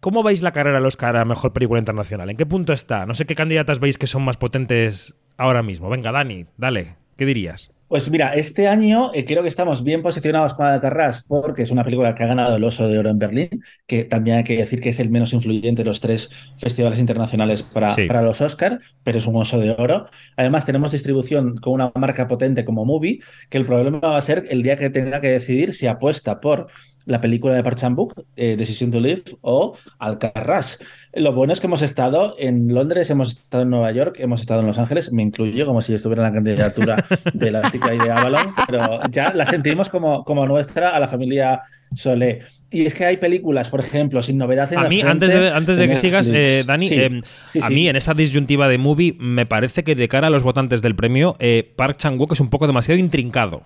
¿Cómo 0.00 0.22
veis 0.22 0.40
la 0.40 0.52
carrera 0.52 0.78
al 0.78 0.86
Oscar 0.86 1.16
a 1.16 1.24
Mejor 1.26 1.52
Película 1.52 1.78
Internacional? 1.78 2.30
¿En 2.30 2.36
qué 2.36 2.46
punto 2.46 2.72
está? 2.72 3.04
No 3.04 3.14
sé 3.14 3.26
qué 3.26 3.34
candidatas 3.34 3.80
veis 3.80 3.98
que 3.98 4.06
son 4.06 4.22
más 4.22 4.38
potentes 4.38 5.14
ahora 5.36 5.62
mismo. 5.62 5.88
Venga, 5.88 6.12
Dani, 6.12 6.46
dale, 6.56 6.96
¿qué 7.16 7.26
dirías? 7.26 7.72
Pues 7.88 8.08
mira, 8.08 8.34
este 8.34 8.68
año 8.68 9.10
eh, 9.14 9.24
creo 9.24 9.42
que 9.42 9.48
estamos 9.48 9.82
bien 9.82 10.00
posicionados 10.00 10.54
con 10.54 10.64
Alcarrás 10.64 11.24
porque 11.26 11.62
es 11.64 11.72
una 11.72 11.82
película 11.82 12.14
que 12.14 12.22
ha 12.22 12.28
ganado 12.28 12.54
el 12.54 12.62
Oso 12.62 12.86
de 12.86 12.96
Oro 12.96 13.10
en 13.10 13.18
Berlín, 13.18 13.48
que 13.88 14.04
también 14.04 14.36
hay 14.36 14.44
que 14.44 14.56
decir 14.56 14.80
que 14.80 14.90
es 14.90 15.00
el 15.00 15.10
menos 15.10 15.32
influyente 15.32 15.82
de 15.82 15.88
los 15.88 15.98
tres 16.00 16.30
festivales 16.56 17.00
internacionales 17.00 17.64
para, 17.64 17.88
Sí. 17.88 18.06
para 18.06 18.22
los 18.22 18.40
Oscar, 18.42 18.78
pero 19.02 19.18
es 19.18 19.26
un 19.26 19.34
Oso 19.34 19.58
de 19.58 19.72
Oro. 19.72 20.06
Además, 20.36 20.66
tenemos 20.66 20.92
distribución 20.92 21.56
con 21.56 21.72
una 21.72 21.90
marca 21.96 22.28
potente 22.28 22.64
como 22.64 22.84
Movie, 22.84 23.18
que 23.48 23.58
el 23.58 23.66
problema 23.66 23.98
va 23.98 24.18
a 24.18 24.20
ser 24.20 24.46
el 24.50 24.62
día 24.62 24.76
que 24.76 24.88
tenga 24.90 25.20
que 25.20 25.30
decidir 25.30 25.74
si 25.74 25.88
apuesta 25.88 26.38
por 26.40 26.68
la 27.06 27.20
película 27.20 27.54
de 27.54 27.62
Park 27.62 27.78
Chan-wook, 27.78 28.14
eh, 28.36 28.56
Decision 28.56 28.90
to 28.90 29.00
Live, 29.00 29.24
o 29.40 29.76
Alcarrás. 29.98 30.78
Lo 31.12 31.32
bueno 31.32 31.52
es 31.52 31.60
que 31.60 31.66
hemos 31.66 31.82
estado 31.82 32.36
en 32.38 32.72
Londres, 32.72 33.10
hemos 33.10 33.30
estado 33.30 33.62
en 33.64 33.70
Nueva 33.70 33.90
York, 33.92 34.16
hemos 34.18 34.40
estado 34.40 34.60
en 34.60 34.66
Los 34.66 34.78
Ángeles, 34.78 35.12
me 35.12 35.22
incluyo 35.22 35.66
como 35.66 35.82
si 35.82 35.94
estuviera 35.94 36.26
en 36.26 36.32
la 36.32 36.34
candidatura 36.34 37.04
de 37.32 37.48
Elástica 37.48 37.94
y 37.94 37.98
de 37.98 38.10
Avalon, 38.10 38.54
pero 38.66 39.00
ya 39.10 39.32
la 39.34 39.44
sentimos 39.44 39.88
como, 39.88 40.24
como 40.24 40.46
nuestra 40.46 40.90
a 40.90 41.00
la 41.00 41.08
familia 41.08 41.62
Solé. 41.94 42.42
Y 42.70 42.86
es 42.86 42.94
que 42.94 43.04
hay 43.04 43.16
películas, 43.16 43.68
por 43.68 43.80
ejemplo, 43.80 44.22
sin 44.22 44.38
novedad 44.38 44.72
en 44.72 44.78
A 44.78 44.82
la 44.84 44.88
mí, 44.88 45.00
frente 45.00 45.10
antes 45.10 45.32
de, 45.32 45.50
antes 45.50 45.76
de 45.76 45.88
que 45.88 45.96
sigas, 45.96 46.30
eh, 46.32 46.62
Dani, 46.64 46.86
Sí, 46.86 46.94
eh, 46.94 47.20
sí, 47.48 47.58
a 47.60 47.66
sí. 47.66 47.74
mí 47.74 47.88
en 47.88 47.96
esa 47.96 48.14
disyuntiva 48.14 48.68
de 48.68 48.78
movie 48.78 49.16
me 49.18 49.44
parece 49.44 49.82
que 49.82 49.96
de 49.96 50.06
cara 50.06 50.28
a 50.28 50.30
los 50.30 50.44
votantes 50.44 50.80
del 50.80 50.94
premio, 50.94 51.34
eh, 51.40 51.72
Park 51.74 51.96
Chan-wook 51.96 52.32
es 52.32 52.40
un 52.40 52.48
poco 52.48 52.68
demasiado 52.68 53.00
intrincado. 53.00 53.64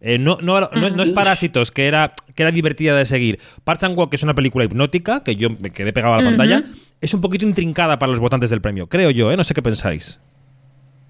Eh, 0.00 0.18
no, 0.18 0.38
no, 0.42 0.60
no 0.60 0.86
es, 0.86 0.94
no 0.94 1.02
es 1.02 1.10
Parásitos, 1.10 1.70
que 1.72 1.86
era, 1.86 2.12
que 2.34 2.42
era 2.42 2.52
divertida 2.52 2.94
de 2.96 3.06
seguir. 3.06 3.38
Park 3.64 3.80
Chan-wook 3.80 4.12
es 4.14 4.22
una 4.22 4.34
película 4.34 4.64
hipnótica, 4.64 5.22
que 5.24 5.36
yo 5.36 5.48
me 5.50 5.70
quedé 5.70 5.92
pegado 5.92 6.14
a 6.14 6.18
la 6.18 6.24
pantalla, 6.28 6.64
es 7.00 7.14
un 7.14 7.20
poquito 7.20 7.46
intrincada 7.46 7.98
para 7.98 8.10
los 8.10 8.20
votantes 8.20 8.50
del 8.50 8.60
premio, 8.60 8.86
creo 8.88 9.10
yo, 9.10 9.32
¿eh? 9.32 9.36
No 9.36 9.44
sé 9.44 9.54
qué 9.54 9.62
pensáis. 9.62 10.20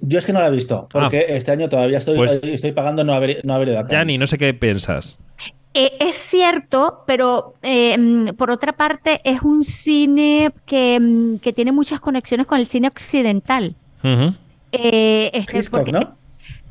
Yo 0.01 0.18
es 0.18 0.26
que 0.26 0.32
no 0.32 0.41
la 0.41 0.49
he 0.49 0.51
visto, 0.53 0.89
porque 0.93 1.24
este 1.30 1.51
año 1.53 1.68
todavía 1.68 1.99
estoy, 1.99 2.14
Ah. 2.14 2.18
Pues- 2.18 2.45
estoy 2.45 2.72
pagando 2.72 3.03
no 3.03 3.14
haber, 3.14 3.41
no 3.45 3.55
haber 3.55 3.68
ido 3.68 3.78
a 3.78 3.82
Cannes. 3.82 3.93
Yanni, 3.93 4.18
no 4.18 4.26
sé 4.26 4.39
qué 4.39 4.53
piensas. 4.55 5.18
Eh, 5.74 5.93
es 6.01 6.14
cierto, 6.14 7.03
pero 7.07 7.55
eh, 7.62 7.97
mm, 7.99 8.28
por 8.37 8.51
otra 8.51 8.72
parte 8.74 9.20
es 9.24 9.43
un 9.43 9.62
cine 9.64 10.51
que, 10.64 10.99
mm, 11.01 11.39
que 11.39 11.53
tiene 11.53 11.72
muchas 11.72 12.01
conexiones 12.01 12.47
con 12.47 12.59
el 12.59 12.66
cine 12.66 12.89
occidental. 12.89 13.74
Eh, 14.72 15.30
este, 15.32 15.59
Hitchcock, 15.59 15.80
porque- 15.80 15.93
¿no? 15.93 16.16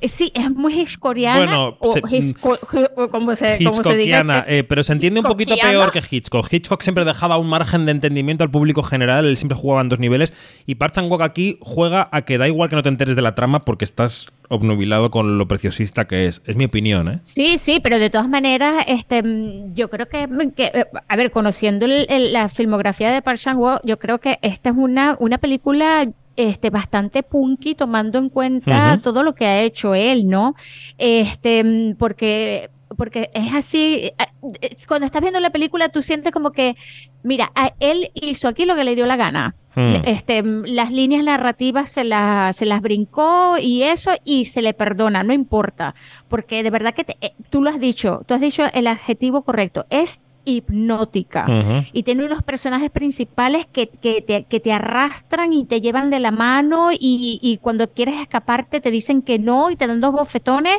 Eh, 0.02 0.08
sí, 0.08 0.32
es 0.36 0.52
muy 0.52 0.74
hitchcockiana. 0.80 1.38
Bueno, 1.38 1.78
o 1.80 1.94
se- 1.94 2.02
Hitchco- 2.02 2.60
o 2.96 3.08
como 3.10 3.36
se, 3.36 3.58
como 3.64 3.84
se 3.84 3.96
diga. 3.98 4.20
Hitchcockiana, 4.20 4.46
eh, 4.48 4.64
pero 4.64 4.84
se 4.84 4.94
entiende 4.94 5.20
un 5.20 5.26
poquito 5.26 5.56
peor 5.56 5.92
que 5.92 6.02
Hitchcock. 6.10 6.52
Hitchcock 6.52 6.82
siempre 6.82 7.06
dejaba 7.06 7.38
un 7.38 7.48
margen 7.48 7.86
de 7.86 7.92
entendimiento 7.92 8.44
al 8.44 8.52
público 8.52 8.84
general, 8.84 9.26
él 9.26 9.38
siempre 9.38 9.58
jugaba 9.58 9.82
en 9.82 9.90
dos 9.90 10.00
niveles. 10.00 10.34
Y 10.66 10.76
Park 10.76 10.94
Chan-wook 10.96 11.22
aquí 11.22 11.58
juega 11.62 12.10
a 12.12 12.24
que 12.24 12.38
da 12.38 12.48
igual 12.48 12.70
que 12.70 12.76
no 12.76 12.84
te 12.84 12.90
enteres 12.90 13.16
de 13.16 13.22
la 13.22 13.36
trama 13.36 13.66
porque 13.66 13.86
estás 13.86 14.28
obnubilado 14.50 15.10
con 15.12 15.38
lo 15.38 15.48
preciosista 15.48 16.06
que 16.06 16.28
es. 16.28 16.42
Es 16.46 16.56
mi 16.56 16.66
opinión, 16.66 17.08
¿eh? 17.08 17.20
Sí, 17.24 17.58
sí, 17.58 17.80
pero 17.82 17.98
de 17.98 18.10
todas 18.10 18.30
maneras, 18.30 18.84
este, 18.88 19.24
mm, 19.24 19.74
yo 19.76 19.90
creo 19.90 20.08
que, 20.08 20.28
que, 20.56 20.66
eh, 20.66 20.86
a 21.08 21.16
ver, 21.16 21.32
conociendo 21.32 21.86
el- 21.86 22.06
el- 22.10 22.32
la 22.34 22.50
filmografía 22.50 23.12
de 23.12 23.22
Park 23.22 23.40
Chan-wook, 23.40 23.82
yo 23.84 23.98
creo 23.98 24.20
que 24.20 24.38
esta 24.42 24.70
es 24.70 24.76
una, 24.78 25.16
una 25.20 25.38
película 25.40 26.08
este, 26.36 26.70
bastante 26.70 27.24
punky, 27.24 27.76
tomando 27.76 28.18
en 28.20 28.30
cuenta 28.30 29.00
todo 29.04 29.24
lo 29.24 29.34
que 29.36 29.46
ha 29.46 29.62
hecho 29.62 29.96
él, 29.96 30.28
¿no? 30.28 30.56
Este, 30.98 31.64
mm, 31.64 31.96
porque, 31.98 32.70
porque 32.98 33.30
es 33.34 33.54
así, 33.54 34.12
eh, 34.18 34.28
es- 34.62 34.88
cuando 34.88 35.06
estás 35.06 35.22
viendo 35.22 35.40
la 35.40 35.50
película, 35.50 35.90
tú 35.90 36.02
sientes 36.02 36.32
como 36.32 36.52
que, 36.52 36.76
mira, 37.24 37.52
a- 37.56 37.74
él 37.80 38.12
hizo 38.14 38.48
aquí 38.48 38.66
lo 38.66 38.76
que 38.76 38.84
le 38.84 38.96
dio 38.96 39.06
la 39.06 39.16
gana. 39.16 39.56
Hmm. 39.76 39.96
Este, 40.06 40.42
mm, 40.42 40.64
las 40.68 40.92
líneas 40.94 41.24
narrativas 41.26 41.90
se, 41.90 42.06
las 42.06 42.56
se 42.56 42.66
las 42.66 42.82
brincó 42.82 43.58
y 43.60 43.84
eso, 43.84 44.12
y 44.24 44.46
se 44.46 44.62
le 44.62 44.74
perdona, 44.74 45.24
no 45.24 45.34
importa, 45.34 45.96
porque 46.30 46.64
de 46.64 46.70
verdad 46.70 46.94
que 46.94 47.04
te- 47.04 47.18
eh, 47.20 47.34
tú 47.50 47.62
lo 47.62 47.70
has 47.70 47.80
dicho, 47.80 48.22
tú 48.26 48.34
has 48.34 48.42
dicho 48.42 48.64
el 48.74 48.88
adjetivo 48.88 49.42
correcto, 49.42 49.86
es 49.90 50.22
hipnótica 50.46 51.46
y 51.92 52.04
tiene 52.04 52.26
unos 52.26 52.44
personajes 52.44 52.90
principales 52.92 53.66
que, 53.72 53.88
que 53.90 54.22
te, 54.22 54.44
que 54.44 54.60
te 54.60 54.72
arrastran 54.72 55.54
y 55.54 55.66
te 55.66 55.82
llevan 55.82 56.10
de 56.10 56.20
la 56.20 56.32
mano 56.32 56.92
y, 56.92 57.40
y 57.42 57.58
cuando 57.58 57.90
quieres 57.92 58.16
escaparte 58.22 58.80
te 58.82 58.92
dicen 58.92 59.22
que 59.22 59.40
no 59.40 59.70
y 59.72 59.76
te 59.76 59.88
dan 59.88 60.00
dos 60.02 60.12
bofetones, 60.14 60.78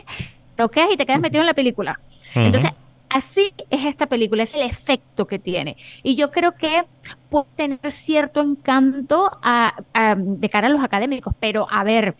¿ok? 0.58 0.76
Y 0.92 0.96
te 0.96 1.04
quedas 1.06 1.20
metido 1.20 1.40
en 1.42 1.46
la 1.46 1.54
película. 1.54 2.00
Entonces, 2.46 2.70
así 3.08 3.52
es 3.70 3.84
esta 3.86 4.06
película, 4.06 4.42
es 4.42 4.54
el 4.54 4.62
efecto 4.62 5.26
que 5.26 5.38
tiene. 5.38 5.76
Y 6.02 6.14
yo 6.16 6.30
creo 6.30 6.52
que 6.54 6.84
puede 7.30 7.46
tener 7.56 7.90
cierto 7.90 8.40
encanto 8.40 9.30
a- 9.42 9.74
a- 9.94 10.14
de 10.16 10.48
cara 10.48 10.66
a 10.68 10.70
los 10.70 10.82
académicos, 10.82 11.34
pero 11.40 11.66
a 11.70 11.82
ver, 11.84 12.14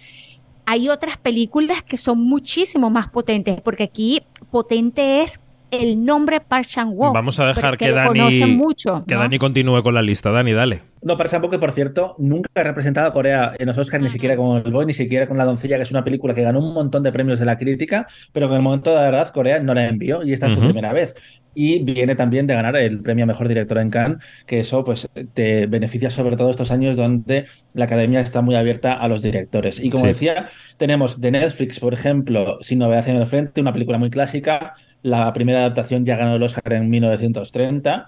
hay 0.64 0.88
otras 0.88 1.16
películas 1.16 1.82
que 1.84 1.96
son 1.96 2.18
muchísimo 2.20 2.90
más 2.90 3.08
potentes, 3.08 3.60
porque 3.60 3.84
aquí 3.84 4.22
potente 4.50 5.22
es 5.22 5.38
el 5.70 6.04
nombre 6.04 6.40
Park 6.40 6.66
Chan-wook. 6.66 7.12
Vamos 7.12 7.38
a 7.40 7.46
dejar 7.46 7.76
que 7.76 7.90
Dani, 7.92 8.46
mucho. 8.46 9.04
que 9.06 9.14
¿no? 9.14 9.20
Dani 9.20 9.38
continúe 9.38 9.82
con 9.82 9.94
la 9.94 10.02
lista. 10.02 10.30
Dani, 10.30 10.52
dale. 10.52 10.82
No, 11.02 11.16
Park 11.16 11.30
Chan-wook, 11.30 11.50
que 11.52 11.58
por 11.58 11.72
cierto, 11.72 12.14
nunca 12.18 12.48
ha 12.54 12.62
representado 12.62 13.08
a 13.08 13.12
Corea 13.12 13.52
en 13.58 13.66
los 13.66 13.76
Oscars, 13.78 14.02
ni 14.02 14.10
siquiera 14.10 14.36
con 14.36 14.62
El 14.64 14.72
Boy, 14.72 14.86
ni 14.86 14.94
siquiera 14.94 15.26
con 15.28 15.36
La 15.38 15.44
Doncella, 15.44 15.76
que 15.76 15.82
es 15.82 15.90
una 15.90 16.04
película 16.04 16.34
que 16.34 16.42
ganó 16.42 16.58
un 16.60 16.72
montón 16.72 17.02
de 17.02 17.12
premios 17.12 17.38
de 17.38 17.44
la 17.46 17.56
crítica, 17.56 18.06
pero 18.32 18.48
que 18.48 18.54
en 18.54 18.58
el 18.58 18.62
momento 18.62 18.90
de 18.90 18.96
la 18.96 19.02
verdad 19.02 19.28
Corea 19.32 19.60
no 19.60 19.74
la 19.74 19.86
envió 19.88 20.22
y 20.24 20.32
esta 20.32 20.46
es 20.46 20.52
su 20.52 20.58
Ujú. 20.58 20.68
primera 20.68 20.92
vez. 20.92 21.14
Y 21.58 21.82
viene 21.84 22.14
también 22.16 22.46
de 22.46 22.52
ganar 22.54 22.76
el 22.76 23.00
premio 23.00 23.24
a 23.24 23.26
Mejor 23.26 23.48
Director 23.48 23.78
en 23.78 23.88
Cannes, 23.88 24.18
que 24.46 24.60
eso 24.60 24.84
pues 24.84 25.08
te 25.32 25.66
beneficia 25.66 26.10
sobre 26.10 26.36
todo 26.36 26.50
estos 26.50 26.70
años 26.70 26.96
donde 26.96 27.46
la 27.72 27.86
academia 27.86 28.20
está 28.20 28.42
muy 28.42 28.56
abierta 28.56 28.92
a 28.92 29.08
los 29.08 29.22
directores. 29.22 29.80
Y 29.80 29.88
como 29.88 30.04
Sí. 30.04 30.08
decía, 30.08 30.48
tenemos 30.76 31.18
de 31.20 31.30
Netflix, 31.30 31.80
por 31.80 31.94
ejemplo, 31.94 32.58
Sin 32.60 32.78
Novedad 32.80 33.08
en 33.08 33.16
el 33.16 33.26
Frente, 33.26 33.60
una 33.62 33.72
película 33.72 33.96
muy 33.96 34.10
clásica. 34.10 34.74
La 35.12 35.32
primera 35.32 35.60
adaptación 35.60 36.04
ya 36.04 36.16
ganó 36.16 36.34
el 36.36 36.42
Oscar 36.42 36.72
en 36.72 36.90
1930. 36.90 38.06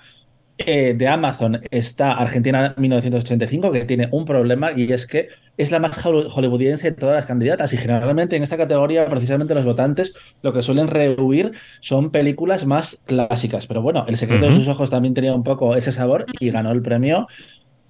Eh, 0.61 0.95
de 0.99 1.07
Amazon 1.07 1.61
está 1.71 2.13
Argentina 2.15 2.75
1985, 2.77 3.71
que 3.71 3.85
tiene 3.85 4.09
un 4.11 4.25
problema 4.25 4.73
y 4.73 4.93
es 4.93 5.07
que 5.07 5.29
es 5.57 5.71
la 5.71 5.79
más 5.79 6.05
holly- 6.05 6.27
hollywoodiense 6.29 6.91
de 6.91 6.97
todas 6.97 7.15
las 7.15 7.27
candidatas. 7.27 7.73
Y 7.73 7.77
generalmente 7.77 8.35
en 8.37 8.43
esta 8.43 8.57
categoría, 8.57 9.09
precisamente 9.09 9.55
los 9.55 9.65
votantes 9.65 10.13
lo 10.43 10.53
que 10.53 10.63
suelen 10.63 10.89
rehuir 10.89 11.53
son 11.81 12.11
películas 12.11 12.67
más 12.67 13.01
clásicas. 13.05 13.69
Pero 13.69 13.83
bueno, 13.83 14.05
El 14.09 14.17
secreto 14.17 14.47
de 14.47 14.53
sus 14.53 14.67
ojos 14.67 14.91
también 14.91 15.15
tenía 15.15 15.35
un 15.35 15.45
poco 15.45 15.77
ese 15.77 15.93
sabor 15.93 16.27
y 16.41 16.51
ganó 16.51 16.73
el 16.73 16.83
premio 16.83 17.29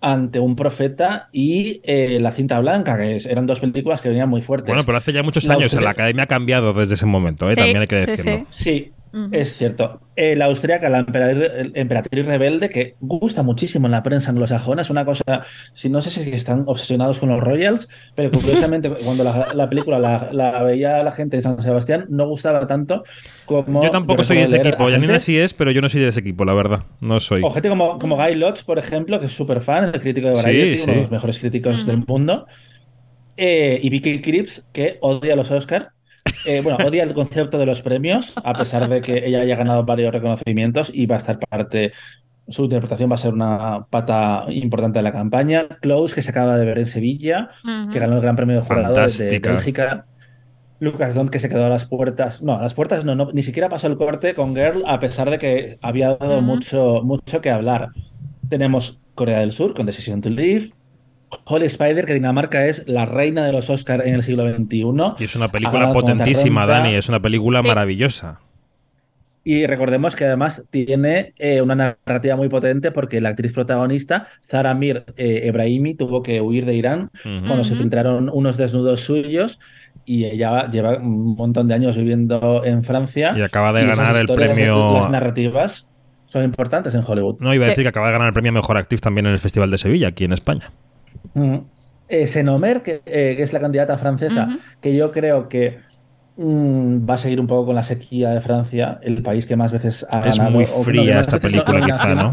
ante 0.01 0.39
un 0.41 0.55
profeta 0.57 1.29
y 1.33 1.81
eh, 1.85 2.19
La 2.21 2.31
cinta 2.31 2.61
blanca, 2.61 2.97
que 2.97 3.17
es- 3.17 3.27
eran 3.27 3.47
dos 3.47 3.61
películas 3.61 4.01
que 4.01 4.09
venían 4.09 4.29
muy 4.29 4.43
fuertes. 4.43 4.69
Bueno, 4.69 4.85
pero 4.85 4.99
hace 4.99 5.13
ya 5.13 5.23
muchos 5.23 5.45
La 5.45 5.55
años, 5.55 5.65
austria- 5.65 5.83
la 5.83 5.91
academia 5.91 6.25
ha 6.25 6.27
cambiado 6.27 6.73
desde 6.73 6.95
ese 6.95 7.07
momento, 7.07 7.51
¿eh? 7.51 7.55
Sí, 7.55 7.61
también 7.61 7.79
hay 7.81 7.87
que 7.89 8.05
sí, 8.05 8.11
decirlo. 8.13 8.47
Sí, 8.51 8.93
es 9.33 9.57
cierto. 9.57 10.01
Eh, 10.17 10.35
la 10.37 10.47
austríaca, 10.47 10.89
la 10.89 10.99
emperatriz, 10.99 11.73
emperatriz 11.75 12.27
rebelde, 12.27 12.69
que 12.69 12.97
gusta 13.01 13.43
muchísimo 13.43 13.87
en 13.87 13.93
la 13.93 14.03
prensa 14.03 14.31
anglosajona, 14.31 14.83
es 14.83 14.91
una 14.91 15.05
cosa, 15.05 15.43
si 15.73 15.89
no 15.89 16.01
sé 16.01 16.11
si 16.11 16.29
están 16.31 16.65
obsesionados 16.67 17.21
con 17.21 17.29
los 17.29 17.41
Royals, 17.41 17.89
pero 18.15 18.31
curiosamente 18.31 18.91
cuando 19.05 19.25
la, 19.25 19.55
la 19.55 19.69
película 19.69 19.99
la, 19.99 20.31
la 20.33 20.63
veía 20.63 21.03
la 21.03 21.13
gente 21.13 21.37
de 21.37 21.43
San 21.43 21.63
Sebastián, 21.63 22.07
no 22.09 22.27
gustaba 22.27 22.67
tanto 22.67 23.05
como... 23.47 23.83
Yo 23.83 23.91
tampoco 23.91 24.23
soy 24.23 24.39
de 24.39 24.45
ese 24.45 24.57
equipo. 24.57 24.87
a 24.87 25.19
sí 25.19 25.39
es, 25.39 25.55
pero 25.55 25.71
yo 25.71 25.81
no 25.81 25.89
soy 25.89 26.01
de 26.01 26.09
ese 26.09 26.21
equipo, 26.21 26.45
la 26.45 26.55
verdad. 26.55 26.85
No 27.01 27.21
soy. 27.21 27.43
o 27.45 27.51
gente 27.51 27.69
como, 27.69 27.99
como 27.99 28.17
Guy 28.17 28.35
Lodge, 28.35 28.65
por 28.65 28.79
ejemplo, 28.79 29.21
que 29.21 29.27
es 29.27 29.33
súper 29.33 29.63
fan, 29.63 29.85
el 29.85 30.01
crítico 30.01 30.29
de 30.29 30.35
Variety, 30.35 30.77
sí. 30.79 30.85
uno 30.85 30.95
de 30.95 31.01
los 31.03 31.11
mejores 31.11 31.39
críticos 31.39 31.87
del 31.87 32.05
mundo. 32.07 32.47
Eh, 33.37 33.79
y 33.81 33.89
Vicky 33.89 34.21
Krieps, 34.21 34.67
que 34.73 34.99
odia 35.01 35.37
los 35.37 35.51
Oscar. 35.53 35.93
Eh, 36.45 36.61
bueno, 36.63 36.79
odia 36.87 37.03
el 37.03 37.15
concepto 37.15 37.59
de 37.59 37.67
los 37.67 37.83
premios, 37.83 38.33
a 38.37 38.55
pesar 38.55 38.89
de 38.89 39.01
que 39.01 39.27
ella 39.27 39.41
haya 39.41 39.57
ganado 39.57 39.85
varios 39.85 40.13
reconocimientos 40.13 40.91
y 40.93 41.07
va 41.07 41.17
a 41.17 41.19
estar 41.19 41.39
parte. 41.39 41.93
Su 42.49 42.65
interpretación 42.65 43.11
va 43.11 43.17
a 43.17 43.19
ser 43.19 43.35
una 43.35 43.87
pata 43.91 44.47
importante 44.49 45.01
de 45.01 45.03
la 45.03 45.13
campaña. 45.13 45.69
Close, 45.81 46.15
que 46.15 46.23
se 46.23 46.31
acaba 46.31 46.57
de 46.57 46.65
ver 46.65 46.79
en 46.79 46.87
Sevilla, 46.87 47.51
que 47.93 47.99
ganó 47.99 48.17
el 48.17 48.23
Gran 48.23 48.37
Premio 48.37 48.57
de 48.57 48.63
Jurado 48.63 48.95
de. 48.95 49.39
Bélgica. 49.39 50.07
Lucas 50.81 51.15
Don, 51.15 51.29
que 51.29 51.41
se 51.41 51.49
quedó 51.49 51.67
a 51.67 51.69
las 51.69 51.85
puertas. 51.85 52.41
No, 52.43 52.57
a 52.57 52.63
las 52.63 52.73
puertas 52.75 53.05
no, 53.05 53.15
no, 53.15 53.31
ni 53.33 53.43
siquiera 53.43 53.69
pasó 53.69 53.89
el 53.89 53.97
corte 53.97 54.35
con 54.35 54.55
Girl, 54.55 54.85
a 54.87 55.01
pesar 55.01 55.29
de 55.29 55.39
que 55.39 55.79
había 55.83 56.15
dado 56.15 56.41
mucho, 56.41 57.03
mucho 57.03 57.41
que 57.41 57.51
hablar. 57.51 57.91
Tenemos 58.49 59.01
Corea 59.15 59.41
del 59.41 59.53
Sur 59.53 59.75
con 59.75 59.87
Decision 59.87 60.21
to 60.21 60.31
Live. 60.31 60.71
Holy 61.45 61.67
Spider, 61.67 62.05
que 62.07 62.15
Dinamarca 62.15 62.67
es 62.67 62.87
la 62.87 63.05
reina 63.07 63.45
de 63.45 63.53
los 63.53 63.69
Oscars 63.71 64.05
en 64.07 64.15
el 64.15 64.23
siglo 64.23 64.49
XXI. 64.49 64.85
Y 65.19 65.25
es 65.25 65.37
una 65.37 65.49
película 65.49 65.93
potentísima. 65.93 66.67
Dani. 66.67 66.95
Es 66.95 67.09
una 67.09 67.21
película 67.21 67.63
Sí. 67.63 67.69
maravillosa. 67.69 68.41
Y 69.45 69.67
recordemos 69.67 70.15
que 70.15 70.25
además 70.27 70.65
tiene 70.71 71.33
eh, 71.39 71.63
una 71.63 71.75
narrativa 72.07 72.37
muy 72.37 72.49
potente 72.51 72.91
porque 72.91 73.21
la 73.21 73.31
actriz 73.31 73.53
protagonista, 73.55 74.27
Zara 74.45 74.75
Mir 74.75 75.05
eh, 75.17 75.43
Ebrahimi, 75.45 75.95
tuvo 75.95 76.23
que 76.23 76.41
huir 76.43 76.67
de 76.67 76.75
Irán 76.75 77.11
cuando 77.47 77.65
se 77.65 77.75
filtraron 77.75 78.31
unos 78.33 78.59
desnudos 78.59 79.01
suyos 79.01 79.59
y 80.05 80.25
ella 80.27 80.69
lleva 80.71 80.97
un 80.97 81.35
montón 81.35 81.67
de 81.69 81.75
años 81.75 81.97
viviendo 81.97 82.63
en 82.65 82.83
Francia. 82.83 83.33
Y 83.37 83.43
acaba 83.43 83.73
de 83.73 83.85
y 83.85 83.87
ganar 83.87 84.17
el 84.17 84.27
premio- 84.27 84.95
Las 84.95 85.11
narrativas 85.11 85.87
son 86.27 86.45
importantes 86.45 86.95
en 86.95 87.03
Hollywood. 87.07 87.37
No, 87.41 87.55
iba 87.55 87.65
a 87.65 87.67
Sí. 87.67 87.71
decir 87.71 87.85
que 87.85 87.89
acaba 87.89 88.09
de 88.09 88.13
ganar 88.13 88.29
el 88.29 88.35
premio 88.35 88.51
a 88.51 88.55
Mejor 88.55 88.77
Actriz 88.77 89.01
también 89.01 89.27
en 89.27 89.33
el 89.33 89.39
Festival 89.39 89.71
de 89.71 89.79
Sevilla, 89.79 90.09
aquí 90.09 90.25
en 90.25 90.33
España. 90.35 90.73
Mm. 91.39 91.65
Eh, 92.11 92.27
Senomer, 92.27 92.83
que, 92.83 93.03
eh, 93.05 93.35
que 93.37 93.43
es 93.43 93.53
la 93.53 93.61
candidata 93.61 93.99
francesa, 93.99 94.49
que 94.81 94.95
yo 94.97 95.11
creo 95.13 95.49
que 95.49 95.79
mm, 96.37 97.09
va 97.09 97.15
a 97.15 97.19
seguir 97.19 97.39
un 97.41 97.47
poco 97.47 97.67
con 97.67 97.75
la 97.77 97.83
sequía 97.83 98.31
de 98.31 98.41
Francia, 98.41 98.99
el 99.03 99.23
país 99.23 99.45
que 99.47 99.57
más 99.57 99.73
veces 99.73 100.07
ha 100.11 100.27
Es 100.29 100.39
ganado. 100.39 100.53
muy 100.57 100.65
no, 100.65 100.71
que 100.71 100.85
fría 100.85 101.21
esta 101.21 101.37
veces 101.37 101.53
no- 101.55 101.65
película, 101.65 101.85
quizá, 101.87 102.15
¿no? 102.15 102.33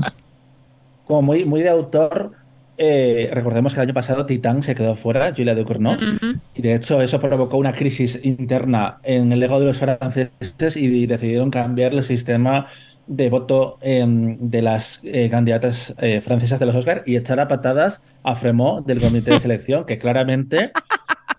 Como 1.06 1.22
muy, 1.22 1.46
muy 1.46 1.62
de 1.62 1.70
autor. 1.70 2.32
eh, 2.78 3.30
recordemos 3.32 3.74
que 3.74 3.80
el 3.80 3.86
año 3.88 3.94
pasado 3.94 4.26
Titán 4.26 4.62
se 4.62 4.76
quedó 4.76 4.96
fuera, 4.96 5.34
Julia 5.36 5.56
Ducournau, 5.56 5.94
Ujú. 5.96 6.40
y 6.54 6.62
de 6.62 6.76
hecho 6.76 7.02
eso 7.02 7.20
provocó 7.22 7.56
una 7.58 7.72
crisis 7.72 8.20
interna 8.24 9.00
en 9.04 9.32
el 9.32 9.42
ego 9.42 9.62
de 9.62 9.68
los 9.68 9.78
franceses 9.78 10.76
y 10.76 11.06
decidieron 11.06 11.52
cambiar 11.52 11.94
el 11.94 12.04
sistema 12.04 12.66
de 13.08 13.30
voto 13.30 13.78
em, 13.82 14.38
de 14.40 14.62
las 14.62 15.00
eh, 15.04 15.30
candidatas 15.30 15.94
eh, 16.00 16.22
francesas 16.22 16.60
de 16.60 16.66
los 16.66 16.76
Oscar 16.76 17.04
y 17.06 17.16
echar 17.16 17.40
a 17.40 17.48
patadas 17.48 18.02
a 18.24 18.36
Fremont 18.36 18.86
del 18.86 19.00
comité 19.02 19.32
de 19.32 19.40
selección, 19.40 19.86
que 19.86 19.98
claramente 19.98 20.72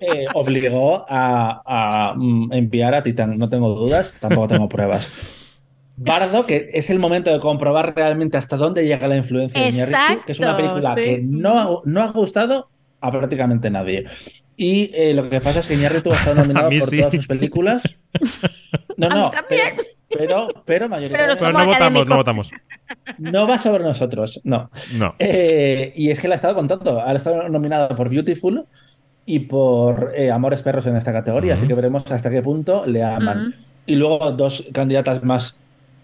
eh, 0.01 0.27
obligó 0.35 1.05
a, 1.09 1.63
a, 2.11 2.15
mm, 2.17 2.53
enviar 2.53 2.95
a 2.95 3.03
Titán. 3.03 3.39
No 3.39 3.49
tengo 3.49 3.71
dudas, 3.75 4.15
tampoco 4.21 4.49
tengo 4.49 4.69
pruebas. 4.69 5.11
Bardo, 5.99 6.45
que 6.47 6.69
es 6.75 6.91
el 6.91 6.99
momento 6.99 7.33
de 7.33 7.41
comprobar 7.41 7.95
realmente 7.97 8.37
hasta 8.37 8.57
dónde 8.59 8.85
llega 8.87 9.09
la 9.09 9.17
influencia 9.17 9.61
de 9.63 9.69
Iñárritu, 9.71 10.25
que 10.27 10.33
es 10.33 10.39
una 10.41 10.51
Exacto, 10.51 10.63
película 10.75 10.95
sí. 10.95 11.01
que 11.01 11.21
no, 11.25 11.59
ha- 11.59 11.83
no 11.87 12.03
ha 12.03 12.13
gustado 12.13 12.69
a 13.01 13.11
prácticamente 13.11 13.71
nadie. 13.71 14.05
Y 14.59 14.91
eh, 14.95 15.15
lo 15.15 15.29
que 15.31 15.41
pasa 15.41 15.61
es 15.61 15.69
que 15.69 15.75
Iñárritu 15.75 16.13
ha 16.13 16.17
estado 16.17 16.35
nominado 16.43 16.69
por 16.69 16.83
sí. 16.83 16.99
todas 16.99 17.15
sus 17.15 17.27
películas. 17.27 17.83
No, 18.99 19.09
A 19.09 19.11
mí 19.15 19.21
no, 19.21 19.31
también. 19.31 19.61
pero, 19.77 19.89
pero, 20.09 20.49
pero 20.65 20.89
mayoritariamente 20.89 21.41
Pero 21.41 21.53
Somos 21.53 21.67
no 21.67 21.73
votamos, 21.73 22.07
no 22.07 22.17
votamos. 22.17 22.51
no 23.19 23.47
va 23.49 23.59
sobre 23.59 23.85
nosotros, 23.85 24.41
no. 24.45 24.71
No. 24.97 25.15
Eh, 25.19 25.93
y 25.97 26.11
es 26.11 26.21
que 26.21 26.29
la 26.29 26.35
ha 26.35 26.37
estado 26.37 26.55
contando. 26.55 27.01
Ha 27.03 27.13
estado 27.13 27.49
nominada 27.49 27.89
por 27.89 28.09
Beautiful 28.09 28.65
y 29.25 29.41
por 29.41 30.13
eh, 30.17 30.31
Amores 30.31 30.63
Perros 30.63 30.87
en 30.87 30.97
esta 30.97 31.13
categoría, 31.13 31.55
así 31.55 31.67
que 31.67 31.75
veremos 31.75 32.11
hasta 32.13 32.31
qué 32.31 32.43
punto 32.43 32.85
le 32.87 33.03
aman. 33.03 33.55
Y 33.87 33.97
luego 33.97 34.33
dos 34.33 34.67
candidatas 34.73 35.23
más 35.25 35.59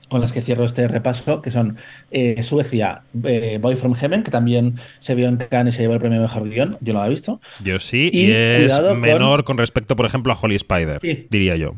con 0.09 0.21
las 0.21 0.31
que 0.33 0.43
cierro 0.43 0.65
este 0.65 0.87
repaso, 0.89 1.41
que 1.41 1.51
son 1.51 1.77
eh, 2.11 2.43
Suecia, 2.43 3.03
eh, 3.25 3.59
Boy 3.63 3.77
from 3.77 3.95
Heaven, 3.95 4.23
que 4.23 4.31
también 4.31 4.75
se 5.01 5.15
vio 5.15 5.27
en 5.27 5.37
Cannes 5.39 5.75
y 5.75 5.77
se 5.79 5.83
llevó 5.85 5.95
el 5.95 6.01
premio 6.01 6.19
de 6.19 6.23
mejor 6.23 6.49
guion, 6.51 6.77
yo 6.83 6.93
no 6.93 7.01
lo 7.01 7.07
he 7.07 7.09
visto. 7.09 7.41
Yo 7.65 7.79
sí, 7.81 8.11
Y 8.13 8.27
y, 8.27 8.31
es 8.33 8.79
con- 8.79 9.01
menor 9.01 9.45
con... 9.45 9.57
respecto, 9.57 9.97
por 9.97 10.05
ejemplo, 10.05 10.33
a 10.33 10.39
Holly 10.39 10.57
Spider, 10.57 10.99
Sí. 11.01 11.27
diría 11.31 11.57
yo. 11.57 11.77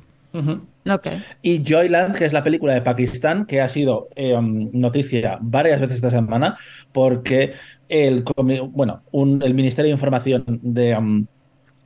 Y 1.42 1.62
Joyland, 1.66 2.16
que 2.16 2.24
es 2.24 2.32
la 2.32 2.42
película 2.42 2.74
de 2.74 2.82
Pakistán, 2.82 3.46
que 3.46 3.60
ha 3.60 3.68
sido 3.68 4.08
eh, 4.16 4.34
um, 4.34 4.70
noticia 4.72 5.38
varias 5.40 5.80
veces 5.80 5.96
esta 5.96 6.10
semana, 6.10 6.56
porque 6.92 7.52
el, 7.88 8.24
bueno, 8.72 9.04
un- 9.12 9.42
el 9.42 9.54
Ministerio 9.54 9.88
de 9.90 9.92
Información 9.94 10.44
de, 10.62 10.96
um, 10.96 11.26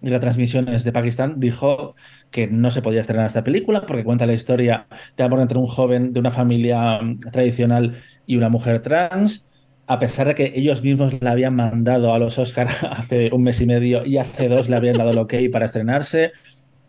de 0.00 0.10
las 0.10 0.20
transmisiones 0.20 0.84
de 0.84 0.92
Pakistán 0.92 1.40
dijo 1.40 1.94
que 2.30 2.46
no 2.48 2.70
se 2.70 2.82
podía 2.82 3.00
estrenar 3.02 3.26
esta 3.26 3.44
película 3.44 3.82
porque 3.86 4.04
cuenta 4.04 4.26
la 4.26 4.34
historia 4.34 4.86
de 5.16 5.24
amor 5.24 5.40
entre 5.40 5.58
un 5.58 5.66
joven 5.66 6.12
de 6.12 6.20
una 6.20 6.30
familia 6.30 7.00
um, 7.00 7.18
tradicional 7.20 7.96
y 8.26 8.36
una 8.36 8.48
mujer 8.48 8.80
trans. 8.82 9.46
A 9.86 9.98
pesar 9.98 10.28
de 10.28 10.34
que 10.34 10.52
ellos 10.54 10.82
mismos 10.82 11.14
la 11.22 11.32
habían 11.32 11.54
mandado 11.56 12.12
a 12.14 12.18
los 12.18 12.38
Oscar 12.38 12.68
hace 12.90 13.30
un 13.32 13.42
mes 13.42 13.60
y 13.60 13.66
medio 13.66 14.04
y 14.06 14.18
hace 14.18 14.48
dos 14.48 14.68
le 14.68 14.76
habían 14.76 14.98
dado 14.98 15.10
el 15.10 15.18
ok 15.18 15.34
para 15.52 15.66
estrenarse, 15.66 16.32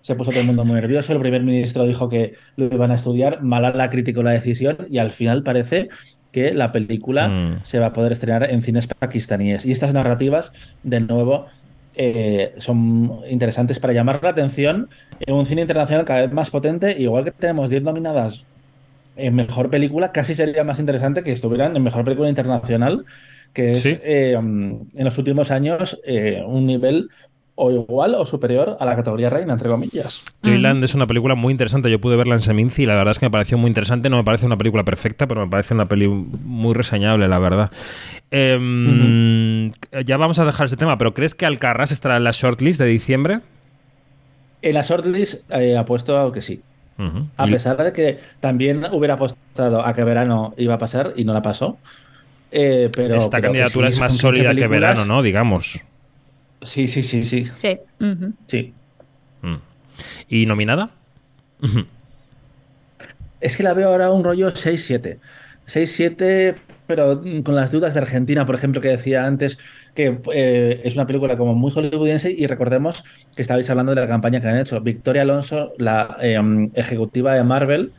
se 0.09 0.15
puso 0.15 0.31
todo 0.31 0.39
el 0.41 0.47
mundo 0.47 0.65
muy 0.65 0.73
nervioso. 0.73 1.13
El 1.13 1.19
primer 1.19 1.43
ministro 1.43 1.85
dijo 1.85 2.09
que 2.09 2.33
lo 2.55 2.65
iban 2.65 2.89
a 2.89 2.95
estudiar. 2.95 3.43
Malala 3.43 3.89
criticó 3.91 4.23
la 4.23 4.31
decisión 4.31 4.77
y 4.89 4.97
al 4.97 5.11
final 5.11 5.43
parece 5.43 5.89
que 6.31 6.51
la 6.53 6.71
película 6.71 7.27
Mm. 7.27 7.59
se 7.63 7.77
va 7.77 7.87
a 7.87 7.93
poder 7.93 8.11
estrenar 8.11 8.49
en 8.49 8.63
cines 8.63 8.87
pakistaníes. 8.87 9.65
Y 9.67 9.71
estas 9.71 9.93
narrativas, 9.93 10.51
de 10.81 10.99
nuevo, 10.99 11.45
eh, 11.95 12.53
son 12.57 13.19
interesantes 13.29 13.77
para 13.79 13.93
llamar 13.93 14.19
la 14.23 14.29
atención 14.29 14.89
en 15.19 15.35
un 15.35 15.45
cine 15.45 15.61
internacional 15.61 16.05
cada 16.05 16.21
vez 16.21 16.31
más 16.31 16.49
potente. 16.49 16.95
Igual 16.99 17.25
que 17.25 17.31
tenemos 17.31 17.69
10 17.69 17.83
nominadas 17.83 18.45
en 19.15 19.35
mejor 19.35 19.69
película, 19.69 20.11
casi 20.11 20.33
sería 20.33 20.63
más 20.63 20.79
interesante 20.79 21.21
que 21.23 21.31
estuvieran 21.33 21.75
en 21.75 21.83
mejor 21.83 22.03
película 22.03 22.29
internacional, 22.29 23.05
que 23.53 23.73
es 23.73 23.83
Sí. 23.83 23.97
eh, 24.03 24.33
en 24.33 24.87
los 24.95 25.17
últimos 25.17 25.51
años 25.51 25.99
eh, 26.05 26.41
un 26.45 26.65
nivel 26.67 27.09
o 27.61 27.71
igual 27.71 28.15
o 28.15 28.25
superior 28.25 28.77
a 28.79 28.85
la 28.85 28.95
categoría 28.95 29.29
reina, 29.29 29.51
entre 29.51 29.69
comillas. 29.69 30.23
Joyland 30.45 30.81
es 30.81 30.95
una 30.95 31.05
película 31.05 31.35
muy 31.35 31.51
interesante. 31.51 31.91
Yo 31.91 31.99
pude 31.99 32.15
verla 32.15 32.35
en 32.35 32.41
Seminci 32.41 32.83
y 32.83 32.85
la 32.85 32.95
verdad 32.95 33.11
es 33.11 33.19
que 33.19 33.25
me 33.25 33.31
pareció 33.31 33.57
muy 33.57 33.67
interesante. 33.67 34.09
No 34.09 34.15
me 34.15 34.23
parece 34.23 34.45
una 34.45 34.55
película 34.55 34.85
perfecta, 34.85 35.27
pero 35.27 35.43
me 35.43 35.51
parece 35.51 35.73
una 35.73 35.85
peli 35.85 36.07
muy 36.07 36.73
reseñable, 36.73 37.27
la 37.27 37.37
verdad. 37.37 37.69
Em, 38.31 39.73
Ya 40.05 40.15
vamos 40.15 40.39
a 40.39 40.45
dejar 40.45 40.65
este 40.65 40.77
tema, 40.77 40.97
pero 40.97 41.13
¿crees 41.13 41.35
que 41.35 41.45
Alcarrás 41.45 41.91
estará 41.91 42.15
en 42.15 42.23
la 42.23 42.31
shortlist 42.31 42.79
de 42.79 42.85
diciembre? 42.85 43.41
En 44.61 44.73
la 44.73 44.81
shortlist 44.81 45.43
eh, 45.51 45.77
apuesto 45.77 46.31
que 46.31 46.41
sí. 46.41 46.61
A 47.35 47.45
pesar 47.45 47.81
de 47.83 47.91
que 47.91 48.19
también 48.39 48.85
hubiera 48.91 49.15
apostado 49.15 49.85
a 49.85 49.93
que 49.93 50.03
verano 50.05 50.53
iba 50.57 50.75
a 50.75 50.77
pasar 50.77 51.11
y 51.17 51.25
no 51.25 51.33
la 51.33 51.41
pasó. 51.41 51.77
Eh, 52.51 52.89
pero, 52.93 53.15
Esta 53.15 53.37
que 53.37 53.43
candidatura 53.43 53.87
sí, 53.89 53.95
es 53.95 53.99
más 53.99 54.17
son 54.17 54.31
15 54.31 54.43
sólida 54.47 54.55
que 54.55 54.67
verano, 54.67 55.05
¿no? 55.05 55.21
Digamos. 55.21 55.83
Sí, 56.61 56.87
sí, 56.87 57.03
sí, 57.03 57.25
sí. 57.25 57.45
Sí. 57.45 57.79
Sí. 58.47 58.73
Mm. 59.41 59.55
¿Y 60.29 60.45
nominada? 60.45 60.91
Es 63.39 63.55
que 63.55 63.63
la 63.63 63.73
veo 63.73 63.89
ahora 63.89 64.11
un 64.11 64.23
rollo 64.23 64.51
6-7. 64.51 65.19
6-7, 65.67 66.55
pero 66.87 67.21
con 67.43 67.55
las 67.55 67.71
dudas 67.71 67.93
de 67.93 68.01
Argentina, 68.01 68.45
por 68.45 68.55
ejemplo, 68.55 68.81
que 68.81 68.89
decía 68.89 69.25
antes, 69.25 69.59
que 69.93 70.19
eh, 70.33 70.81
es 70.83 70.95
una 70.95 71.05
película 71.05 71.37
como 71.37 71.53
muy 71.53 71.71
hollywoodiense 71.71 72.31
y 72.31 72.47
recordemos 72.47 73.03
que 73.35 73.41
estabais 73.41 73.69
hablando 73.69 73.93
de 73.93 74.01
la 74.01 74.07
campaña 74.07 74.41
que 74.41 74.47
han 74.47 74.57
hecho. 74.57 74.81
Victoria 74.81 75.21
Alonso, 75.21 75.73
la 75.77 76.17
eh, 76.21 76.39
ejecutiva 76.73 77.35
de 77.35 77.43
Marvel, 77.43 77.93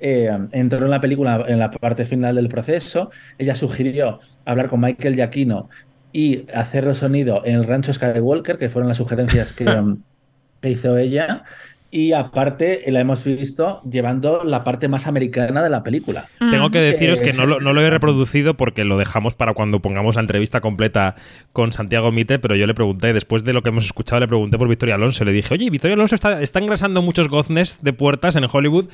eh, 0.00 0.30
entró 0.52 0.84
en 0.84 0.90
la 0.90 1.00
película 1.00 1.44
en 1.48 1.58
la 1.58 1.70
parte 1.70 2.04
final 2.04 2.34
del 2.34 2.48
proceso. 2.48 3.10
Ella 3.38 3.56
sugirió 3.56 4.20
hablar 4.44 4.68
con 4.68 4.80
Michael 4.80 5.14
Giacchino 5.14 5.70
y 6.14 6.46
hacer 6.54 6.84
el 6.84 6.94
sonido 6.94 7.42
en 7.44 7.56
el 7.56 7.66
rancho 7.66 7.92
Skywalker, 7.92 8.56
que 8.56 8.70
fueron 8.70 8.88
las 8.88 8.96
sugerencias 8.98 9.52
que, 9.52 9.64
mm, 9.68 9.98
que 10.62 10.70
hizo 10.70 10.96
ella. 10.96 11.42
Y 11.90 12.12
aparte 12.12 12.82
la 12.88 12.98
hemos 13.00 13.22
visto 13.24 13.80
llevando 13.88 14.42
la 14.44 14.64
parte 14.64 14.88
más 14.88 15.06
americana 15.06 15.62
de 15.62 15.70
la 15.70 15.84
película. 15.84 16.26
Tengo 16.40 16.70
que 16.70 16.80
deciros 16.80 17.20
Eh, 17.20 17.24
que 17.24 17.32
no 17.32 17.46
lo, 17.46 17.60
no 17.60 17.72
lo 17.72 17.80
he 17.82 17.88
reproducido 17.90 18.54
porque 18.54 18.84
lo 18.84 18.96
dejamos 18.98 19.34
para 19.34 19.54
cuando 19.54 19.78
pongamos 19.80 20.16
la 20.16 20.22
entrevista 20.22 20.60
completa 20.60 21.14
con 21.52 21.70
Santiago 21.72 22.10
Mite, 22.10 22.40
pero 22.40 22.56
yo 22.56 22.66
le 22.66 22.74
pregunté, 22.74 23.12
después 23.12 23.44
de 23.44 23.52
lo 23.52 23.62
que 23.62 23.68
hemos 23.68 23.84
escuchado, 23.84 24.18
le 24.20 24.26
pregunté 24.26 24.58
por 24.58 24.68
Victoria 24.68 24.96
Alonso. 24.96 25.24
Le 25.24 25.30
dije, 25.32 25.54
oye, 25.54 25.70
Victoria 25.70 25.94
Alonso 25.94 26.16
está, 26.16 26.42
está 26.42 26.58
engrasando 26.58 27.00
muchos 27.00 27.28
goznes 27.28 27.80
de 27.84 27.92
puertas 27.92 28.34
en 28.34 28.44
Hollywood 28.50 28.88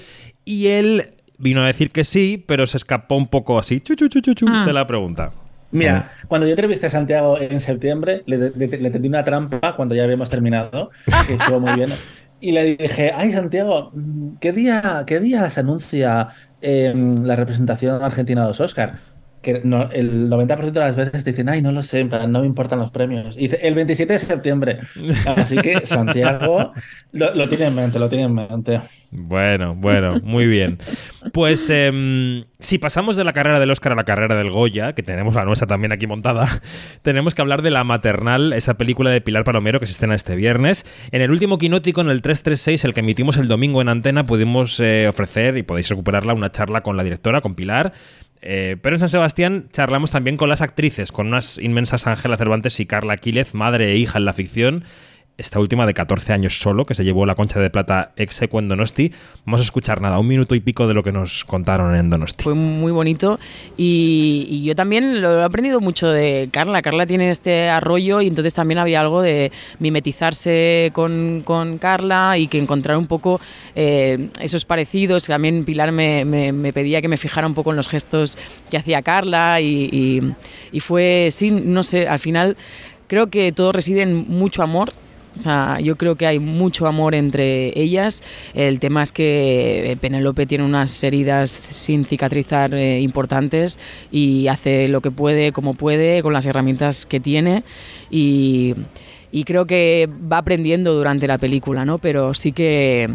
y 0.45 0.67
él 0.67 1.05
vino 1.39 1.63
a 1.63 1.67
decir 1.69 1.91
que 1.93 2.05
sí, 2.05 2.43
pero 2.47 2.67
se 2.67 2.77
escapó 2.77 3.15
un 3.17 3.29
poco 3.29 3.59
así 3.59 3.81
chu, 3.81 3.95
chu, 3.95 4.09
chu, 4.09 4.21
chu, 4.21 4.35
chu, 4.35 4.47
Ah. 4.47 4.65
de 4.67 4.73
la 4.75 4.87
pregunta. 4.87 5.33
Mira, 5.71 6.11
cuando 6.29 6.47
yo 6.47 6.53
entrevisté 6.53 6.87
a 6.87 6.91
Santiago 6.91 7.41
en 7.41 7.61
septiembre, 7.61 8.23
le, 8.27 8.51
le- 8.51 8.67
le 8.69 8.91
tendí 8.91 9.09
una 9.09 9.25
trampa 9.25 9.77
cuando 9.77 9.95
ya 9.95 10.05
habíamos 10.05 10.29
terminado, 10.31 10.91
que 11.27 11.35
estuvo 11.35 11.61
muy 11.61 11.73
bien. 11.75 12.03
Y 12.41 12.53
le 12.53 12.77
dije, 12.77 13.13
ay 13.15 13.33
Santiago, 13.33 13.93
¿qué 14.41 14.53
día, 14.53 15.05
qué 15.07 15.21
día 15.21 15.49
se 15.51 15.61
anuncia 15.61 16.29
eh, 16.61 16.93
la 17.23 17.37
representación 17.37 18.03
argentina 18.03 18.43
de 18.43 18.49
los 18.49 18.61
Oscar? 18.61 18.99
Que 19.43 19.61
no- 19.65 19.89
el 19.91 20.29
90% 20.29 20.81
de 20.81 20.81
las 20.87 20.97
veces 20.97 21.25
te 21.25 21.31
dicen, 21.31 21.49
ay, 21.49 21.62
no 21.62 21.73
lo 21.73 21.83
sé, 21.83 22.01
en 22.01 22.09
plan, 22.11 22.31
no 22.31 22.41
me 22.41 22.47
importan 22.47 22.79
los 22.79 22.91
premios. 22.91 23.37
Y 23.37 23.43
dice, 23.43 23.59
el 23.62 23.75
27 23.75 24.12
de 24.12 24.19
septiembre. 24.19 24.79
Así 25.27 25.57
que 25.57 25.81
Santiago 25.87 26.73
lo, 27.12 27.35
lo 27.35 27.49
tiene 27.49 27.67
en 27.67 27.75
mente, 27.75 27.99
lo 27.99 28.09
tiene 28.09 28.25
en 28.25 28.35
mente. 28.35 28.81
Bueno, 29.12 29.75
bueno, 29.75 30.21
muy 30.23 30.47
bien. 30.47 30.79
Pues 31.33 31.69
em, 31.71 32.45
si 32.59 32.79
pasamos 32.79 33.17
de 33.17 33.25
la 33.25 33.33
carrera 33.33 33.59
del 33.59 33.71
Oscar 33.71 33.93
a 33.93 33.97
la 33.97 34.05
carrera 34.05 34.37
del 34.37 34.51
Goya, 34.51 34.93
que 34.93 35.03
tenemos 35.03 35.35
la 35.35 35.45
nuestra 35.45 35.67
también 35.67 35.91
aquí 35.93 36.07
montada, 36.07 36.61
tenemos 37.03 37.35
que 37.35 37.43
hablar 37.43 37.62
de 37.62 37.71
La 37.71 37.83
Maternal, 37.83 38.53
esa 38.53 38.75
película 38.75 39.11
de 39.11 39.21
Pilar 39.21 39.45
Palomero 39.45 39.81
que 39.81 39.87
se 39.87 39.93
estrena 39.93 40.15
este 40.15 40.37
viernes. 40.37 40.85
En 41.12 41.23
el 41.23 41.31
último 41.31 41.59
quinótico, 41.59 42.03
en 42.03 42.11
el 42.11 42.23
336, 42.23 42.85
el 42.85 42.95
que 42.95 43.01
emitimos 43.01 43.37
el 43.37 43.49
domingo 43.49 43.81
en 43.81 43.89
antena, 43.89 44.27
pudimos 44.27 44.79
eh, 44.81 45.09
ofrecer, 45.09 45.57
y 45.57 45.62
podéis 45.62 45.89
recuperarla, 45.89 46.35
una 46.35 46.53
charla 46.53 46.83
con 46.83 46.97
la 46.97 47.03
directora, 47.03 47.41
con 47.41 47.55
Pilar. 47.55 47.93
Eh, 48.43 48.77
pero 48.81 48.97
en 48.97 49.01
San 49.01 49.09
Sebastián 49.09 49.69
charlamos 49.71 50.11
también 50.11 50.37
con 50.37 50.49
las 50.49 50.62
actrices, 50.62 51.12
con 51.12 51.27
unas 51.27 51.59
inmensas 51.59 52.07
Ángela 52.07 52.37
Cervantes 52.37 52.81
y 52.81 52.87
Carla 52.87 53.17
Quílez, 53.17 53.55
madre 53.55 53.93
e 53.93 53.97
hija 53.97 54.19
en 54.19 54.25
la 54.25 54.33
ficción. 54.33 54.85
Esta 55.41 55.59
última 55.59 55.87
de 55.87 55.95
14 55.95 56.35
años 56.35 56.61
solo, 56.61 56.85
que 56.85 56.95
se 56.95 57.03
llevó 57.03 57.25
la 57.25 57.35
concha 57.35 57.59
de 57.59 57.71
plata 57.71 58.12
ex 58.17 58.43
en 58.43 58.69
Donosti. 58.69 59.11
Vamos 59.47 59.61
a 59.61 59.65
escuchar 59.65 60.03
nada, 60.03 60.19
un 60.19 60.27
minuto 60.29 60.55
y 60.55 60.61
pico 60.61 60.87
de 60.87 60.93
lo 60.93 61.03
que 61.03 61.12
nos 61.12 61.47
contaron 61.47 61.97
en 61.97 62.11
Donosti. 62.11 62.45
Fue 62.45 62.53
muy 62.55 62.93
bonito 62.93 63.41
y, 63.79 64.47
y 64.51 64.65
yo 64.65 64.75
también 64.75 65.23
lo 65.23 65.41
he 65.41 65.43
aprendido 65.43 65.81
mucho 65.81 66.09
de 66.11 66.51
Carla. 66.53 66.83
Carla 66.83 67.07
tiene 67.07 67.31
este 67.31 67.71
arroyo 67.71 68.21
y 68.21 68.27
entonces 68.27 68.53
también 68.53 68.77
había 68.81 69.01
algo 69.01 69.23
de 69.23 69.51
mimetizarse 69.79 70.91
con, 70.93 71.41
con 71.43 71.79
Carla 71.79 72.37
y 72.37 72.47
que 72.47 72.59
encontrar 72.59 72.99
un 72.99 73.07
poco 73.07 73.41
eh, 73.75 74.29
esos 74.43 74.67
parecidos. 74.67 75.25
También 75.25 75.65
Pilar 75.65 75.91
me, 75.91 76.27
me- 76.27 76.53
me 76.53 76.75
pedía 76.75 77.01
que 77.01 77.09
me 77.09 77.17
fijara 77.17 77.47
un 77.47 77.55
poco 77.55 77.71
en 77.71 77.79
los 77.79 77.89
gestos 77.89 78.37
que 78.71 78.77
hacía 78.77 79.01
Carla 79.01 79.59
y, 79.62 79.89
y- 79.91 80.33
y 80.71 80.81
fue, 80.81 81.29
sí, 81.31 81.51
no 81.51 81.83
sé, 81.83 82.07
al 82.09 82.19
final 82.19 82.59
creo 83.07 83.29
que 83.29 83.53
todo 83.53 83.73
reside 83.73 84.03
en 84.03 84.29
mucho 84.29 84.62
amor 84.62 84.93
o 85.41 85.43
sea, 85.43 85.79
yo 85.81 85.97
creo 85.97 86.17
que 86.17 86.27
hay 86.27 86.39
mucho 86.39 86.87
amor 86.87 87.15
entre 87.15 87.73
ellas. 87.81 88.23
El 88.55 88.79
tema 88.79 89.03
es 89.03 89.11
que 89.11 89.97
Penélope 90.01 90.45
tiene 90.47 90.65
unas 90.65 91.03
heridas 91.03 91.62
sin 91.71 92.05
cicatrizar 92.05 92.75
eh, 92.75 93.01
importantes 93.01 93.81
y 94.12 94.49
hace 94.49 94.89
lo 94.89 95.01
que 95.01 95.11
puede, 95.11 95.53
como 95.53 95.73
puede, 95.73 96.23
con 96.23 96.35
las 96.35 96.45
herramientas 96.45 97.07
que 97.07 97.21
tiene. 97.21 97.65
Y, 98.11 98.75
y 99.33 99.45
creo 99.45 99.65
que 99.67 100.09
va 100.31 100.39
aprendiendo 100.39 100.93
durante 100.93 101.27
la 101.27 101.39
película, 101.39 101.87
¿no? 101.87 101.97
Pero 101.99 102.35
sí 102.35 102.53
que, 102.53 103.09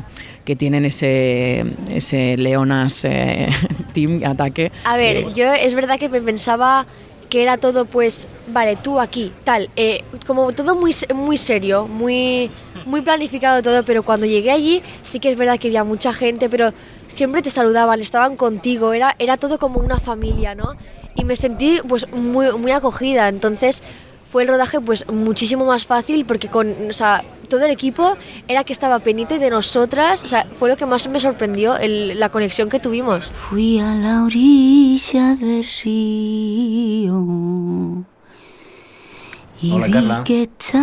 que 0.46 0.56
tienen 0.56 0.86
ese, 0.86 1.64
ese 1.92 2.38
leonas 2.38 3.06
eh, 3.06 3.50
team 3.94 4.22
ataque. 4.26 4.72
A 4.84 4.98
ver, 4.98 5.18
Eh, 5.18 5.28
yo 5.36 5.54
es 5.54 5.76
verdad 5.76 6.00
que 6.00 6.10
me 6.10 6.22
pensaba 6.22 6.88
que 7.30 7.42
era 7.42 7.58
todo 7.58 7.86
pues, 7.86 8.28
vale, 8.48 8.76
tú 8.76 9.00
aquí, 9.00 9.32
tal, 9.44 9.70
eh, 9.76 10.04
como 10.26 10.52
todo 10.54 10.76
muy, 10.76 10.96
muy 11.14 11.38
serio, 11.38 11.88
muy, 11.88 12.50
muy 12.86 13.02
planificado 13.02 13.62
todo, 13.62 13.84
pero 13.84 14.04
cuando 14.04 14.26
llegué 14.26 14.52
allí 14.52 14.82
sí 15.04 15.20
que 15.20 15.32
es 15.32 15.38
verdad 15.38 15.60
que 15.60 15.68
había 15.68 15.84
mucha 15.84 16.14
gente, 16.14 16.50
pero 16.50 16.72
siempre 17.08 17.42
te 17.42 17.50
saludaban, 17.50 18.02
estaban 18.02 18.36
contigo, 18.36 18.94
era, 18.94 19.16
era 19.20 19.38
todo 19.38 19.58
como 19.60 19.80
una 19.80 20.00
familia, 20.00 20.56
¿no? 20.56 20.76
Y 21.16 21.24
me 21.24 21.36
sentí 21.36 21.80
pues 21.88 22.12
muy, 22.12 22.52
muy 22.54 22.72
acogida, 22.72 23.30
entonces 23.30 23.82
fue 24.36 24.44
el 24.44 24.50
rodaje 24.50 24.82
pues 24.82 25.08
muchísimo 25.08 25.64
más 25.66 25.86
fácil 25.86 26.26
porque 26.26 26.50
con, 26.50 26.68
o 26.90 26.92
sea, 26.92 27.24
todo 27.48 27.64
el 27.64 27.72
equipo 27.72 28.18
era 28.50 28.66
que 28.66 28.74
estaba 28.74 29.00
pendiente 29.00 29.40
de 29.40 29.50
nosotras, 29.50 30.26
o 30.26 30.28
sea, 30.28 30.46
fue 30.60 30.68
lo 30.68 30.76
que 30.76 30.86
más 30.86 31.08
me 31.08 31.22
sorprendió, 31.22 31.78
el- 31.78 32.20
la 32.20 32.28
conexión 32.28 32.68
que 32.68 32.82
tuvimos. 32.82 33.32
Fui 33.32 33.80
a 33.80 33.96
la 33.96 34.26
orilla 34.26 35.36
del 35.36 35.66
río. 35.86 37.24
Y 39.62 39.72
Hola, 39.72 39.90
Carla. 39.90 40.22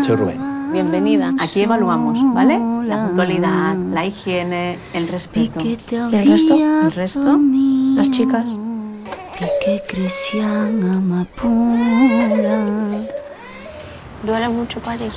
Soy 0.03 0.17
Rubén. 0.17 0.73
Bienvenida. 0.73 1.35
Aquí 1.39 1.61
evaluamos, 1.61 2.21
¿vale? 2.33 2.59
La 2.87 3.05
puntualidad, 3.09 3.77
la 3.77 4.07
higiene, 4.07 4.79
el 4.95 5.09
respeto. 5.09 5.61
¿Y 5.61 5.77
el 6.17 6.27
resto? 6.27 6.55
¿El 6.55 6.93
resto? 6.93 7.39
Las 7.97 8.11
chicas. 8.11 8.49
y 8.49 9.45
que 9.63 9.83
crecían 9.87 10.83
amapolas. 10.85 12.41
Duele 14.23 14.49
mucho 14.49 14.81
parir. 14.81 15.13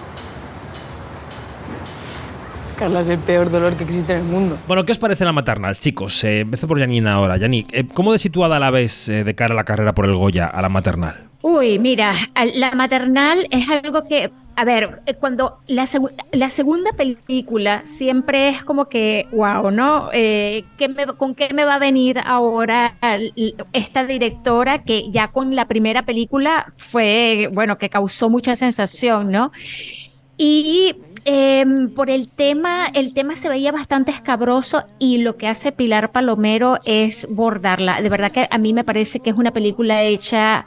Carla 2.78 3.00
es 3.00 3.08
el 3.08 3.20
peor 3.20 3.50
dolor 3.50 3.76
que 3.76 3.84
existe 3.86 4.14
en 4.14 4.20
el 4.20 4.26
mundo. 4.26 4.58
Bueno, 4.68 4.86
¿qué 4.86 4.92
os 4.92 4.98
parece 4.98 5.24
la 5.24 5.32
maternal, 5.32 5.78
chicos? 5.78 6.24
Eh, 6.24 6.42
empiezo 6.42 6.68
por 6.68 6.80
Janina 6.80 7.14
ahora. 7.14 7.38
Yani, 7.38 7.66
eh, 7.72 7.88
¿cómo 7.94 8.12
de 8.12 8.20
situada 8.20 8.60
la 8.60 8.70
ves 8.70 9.08
eh, 9.08 9.24
de 9.24 9.36
cara 9.36 9.54
a 9.54 9.56
la 9.56 9.64
carrera 9.64 9.94
por 9.94 10.06
el 10.06 10.16
Goya 10.16 10.48
a 10.48 10.62
la 10.62 10.70
maternal? 10.70 11.25
Uy, 11.48 11.78
mira, 11.78 12.16
la 12.56 12.72
maternal 12.72 13.48
es 13.52 13.70
algo 13.70 14.04
que, 14.04 14.32
a 14.56 14.66
ver, 14.66 15.04
eh, 15.06 15.14
cuando 15.14 15.60
la, 15.68 15.84
segu- 15.84 16.12
la 16.32 16.50
segunda 16.50 16.92
película 16.94 17.84
siempre 17.86 18.50
es 18.50 18.64
como 18.64 18.86
que, 18.90 19.28
wow, 19.32 19.70
¿no? 19.70 20.10
Eh, 20.12 20.64
¿qué 20.76 20.90
me- 20.90 21.06
¿Con 21.06 21.36
qué 21.36 21.54
me 21.54 21.64
va 21.64 21.76
a 21.76 21.80
venir 21.80 22.18
ahora 22.26 22.98
esta 23.74 24.06
directora 24.08 24.84
que 24.84 25.12
ya 25.12 25.28
con 25.28 25.56
la 25.56 25.68
primera 25.68 26.02
película 26.04 26.74
fue, 26.78 27.48
bueno, 27.54 27.78
que 27.78 27.92
causó 27.92 28.28
mucha 28.32 28.56
sensación, 28.56 29.30
¿no? 29.30 29.52
Y 30.38 30.96
em, 31.24 31.94
por 31.94 32.10
el 32.10 32.30
tema, 32.30 32.88
el 32.94 33.14
tema 33.14 33.36
se 33.36 33.48
veía 33.50 33.72
bastante 33.72 34.12
escabroso 34.12 34.84
y 35.00 35.20
lo 35.20 35.38
que 35.38 35.48
hace 35.48 35.72
Pilar 35.72 36.12
Palomero 36.12 36.80
es 36.86 37.26
bordarla. 37.30 38.02
De 38.02 38.10
verdad 38.10 38.32
que 38.32 38.48
a 38.52 38.58
mí 38.58 38.74
me 38.74 38.84
parece 38.84 39.22
que 39.22 39.30
es 39.30 39.36
una 39.38 39.52
película 39.52 40.04
hecha 40.04 40.66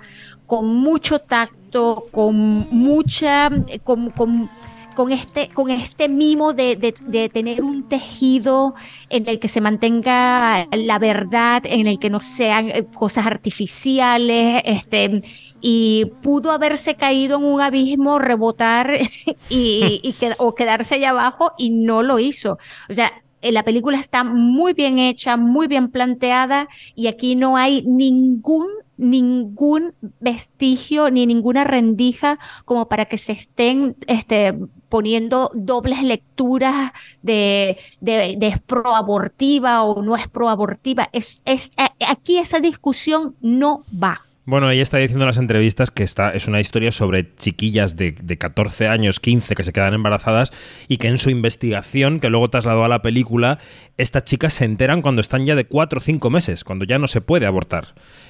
con 0.49 0.67
mucho 0.77 1.21
tacto, 1.21 2.09
con 2.13 2.37
mucha, 2.71 3.51
con, 3.85 4.11
con- 4.11 4.51
con 4.97 5.13
este, 5.13 5.49
con 5.51 5.71
este 5.71 6.09
mimo 6.09 6.55
de, 6.55 6.75
de- 6.75 6.97
de 7.01 7.29
tener 7.29 7.63
un 7.63 7.87
tejido 7.89 8.75
en 9.11 9.29
el 9.29 9.39
que 9.39 9.47
se 9.49 9.61
mantenga 9.61 10.67
la 10.73 10.99
verdad, 10.99 11.63
en 11.67 11.87
el 11.87 12.01
que 12.01 12.11
no 12.11 12.21
sean 12.21 12.71
eh, 12.71 12.85
cosas 12.93 13.27
artificiales, 13.27 14.63
este, 14.65 15.23
y 15.61 16.07
pudo 16.23 16.51
haberse 16.53 16.97
caído 16.97 17.39
en 17.39 17.45
un 17.45 17.61
abismo, 17.61 18.19
rebotar 18.19 18.91
y, 19.49 20.01
y 20.03 20.15
o 20.39 20.55
quedarse 20.55 20.97
allá 20.97 21.11
abajo 21.11 21.53
y 21.59 21.71
no 21.71 22.03
lo 22.03 22.19
hizo. 22.19 22.59
O 22.91 22.93
sea, 22.95 23.13
eh, 23.41 23.53
la 23.53 23.63
película 23.65 23.99
está 24.01 24.25
muy 24.25 24.73
bien 24.75 24.99
hecha, 24.99 25.37
muy 25.37 25.69
bien 25.69 25.91
planteada 25.93 26.69
y 26.97 27.07
aquí 27.09 27.37
no 27.37 27.57
hay 27.57 27.83
ningún 27.87 28.67
ningún 28.99 29.95
vestigio 30.21 31.11
ni 31.11 31.27
ninguna 31.27 31.65
rendija 31.65 32.39
como 32.65 32.89
para 32.89 33.07
que 33.07 33.17
se 33.17 33.33
estén 33.33 33.97
este, 34.07 34.55
poniendo 34.89 35.51
dobles 35.55 36.03
lecturas 36.03 36.93
de, 37.23 37.79
de, 38.01 38.37
es 38.41 38.61
proabortiva 38.61 39.83
o 39.85 40.03
no 40.03 40.17
es 40.17 40.29
proabortiva. 40.29 41.09
Es, 41.13 41.43
es, 41.45 41.71
aquí 42.07 42.39
esa 42.39 42.61
discusión 42.61 43.37
no 43.41 43.85
va. 43.91 44.23
Bueno, 44.45 44.71
ella 44.71 44.81
está 44.81 44.97
diciendo 44.97 45.25
en 45.25 45.29
las 45.29 45.37
entrevistas 45.37 45.91
que 45.91 46.03
esta 46.03 46.31
es 46.31 46.49
una 46.49 46.59
historia 46.59 46.91
sobre 46.91 47.35
chiquillas 47.35 47.97
de, 47.97 48.13
de 48.13 48.39
14 48.39 48.89
años, 48.89 49.21
15, 49.21 49.55
que 49.55 49.63
se 49.63 49.75
quedan 49.75 49.93
embarazadas 49.93 50.53
y 50.89 50.97
que 50.97 51.09
en 51.09 51.19
su 51.19 51.29
investigación, 51.29 52.19
que 52.19 52.31
luego 52.31 52.49
trasladó 52.49 52.83
a 52.83 52.89
la 52.89 53.03
película, 53.03 53.59
estas 53.99 54.25
chicas 54.25 54.55
se 54.55 54.65
enteran 54.65 55.03
cuando 55.03 55.21
están 55.21 55.45
ya 55.45 55.57
de 55.57 55.67
4 55.67 55.99
o 55.99 56.01
5 56.01 56.31
meses, 56.31 56.65
cuando 56.65 56.85
ya 56.85 56.99
no 56.99 57.09
se 57.09 57.21
puede 57.21 57.47
abortar. 57.47 57.89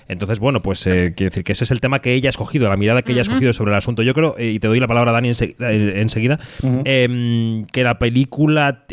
Entonces, 0.09 0.39
bueno, 0.39 0.63
pues 0.63 0.87
eh, 0.87 1.13
quiero 1.15 1.31
decir 1.31 1.45
que 1.45 1.53
ese 1.53 1.65
es 1.65 1.71
el 1.71 1.81
tema 1.81 2.01
que 2.01 2.15
ella 2.15 2.29
ha 2.29 2.31
escogido, 2.31 2.69
la 2.71 2.79
mirada 2.79 3.03
que 3.03 3.13
ella 3.13 3.21
ha 3.21 3.23
escogido 3.23 3.53
sobre 3.53 3.73
el 3.73 3.77
asunto. 3.77 4.03
Yo 4.03 4.15
creo, 4.15 4.35
eh, 4.39 4.53
y 4.53 4.59
te 4.59 4.67
doy 4.67 4.81
la 4.81 4.87
palabra, 4.87 5.13
Dani, 5.13 5.31
eh, 5.31 5.93
enseguida, 5.97 6.41
em, 6.63 7.67
que 7.67 7.85
la 7.85 7.99
película, 7.99 8.87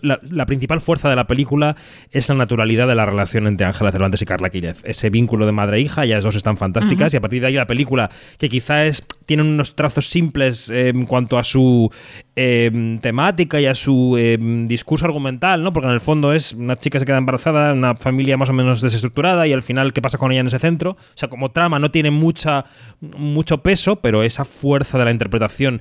la, 0.00 0.20
la 0.22 0.46
principal 0.46 0.80
fuerza 0.80 1.10
de 1.10 1.16
la 1.16 1.26
película 1.26 1.76
es 2.10 2.28
la 2.30 2.34
naturalidad 2.34 2.88
de 2.88 2.94
la 2.94 3.04
relación 3.04 3.46
entre 3.46 3.66
Ángela 3.66 3.92
Cervantes 3.92 4.22
y 4.22 4.24
Carla 4.24 4.48
Quírez. 4.48 4.80
Ese 4.84 5.10
vínculo 5.10 5.44
de 5.44 5.52
madre 5.52 5.76
e 5.76 5.80
hija, 5.80 6.04
ellas 6.04 6.24
dos 6.24 6.36
están 6.36 6.56
fantásticas, 6.56 7.12
y 7.12 7.18
a 7.18 7.20
partir 7.20 7.42
de 7.42 7.48
ahí 7.48 7.54
la 7.54 7.66
película, 7.66 8.10
que 8.38 8.48
quizá 8.48 8.86
es, 8.86 9.04
tiene 9.32 9.44
unos 9.44 9.74
trazos 9.74 10.10
simples 10.10 10.68
eh, 10.68 10.88
en 10.88 11.06
cuanto 11.06 11.38
a 11.38 11.42
su 11.42 11.90
em, 12.36 12.98
temática 12.98 13.58
y 13.62 13.64
a 13.64 13.74
su 13.74 14.18
em, 14.18 14.68
discurso 14.68 15.06
argumental, 15.06 15.62
¿no? 15.62 15.72
Porque 15.72 15.86
en 15.86 15.94
el 15.94 16.02
fondo 16.02 16.34
es 16.34 16.52
una 16.52 16.78
chica 16.78 16.98
se 16.98 17.06
queda 17.06 17.16
embarazada, 17.16 17.72
una 17.72 17.96
familia 17.96 18.36
más 18.36 18.50
o 18.50 18.52
menos 18.52 18.82
desestructurada, 18.82 19.46
y 19.46 19.54
al 19.54 19.62
final, 19.62 19.94
¿qué 19.94 20.02
pasa 20.02 20.18
con 20.18 20.32
ella 20.32 20.42
en 20.42 20.48
ese 20.48 20.58
centro? 20.58 20.90
O 20.90 21.14
sea, 21.14 21.30
como 21.30 21.50
trama 21.50 21.78
no 21.78 21.90
tiene 21.90 22.10
mucha, 22.10 22.66
mucho 23.00 23.62
peso, 23.62 23.96
pero 23.96 24.22
esa 24.22 24.44
fuerza 24.44 24.98
de 24.98 25.06
la 25.06 25.12
interpretación 25.12 25.80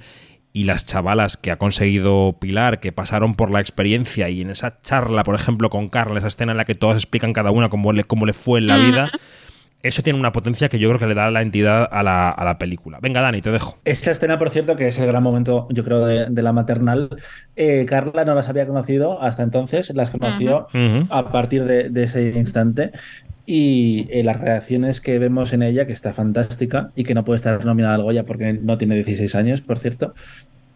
y 0.54 0.64
las 0.64 0.86
chavalas 0.86 1.36
que 1.36 1.52
ha 1.52 1.58
conseguido 1.58 2.38
Pilar, 2.40 2.80
que 2.80 2.94
pasaron 2.94 3.36
por 3.36 3.52
la 3.52 3.60
experiencia 3.60 4.30
y 4.30 4.40
en 4.40 4.52
esa 4.52 4.82
charla, 4.82 5.26
por 5.26 5.36
ejemplo, 5.36 5.70
con 5.70 5.90
Carla, 5.90 6.20
esa 6.20 6.30
escena 6.30 6.54
en 6.54 6.58
la 6.58 6.64
que 6.64 6.76
todas 6.76 6.96
explican 6.96 7.34
cada 7.34 7.52
una 7.52 7.68
cómo 7.68 7.92
le, 7.92 8.06
cómo 8.06 8.26
le 8.26 8.32
fue 8.32 8.60
en 8.60 8.68
la 8.68 8.78
vida, 8.78 9.12
eso 9.84 10.04
tiene 10.04 10.20
una 10.20 10.32
potencia 10.32 10.70
que 10.70 10.80
yo 10.80 10.90
creo 10.90 11.00
que 11.00 11.08
le 11.08 11.16
da 11.16 11.32
la 11.32 11.42
entidad 11.42 11.88
a 11.92 12.04
la, 12.04 12.30
a 12.30 12.46
la 12.46 12.58
película. 12.58 13.00
Venga, 13.02 13.22
Dani, 13.22 13.42
te 13.42 13.52
dejo. 13.52 13.78
Esta 13.86 14.12
escena, 14.12 14.38
por 14.38 14.50
cierto, 14.50 14.76
que 14.76 14.88
es 14.88 15.00
el 15.00 15.08
gran 15.08 15.24
momento, 15.24 15.68
yo 15.72 15.84
creo, 15.84 16.06
de, 16.06 16.28
de 16.28 16.42
la 16.42 16.54
maternal, 16.54 17.10
eh, 17.56 17.86
Carla 17.88 18.26
no 18.26 18.36
las 18.36 18.50
había 18.50 18.68
conocido 18.68 19.22
hasta 19.22 19.44
entonces, 19.44 19.92
las 19.96 20.10
conoció 20.12 20.68
a 21.10 21.32
partir 21.32 21.66
de, 21.66 21.90
de 21.90 22.04
ese 22.04 22.30
instante. 22.36 22.92
y 23.46 24.08
eh, 24.12 24.24
las 24.24 24.40
reacciones 24.40 25.02
que 25.02 25.18
vemos 25.20 25.52
en 25.52 25.64
ella, 25.64 25.86
que 25.88 25.94
está 25.94 26.14
fantástica 26.14 26.92
y 26.96 27.04
que 27.04 27.16
no 27.16 27.26
puede 27.26 27.38
estar 27.38 27.66
nominada 27.66 27.96
al 27.96 28.04
Goya 28.04 28.26
porque 28.26 28.54
no 28.54 28.78
tiene 28.78 28.96
16 28.96 29.34
años, 29.36 29.62
por 29.62 29.80
cierto, 29.80 30.14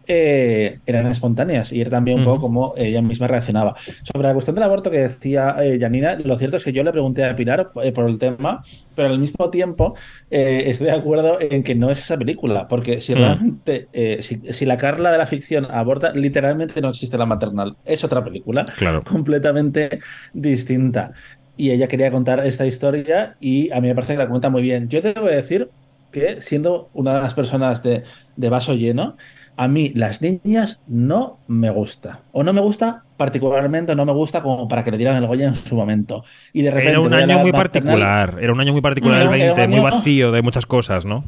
eh, 0.06 0.80
eran 0.86 1.06
espontáneas 1.08 1.72
y 1.72 1.80
era 1.80 1.90
también 1.90 2.18
un 2.18 2.24
poco 2.24 2.40
como 2.40 2.74
ella 2.76 3.02
misma 3.02 3.26
reaccionaba. 3.28 3.74
Sobre 4.02 4.28
la 4.28 4.32
cuestión 4.34 4.54
del 4.54 4.64
aborto 4.64 4.90
que 4.90 4.98
decía 4.98 5.56
eh, 5.60 5.78
Janina, 5.80 6.16
lo 6.16 6.38
cierto 6.38 6.56
es 6.56 6.64
que 6.64 6.72
yo 6.72 6.82
le 6.84 6.92
pregunté 6.92 7.24
a 7.24 7.36
Pilar 7.36 7.70
eh, 7.82 7.92
por 7.92 8.08
el 8.08 8.18
tema, 8.18 8.62
pero 8.94 9.08
al 9.08 9.18
mismo 9.18 9.50
tiempo 9.50 9.94
eh, 10.30 10.64
estoy 10.66 10.86
de 10.88 10.92
acuerdo 10.92 11.38
en 11.40 11.62
que 11.62 11.74
no 11.74 11.90
es 11.90 12.00
esa 12.00 12.16
película, 12.18 12.68
porque 12.68 13.00
si 13.00 13.14
Mm. 13.14 13.18
realmente, 13.18 13.88
eh, 13.92 14.22
si, 14.22 14.40
si 14.52 14.66
la 14.66 14.76
Carla 14.76 15.10
de 15.12 15.18
la 15.18 15.26
ficción 15.26 15.66
aborta, 15.70 16.12
literalmente 16.12 16.80
no 16.80 16.90
existe 16.90 17.18
la 17.18 17.26
maternal, 17.26 17.76
es 17.84 18.04
otra 18.04 18.22
película 18.24 18.64
Claro. 18.76 19.02
completamente 19.04 20.00
distinta. 20.32 21.12
Y 21.56 21.70
ella 21.70 21.88
quería 21.88 22.10
contar 22.10 22.44
esta 22.46 22.66
historia 22.66 23.36
y 23.40 23.70
a 23.72 23.80
mí 23.80 23.88
me 23.88 23.94
parece 23.94 24.12
que 24.14 24.18
la 24.18 24.28
cuenta 24.28 24.50
muy 24.50 24.62
bien. 24.62 24.88
Yo 24.88 25.00
te 25.00 25.14
voy 25.14 25.32
a 25.32 25.36
decir 25.36 25.72
que 26.10 26.42
siendo 26.42 26.90
una 26.92 27.14
de 27.14 27.20
las 27.22 27.34
personas 27.34 27.82
de, 27.82 28.04
de 28.36 28.48
vaso 28.50 28.74
lleno, 28.74 29.16
a 29.56 29.68
mí 29.68 29.90
las 29.94 30.20
niñas 30.22 30.82
no 30.86 31.38
me 31.48 31.70
gusta. 31.70 32.20
O 32.32 32.42
no 32.44 32.52
me 32.52 32.60
gusta 32.60 33.04
particularmente, 33.16 33.96
no 33.96 34.04
me 34.04 34.12
gusta 34.12 34.42
como 34.42 34.68
para 34.68 34.84
que 34.84 34.90
le 34.90 34.98
dieran 34.98 35.16
el 35.16 35.26
Goya 35.26 35.48
en 35.48 35.54
su 35.56 35.74
momento. 35.76 36.24
Y 36.52 36.62
de 36.62 36.70
repente 36.70 36.90
Era 36.90 37.00
un 37.00 37.14
año 37.14 37.38
muy 37.38 37.52
maternal- 37.52 37.52
particular, 37.52 38.36
era 38.40 38.52
un 38.52 38.60
año 38.60 38.72
muy 38.72 38.82
particular 38.82 39.22
el 39.22 39.28
Era 39.28 39.30
un- 39.30 39.40
era 39.40 39.50
un 39.52 39.56
20, 39.56 39.76
muy 39.80 39.90
vacío 39.90 40.32
de 40.32 40.42
muchas 40.42 40.66
cosas, 40.66 41.04
¿no? 41.06 41.24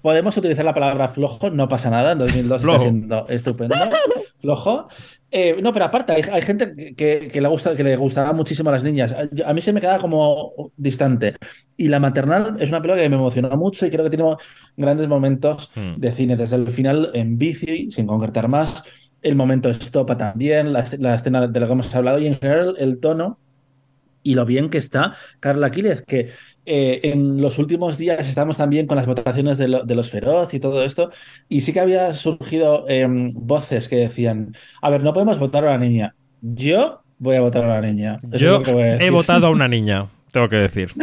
Podemos 0.00 0.36
utilizar 0.36 0.64
la 0.64 0.74
palabra 0.74 1.08
flojo, 1.08 1.50
no 1.50 1.68
pasa 1.68 1.88
nada, 1.90 2.12
en 2.12 2.18
2002 2.18 2.62
Flojo. 2.62 2.76
está 2.78 2.82
siendo 2.90 3.26
estupendo. 3.28 3.74
Flojo. 4.42 4.88
Eh, 5.30 5.56
no, 5.62 5.72
pero 5.72 5.86
aparte, 5.86 6.12
hay, 6.12 6.22
hay 6.30 6.42
gente 6.42 6.94
que, 6.94 7.30
le 7.40 7.48
gusta, 7.48 7.74
que 7.74 7.84
le 7.84 7.96
gustaba 7.96 8.32
muchísimo 8.34 8.68
a 8.68 8.72
las 8.72 8.84
niñas. 8.84 9.14
A 9.46 9.54
mí 9.54 9.62
se 9.62 9.72
me 9.72 9.80
queda 9.80 9.98
como 9.98 10.72
distante. 10.76 11.36
Y 11.76 11.88
La 11.88 12.00
Maternal 12.00 12.56
es 12.60 12.68
una 12.68 12.82
película 12.82 13.02
que 13.02 13.08
me 13.08 13.16
emocionó 13.16 13.56
mucho 13.56 13.86
y 13.86 13.90
creo 13.90 14.04
que 14.04 14.10
tiene 14.10 14.36
grandes 14.76 15.08
momentos 15.08 15.70
Hmm. 15.74 15.94
de 15.98 16.12
cine. 16.12 16.36
Desde 16.36 16.56
el 16.56 16.70
final 16.70 17.10
en 17.14 17.38
bici, 17.38 17.90
sin 17.92 18.06
concretar 18.06 18.48
más, 18.48 18.84
el 19.22 19.36
momento 19.36 19.70
estopa 19.70 20.16
también, 20.16 20.72
la, 20.72 20.84
la 20.98 21.14
escena 21.14 21.46
de 21.46 21.60
la 21.60 21.66
que 21.66 21.72
hemos 21.72 21.94
hablado 21.94 22.18
y 22.18 22.26
en 22.26 22.34
general 22.38 22.74
el 22.78 22.98
tono 23.00 23.38
y 24.22 24.34
lo 24.34 24.44
bien 24.46 24.70
que 24.70 24.78
está 24.78 25.14
Carla 25.40 25.68
Aquiles, 25.68 26.02
que 26.02 26.30
eh, 26.64 27.00
en 27.04 27.40
los 27.40 27.58
últimos 27.58 27.98
días 27.98 28.28
estamos 28.28 28.56
también 28.58 28.86
con 28.86 28.96
las 28.96 29.06
votaciones 29.06 29.58
de, 29.58 29.68
lo- 29.68 29.84
de 29.84 29.94
los 29.94 30.10
feroz 30.10 30.54
y 30.54 30.60
todo 30.60 30.84
esto, 30.84 31.10
y 31.48 31.62
sí 31.62 31.72
que 31.72 31.80
había 31.80 32.14
surgido 32.14 32.84
eh, 32.88 33.06
voces 33.08 33.88
que 33.88 33.96
decían, 33.96 34.54
a 34.80 34.90
ver, 34.90 35.02
no 35.02 35.12
podemos 35.12 35.38
votar 35.38 35.64
a 35.64 35.68
una 35.74 35.78
niña. 35.78 36.14
Yo 36.40 37.02
voy 37.18 37.36
a 37.36 37.40
votar 37.40 37.64
a 37.64 37.66
una 37.66 37.80
niña. 37.80 38.18
Eso 38.30 38.38
Yo 38.44 38.62
voy 38.72 38.82
a 38.84 38.96
he 38.98 39.10
votado 39.10 39.46
a 39.46 39.50
una 39.50 39.68
niña, 39.68 40.08
tengo 40.32 40.48
que 40.48 40.56
decir. 40.56 40.96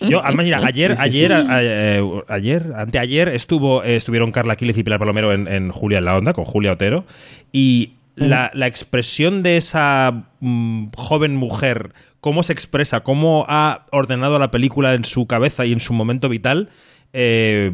Yo, 0.00 0.24
además, 0.24 0.44
mira, 0.44 0.60
ayer, 0.64 0.96
Sí, 0.96 0.96
sí, 0.96 1.02
ayer, 1.02 1.32
sí. 1.32 1.46
a- 1.48 1.62
eh, 1.62 2.22
ayer, 2.28 2.72
anteayer 2.76 3.28
estuvo, 3.28 3.82
eh, 3.84 3.96
estuvieron 3.96 4.32
Carla 4.32 4.56
Quílez 4.56 4.76
y 4.78 4.82
Pilar 4.82 4.98
Palomero 4.98 5.32
en, 5.32 5.48
en 5.48 5.70
Julia 5.70 5.98
en 5.98 6.04
la 6.04 6.16
Onda, 6.16 6.32
con 6.32 6.44
Julia 6.44 6.72
Otero, 6.72 7.04
y 7.52 7.92
la, 8.14 8.50
la 8.54 8.66
expresión 8.66 9.42
de 9.42 9.56
esa 9.56 10.24
mm, 10.40 10.88
joven 10.96 11.36
mujer, 11.36 11.92
cómo 12.20 12.42
se 12.42 12.52
expresa, 12.52 13.00
cómo 13.00 13.44
ha 13.48 13.86
ordenado 13.90 14.38
la 14.38 14.50
película 14.50 14.94
en 14.94 15.04
su 15.04 15.26
cabeza 15.26 15.64
y 15.64 15.72
en 15.72 15.80
su 15.80 15.92
momento 15.92 16.28
vital, 16.28 16.68
eh, 17.12 17.70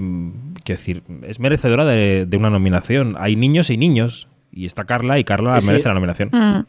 quiero 0.65 0.78
decir, 0.78 1.02
es 1.27 1.40
merecedora 1.40 1.85
de, 1.85 2.27
de 2.27 2.36
una 2.36 2.51
nominación. 2.51 3.16
Hay 3.19 3.36
niños 3.36 3.70
y 3.70 3.77
niños, 3.77 4.28
y 4.52 4.66
está 4.66 4.85
Carla, 4.85 5.19
y 5.19 5.24
Carla 5.24 5.60
Sí. 5.60 5.66
merece 5.66 5.89
la 5.89 5.94
nominación. 5.94 6.31
Mm. 6.32 6.65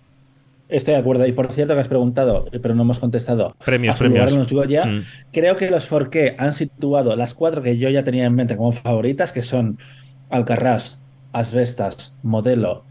Estoy 0.67 0.93
de 0.93 0.99
acuerdo. 0.99 1.25
Y 1.25 1.31
por 1.31 1.51
cierto 1.51 1.73
que 1.73 1.79
has 1.79 1.87
preguntado, 1.87 2.45
pero 2.61 2.75
no 2.75 2.83
hemos 2.83 2.99
contestado. 2.99 3.55
Premios, 3.65 3.95
a 3.95 3.97
su 3.97 4.03
lugar 4.05 4.25
premios. 4.25 4.33
en 4.51 4.55
los 4.55 4.65
Goya. 4.65 4.85
Mm. 4.85 5.03
Creo 5.33 5.55
que 5.55 5.71
los 5.71 5.87
Forqué 5.87 6.35
han 6.37 6.53
situado 6.53 7.15
las 7.15 7.33
cuatro 7.33 7.63
que 7.63 7.77
yo 7.79 7.89
ya 7.89 8.03
tenía 8.03 8.25
en 8.25 8.35
mente 8.35 8.55
como 8.55 8.71
favoritas, 8.71 9.31
que 9.31 9.41
son 9.41 9.79
Alcarrás, 10.29 10.99
Asbestas, 11.33 12.13
Modelo 12.21 12.85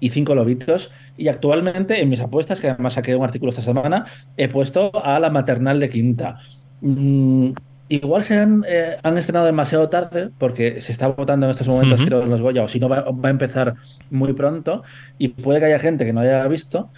y 0.00 0.10
Cinco 0.10 0.34
Lobitos. 0.34 0.90
Y 1.16 1.28
actualmente 1.28 2.00
en 2.00 2.08
mis 2.08 2.20
apuestas, 2.20 2.60
que 2.60 2.70
además 2.70 2.94
saqué 2.94 3.16
un 3.16 3.24
artículo 3.24 3.50
esta 3.50 3.62
semana, 3.62 4.06
he 4.36 4.48
puesto 4.48 4.92
a 5.04 5.18
la 5.20 5.30
maternal 5.30 5.80
de 5.80 5.90
Quinta. 5.90 6.38
Mm, 6.80 7.50
igual 7.88 8.22
se 8.24 8.38
han, 8.38 8.64
eh, 8.68 8.96
han 9.02 9.18
estrenado 9.18 9.46
demasiado 9.46 9.88
tarde, 9.88 10.30
porque 10.38 10.80
se 10.80 10.92
está 10.92 11.08
votando 11.08 11.46
en 11.46 11.50
estos 11.50 11.68
momentos, 11.68 12.00
Ujú. 12.00 12.06
creo, 12.08 12.22
en 12.22 12.30
los 12.30 12.40
Goya, 12.42 12.62
o 12.62 12.68
si 12.68 12.78
no, 12.80 12.88
va, 12.88 13.02
va 13.02 13.28
a 13.28 13.30
empezar 13.30 13.74
muy 14.10 14.32
pronto. 14.32 14.82
Y 15.18 15.28
puede 15.28 15.60
que 15.60 15.66
haya 15.66 15.78
gente 15.78 16.04
que 16.04 16.12
no 16.12 16.20
haya 16.20 16.46
visto. 16.48 16.90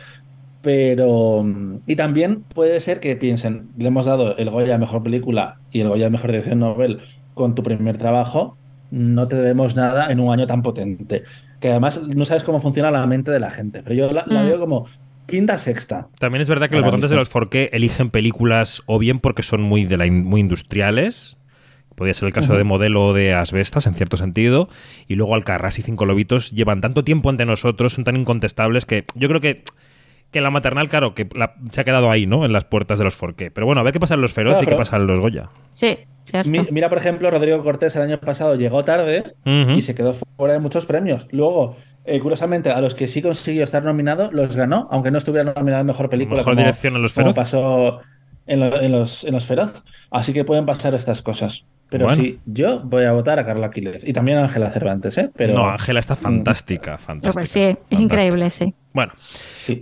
Pero. 0.63 1.45
Y 1.87 1.97
también 1.97 2.43
puede 2.43 2.81
ser 2.81 3.01
que 3.01 3.17
piensen, 3.17 3.71
le 3.79 3.89
hemos 3.89 4.05
dado 4.05 4.37
el 4.37 4.51
Goya 4.51 4.77
mejor 4.79 5.03
película 5.03 5.59
y 5.71 5.81
el 5.81 5.89
Goya 5.89 6.11
mejor 6.11 6.31
dirección 6.33 6.59
Nobel 6.59 7.01
con 7.35 7.55
tu 7.55 7.63
primer 7.63 7.97
trabajo, 7.97 8.59
no 8.91 9.27
te 9.29 9.37
debemos 9.37 9.75
nada 9.77 10.11
en 10.13 10.21
un 10.21 10.33
año 10.33 10.47
tan 10.47 10.63
potente. 10.63 11.25
Que 11.61 11.69
además 11.71 12.01
no 12.03 12.25
sabes 12.25 12.43
cómo 12.43 12.61
funciona 12.61 12.91
la 12.91 13.07
mente 13.07 13.31
de 13.31 13.39
la 13.41 13.51
gente. 13.51 13.83
Pero 13.83 13.95
yo 13.95 14.13
la, 14.13 14.25
la 14.27 14.43
Mm. 14.43 14.47
veo 14.47 14.59
como 14.61 14.87
quinta, 15.27 15.59
sexta. 15.59 16.09
También 16.19 16.43
es 16.43 16.49
verdad 16.49 16.69
que 16.69 16.77
los 16.77 16.85
votantes 16.85 17.11
de 17.11 17.17
los 17.17 17.29
Forqué 17.29 17.71
eligen 17.73 18.11
películas 18.11 18.83
o 18.87 18.99
bien 18.99 19.21
porque 19.21 19.43
son 19.45 19.63
muy, 19.63 19.85
de 19.85 19.97
la 19.97 20.07
in- 20.07 20.25
muy 20.25 20.41
industriales, 20.41 21.37
podría 21.95 22.15
ser 22.15 22.27
el 22.29 22.33
caso 22.33 22.57
de 22.57 22.65
Modelo 22.65 23.09
o 23.09 23.13
de 23.13 23.35
Asbestas 23.35 23.87
en 23.87 23.95
cierto 23.95 24.17
sentido, 24.17 24.69
y 25.07 25.15
luego 25.17 25.35
Alcarrás 25.35 25.79
y 25.79 25.83
Cinco 25.83 26.07
Lobitos 26.07 26.51
llevan 26.51 26.81
tanto 26.81 27.05
tiempo 27.05 27.29
ante 27.31 27.45
nosotros, 27.47 27.93
son 27.93 28.05
tan 28.05 28.17
incontestables 28.17 28.87
que 28.87 29.05
yo 29.15 29.29
creo 29.29 29.41
que 29.41 29.63
que 30.31 30.41
la 30.41 30.51
maternal, 30.51 30.89
claro, 30.89 31.15
que 31.15 31.29
la- 31.35 31.55
se 31.71 31.81
ha 31.81 31.85
quedado 31.85 32.11
ahí, 32.11 32.27
¿no? 32.27 32.45
En 32.45 32.53
las 32.53 32.65
puertas 32.65 32.99
de 32.99 33.05
los 33.05 33.17
Forqué. 33.17 33.51
Pero 33.51 33.67
bueno, 33.67 33.81
a 33.81 33.85
ver 33.85 33.93
qué 33.93 34.01
pasa 34.01 34.15
en 34.15 34.21
los 34.21 34.33
Feroz 34.33 34.53
Claro, 34.55 34.65
y 34.65 34.67
qué 34.69 34.77
pasa 34.77 34.97
en 34.97 35.07
los 35.07 35.19
Goya. 35.21 35.51
Sí, 35.73 35.99
cierto. 36.25 36.49
Mi- 36.51 36.67
mira, 36.71 36.89
por 36.89 36.99
ejemplo, 36.99 37.31
Rodrigo 37.31 37.63
Cortés 37.65 37.97
el 37.97 38.03
año 38.03 38.19
pasado 38.19 38.55
llegó 38.55 38.85
tarde 38.85 39.35
y 39.45 39.83
se 39.83 39.95
quedó 39.95 40.15
fuera 40.37 40.55
de 40.55 40.61
muchos 40.61 40.87
premios. 40.87 41.27
Luego, 41.33 41.77
eh, 42.05 42.21
curiosamente, 42.21 42.71
a 42.71 42.81
los 42.81 42.95
que 42.95 43.09
sí 43.09 43.21
consiguió 43.23 43.65
estar 43.65 43.83
nominado, 43.83 44.31
los 44.33 44.55
ganó, 44.57 44.89
aunque 44.91 45.11
no 45.11 45.19
estuviera 45.19 45.53
nominado 45.53 45.81
en 45.81 45.87
mejor 45.89 46.09
película. 46.09 46.39
Mejor 46.39 46.53
como- 46.55 46.63
dirección 46.65 46.95
en 46.97 47.03
los 47.03 47.13
como 47.13 47.25
Feroz. 47.33 47.37
pasó 47.37 48.01
en, 48.47 48.61
lo- 48.61 48.81
en 48.81 48.93
los, 48.93 49.25
en 49.25 49.33
los 49.35 49.45
Feroz. 49.47 49.85
Así 50.11 50.33
que 50.33 50.45
pueden 50.45 50.65
pasar 50.67 50.95
estas 50.95 51.23
cosas. 51.23 51.67
Pero 51.91 52.07
Bueno. 52.07 52.23
sí, 52.23 52.39
yo 52.47 52.81
voy 52.85 53.05
a 53.05 53.13
votar 53.13 53.39
a 53.39 53.45
Carla 53.45 53.67
Aquiles 53.67 54.07
y 54.07 54.13
también 54.13 54.39
a 54.39 54.43
Ángela 54.45 54.71
Cervantes, 54.71 55.19
¿eh? 55.19 55.31
Pero, 55.35 55.55
No, 55.55 55.69
Ángela 55.69 55.99
está 56.01 56.15
fantástica, 56.17 56.93
Pero 56.93 56.99
fantástica. 56.99 57.33
pues 57.41 57.49
sí, 57.49 57.61
es 57.63 57.77
increíble, 58.01 58.49
sí. 58.51 58.75
Bueno, 58.93 59.13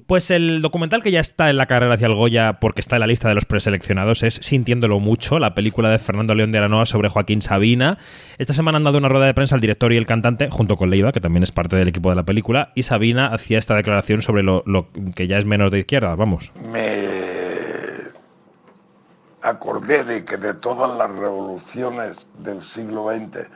pues 0.06 0.30
el 0.30 0.60
documental 0.60 1.02
que 1.02 1.10
ya 1.10 1.20
está 1.20 1.48
en 1.48 1.56
la 1.56 1.64
carrera 1.64 1.94
hacia 1.94 2.06
el 2.08 2.14
Goya 2.14 2.60
porque 2.60 2.80
está 2.82 2.96
en 2.96 3.00
la 3.00 3.06
lista 3.06 3.26
de 3.28 3.34
los 3.34 3.46
preseleccionados 3.46 4.22
es 4.22 4.34
Sintiéndolo 4.34 5.00
Mucho, 5.00 5.38
la 5.38 5.54
película 5.54 5.88
de 5.90 5.98
Fernando 5.98 6.34
León 6.34 6.50
de 6.50 6.58
Aranoa 6.58 6.84
sobre 6.84 7.08
Joaquín 7.08 7.40
Sabina. 7.40 7.96
Esta 8.36 8.52
semana 8.52 8.76
han 8.76 8.84
dado 8.84 8.98
una 8.98 9.08
rueda 9.08 9.24
de 9.24 9.32
prensa 9.34 9.54
al 9.54 9.62
director 9.62 9.92
y 9.92 9.96
el 9.96 10.04
cantante, 10.06 10.48
junto 10.50 10.76
con 10.76 10.90
Leiva, 10.90 11.12
que 11.12 11.20
también 11.20 11.42
es 11.42 11.52
parte 11.52 11.76
del 11.76 11.88
equipo 11.88 12.10
de 12.10 12.16
la 12.16 12.24
película, 12.24 12.70
y 12.74 12.82
Sabina 12.82 13.28
hacía 13.28 13.58
esta 13.58 13.74
declaración 13.76 14.20
sobre 14.20 14.42
lo, 14.42 14.62
lo 14.66 14.88
que 15.14 15.26
ya 15.26 15.38
es 15.38 15.46
menos 15.46 15.70
de 15.70 15.78
izquierda, 15.80 16.14
vamos. 16.14 16.50
me 16.70 17.37
acordé 19.48 20.04
de 20.04 20.24
que 20.24 20.36
de 20.36 20.54
todas 20.54 20.96
las 20.96 21.10
revoluciones 21.10 22.16
del 22.38 22.62
siglo 22.62 23.06
XX, 23.08 23.46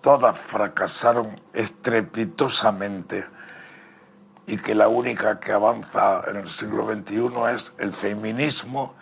todas 0.00 0.38
fracasaron 0.38 1.40
estrepitosamente 1.52 3.24
y 4.46 4.56
que 4.56 4.74
la 4.74 4.88
única 4.88 5.38
que 5.38 5.52
avanza 5.52 6.22
en 6.28 6.36
el 6.36 6.48
siglo 6.48 6.86
XXI 6.92 7.54
es 7.54 7.74
el 7.78 7.92
feminismo 7.92 8.94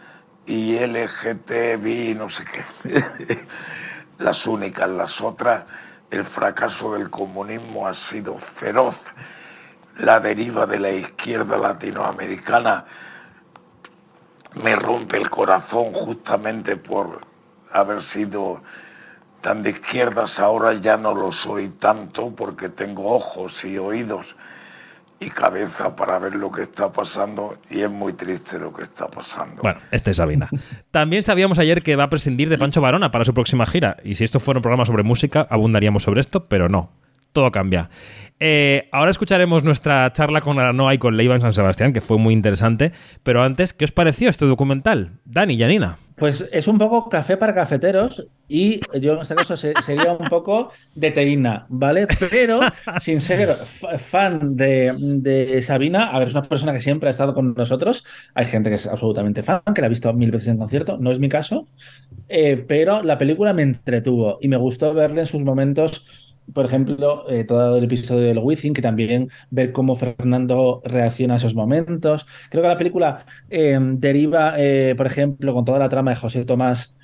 y 0.46 0.78
LGTBI, 0.78 2.14
no 2.14 2.28
sé 2.28 2.44
qué. 2.44 3.46
las 4.18 4.46
únicas, 4.46 4.88
las 4.88 5.20
otras, 5.20 5.64
el 6.10 6.24
fracaso 6.24 6.92
del 6.92 7.08
comunismo 7.08 7.86
ha 7.86 7.94
sido 7.94 8.36
feroz. 8.36 9.00
La 9.98 10.20
deriva 10.20 10.66
de 10.66 10.80
la 10.80 10.90
izquierda 10.90 11.56
latinoamericana 11.56 12.84
me 14.62 14.76
rompe 14.76 15.16
el 15.16 15.30
corazón 15.30 15.92
justamente 15.92 16.76
por 16.76 17.20
haber 17.72 18.02
sido 18.02 18.62
tan 19.40 19.62
de 19.62 19.70
izquierdas. 19.70 20.40
Ahora 20.40 20.72
ya 20.74 20.96
no 20.96 21.14
lo 21.14 21.32
soy 21.32 21.68
tanto 21.68 22.34
porque 22.34 22.68
tengo 22.68 23.14
ojos 23.14 23.64
y 23.64 23.78
oídos 23.78 24.36
y 25.20 25.28
cabeza 25.28 25.94
para 25.94 26.18
ver 26.18 26.34
lo 26.34 26.50
que 26.50 26.62
está 26.62 26.90
pasando 26.90 27.58
y 27.68 27.82
es 27.82 27.90
muy 27.90 28.14
triste 28.14 28.58
lo 28.58 28.72
que 28.72 28.82
está 28.82 29.06
pasando. 29.08 29.62
Bueno, 29.62 29.78
este 29.90 30.12
es 30.12 30.16
Sabina. 30.16 30.48
También 30.90 31.22
sabíamos 31.22 31.58
ayer 31.58 31.82
que 31.82 31.94
va 31.94 32.04
a 32.04 32.10
prescindir 32.10 32.48
de 32.48 32.56
Pancho 32.56 32.80
Varona 32.80 33.12
para 33.12 33.26
su 33.26 33.34
próxima 33.34 33.66
gira, 33.66 33.98
y 34.02 34.14
si 34.14 34.24
esto 34.24 34.40
fuera 34.40 34.58
un 34.58 34.62
programa 34.62 34.86
sobre 34.86 35.02
música, 35.02 35.46
abundaríamos 35.50 36.04
sobre 36.04 36.22
esto, 36.22 36.46
pero 36.46 36.70
no. 36.70 36.90
Todo 37.32 37.50
cambia. 37.52 37.90
Eh, 38.38 38.88
ahora 38.92 39.10
escucharemos 39.10 39.64
nuestra 39.64 40.10
charla 40.12 40.40
con 40.40 40.58
Aranoa 40.58 40.94
y 40.94 40.98
con 40.98 41.16
Leiva 41.16 41.34
en 41.34 41.40
San 41.42 41.52
Sebastián, 41.54 41.92
que 41.92 42.00
fue 42.00 42.18
muy 42.18 42.32
interesante. 42.34 42.92
Pero 43.22 43.42
antes, 43.42 43.72
¿qué 43.72 43.84
os 43.84 43.92
pareció 43.92 44.28
este 44.30 44.46
documental? 44.46 45.20
Dani, 45.24 45.58
Janina. 45.58 45.98
Pues 46.16 46.46
es 46.52 46.68
un 46.68 46.76
poco 46.76 47.08
café 47.08 47.38
para 47.38 47.54
cafeteros 47.54 48.26
y 48.46 48.78
yo 49.00 49.14
en 49.14 49.20
este 49.20 49.34
caso 49.34 49.56
se- 49.56 49.72
sería 49.80 50.12
un 50.12 50.28
poco 50.28 50.70
de 50.94 51.12
teína, 51.12 51.64
¿vale? 51.70 52.06
Pero 52.30 52.60
sin 53.00 53.20
ser 53.20 53.56
fa- 53.64 53.96
fan 53.98 54.54
de, 54.54 54.92
de 54.98 55.62
Sabina, 55.62 56.10
a 56.10 56.18
ver, 56.18 56.28
es 56.28 56.34
una 56.34 56.42
persona 56.46 56.74
que 56.74 56.80
siempre 56.80 57.08
ha 57.08 57.10
estado 57.10 57.32
con 57.32 57.54
nosotros. 57.54 58.04
Hay 58.34 58.44
gente 58.44 58.68
que 58.68 58.76
es 58.76 58.86
absolutamente 58.86 59.42
fan, 59.42 59.62
que 59.74 59.80
la 59.80 59.86
ha 59.86 59.88
visto 59.90 60.12
mil 60.12 60.30
veces 60.30 60.48
en 60.48 60.58
concierto, 60.58 60.98
no 60.98 61.10
es 61.10 61.18
mi 61.18 61.30
caso, 61.30 61.68
eh, 62.28 62.64
pero 62.68 63.02
la 63.02 63.18
película 63.18 63.52
me 63.52 63.62
entretuvo 63.62 64.38
y 64.40 64.48
me 64.48 64.56
gustó 64.56 64.92
verle 64.94 65.22
en 65.22 65.26
sus 65.26 65.42
momentos. 65.42 66.19
Por 66.54 66.64
ejemplo, 66.66 67.28
eh, 67.30 67.44
todo 67.44 67.76
el 67.76 67.84
episodio 67.84 68.26
del 68.26 68.38
Wizzing, 68.38 68.72
que 68.74 68.82
también 68.82 69.28
ver 69.50 69.72
cómo 69.72 69.96
Fernando 69.96 70.80
reacciona 70.84 71.34
a 71.34 71.36
esos 71.36 71.54
momentos. 71.54 72.26
Creo 72.50 72.62
que 72.62 72.68
la 72.68 72.76
película 72.76 73.24
eh, 73.48 73.78
deriva, 73.80 74.54
eh, 74.58 74.94
por 74.96 75.06
ejemplo, 75.06 75.54
con 75.54 75.64
toda 75.64 75.78
la 75.78 75.88
trama 75.88 76.10
de 76.12 76.16
José 76.16 76.44
Tomás 76.44 76.96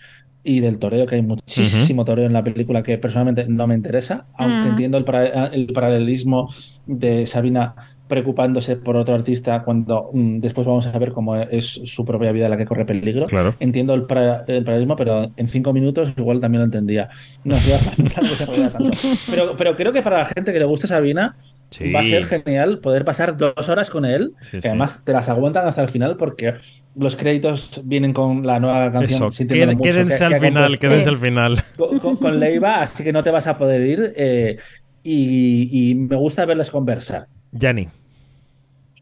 y 0.43 0.61
del 0.61 0.79
toreo, 0.79 1.07
que 1.07 1.17
hay 1.17 1.23
muchísimo 1.23 2.05
toreo 2.05 2.27
en 2.27 2.33
la 2.33 2.45
película 2.45 2.83
que 2.83 2.99
personalmente 2.99 3.47
no 3.49 3.67
me 3.67 3.75
interesa, 3.75 4.29
aunque 4.35 4.69
Mm. 4.69 4.71
entiendo 4.71 4.99
el, 4.99 5.05
para- 5.05 5.47
el 5.47 5.67
paralelismo 5.73 6.49
de 6.87 7.27
Sabina 7.27 7.75
preocupándose 8.09 8.77
por 8.77 8.97
otro 8.97 9.15
artista 9.15 9.63
cuando 9.63 10.11
mm, 10.13 10.39
después 10.39 10.67
vamos 10.67 10.87
a 10.87 10.99
ver 10.99 11.13
cómo 11.13 11.37
es 11.37 11.67
su 11.67 12.05
propia 12.05 12.31
vida 12.33 12.49
la 12.49 12.57
que 12.57 12.65
corre 12.65 12.85
peligro. 12.85 13.27
Claro. 13.27 13.55
Entiendo 13.61 13.95
el, 13.95 14.05
para- 14.05 14.45
el 14.47 14.63
paralelismo, 14.65 14.97
pero 14.97 15.31
en 15.37 15.49
cinco 15.49 15.73
minutos 15.73 16.13
igual 16.17 16.39
también 16.41 16.61
lo 16.61 16.65
entendía. 16.67 17.09
No 17.45 17.57
hacía 17.57 17.79
falta 17.79 18.71
tanto. 18.71 18.97
Pero, 19.31 19.57
pero 19.57 19.77
creo 19.77 19.93
que 19.93 20.03
para 20.03 20.19
la 20.19 20.25
gente 20.27 20.53
que 20.53 20.59
le 20.59 20.65
gusta 20.65 20.87
Sabina 20.87 21.37
Sí. 21.71 21.91
va 21.91 21.99
a 22.01 22.05
ser 22.05 22.25
genial 22.27 22.79
poder 22.79 23.05
pasar 23.05 23.37
dos 23.37 23.69
horas 23.69 23.91
con 23.91 24.05
él, 24.05 24.35
Sí, 24.41 24.59
que 24.59 24.63
sí. 24.63 24.69
además 24.69 25.01
te 25.05 25.13
las 25.13 25.29
aguantan 25.29 25.67
hasta 25.67 25.83
el 25.83 25.89
final 25.89 26.17
porque 26.17 26.55
los 26.95 27.17
créditos 27.17 27.81
vienen 27.85 28.13
con 28.13 28.47
la 28.47 28.61
nueva 28.61 28.91
canción. 28.93 29.31
Eso, 29.33 29.45
qued- 29.45 29.75
mucho, 29.75 29.83
quédense 29.83 30.19
que- 30.19 30.25
al 30.25 30.33
que 30.35 30.41
final, 30.47 30.63
compuesto 30.63 30.79
quédense 30.89 31.09
al 31.09 31.19
final. 31.19 31.65
Con, 31.77 31.99
con- 31.99 32.17
con 32.17 32.39
Leiva, 32.39 32.83
así 32.83 33.03
que 33.03 33.13
no 33.13 33.23
te 33.25 33.31
vas 33.33 33.49
a 33.49 33.59
poder 33.59 33.81
ir. 33.83 34.13
eh, 34.17 34.59
y, 35.03 35.91
y 35.91 35.95
me 35.95 36.17
gusta 36.17 36.45
verles 36.47 36.71
conversar. 36.71 37.27
Jani. 37.59 37.89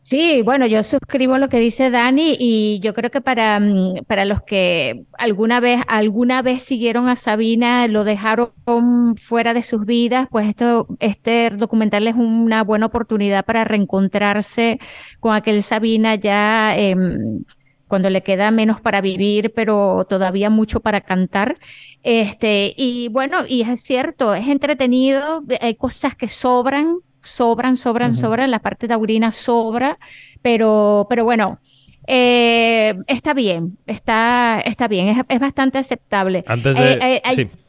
Sí, 0.05 0.43
bueno, 0.43 0.66
yo 0.66 0.82
suscribo 0.82 1.39
lo 1.39 1.48
que 1.48 1.59
dice 1.59 1.90
Dani 1.90 2.36
y 2.39 2.78
yo 2.81 2.93
creo 2.93 3.10
que 3.10 3.22
para, 3.22 3.59
mm, 3.59 4.05
para 4.06 4.26
los 4.26 4.43
que 4.43 5.06
alguna 5.16 5.60
vez, 5.60 5.81
alguna 5.89 6.43
vez 6.43 6.62
siguieron 6.62 7.09
a 7.09 7.16
Sabina, 7.16 7.89
lo 7.89 8.05
dejaron 8.05 8.52
fuera 9.16 9.55
de 9.55 9.62
sus 9.62 9.86
vidas, 9.86 10.28
pues 10.31 10.47
esto, 10.47 10.89
este 11.01 11.48
documental 11.48 12.06
es 12.06 12.16
una 12.16 12.62
buena 12.64 12.85
oportunidad 12.85 13.47
para 13.47 13.64
reencontrarse 13.64 14.78
con 15.20 15.35
aquel 15.35 15.62
Sabina 15.62 16.16
ya 16.16 16.76
em, 16.76 17.43
cuando 17.89 18.10
le 18.10 18.22
queda 18.22 18.51
menos 18.51 18.82
para 18.82 19.01
vivir, 19.01 19.55
pero 19.55 20.05
todavía 20.06 20.51
mucho 20.51 20.81
para 20.81 21.01
cantar. 21.01 21.56
Este, 22.02 22.74
y 22.76 23.09
bueno, 23.09 23.47
y 23.48 23.62
es 23.62 23.81
cierto, 23.81 24.35
es 24.35 24.48
entretenido, 24.48 25.43
hay 25.62 25.76
cosas 25.76 26.14
que 26.14 26.28
sobran, 26.28 26.98
sobran, 27.24 27.76
sobran, 27.76 28.14
sobran, 28.14 28.51
la 28.51 28.60
parte 28.60 28.86
taurina 28.88 29.32
sobra, 29.32 29.98
pero, 30.42 31.06
pero 31.09 31.24
bueno, 31.24 31.59
eh, 32.06 32.94
está 33.06 33.34
bien, 33.34 33.78
está, 33.86 34.60
está 34.64 34.88
bien, 34.88 35.09
es, 35.09 35.18
es 35.28 35.40
bastante 35.40 35.78
aceptable. 35.78 36.44
Antes 36.46 36.76
de. 36.76 36.92
Eh, 36.92 36.98
eh, 37.01 37.22
hay- 37.24 37.34
sí. 37.36 37.40
hay 37.42 37.63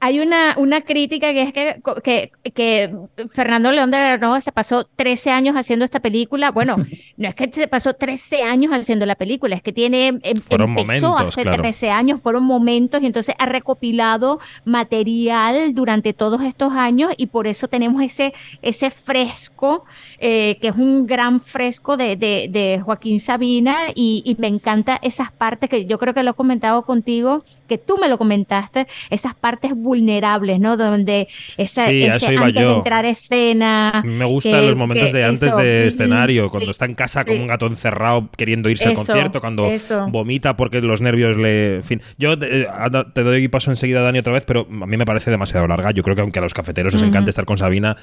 una, 0.00 0.54
una 0.58 0.80
crítica 0.82 1.32
que 1.32 1.42
es 1.42 1.52
que, 1.52 1.80
que, 2.02 2.30
que 2.52 2.94
Fernando 3.32 3.70
León 3.72 3.90
de 3.90 3.98
la 3.98 4.16
Roja 4.16 4.40
se 4.40 4.52
pasó 4.52 4.84
13 4.84 5.30
años 5.30 5.56
haciendo 5.56 5.84
esta 5.84 6.00
película. 6.00 6.50
Bueno, 6.50 6.76
no 7.16 7.28
es 7.28 7.34
que 7.34 7.50
se 7.52 7.66
pasó 7.68 7.94
13 7.94 8.42
años 8.42 8.72
haciendo 8.72 9.06
la 9.06 9.14
película, 9.14 9.56
es 9.56 9.62
que 9.62 9.72
tiene, 9.72 10.08
em- 10.22 10.40
Fueron 10.40 10.78
empezó 10.78 11.08
momentos, 11.10 11.32
hace 11.32 11.42
claro. 11.42 11.62
13 11.62 11.90
años, 11.90 12.20
fueron 12.20 12.44
momentos 12.44 13.02
y 13.02 13.06
entonces 13.06 13.34
ha 13.38 13.46
recopilado 13.46 14.38
material 14.64 15.74
durante 15.74 16.12
todos 16.12 16.42
estos 16.42 16.72
años 16.74 17.12
y 17.16 17.26
por 17.26 17.46
eso 17.46 17.68
tenemos 17.68 18.02
ese, 18.02 18.34
ese 18.62 18.90
fresco, 18.90 19.84
eh, 20.18 20.58
que 20.60 20.68
es 20.68 20.76
un 20.76 21.06
gran 21.06 21.40
fresco 21.40 21.96
de, 21.96 22.16
de, 22.16 22.48
de 22.50 22.80
Joaquín 22.84 23.20
Sabina 23.20 23.76
y, 23.94 24.22
y 24.24 24.36
me 24.40 24.46
encanta 24.46 24.98
esas 25.02 25.32
partes 25.32 25.68
que 25.68 25.86
yo 25.86 25.98
creo 25.98 26.14
que 26.14 26.22
lo 26.22 26.32
he 26.32 26.34
comentado 26.34 26.82
contigo, 26.82 27.44
que 27.66 27.78
tú 27.78 27.98
me 27.98 28.08
lo 28.08 28.18
comentaste, 28.18 28.86
esas 29.10 29.34
partes 29.34 29.72
vulnerables, 29.86 30.60
¿no? 30.60 30.76
Donde 30.76 31.28
esa, 31.56 31.88
Sí, 31.88 32.02
ese 32.02 32.36
antes 32.36 32.60
yo. 32.62 32.68
de 32.70 32.74
entrar 32.76 33.04
a 33.06 33.08
escena. 33.08 34.02
Me 34.04 34.24
gustan 34.26 34.60
que- 34.60 34.66
los 34.66 34.76
momentos 34.76 35.12
de 35.12 35.24
antes 35.24 35.42
eso, 35.44 35.56
de 35.56 35.86
escenario, 35.86 36.50
cuando 36.50 36.70
está 36.72 36.84
en 36.84 36.94
casa 36.94 37.24
como 37.24 37.40
un 37.40 37.46
gato 37.46 37.66
encerrado 37.66 38.28
queriendo 38.36 38.68
irse 38.68 38.88
al 38.88 38.94
concierto, 38.94 39.40
cuando 39.40 39.66
eso. 39.66 40.06
vomita 40.10 40.56
porque 40.56 40.82
los 40.82 41.00
nervios 41.00 41.36
le... 41.36 41.76
En 41.76 41.82
fin, 41.84 42.02
yo 42.18 42.38
te, 42.38 42.68
anda, 42.68 43.10
te 43.12 43.22
doy 43.22 43.48
paso 43.48 43.70
enseguida, 43.70 44.02
Dani, 44.02 44.18
otra 44.18 44.32
vez, 44.32 44.44
pero 44.44 44.66
a 44.68 44.86
mí 44.86 44.96
me 44.96 45.06
parece 45.06 45.30
demasiado 45.30 45.66
larga. 45.66 45.92
Yo 45.92 46.02
creo 46.02 46.14
que 46.16 46.22
aunque 46.22 46.38
a 46.40 46.42
los 46.42 46.52
cafeteros 46.52 46.92
les 46.92 47.02
Ujú. 47.02 47.08
encanta 47.08 47.30
estar 47.30 47.44
con 47.44 47.56
Sabina, 47.56 47.96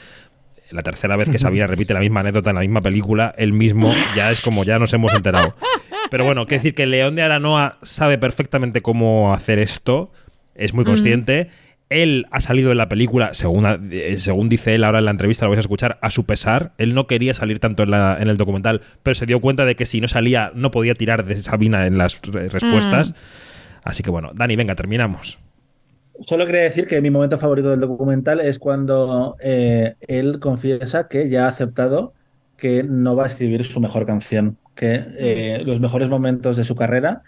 la 0.71 0.81
tercera 0.81 1.15
vez 1.17 1.29
que 1.29 1.37
Sabina 1.37 1.67
repite 1.67 1.93
la 1.93 1.99
misma 1.99 2.21
anécdota 2.21 2.49
en 2.49 2.55
la 2.55 2.61
misma 2.61 2.81
película, 2.81 3.35
él 3.37 3.53
mismo 3.53 3.93
ya 4.15 4.31
es 4.31 4.41
como 4.41 4.63
ya 4.63 4.79
nos 4.79 4.91
hemos 4.93 5.13
enterado. 5.13 5.55
Pero 6.09 6.25
bueno, 6.25 6.45
que 6.47 6.55
decir 6.55 6.73
que 6.73 6.85
León 6.85 7.15
de 7.15 7.21
Aranoa 7.23 7.77
sabe 7.83 8.17
perfectamente 8.17 8.81
cómo 8.81 9.33
hacer 9.33 9.59
esto, 9.59 10.11
es 10.55 10.73
muy 10.73 10.83
consciente. 10.85 11.49
Él 11.93 12.25
ha 12.31 12.41
salido 12.41 12.71
en 12.71 12.77
la 12.77 12.89
película, 12.89 13.33
según, 13.33 13.65
eh, 13.91 14.15
según 14.17 14.49
dice 14.49 14.75
él 14.75 14.83
ahora 14.83 14.99
en 14.99 15.05
la 15.05 15.11
entrevista, 15.11 15.45
lo 15.45 15.51
vais 15.51 15.59
a 15.59 15.61
escuchar, 15.61 15.97
a 16.01 16.09
su 16.09 16.25
pesar. 16.25 16.73
Él 16.77 16.93
no 16.95 17.07
quería 17.07 17.33
salir 17.33 17.59
tanto 17.59 17.83
en, 17.83 17.91
la- 17.91 18.17
en 18.19 18.27
el 18.27 18.37
documental, 18.37 18.81
pero 19.03 19.15
se 19.15 19.25
dio 19.25 19.39
cuenta 19.41 19.65
de 19.65 19.75
que 19.75 19.85
si 19.85 20.01
no 20.01 20.07
salía, 20.07 20.51
no 20.55 20.71
podía 20.71 20.95
tirar 20.95 21.25
de 21.25 21.35
Sabina 21.41 21.85
en 21.87 21.97
las 21.97 22.19
re- 22.21 22.49
respuestas. 22.49 23.11
Mm. 23.11 23.15
Así 23.83 24.03
que 24.03 24.09
bueno, 24.11 24.31
Dani, 24.33 24.55
venga, 24.55 24.75
terminamos. 24.75 25.39
Solo 26.21 26.45
quería 26.45 26.61
decir 26.61 26.87
que 26.87 27.01
mi 27.01 27.09
momento 27.09 27.37
favorito 27.37 27.69
del 27.71 27.79
documental 27.79 28.39
es 28.39 28.59
cuando 28.59 29.35
eh, 29.41 29.95
él 30.07 30.39
confiesa 30.39 31.07
que 31.07 31.27
ya 31.29 31.45
ha 31.45 31.47
aceptado 31.47 32.13
que 32.55 32.83
no 32.83 33.15
va 33.15 33.23
a 33.23 33.27
escribir 33.27 33.63
su 33.65 33.79
mejor 33.81 34.05
canción, 34.05 34.57
que 34.75 35.01
eh, 35.17 35.63
los 35.65 35.79
mejores 35.79 36.07
momentos 36.09 36.55
de 36.55 36.63
su 36.63 36.75
carrera 36.75 37.23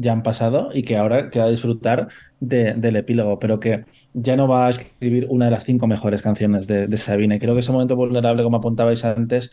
ya 0.00 0.12
han 0.12 0.22
pasado 0.22 0.70
y 0.72 0.82
que 0.84 0.96
ahora 0.96 1.30
queda 1.30 1.48
disfrutar 1.48 2.08
de- 2.40 2.74
del 2.74 2.96
epílogo, 2.96 3.38
pero 3.38 3.60
que 3.60 3.84
ya 4.12 4.36
no 4.36 4.48
va 4.48 4.66
a 4.66 4.70
escribir 4.70 5.26
una 5.30 5.46
de 5.46 5.50
las 5.52 5.64
cinco 5.64 5.86
mejores 5.86 6.22
canciones 6.22 6.66
de, 6.66 6.86
de 6.86 6.96
Sabina. 6.96 7.36
Y 7.36 7.38
creo 7.40 7.54
que 7.54 7.60
ese 7.60 7.72
momento 7.72 7.96
vulnerable, 7.96 8.42
como 8.42 8.58
apuntabais 8.58 9.04
antes, 9.04 9.50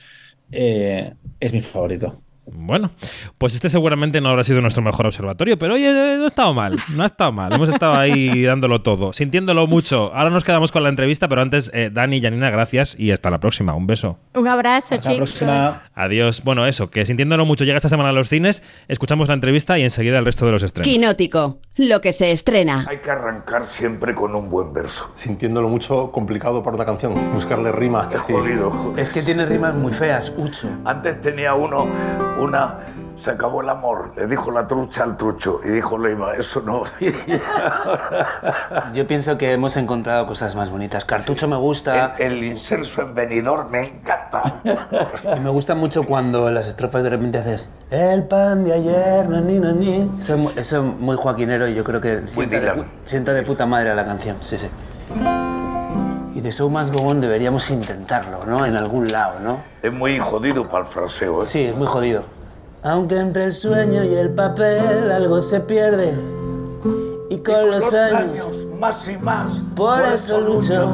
eh, 0.51 1.15
es 1.39 1.53
mi 1.53 1.61
favorito. 1.61 2.23
Bueno, 2.51 2.91
pues 3.37 3.53
este 3.55 3.69
seguramente 3.69 4.21
no 4.21 4.29
habrá 4.29 4.43
sido 4.43 4.61
nuestro 4.61 4.81
mejor 4.81 5.05
observatorio, 5.05 5.57
pero 5.57 5.73
oye, 5.75 5.91
no 6.17 6.23
ha 6.23 6.27
estado 6.27 6.53
mal, 6.53 6.77
no 6.89 7.03
ha 7.03 7.05
estado 7.05 7.31
mal. 7.31 7.51
Hemos 7.53 7.69
estado 7.69 7.95
ahí 7.95 8.41
dándolo 8.45 8.81
todo, 8.81 9.13
sintiéndolo 9.13 9.67
mucho. 9.67 10.13
Ahora 10.13 10.29
nos 10.29 10.43
quedamos 10.43 10.71
con 10.71 10.83
la 10.83 10.89
entrevista, 10.89 11.27
pero 11.27 11.41
antes, 11.41 11.69
eh, 11.73 11.89
Dani 11.91 12.17
y 12.17 12.21
Janina, 12.21 12.49
gracias 12.49 12.95
y 12.97 13.11
hasta 13.11 13.29
la 13.29 13.39
próxima. 13.39 13.73
Un 13.73 13.87
beso. 13.87 14.17
Un 14.33 14.47
abrazo, 14.47 14.95
Hasta 14.95 15.09
la 15.09 15.15
chicos. 15.15 15.29
próxima. 15.33 15.83
Adiós. 15.93 16.43
Bueno, 16.43 16.65
eso, 16.65 16.89
que 16.89 17.05
sintiéndolo 17.05 17.45
mucho 17.45 17.63
llega 17.65 17.77
esta 17.77 17.89
semana 17.89 18.09
a 18.09 18.13
los 18.13 18.29
cines, 18.29 18.63
escuchamos 18.87 19.27
la 19.27 19.33
entrevista 19.33 19.77
y 19.77 19.83
enseguida 19.83 20.17
el 20.19 20.25
resto 20.25 20.45
de 20.45 20.51
los 20.53 20.63
estrenos. 20.63 20.87
Quinótico, 20.87 21.59
lo 21.77 22.01
que 22.01 22.13
se 22.13 22.31
estrena. 22.31 22.85
Hay 22.89 22.99
que 22.99 23.11
arrancar 23.11 23.65
siempre 23.65 24.15
con 24.15 24.35
un 24.35 24.49
buen 24.49 24.73
verso. 24.73 25.11
Sintiéndolo 25.15 25.69
mucho 25.69 26.11
complicado 26.11 26.63
para 26.63 26.75
una 26.75 26.85
canción, 26.85 27.13
buscarle 27.33 27.71
rimas. 27.71 28.13
Es 28.13 28.21
jodido, 28.21 28.71
jodido. 28.71 28.97
Es 28.97 29.09
que 29.09 29.21
tiene 29.21 29.45
rimas 29.45 29.75
muy 29.75 29.91
feas, 29.91 30.33
Ucho. 30.37 30.69
Antes 30.85 31.19
tenía 31.21 31.53
uno, 31.55 31.87
una, 32.39 32.75
se 33.19 33.31
acabó 33.31 33.61
el 33.61 33.69
amor, 33.69 34.11
le 34.15 34.27
dijo 34.27 34.51
la 34.51 34.67
trucha 34.67 35.03
al 35.03 35.17
trucho 35.17 35.59
y 35.63 35.69
dijo 35.69 35.97
Leiva, 35.97 36.35
eso 36.35 36.61
no. 36.65 36.83
Yo 38.93 39.07
pienso 39.07 39.37
que 39.37 39.51
hemos 39.51 39.75
encontrado 39.77 40.27
cosas 40.27 40.55
más 40.55 40.69
bonitas. 40.69 41.03
Cartucho 41.05 41.47
me 41.47 41.55
gusta. 41.57 42.15
El, 42.17 42.33
el 42.33 42.43
inserso 42.43 43.01
en 43.01 43.15
venidor 43.15 43.69
me 43.69 43.87
encanta. 43.87 44.43
Y 45.35 45.39
me 45.39 45.49
gusta 45.49 45.75
mucho 45.75 46.03
cuando 46.03 46.47
en 46.47 46.53
las 46.55 46.67
estrofas 46.67 47.03
de 47.03 47.09
repente 47.09 47.37
haces 47.39 47.69
El 47.89 48.23
pan 48.23 48.63
de 48.65 48.73
ayer, 48.73 49.27
nani, 49.29 49.59
nani. 49.59 50.09
Eso, 50.19 50.35
es 50.35 50.39
mu- 50.39 50.49
eso 50.55 50.77
es 50.77 50.83
muy 50.99 51.15
joaquinero 51.17 51.67
y 51.67 51.75
yo 51.75 51.83
creo 51.83 51.99
que 52.01 52.23
sienta 52.27 52.59
de, 52.59 52.83
sienta 53.05 53.33
de 53.33 53.43
puta 53.43 53.65
madre 53.65 53.91
a 53.91 53.95
la 53.95 54.05
canción. 54.05 54.37
Sí, 54.41 54.57
sí. 54.57 54.67
Y 56.37 56.39
de 56.39 56.51
Show 56.51 56.69
Must 56.69 56.93
Go 56.93 57.01
On 57.01 57.19
deberíamos 57.19 57.67
intentarlo, 57.71 58.45
¿no? 58.45 58.63
En 58.63 58.77
algún 58.77 59.07
lado, 59.07 59.39
¿no? 59.39 59.57
Es 59.81 59.91
muy 59.91 60.19
jodido 60.19 60.65
para 60.65 60.81
el 60.81 60.85
fraseo, 60.85 61.41
¿eh? 61.41 61.45
Sí, 61.47 61.61
es 61.63 61.75
muy 61.75 61.87
jodido. 61.87 62.25
Aunque 62.83 63.17
entre 63.17 63.45
el 63.45 63.53
sueño 63.53 64.03
y 64.03 64.13
el 64.13 64.29
papel 64.29 65.09
algo 65.09 65.41
se 65.41 65.61
pierde. 65.61 66.13
Y 67.31 67.37
con, 67.39 67.71
los, 67.71 67.91
años, 67.91 68.67
más 68.79 69.07
y 69.07 69.17
más, 69.17 69.63
por 69.75 69.99
eso 70.05 70.39
lucho. 70.39 70.91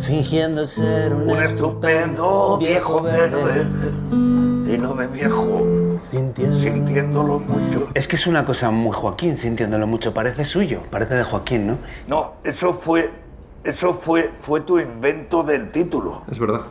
Fingiendo 0.00 0.66
ser 0.66 1.14
un, 1.14 1.30
un 1.30 1.40
estupendo 1.40 2.58
viejo 2.58 3.00
verde. 3.00 3.64
Y 4.10 4.76
no 4.76 4.94
de 4.94 5.06
viejo, 5.06 5.98
sintiéndolo 6.00 7.38
mucho. 7.38 7.90
Es 7.94 8.08
que 8.08 8.16
es 8.16 8.26
una 8.26 8.44
cosa 8.44 8.72
muy 8.72 8.92
Joaquín, 8.92 9.36
sintiéndolo 9.36 9.86
mucho. 9.86 10.12
Parece 10.12 10.44
suyo, 10.44 10.80
parece 10.90 11.14
de 11.14 11.22
Joaquín, 11.22 11.68
¿no? 11.68 11.78
No, 12.08 12.32
eso 12.42 12.74
fue 12.74 13.21
Eso 13.64 13.94
fue, 13.94 14.32
fue 14.34 14.62
tu 14.62 14.78
invento 14.80 15.44
del 15.44 15.70
título. 15.70 16.22
Es 16.28 16.38
verdad. 16.38 16.62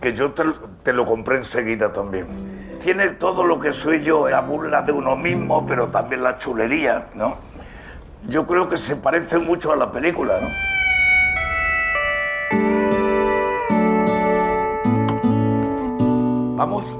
Que 0.00 0.12
yo 0.12 0.32
te, 0.32 0.42
te 0.82 0.92
lo 0.92 1.04
compré 1.04 1.36
enseguida 1.36 1.92
también. 1.92 2.78
Tiene 2.82 3.10
todo 3.10 3.44
lo 3.44 3.60
que 3.60 3.72
soy 3.72 4.02
yo, 4.02 4.28
la 4.28 4.40
burla 4.40 4.82
de 4.82 4.90
uno 4.90 5.14
mismo, 5.14 5.64
pero 5.66 5.88
también 5.88 6.24
la 6.24 6.38
chulería, 6.38 7.08
¿no? 7.14 7.36
Yo 8.26 8.44
creo 8.46 8.68
que 8.68 8.76
se 8.76 8.96
parece 8.96 9.38
mucho 9.38 9.72
a 9.72 9.76
la 9.76 9.92
película, 9.92 10.40
¿no? 10.40 10.48
Vamos. 16.56 16.99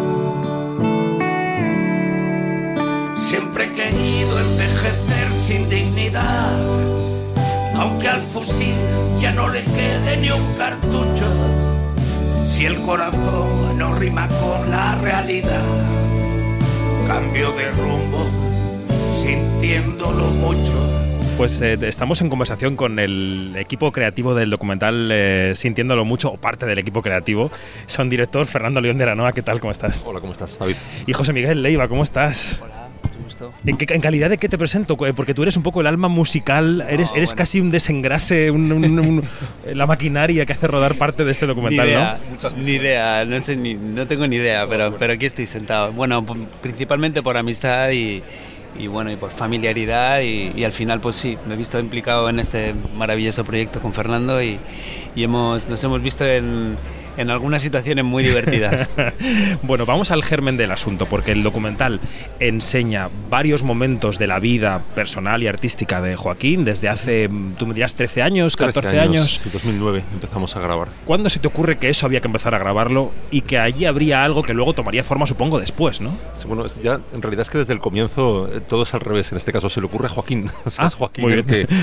Siempre 3.31 3.67
he 3.67 3.71
querido 3.71 4.39
envejecer 4.41 5.31
sin 5.31 5.69
dignidad, 5.69 6.59
aunque 7.77 8.09
al 8.09 8.19
fusil 8.19 8.75
ya 9.19 9.31
no 9.31 9.47
le 9.47 9.63
quede 9.63 10.17
ni 10.17 10.31
un 10.31 10.43
cartucho. 10.55 11.31
Si 12.43 12.65
el 12.65 12.81
corazón 12.81 13.77
no 13.77 13.95
rima 13.95 14.27
con 14.27 14.69
la 14.69 14.95
realidad, 14.95 15.63
cambio 17.07 17.53
de 17.53 17.71
rumbo, 17.71 18.29
sintiéndolo 19.15 20.25
mucho. 20.31 20.73
Pues 21.37 21.61
eh, 21.61 21.77
estamos 21.83 22.19
en 22.19 22.27
conversación 22.29 22.75
con 22.75 22.99
el 22.99 23.55
equipo 23.55 23.93
creativo 23.93 24.35
del 24.35 24.49
documental 24.49 25.09
eh, 25.09 25.53
Sintiéndolo 25.55 26.03
Mucho, 26.03 26.33
o 26.33 26.37
parte 26.37 26.65
del 26.65 26.79
equipo 26.79 27.01
creativo. 27.01 27.49
Son 27.85 28.09
director 28.09 28.45
Fernando 28.45 28.81
León 28.81 28.97
de 28.97 29.05
Aranoa, 29.05 29.31
¿qué 29.31 29.41
tal? 29.41 29.61
¿Cómo 29.61 29.71
estás? 29.71 30.03
Hola, 30.05 30.19
¿cómo 30.19 30.33
estás, 30.33 30.59
David? 30.59 30.75
Y 31.07 31.13
José 31.13 31.31
Miguel 31.31 31.63
Leiva, 31.63 31.87
¿cómo 31.87 32.03
estás? 32.03 32.61
¿En, 33.65 33.77
qué, 33.77 33.93
¿En 33.93 34.01
calidad 34.01 34.29
de 34.29 34.37
qué 34.37 34.49
te 34.49 34.57
presento? 34.57 34.97
Eh, 35.05 35.13
Porque 35.13 35.33
tú 35.33 35.41
eres 35.43 35.55
un 35.57 35.63
poco 35.63 35.81
el 35.81 35.87
alma 35.87 36.07
musical, 36.07 36.85
eres, 36.89 37.11
eres 37.15 37.29
casi 37.37 37.59
un 37.61 37.71
desengrase, 37.71 38.51
un- 38.51 38.71
un- 38.71 38.99
un- 38.99 39.23
la 39.73 39.85
maquinaria 39.85 40.45
que 40.45 40.53
hace 40.53 40.67
rodar 40.67 40.97
parte 40.97 41.23
de 41.25 41.31
este 41.31 41.45
documental, 41.45 41.85
ni 41.85 41.91
idea, 41.93 42.19
¿no? 42.29 42.63
Ni 42.63 42.71
idea, 42.71 43.25
no 43.25 43.39
sé, 43.39 43.55
ni, 43.55 43.73
no 43.75 44.07
tengo 44.07 44.27
ni 44.27 44.35
idea, 44.37 44.65
pero, 44.67 44.95
pero 44.97 45.13
aquí 45.13 45.25
estoy 45.25 45.45
sentado. 45.45 45.91
Bueno, 45.93 46.25
p- 46.25 46.33
principalmente 46.61 47.21
por 47.21 47.37
amistad 47.37 47.89
y, 47.91 48.21
y 48.79 48.87
bueno, 48.87 49.11
y 49.11 49.15
por 49.17 49.31
familiaridad 49.31 50.21
y, 50.21 50.51
y 50.55 50.63
al 50.63 50.71
final 50.71 50.99
pues 50.99 51.15
sí, 51.17 51.37
me 51.47 51.53
he 51.55 51.57
visto 51.57 51.77
implicado 51.79 52.29
en 52.29 52.39
este 52.39 52.73
maravilloso 52.95 53.43
proyecto 53.43 53.81
con 53.81 53.93
Fernando 53.93 54.41
y, 54.41 54.57
y 55.15 55.23
hemos, 55.23 55.67
nos 55.67 55.83
hemos 55.83 56.01
visto 56.01 56.25
en, 56.25 56.75
en 57.17 57.29
algunas 57.29 57.61
situaciones 57.61 58.05
muy 58.05 58.23
divertidas. 58.23 58.89
bueno, 59.63 59.85
vamos 59.85 60.11
al 60.11 60.23
germen 60.23 60.57
del 60.57 60.71
asunto, 60.71 61.05
porque 61.07 61.31
el 61.31 61.43
documental 61.43 61.99
enseña 62.39 63.09
varios 63.29 63.63
momentos 63.63 64.17
de 64.17 64.27
la 64.27 64.39
vida 64.39 64.81
personal 64.95 65.43
y 65.43 65.47
artística 65.47 66.01
de 66.01 66.15
Joaquín 66.15 66.65
desde 66.65 66.89
hace, 66.89 67.29
tú 67.57 67.67
me 67.67 67.73
dirás, 67.73 67.95
13 67.95 68.21
años, 68.21 68.55
14 68.55 68.99
años. 68.99 69.39
Sí, 69.43 69.49
2009 69.51 70.03
empezamos 70.13 70.55
a 70.55 70.59
grabar. 70.61 70.89
¿Cuándo 71.05 71.29
se 71.29 71.39
te 71.39 71.47
ocurre 71.47 71.77
que 71.77 71.89
eso 71.89 72.05
había 72.05 72.21
que 72.21 72.27
empezar 72.27 72.55
a 72.55 72.59
grabarlo 72.59 73.11
y 73.31 73.41
que 73.41 73.57
allí 73.59 73.85
habría 73.85 74.23
algo 74.23 74.43
que 74.43 74.53
luego 74.53 74.73
tomaría 74.73 75.03
forma, 75.03 75.25
supongo, 75.25 75.59
después, 75.59 76.01
¿no? 76.01 76.11
Sí, 76.35 76.47
Bueno, 76.47 76.65
ya, 76.81 76.99
en 77.13 77.21
realidad 77.21 77.43
es 77.43 77.49
que 77.49 77.57
desde 77.59 77.73
el 77.73 77.79
comienzo 77.79 78.47
eh, 78.53 78.61
todo 78.61 78.83
es 78.83 78.93
al 78.93 79.01
revés. 79.01 79.31
En 79.31 79.37
este 79.37 79.51
caso 79.51 79.69
se 79.69 79.79
le 79.79 79.87
ocurre 79.87 80.07
a 80.07 80.09
Joaquín. 80.09 80.49
O 80.65 80.69
sea, 80.69 80.85
Ah, 80.85 80.87
es 80.87 80.95
Joaquín 80.95 81.23
muy 81.25 81.33
el 81.33 81.43
bien. 81.43 81.67
que 81.67 81.73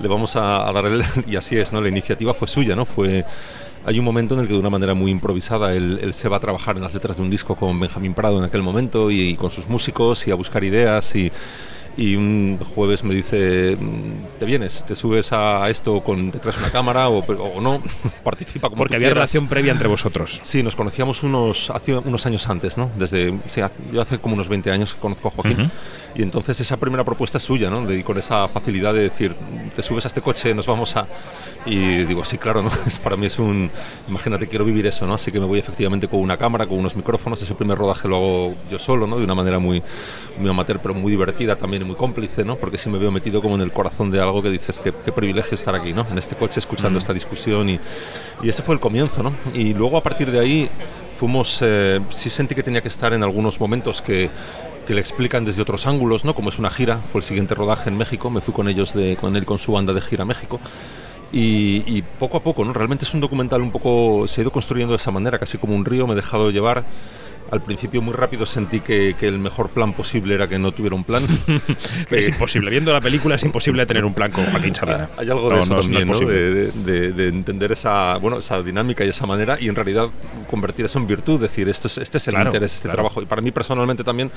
le 0.00 0.08
vamos 0.08 0.36
a, 0.36 0.68
a 0.68 0.72
dar 0.72 0.86
el... 0.86 1.02
Y 1.26 1.36
así 1.36 1.56
es, 1.56 1.72
¿no? 1.72 1.80
La 1.80 1.88
iniciativa 1.88 2.34
fue 2.34 2.48
suya, 2.48 2.74
¿no? 2.76 2.84
Fue... 2.84 3.24
Hay 3.86 3.98
un 3.98 4.04
momento 4.04 4.34
en 4.34 4.40
el 4.40 4.46
que 4.46 4.54
de 4.54 4.58
una 4.58 4.70
manera 4.70 4.94
muy 4.94 5.10
improvisada 5.10 5.74
él, 5.74 6.12
se 6.14 6.28
va 6.28 6.38
a 6.38 6.40
trabajar 6.40 6.76
en 6.76 6.82
las 6.82 6.94
letras 6.94 7.16
de 7.18 7.22
un 7.22 7.30
disco 7.30 7.54
con 7.54 7.78
Benjamín 7.78 8.14
Prado 8.14 8.38
en 8.38 8.44
aquel 8.44 8.62
momento 8.62 9.10
y, 9.10 9.20
y 9.20 9.36
con 9.36 9.50
sus 9.50 9.68
músicos 9.68 10.26
y 10.26 10.30
a 10.30 10.34
buscar 10.34 10.64
ideas 10.64 11.14
y... 11.14 11.30
Y 11.96 12.16
un 12.16 12.58
jueves 12.74 13.04
me 13.04 13.14
dice, 13.14 13.76
mm, 13.80 14.38
¿te 14.40 14.44
vienes? 14.44 14.84
¿Te 14.84 14.96
subes 14.96 15.32
a 15.32 15.70
esto 15.70 16.00
con 16.02 16.32
te 16.32 16.40
traes 16.40 16.58
una 16.58 16.70
cámara 16.72 17.08
o, 17.08 17.18
o 17.24 17.60
no? 17.60 17.78
Participa 18.24 18.68
como 18.68 18.78
Porque 18.78 18.94
tú 18.94 18.96
había 18.96 19.08
quieras. 19.10 19.30
relación 19.30 19.46
previa 19.48 19.70
entre 19.72 19.86
vosotros. 19.86 20.40
Sí, 20.42 20.62
nos 20.64 20.74
conocíamos 20.74 21.22
unos, 21.22 21.70
hace 21.70 21.94
unos 21.96 22.26
años 22.26 22.48
antes, 22.48 22.76
¿no? 22.76 22.90
Desde, 22.96 23.38
sí, 23.46 23.60
hace- 23.60 23.82
yo 23.92 24.00
hace 24.02 24.18
como 24.18 24.34
unos 24.34 24.48
20 24.48 24.72
años 24.72 24.96
conozco 25.00 25.28
a 25.28 25.30
Joaquín. 25.30 25.60
Ujú. 25.62 25.70
Y 26.16 26.22
entonces 26.22 26.60
esa 26.60 26.76
primera 26.78 27.04
propuesta 27.04 27.38
es 27.38 27.44
suya, 27.44 27.70
¿no? 27.70 27.86
De, 27.86 28.02
con 28.02 28.18
esa 28.18 28.48
facilidad 28.48 28.92
de 28.94 29.02
decir, 29.02 29.34
te 29.74 29.82
subes 29.82 30.04
a 30.04 30.08
este 30.08 30.20
coche, 30.20 30.52
nos 30.54 30.66
vamos 30.66 30.96
a... 30.96 31.06
Y 31.66 32.04
digo, 32.04 32.24
sí, 32.24 32.38
claro, 32.38 32.62
¿no? 32.62 32.70
Es, 32.86 32.98
para 32.98 33.16
mí 33.16 33.26
es 33.26 33.38
un... 33.38 33.70
Imagínate, 34.08 34.46
quiero 34.48 34.64
vivir 34.64 34.86
eso, 34.86 35.06
¿no? 35.06 35.14
Así 35.14 35.30
que 35.32 35.38
me 35.40 35.46
voy 35.46 35.58
efectivamente 35.60 36.08
con 36.08 36.20
una 36.20 36.36
cámara, 36.36 36.66
con 36.66 36.78
unos 36.78 36.94
micrófonos. 36.96 37.40
Ese 37.40 37.54
primer 37.54 37.78
rodaje 37.78 38.06
lo 38.08 38.16
hago 38.16 38.54
yo 38.70 38.78
solo, 38.78 39.06
¿no? 39.06 39.16
De 39.18 39.24
una 39.24 39.34
manera 39.34 39.58
muy, 39.58 39.82
muy 40.38 40.50
amateur, 40.50 40.78
pero 40.80 40.94
muy 40.94 41.10
divertida 41.10 41.56
también 41.56 41.82
y 41.82 41.84
muy 41.84 41.96
cómplice, 41.96 42.44
¿no? 42.44 42.56
Porque 42.56 42.78
sí 42.78 42.88
me 42.90 42.98
veo 42.98 43.10
metido 43.10 43.40
como 43.40 43.54
en 43.54 43.60
el 43.60 43.72
corazón 43.72 44.10
de 44.10 44.20
algo 44.20 44.42
que 44.42 44.50
dices, 44.50 44.80
qué, 44.80 44.92
qué 45.04 45.12
privilegio 45.12 45.54
estar 45.54 45.74
aquí, 45.74 45.92
¿no? 45.92 46.06
En 46.10 46.18
este 46.18 46.34
coche 46.36 46.58
escuchando 46.60 46.98
Mm. 46.98 47.02
esta 47.02 47.12
discusión 47.12 47.68
y, 47.68 47.78
y 48.42 48.48
ese 48.48 48.62
fue 48.62 48.74
el 48.74 48.80
comienzo, 48.80 49.22
¿no? 49.22 49.32
Y 49.54 49.74
luego 49.74 49.96
a 49.96 50.02
partir 50.02 50.30
de 50.30 50.40
ahí 50.40 50.68
fuimos, 51.16 51.58
eh, 51.62 52.00
sí 52.10 52.30
sentí 52.30 52.54
que 52.54 52.62
tenía 52.62 52.82
que 52.82 52.88
estar 52.88 53.12
en 53.12 53.22
algunos 53.22 53.60
momentos 53.60 54.02
que, 54.02 54.28
que 54.86 54.94
le 54.94 55.00
explican 55.00 55.44
desde 55.44 55.62
otros 55.62 55.86
ángulos, 55.86 56.24
¿no? 56.24 56.34
Como 56.34 56.48
es 56.50 56.58
una 56.58 56.70
gira, 56.70 56.98
fue 57.12 57.20
el 57.20 57.24
siguiente 57.24 57.54
rodaje 57.54 57.88
en 57.88 57.96
México, 57.96 58.28
me 58.30 58.40
fui 58.40 58.52
con 58.52 58.68
ellos, 58.68 58.92
de, 58.94 59.16
con 59.16 59.36
él 59.36 59.44
con 59.44 59.58
su 59.58 59.72
banda 59.72 59.92
de 59.92 60.00
gira 60.00 60.22
a 60.22 60.26
México. 60.26 60.60
Y, 61.32 61.82
y 61.86 62.02
poco 62.02 62.36
a 62.36 62.42
poco, 62.42 62.64
¿no? 62.64 62.72
Realmente 62.72 63.04
es 63.04 63.12
un 63.14 63.20
documental 63.20 63.60
un 63.62 63.72
poco, 63.72 64.28
se 64.28 64.40
ha 64.40 64.42
ido 64.42 64.52
construyendo 64.52 64.92
de 64.92 64.98
esa 64.98 65.10
manera, 65.10 65.38
casi 65.38 65.58
como 65.58 65.74
un 65.74 65.84
río, 65.84 66.06
me 66.06 66.12
he 66.12 66.16
dejado 66.16 66.50
llevar. 66.50 66.84
Al 67.50 67.62
principio 67.62 68.02
muy 68.02 68.14
rápido 68.14 68.46
sentí 68.46 68.80
que, 68.80 69.14
que 69.18 69.28
el 69.28 69.38
mejor 69.38 69.68
plan 69.70 69.92
posible 69.92 70.34
era 70.34 70.48
que 70.48 70.58
no 70.58 70.72
tuviera 70.72 70.96
un 70.96 71.04
plan. 71.04 71.24
Es 72.10 72.28
imposible. 72.28 72.70
Viendo 72.70 72.92
la 72.92 73.00
película 73.00 73.34
es 73.36 73.42
imposible 73.44 73.86
tener 73.86 74.04
un 74.04 74.14
plan 74.14 74.30
con 74.30 74.44
Joaquín 74.46 74.74
Sabina. 74.74 75.08
hay 75.16 75.28
algo 75.30 75.48
de 75.50 75.56
No, 75.56 75.62
eso 75.62 75.74
no 75.74 75.80
es- 75.80 75.88
no 75.88 75.98
es 75.98 76.08
también, 76.08 76.08
¿no? 76.08 76.18
De, 76.28 76.72
de- 76.72 77.12
de 77.12 77.28
entender 77.28 77.72
esa, 77.72 78.16
bueno, 78.18 78.38
esa 78.38 78.62
dinámica 78.62 79.04
y 79.04 79.08
esa 79.08 79.26
manera 79.26 79.56
y 79.60 79.68
en 79.68 79.74
realidad 79.74 80.08
convertir 80.50 80.86
eso 80.86 80.98
en 80.98 81.06
virtud, 81.06 81.40
decir, 81.40 81.68
este 81.68 81.88
es, 81.88 81.98
este 81.98 82.18
es 82.18 82.28
el 82.28 82.34
Claro, 82.34 82.48
interés, 82.50 82.72
este 82.74 82.82
claro. 82.88 82.96
trabajo. 82.96 83.22
Y 83.22 83.26
para 83.26 83.42
mí 83.42 83.50
personalmente 83.52 84.02
también, 84.04 84.30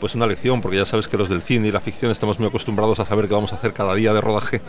pues 0.00 0.14
una 0.14 0.26
lección, 0.26 0.60
porque 0.60 0.76
ya 0.78 0.86
sabes 0.86 1.06
que 1.08 1.16
los 1.16 1.28
del 1.28 1.42
cine 1.42 1.68
y 1.68 1.72
la 1.72 1.80
ficción 1.80 2.10
estamos 2.10 2.38
muy 2.40 2.48
acostumbrados 2.48 2.98
a 3.00 3.06
saber 3.06 3.28
qué 3.28 3.34
vamos 3.34 3.52
a 3.52 3.56
hacer 3.56 3.72
cada 3.72 3.94
día 3.94 4.12
de 4.12 4.20
rodaje 4.20 4.60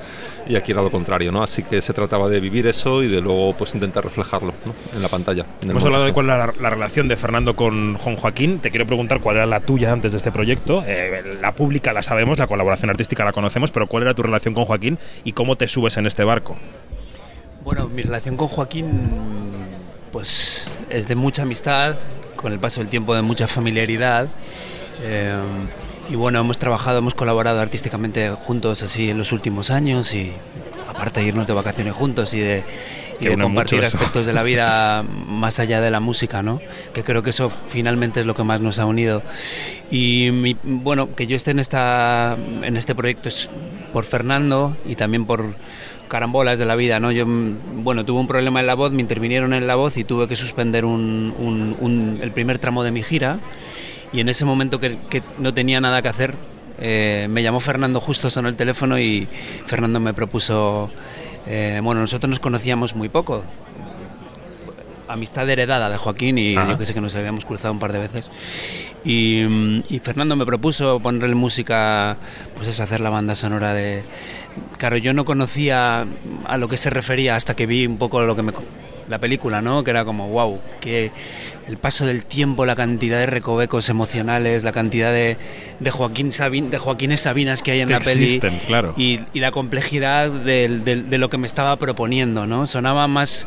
y 0.48 0.56
aquí 0.56 0.72
era 0.72 0.82
lo 0.82 0.92
contrario, 0.92 1.32
¿no? 1.32 1.42
Así 1.44 1.64
que 1.64 1.82
se 1.82 1.94
trataba 1.94 2.30
de 2.30 2.40
vivir 2.40 2.68
eso 2.68 3.02
y 3.04 3.08
de 3.08 3.22
luego 3.22 3.56
pues 3.58 3.74
intentar 3.74 4.04
reflejarlo 4.04 4.54
en 4.94 5.02
la 5.02 5.08
pantalla. 5.08 5.46
en 5.62 5.72
Hemos 5.72 5.86
hablado 5.86 6.06
de 6.06 6.14
cuál 6.14 6.28
era 6.28 6.48
la, 6.48 6.54
la 6.60 6.70
relación 6.70 7.08
de 7.08 7.16
Fernando 7.16 7.56
con 7.56 7.95
Juan 7.98 8.16
Joaquín. 8.16 8.60
Te 8.60 8.70
quiero 8.70 8.86
preguntar 8.86 9.20
cuál 9.20 9.38
era 9.38 9.46
la 9.46 9.60
tuya 9.60 9.92
antes 9.92 10.12
de 10.12 10.18
este 10.18 10.32
proyecto. 10.32 10.84
Eh, 10.86 11.38
la 11.42 11.54
pública 11.54 11.94
la 11.94 12.04
sabemos, 12.04 12.40
la 12.40 12.48
colaboración 12.48 12.90
artística 12.90 13.24
la 13.24 13.34
conocemos, 13.34 13.72
pero 13.72 13.88
¿cuál 13.88 14.04
era 14.04 14.14
tu 14.14 14.24
relación 14.24 14.54
con 14.54 14.66
Joaquín 14.66 14.98
y 15.24 15.34
cómo 15.34 15.56
te 15.56 15.68
subes 15.68 15.98
en 15.98 16.06
este 16.06 16.24
barco? 16.24 16.56
Bueno, 17.64 17.88
mi 17.88 18.04
relación 18.04 18.38
con 18.38 18.48
Joaquín 18.48 19.10
pues 20.12 20.70
es 20.90 21.08
de 21.08 21.16
mucha 21.16 21.42
amistad, 21.42 21.96
con 22.36 22.54
el 22.54 22.60
paso 22.60 22.80
del 22.80 22.90
tiempo 22.90 23.16
de 23.16 23.22
mucha 23.22 23.48
familiaridad. 23.48 24.28
eh, 25.02 25.36
y 26.10 26.16
bueno, 26.16 26.40
hemos 26.40 26.60
trabajado, 26.60 27.00
hemos 27.00 27.16
colaborado 27.16 27.60
artísticamente 27.60 28.30
juntos 28.30 28.84
así 28.84 29.10
en 29.10 29.18
los 29.18 29.32
últimos 29.32 29.72
años 29.72 30.14
y 30.14 30.32
aparte 30.88 31.20
de 31.20 31.28
irnos 31.28 31.48
de 31.48 31.54
vacaciones 31.54 31.96
juntos 31.96 32.34
y 32.36 32.40
de, 32.40 32.64
Que 33.20 33.30
de 33.30 33.36
compartir 33.44 33.80
aspectos 33.96 34.26
de 34.26 34.34
la 34.34 34.44
vida 34.44 35.04
más 35.28 35.60
allá 35.60 35.82
de 35.82 35.92
la 35.92 36.00
música, 36.00 36.44
¿no? 36.44 36.60
Que 36.94 37.04
creo 37.04 37.24
que 37.24 37.30
eso 37.32 37.52
finalmente 37.70 38.20
es 38.20 38.26
lo 38.26 38.36
que 38.36 38.44
más 38.44 38.62
nos 38.62 38.80
ha 38.80 38.86
unido. 38.86 39.22
Y 39.92 40.30
mi- 40.34 40.58
bueno, 40.64 41.14
que 41.16 41.28
yo 41.28 41.36
esté 41.36 41.52
en, 41.52 41.60
esta, 41.60 42.36
en 42.64 42.76
este 42.78 42.96
proyecto 42.96 43.30
es 43.30 43.50
por 43.94 44.04
Fernando 44.06 44.76
y 44.86 44.96
también 44.96 45.26
por 45.26 45.54
carambolas 46.08 46.60
de 46.60 46.66
la 46.66 46.76
vida, 46.76 47.00
¿no? 47.00 47.12
Yo, 47.12 47.26
mm, 47.26 47.84
bueno, 47.84 48.06
tuve 48.06 48.20
un 48.20 48.28
problema 48.28 48.60
en 48.60 48.68
la 48.68 48.76
voz, 48.76 48.92
me 48.92 49.02
intervinieron 49.02 49.54
en 49.54 49.66
la 49.68 49.76
voz 49.76 49.98
y 49.98 50.04
tuve 50.04 50.28
que 50.28 50.36
suspender 50.36 50.86
un- 50.86 51.34
un- 51.40 51.76
un- 51.80 52.20
el 52.22 52.32
primer 52.32 52.60
tramo 52.60 52.84
de 52.84 52.92
mi 52.92 53.02
gira 53.04 53.40
y 54.14 54.20
en 54.20 54.30
ese 54.30 54.46
momento 54.46 54.80
que, 54.80 54.98
que 55.10 55.24
no 55.40 55.54
tenía 55.54 55.82
nada 55.82 56.02
que 56.02 56.08
hacer, 56.10 56.36
eh, 56.80 57.28
me 57.30 57.42
llamó 57.42 57.60
Fernando 57.60 58.00
justo, 58.00 58.30
sonó 58.30 58.50
el 58.50 58.56
teléfono 58.58 59.00
y 59.00 59.28
Fernando 59.66 60.00
me 60.00 60.14
propuso, 60.14 60.92
eh, 61.48 61.80
bueno, 61.84 62.02
nosotros 62.02 62.30
nos 62.30 62.40
conocíamos 62.40 62.96
muy 62.96 63.10
poco, 63.10 63.44
amistad 65.08 65.50
heredada 65.50 65.90
de 65.90 65.98
Joaquín 65.98 66.38
y 66.38 66.56
Ajá. 66.56 66.72
yo 66.72 66.78
que 66.78 66.86
sé 66.86 66.94
que 66.94 67.02
nos 67.02 67.16
habíamos 67.16 67.46
cruzado 67.46 67.72
un 67.74 67.80
par 67.80 67.94
de 67.94 68.00
veces. 68.00 68.30
Y, 69.04 69.44
y 69.88 70.00
Fernando 70.00 70.36
me 70.36 70.46
propuso 70.46 71.00
ponerle 71.00 71.36
música, 71.36 72.18
pues 72.56 72.68
eso, 72.68 72.82
hacer 72.82 73.02
la 73.02 73.12
banda 73.12 73.36
sonora 73.36 73.74
de... 73.74 74.04
Claro, 74.78 74.98
yo 74.98 75.14
no 75.14 75.26
conocía 75.26 76.08
a 76.48 76.58
lo 76.58 76.68
que 76.68 76.78
se 76.78 76.90
refería 76.90 77.36
hasta 77.36 77.54
que 77.54 77.68
vi 77.68 77.86
un 77.86 77.98
poco 77.98 78.22
lo 78.24 78.36
que 78.36 78.42
me... 78.42 78.54
la 79.10 79.20
película, 79.20 79.62
¿no? 79.62 79.84
Que 79.84 79.92
era 79.92 80.04
como, 80.06 80.30
wow, 80.30 80.60
que 80.82 81.12
el 81.68 81.78
paso 81.78 82.06
del 82.06 82.26
tiempo, 82.26 82.66
la 82.66 82.76
cantidad 82.76 83.20
de 83.20 83.26
recovecos 83.26 83.90
emocionales, 83.90 84.64
la 84.64 84.72
cantidad 84.72 85.12
de, 85.12 85.38
de 85.80 85.92
Joaquín 85.92 86.32
Sabin, 86.32 86.70
de 86.70 86.78
Joaquines 86.78 87.22
Sabinas 87.22 87.62
que 87.64 87.72
hay 87.72 87.82
en 87.82 87.88
Que 87.88 87.94
la 87.96 88.00
peli 88.00 88.24
existen, 88.24 88.60
claro. 88.68 88.94
y, 88.98 89.20
y 89.34 89.40
la 89.40 89.52
complejidad 89.52 90.30
del- 90.32 90.84
de 90.86 91.18
lo 91.18 91.30
que 91.30 91.38
me 91.38 91.48
estaba 91.48 91.76
proponiendo, 91.78 92.46
¿no? 92.46 92.68
Sonaba 92.68 93.08
más 93.08 93.46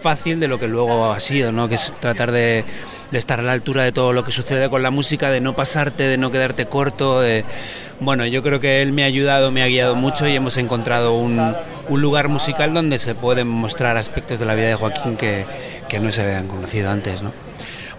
fácil 0.00 0.38
de 0.38 0.46
lo 0.48 0.60
que 0.60 0.68
luego 0.68 1.12
ha 1.12 1.18
sido, 1.20 1.50
¿no? 1.52 1.68
Que 1.68 1.74
es 1.74 1.92
tratar 2.00 2.30
de, 2.30 2.64
de 3.10 3.18
estar 3.18 3.40
a 3.40 3.42
la 3.42 3.52
altura 3.52 3.84
de 3.84 3.92
todo 3.92 4.12
lo 4.12 4.24
que 4.24 4.32
sucede 4.32 4.68
con 4.68 4.82
la 4.82 4.90
música, 4.90 5.30
de 5.30 5.40
no 5.40 5.54
pasarte, 5.56 6.02
de 6.04 6.18
no 6.18 6.30
quedarte 6.30 6.66
corto. 6.66 7.20
de- 7.20 7.44
Bueno, 8.00 8.26
yo 8.26 8.42
creo 8.42 8.60
que 8.60 8.82
él 8.82 8.92
me 8.92 9.02
ha 9.02 9.06
ayudado, 9.06 9.50
me 9.50 9.62
ha 9.62 9.66
guiado 9.66 9.94
mucho 9.96 10.26
y 10.28 10.34
hemos 10.36 10.56
encontrado 10.56 11.14
un, 11.14 11.54
un 11.88 12.00
lugar 12.00 12.28
musical 12.28 12.72
donde 12.74 12.98
se 12.98 13.14
pueden 13.14 13.48
mostrar 13.48 13.96
aspectos 13.96 14.38
de 14.38 14.46
la 14.46 14.54
vida 14.54 14.68
de 14.68 14.74
Joaquín 14.74 15.16
que, 15.16 15.44
que 15.88 15.98
no 16.00 16.10
se 16.12 16.22
habían 16.22 16.46
conocido 16.48 16.90
antes, 16.90 17.22
¿no? 17.22 17.32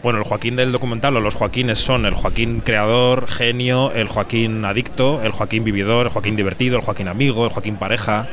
Bueno, 0.02 0.20
el 0.20 0.24
Joaquín 0.24 0.56
del 0.56 0.72
documental 0.72 1.18
o 1.18 1.20
los 1.20 1.36
Joaquines 1.36 1.78
son 1.80 2.06
el 2.06 2.14
Joaquín 2.14 2.62
creador, 2.62 3.28
genio, 3.28 3.92
el 3.92 4.08
Joaquín 4.08 4.64
adicto, 4.64 5.22
el 5.24 5.32
Joaquín 5.34 5.66
vividor, 5.66 6.06
el 6.06 6.12
Joaquín 6.14 6.38
divertido, 6.38 6.78
el 6.78 6.84
Joaquín 6.84 7.10
amigo, 7.10 7.44
el 7.44 7.52
Joaquín 7.52 7.76
pareja. 7.76 8.28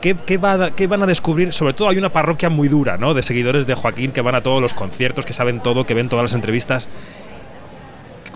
¿Qué, 0.00 0.14
qué 0.14 0.38
va 0.38 0.52
a- 0.66 0.70
qué 0.70 0.86
van 0.86 1.02
a 1.02 1.06
descubrir? 1.06 1.52
Sobre 1.52 1.74
todo 1.74 1.88
hay 1.88 1.98
una 1.98 2.08
parroquia 2.10 2.48
muy 2.48 2.68
dura, 2.68 2.96
¿no? 2.98 3.14
De 3.14 3.22
seguidores 3.22 3.66
de 3.66 3.74
Joaquín 3.74 4.12
que 4.12 4.20
van 4.20 4.34
a 4.36 4.42
todos 4.42 4.62
los 4.62 4.74
conciertos, 4.74 5.26
que 5.26 5.32
saben 5.32 5.60
todo, 5.60 5.84
que 5.84 5.94
ven 5.94 6.08
todas 6.08 6.22
las 6.22 6.32
entrevistas. 6.34 6.88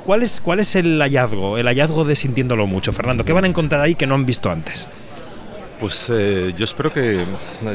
¿Cuál 0.05 0.23
es, 0.25 0.41
¿Cuál 0.41 0.59
es 0.61 0.75
el 0.75 0.99
hallazgo? 1.01 1.59
El 1.59 1.67
hallazgo 1.67 2.05
de 2.05 2.17
sintiéndolo 2.17 2.67
mucho, 2.67 2.93
Fernando. 2.93 3.25
¿Qué 3.25 3.33
van 3.33 3.45
a 3.45 3.47
encontrar 3.47 3.81
ahí 3.83 3.95
que 3.95 4.07
no 4.07 4.17
han 4.17 4.27
visto 4.27 4.51
antes? 4.51 4.89
Pues 5.79 6.07
eh, 6.11 6.53
yo 6.57 6.65
espero 6.65 6.93
que, 6.93 7.25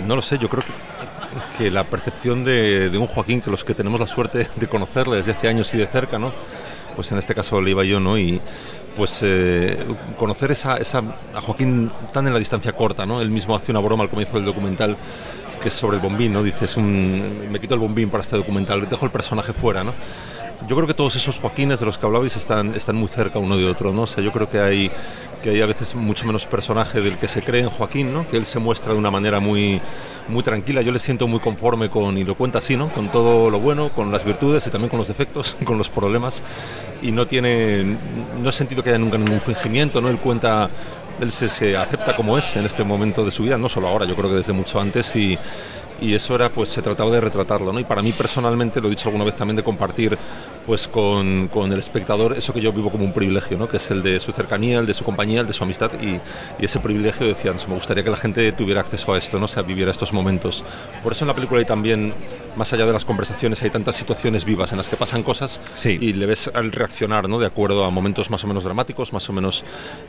no 0.06 0.16
lo 0.16 0.22
sé, 0.22 0.38
yo 0.38 0.50
creo 0.50 0.64
que, 0.64 1.64
que 1.64 1.72
la 1.72 1.86
percepción 1.86 2.44
de, 2.44 2.90
de 2.90 2.98
un 2.98 3.08
Joaquín, 3.08 3.40
que 3.42 3.50
los 3.50 3.64
que 3.64 3.74
tenemos 3.74 4.00
la 4.00 4.08
suerte 4.08 4.48
de 4.56 4.68
conocerle 4.68 5.18
desde 5.18 5.32
hace 5.32 5.48
años 5.48 5.74
y 5.74 5.78
de 5.78 5.88
cerca, 5.88 6.20
¿no? 6.20 6.34
Pues 6.96 7.12
en 7.12 7.18
este 7.20 7.34
caso 7.36 7.62
le 7.62 7.72
iba 7.72 7.84
yo, 7.86 8.00
¿no? 8.00 8.18
Y 8.18 8.42
pues 8.98 9.20
eh, 9.22 9.78
conocer 10.18 10.52
esa, 10.52 10.78
esa, 10.78 11.04
a 11.34 11.40
Joaquín 11.40 11.92
tan 12.12 12.26
en 12.26 12.34
la 12.34 12.40
distancia 12.40 12.74
corta, 12.74 13.06
¿no? 13.06 13.22
Él 13.22 13.30
mismo 13.30 13.56
hace 13.56 13.72
una 13.72 13.80
broma 13.80 14.04
al 14.04 14.10
comienzo 14.10 14.34
del 14.34 14.46
documental 14.46 14.98
que 15.62 15.70
es 15.70 15.74
sobre 15.74 15.98
el 15.98 16.04
bombín, 16.04 16.34
¿no? 16.34 16.44
Dice, 16.44 16.66
es 16.66 16.76
un, 16.78 17.48
me 17.52 17.60
quito 17.60 17.76
el 17.76 17.80
bombín 17.80 18.10
para 18.10 18.24
este 18.24 18.36
documental, 18.36 18.90
dejo 18.90 19.06
el 19.06 19.12
personaje 19.12 19.54
fuera, 19.54 19.84
¿no? 19.84 19.94
Yo 20.68 20.76
creo 20.76 20.88
que 20.88 20.96
todos 20.96 21.16
esos 21.16 21.38
Joaquines 21.38 21.80
de 21.80 21.86
los 21.86 22.00
que 22.00 22.06
hablabais 22.08 22.36
están, 22.36 22.74
están 22.74 22.96
muy 22.96 23.08
cerca 23.08 23.38
uno 23.38 23.56
de 23.56 23.68
otro, 23.68 23.94
¿no? 23.94 24.02
O 24.02 24.08
sea, 24.08 24.24
yo 24.24 24.32
creo 24.32 24.50
que 24.50 24.60
hay, 24.60 24.92
que 25.42 25.52
hay 25.52 25.62
a 25.62 25.66
veces 25.66 25.96
mucho 25.96 26.26
menos 26.26 26.46
personaje 26.46 27.02
del 27.02 27.18
que 27.18 27.28
se 27.28 27.42
cree 27.42 27.62
en 27.62 27.70
Joaquín, 27.70 28.14
¿no? 28.14 28.28
Que 28.30 28.38
él 28.38 28.46
se 28.46 28.60
muestra 28.60 28.94
de 28.94 29.00
una 29.00 29.12
manera 29.12 29.40
muy, 29.40 29.82
muy 30.28 30.44
tranquila. 30.44 30.82
Yo 30.82 30.92
le 30.92 31.00
siento 31.00 31.28
muy 31.28 31.40
conforme 31.40 31.90
con, 31.90 32.18
y 32.18 32.24
lo 32.24 32.36
cuenta 32.36 32.60
así, 32.60 32.76
¿no? 32.76 32.90
Con 32.90 33.10
todo 33.10 33.50
lo 33.50 33.60
bueno, 33.60 33.90
con 33.90 34.12
las 34.12 34.24
virtudes 34.24 34.66
y 34.68 34.70
también 34.70 34.90
con 34.90 35.00
los 35.00 35.08
defectos, 35.08 35.56
con 35.64 35.78
los 35.78 35.90
problemas. 35.90 36.44
Y 37.02 37.12
no 37.12 37.28
tiene, 37.28 37.98
no 38.42 38.50
he 38.50 38.54
sentido 38.54 38.84
que 38.84 38.90
haya 38.90 39.00
nunca 39.00 39.18
ningún 39.18 39.42
fingimiento, 39.42 40.02
¿no? 40.02 40.10
Él 40.10 40.18
cuenta, 40.18 40.70
él 41.20 41.32
se, 41.32 41.50
se 41.50 41.78
acepta 41.78 42.16
como 42.16 42.38
es 42.38 42.56
en 42.56 42.66
este 42.66 42.84
momento 42.84 43.24
de 43.24 43.32
su 43.32 43.44
vida, 43.44 43.58
no 43.58 43.70
solo 43.70 43.88
ahora, 43.88 44.06
yo 44.06 44.16
creo 44.16 44.30
que 44.30 44.38
desde 44.38 44.54
mucho 44.54 44.80
antes 44.80 45.16
y 45.16 45.38
y 46.02 46.14
eso 46.14 46.36
era 46.36 46.50
pues 46.50 46.70
se 46.70 46.82
trataba 46.82 47.12
de 47.12 47.22
retratarlo 47.22 47.74
¿no? 47.74 47.80
y 47.80 47.84
para 47.84 48.02
mí 48.02 48.12
personalmente 48.12 48.82
lo 48.82 48.88
he 48.88 48.92
dicho 48.92 49.10
alguna 49.10 49.26
vez 49.26 49.36
también 49.36 49.56
de 49.56 49.64
compartir 49.64 50.18
pues 50.66 50.88
con, 50.88 51.48
con 51.48 51.72
el 51.72 51.80
espectador 51.80 52.34
eso 52.34 52.54
que 52.54 52.62
yo 52.62 52.74
vivo 52.74 52.90
como 52.92 53.06
un 53.06 53.14
privilegio 53.14 53.58
¿no? 53.58 53.70
que 53.70 53.78
es 53.78 53.90
el 53.90 54.04
de 54.04 54.20
su 54.20 54.32
cercanía 54.32 54.80
el 54.80 54.86
de 54.86 54.94
su 54.94 55.04
compañía 55.04 55.42
el 55.42 55.48
de 55.48 55.54
su 55.54 55.64
amistad 55.64 55.92
y, 56.02 56.20
y 56.62 56.66
ese 56.66 56.80
privilegio 56.80 57.26
decía 57.26 57.54
me 57.68 57.76
gustaría 57.76 58.04
que 58.04 58.10
la 58.10 58.18
gente 58.18 58.52
tuviera 58.52 58.82
acceso 58.82 59.14
a 59.14 59.18
esto 59.18 59.40
no 59.40 59.46
o 59.46 59.48
sea 59.48 59.64
viviera 59.64 59.92
estos 59.92 60.14
momentos 60.14 60.64
por 61.04 61.14
eso 61.14 61.24
en 61.24 61.30
la 61.30 61.36
película 61.36 61.60
hay 61.60 61.66
también 61.66 62.14
más 62.58 62.74
allá 62.74 62.86
de 62.86 62.94
las 62.94 63.06
conversaciones 63.06 63.62
hay 63.64 63.70
tantas 63.70 63.96
situaciones 63.96 64.44
vivas 64.44 64.72
en 64.72 64.78
las 64.78 64.90
que 64.90 64.98
pasan 64.98 65.24
cosas 65.24 65.62
y 65.86 66.14
le 66.14 66.26
ves 66.26 66.52
al 66.54 66.72
reaccionar 66.72 67.30
¿no? 67.30 67.40
de 67.40 67.46
acuerdo 67.46 67.86
a 67.86 67.90
momentos 67.90 68.30
más 68.30 68.44
o 68.44 68.48
menos 68.48 68.64
dramáticos 68.64 69.14
más 69.14 69.30
o 69.30 69.34
menos 69.34 69.64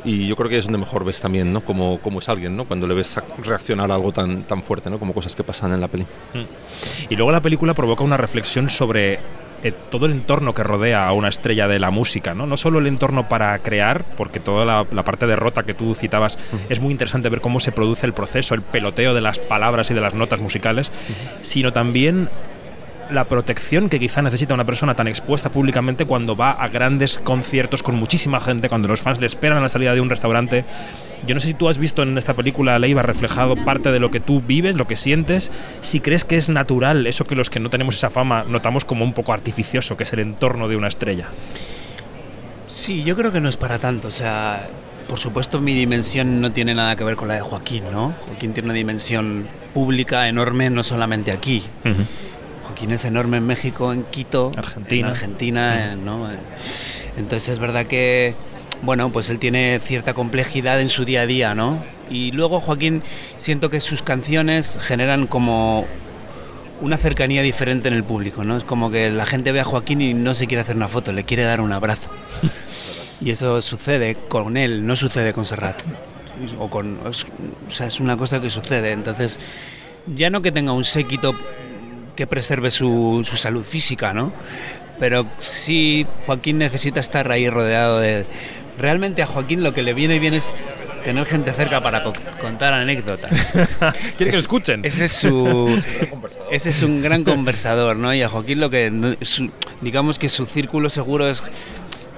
y 0.05 0.27
yo 0.27 0.35
creo 0.35 0.49
que 0.49 0.59
es 0.59 0.65
donde 0.65 0.79
mejor 0.79 1.05
ves 1.05 1.21
también 1.21 1.53
¿no? 1.53 1.65
cómo, 1.65 2.01
cómo 2.03 2.19
es 2.19 2.29
alguien 2.29 2.57
¿no? 2.57 2.65
cuando 2.65 2.87
le 2.87 2.95
ves 2.95 3.17
reaccionar 3.45 3.91
a 3.93 3.95
algo 3.95 4.13
tan, 4.13 4.43
tan 4.43 4.63
fuerte 4.63 4.91
¿no? 4.91 4.99
como 4.99 5.15
cosas 5.15 5.37
que 5.37 5.45
pasan 5.45 5.73
en 5.73 5.78
la 5.81 5.89
peli 5.89 6.07
Y 7.09 7.17
luego 7.17 7.33
la 7.33 7.41
película 7.41 7.75
provoca 7.75 8.05
una 8.05 8.17
reflexión 8.17 8.71
sobre 8.71 9.19
eh, 9.63 9.73
todo 9.91 10.07
el 10.07 10.13
entorno 10.13 10.55
que 10.55 10.63
rodea 10.63 11.09
a 11.09 11.13
una 11.13 11.29
estrella 11.29 11.67
de 11.67 11.81
la 11.81 11.91
música, 11.91 12.33
¿no? 12.33 12.47
No 12.47 12.57
solo 12.57 12.79
el 12.79 12.87
entorno 12.87 13.29
para 13.29 13.59
crear, 13.59 14.05
porque 14.17 14.39
toda 14.39 14.65
la, 14.65 14.87
la 14.93 15.03
parte 15.03 15.27
de 15.27 15.35
rota 15.35 15.65
que 15.65 15.75
tú 15.75 15.95
citabas 15.95 16.39
es 16.69 16.81
muy 16.81 16.93
interesante 16.93 17.29
ver 17.29 17.41
cómo 17.41 17.59
se 17.59 17.73
produce 17.73 18.07
el 18.07 18.13
proceso, 18.13 18.55
el 18.55 18.63
peloteo 18.63 19.15
de 19.15 19.21
las 19.21 19.41
palabras 19.41 19.91
y 19.91 19.95
de 19.95 20.01
las 20.01 20.15
notas 20.15 20.41
musicales, 20.41 20.93
sino 21.41 21.73
también 21.73 22.29
la 23.11 23.25
protección 23.25 23.89
que 23.89 23.99
quizá 23.99 24.23
necesita 24.23 24.55
una 24.55 24.65
persona 24.65 24.95
tan 24.95 25.09
expuesta 25.09 25.51
públicamente 25.51 26.05
cuando 26.05 26.37
va 26.37 26.53
a 26.53 26.69
grandes 26.69 27.19
conciertos 27.19 27.83
con 27.83 27.95
muchísima 27.95 28.41
gente, 28.41 28.69
cuando 28.69 28.89
los 28.89 29.01
fans 29.01 29.21
le 29.21 29.27
esperan 29.27 29.59
a 29.59 29.63
la 29.63 29.69
salida 29.69 29.95
de 29.95 30.01
un 30.01 30.11
restaurante. 30.11 30.65
Yo 31.27 31.35
no 31.35 31.41
sé 31.41 31.49
si 31.49 31.55
tú 31.55 31.69
has 31.69 31.79
visto 31.79 32.03
en 32.03 32.17
esta 32.17 32.35
película, 32.35 32.79
Leiva, 32.79 33.03
reflejado 33.03 33.57
parte 33.57 33.91
de 33.93 33.99
lo 34.01 34.11
que 34.11 34.21
tú 34.21 34.41
vives, 34.41 34.77
lo 34.77 34.87
que 34.87 34.97
sientes, 34.97 35.51
si 35.81 36.01
crees 36.01 36.25
que 36.25 36.37
es 36.37 36.49
natural 36.49 37.07
eso 37.07 37.27
que 37.27 37.35
los 37.35 37.51
que 37.51 37.61
no 37.61 37.71
tenemos 37.71 37.97
esa 37.97 38.09
fama 38.11 38.45
notamos 38.49 38.85
como 38.85 39.05
un 39.05 39.13
poco 39.13 39.33
artificioso, 39.33 39.97
que 39.97 40.05
es 40.05 40.13
el 40.13 40.21
entorno 40.21 40.69
de 40.69 40.77
una 40.77 40.89
estrella. 40.89 41.27
Sí, 42.71 43.03
yo 43.03 43.17
creo 43.17 43.33
que 43.33 43.41
no 43.41 43.49
es 43.49 43.57
para 43.57 43.79
tanto. 43.79 44.09
O 44.09 44.13
sea, 44.13 44.69
por 45.09 45.19
supuesto 45.19 45.61
mi 45.61 45.75
dimensión 45.75 46.41
no 46.41 46.53
tiene 46.53 46.75
nada 46.75 46.97
que 46.97 47.05
ver 47.05 47.17
con 47.17 47.29
la 47.29 47.35
de 47.35 47.41
Joaquín, 47.41 47.85
¿no? 47.93 48.15
Joaquín 48.27 48.53
tiene 48.53 48.67
una 48.69 48.75
dimensión 48.75 49.47
pública 49.75 50.29
enorme, 50.29 50.71
no 50.71 50.83
solamente 50.83 51.33
aquí. 51.33 51.63
Joaquín 52.67 52.93
es 52.93 53.05
enorme 53.05 53.39
en 53.39 53.47
México, 53.47 53.93
en 53.93 54.05
Quito, 54.05 54.53
Argentina. 54.57 55.09
en 55.09 55.13
Argentina, 55.13 55.93
en- 55.93 56.05
¿no? 56.05 56.27
Entonces 57.17 57.49
es 57.49 57.59
verdad 57.59 57.87
que, 57.87 58.35
bueno, 58.83 59.11
pues 59.11 59.29
él 59.31 59.39
tiene 59.39 59.81
cierta 59.83 60.15
complejidad 60.15 60.81
en 60.81 60.89
su 60.89 61.05
día 61.05 61.23
a 61.23 61.27
día, 61.27 61.55
¿no? 61.55 61.83
Y 62.11 62.31
luego 62.33 62.61
Joaquín, 62.61 63.03
siento 63.37 63.71
que 63.71 63.81
sus 63.81 64.03
canciones 64.03 64.79
generan 64.81 65.27
como 65.27 65.87
una 66.81 66.97
cercanía 66.97 67.43
diferente 67.43 67.89
en 67.89 67.95
el 67.95 68.05
público, 68.05 68.45
¿no? 68.45 68.57
Es 68.57 68.65
como 68.65 68.91
que 68.91 69.11
la 69.11 69.27
gente 69.27 69.51
ve 69.53 69.61
a 69.61 69.65
Joaquín 69.65 70.01
y 70.01 70.15
no 70.15 70.33
se 70.35 70.47
quiere 70.47 70.63
hacer 70.63 70.77
una 70.77 70.89
foto, 70.89 71.13
le 71.13 71.25
quiere 71.25 71.43
dar 71.43 71.61
un 71.61 71.73
abrazo. 71.73 72.09
Y 73.21 73.33
eso 73.33 73.61
sucede 73.63 74.15
con 74.15 74.57
él, 74.57 74.87
no 74.87 74.95
sucede 74.95 75.33
con 75.33 75.45
Serrat. 75.45 75.83
O, 76.57 76.69
con, 76.71 77.01
es- 77.11 77.27
o 77.67 77.69
sea, 77.71 77.89
es 77.89 77.99
una 77.99 78.17
cosa 78.17 78.41
que 78.41 78.49
sucede. 78.49 78.93
Entonces, 78.93 79.41
ya 80.15 80.31
no 80.31 80.41
que 80.41 80.53
tenga 80.53 80.71
un 80.71 80.85
séquito 80.85 81.35
que 82.15 82.29
preserve 82.29 82.71
su, 82.71 83.27
su 83.29 83.37
salud 83.37 83.65
física, 83.65 84.15
¿no? 84.15 84.33
Pero 85.01 85.27
sí, 85.39 86.07
Joaquín 86.27 86.59
necesita 86.59 87.01
estar 87.01 87.29
ahí 87.33 87.51
rodeado 87.51 87.99
de... 87.99 88.25
Realmente 88.79 89.23
a 89.23 89.27
Joaquín 89.27 89.63
lo 89.63 89.75
que 89.75 89.83
le 89.83 89.93
viene 89.95 90.19
bien 90.19 90.35
es 90.35 90.55
tener 91.05 91.25
gente 91.27 91.53
cerca 91.53 91.83
para 91.83 92.03
co- 92.03 92.13
contar 92.41 92.73
anécdotas. 92.75 93.53
Quiere 94.17 94.31
que 94.31 94.37
lo 94.37 94.41
escuchen. 94.41 94.85
Ese 94.85 95.07
es 95.07 95.13
su... 95.13 95.83
ese 96.51 96.71
es 96.71 96.83
un 96.83 97.03
gran 97.03 97.25
conversador, 97.25 97.97
¿no? 97.97 98.15
Y 98.15 98.23
a 98.23 98.29
Joaquín 98.29 98.61
lo 98.61 98.71
que... 98.71 99.17
su- 99.23 99.51
digamos 99.81 100.19
que 100.19 100.29
su 100.29 100.45
círculo 100.47 100.91
seguro 100.91 101.29
es 101.29 101.43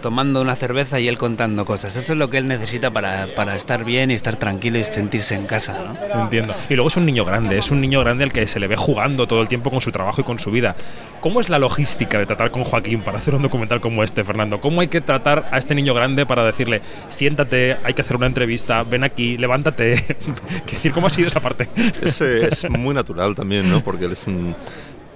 tomando 0.01 0.41
una 0.41 0.57
cerveza 0.57 1.01
y 1.01 1.09
él 1.09 1.19
contando 1.19 1.65
cosas. 1.65 1.97
Eso 1.97 2.13
es 2.13 2.19
lo 2.19 2.31
que 2.31 2.39
él 2.39 2.49
necesita 2.49 2.91
para, 2.91 3.29
para 3.35 3.55
estar 3.55 3.85
bien 3.85 4.11
y 4.11 4.15
estar 4.15 4.37
tranquilo 4.37 4.79
y 4.79 4.85
sentirse 4.85 5.35
en 5.35 5.47
casa. 5.47 5.79
¿no? 5.79 6.23
Entiendo. 6.23 6.55
Y 6.69 6.75
luego 6.75 6.89
es 6.89 6.97
un 6.97 7.07
niño 7.07 7.25
grande, 7.25 7.59
es 7.59 7.71
un 7.71 7.81
niño 7.81 8.01
grande 8.01 8.25
al 8.25 8.33
que 8.33 8.47
se 8.47 8.61
le 8.61 8.67
ve 8.67 8.77
jugando 8.77 9.27
todo 9.27 9.43
el 9.43 9.49
tiempo 9.49 9.71
con 9.71 9.81
su 9.81 9.93
trabajo 9.93 10.21
y 10.21 10.25
con 10.25 10.39
su 10.39 10.51
vida. 10.51 10.77
¿Cómo 11.21 11.41
es 11.41 11.49
la 11.49 11.59
logística 11.59 12.19
de 12.19 12.27
tratar 12.27 12.51
con 12.51 12.65
Joaquín 12.65 13.03
para 13.03 13.19
hacer 13.19 13.35
un 13.35 13.43
documental 13.43 13.81
como 13.81 14.03
este, 14.03 14.25
Fernando? 14.25 14.61
¿Cómo 14.61 14.81
hay 14.81 14.89
que 14.89 15.01
tratar 15.01 15.49
a 15.51 15.59
este 15.59 15.75
niño 15.75 15.93
grande 15.93 16.25
para 16.25 16.45
decirle, 16.45 16.81
siéntate, 17.09 17.77
hay 17.85 17.95
que 17.95 18.03
hacer 18.03 18.17
una 18.17 18.27
entrevista, 18.27 18.83
ven 18.83 19.05
aquí, 19.05 19.37
levántate? 19.37 20.17
¿Qué 20.67 20.77
decir, 20.77 20.93
¿cómo 20.93 21.09
ha 21.09 21.11
sido 21.11 21.29
esa 21.29 21.41
parte? 21.41 21.69
Es, 22.03 22.21
es 22.21 22.71
muy 22.71 22.95
natural 22.95 23.35
también, 23.35 23.71
¿no? 23.71 23.83
Porque 23.83 24.07
él 24.07 24.13
es 24.13 24.27
un... 24.27 24.55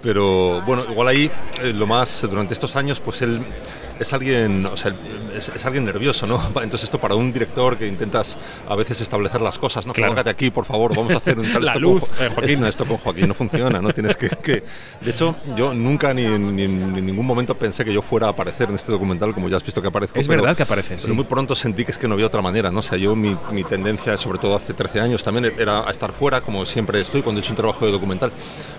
Pero 0.02 0.60
bueno, 0.66 0.84
igual 0.90 1.08
ahí 1.08 1.30
eh, 1.62 1.72
lo 1.72 1.86
más, 1.86 2.26
durante 2.28 2.52
estos 2.52 2.76
años, 2.76 3.00
pues 3.00 3.22
él 3.22 3.40
es 3.98 4.12
alguien, 4.12 4.66
o 4.66 4.76
sea, 4.76 4.94
es, 5.36 5.48
es 5.48 5.64
alguien 5.64 5.84
nervioso, 5.84 6.26
¿no? 6.26 6.36
Entonces 6.62 6.84
esto 6.84 6.98
para 7.00 7.14
un 7.14 7.32
director 7.32 7.76
que 7.76 7.86
intentas 7.86 8.36
a 8.68 8.74
veces 8.74 9.00
establecer 9.00 9.40
las 9.40 9.58
cosas, 9.58 9.86
¿no? 9.86 9.92
Claro. 9.92 10.10
Colócate 10.12 10.30
aquí, 10.30 10.50
por 10.50 10.64
favor, 10.64 10.94
vamos 10.96 11.14
a 11.14 11.18
hacer 11.18 11.38
un 11.38 11.46
tal 11.52 11.62
La 11.64 11.72
esto 11.72 11.80
luz, 11.80 12.00
con, 12.00 12.10
eh, 12.26 12.30
Joaquín. 12.34 12.50
es- 12.54 12.58
no, 12.60 12.66
esto 12.66 12.84
con 12.86 12.96
Joaquín 12.98 13.28
no 13.28 13.34
funciona, 13.34 13.80
¿no? 13.80 13.90
Tienes 13.92 14.16
que, 14.16 14.28
que- 14.30 14.62
de 15.00 15.10
hecho, 15.10 15.36
yo 15.56 15.74
nunca 15.74 16.12
ni, 16.14 16.24
ni- 16.26 16.66
ni 16.68 16.98
en 16.98 17.06
ningún 17.06 17.26
momento 17.26 17.56
pensé 17.56 17.84
que 17.84 17.92
yo 17.92 18.02
fuera 18.02 18.26
a 18.26 18.30
aparecer 18.30 18.68
en 18.68 18.74
este 18.76 18.90
documental, 18.92 19.32
como 19.34 19.48
ya 19.48 19.56
has 19.56 19.64
visto 19.64 19.80
que 19.82 19.88
aparezco. 19.88 20.18
Es 20.18 20.26
pero- 20.28 20.42
verdad 20.42 20.56
que 20.56 20.62
aparece, 20.64 20.94
Pero 20.96 21.02
sí. 21.02 21.12
muy 21.12 21.24
pronto 21.24 21.54
sentí 21.54 21.84
que 21.84 21.92
es 21.92 21.98
que 21.98 22.08
no 22.08 22.14
había 22.14 22.26
otra 22.26 22.42
manera, 22.42 22.70
¿no? 22.70 22.80
O 22.80 22.82
sea, 22.82 22.98
yo 22.98 23.14
mi, 23.16 23.36
mi 23.52 23.64
tendencia, 23.64 24.16
sobre 24.18 24.38
todo 24.38 24.56
hace 24.56 24.72
13 24.74 25.00
años 25.00 25.22
también, 25.24 25.52
era 25.58 25.86
a 25.86 25.90
estar 25.90 26.12
fuera, 26.12 26.40
como 26.40 26.64
siempre 26.66 27.00
estoy 27.00 27.22
cuando 27.22 27.40
he 27.40 27.42
hecho 27.44 27.52
un 27.52 27.56
trabajo 27.56 27.86
de 27.86 27.92
documental. 27.92 28.32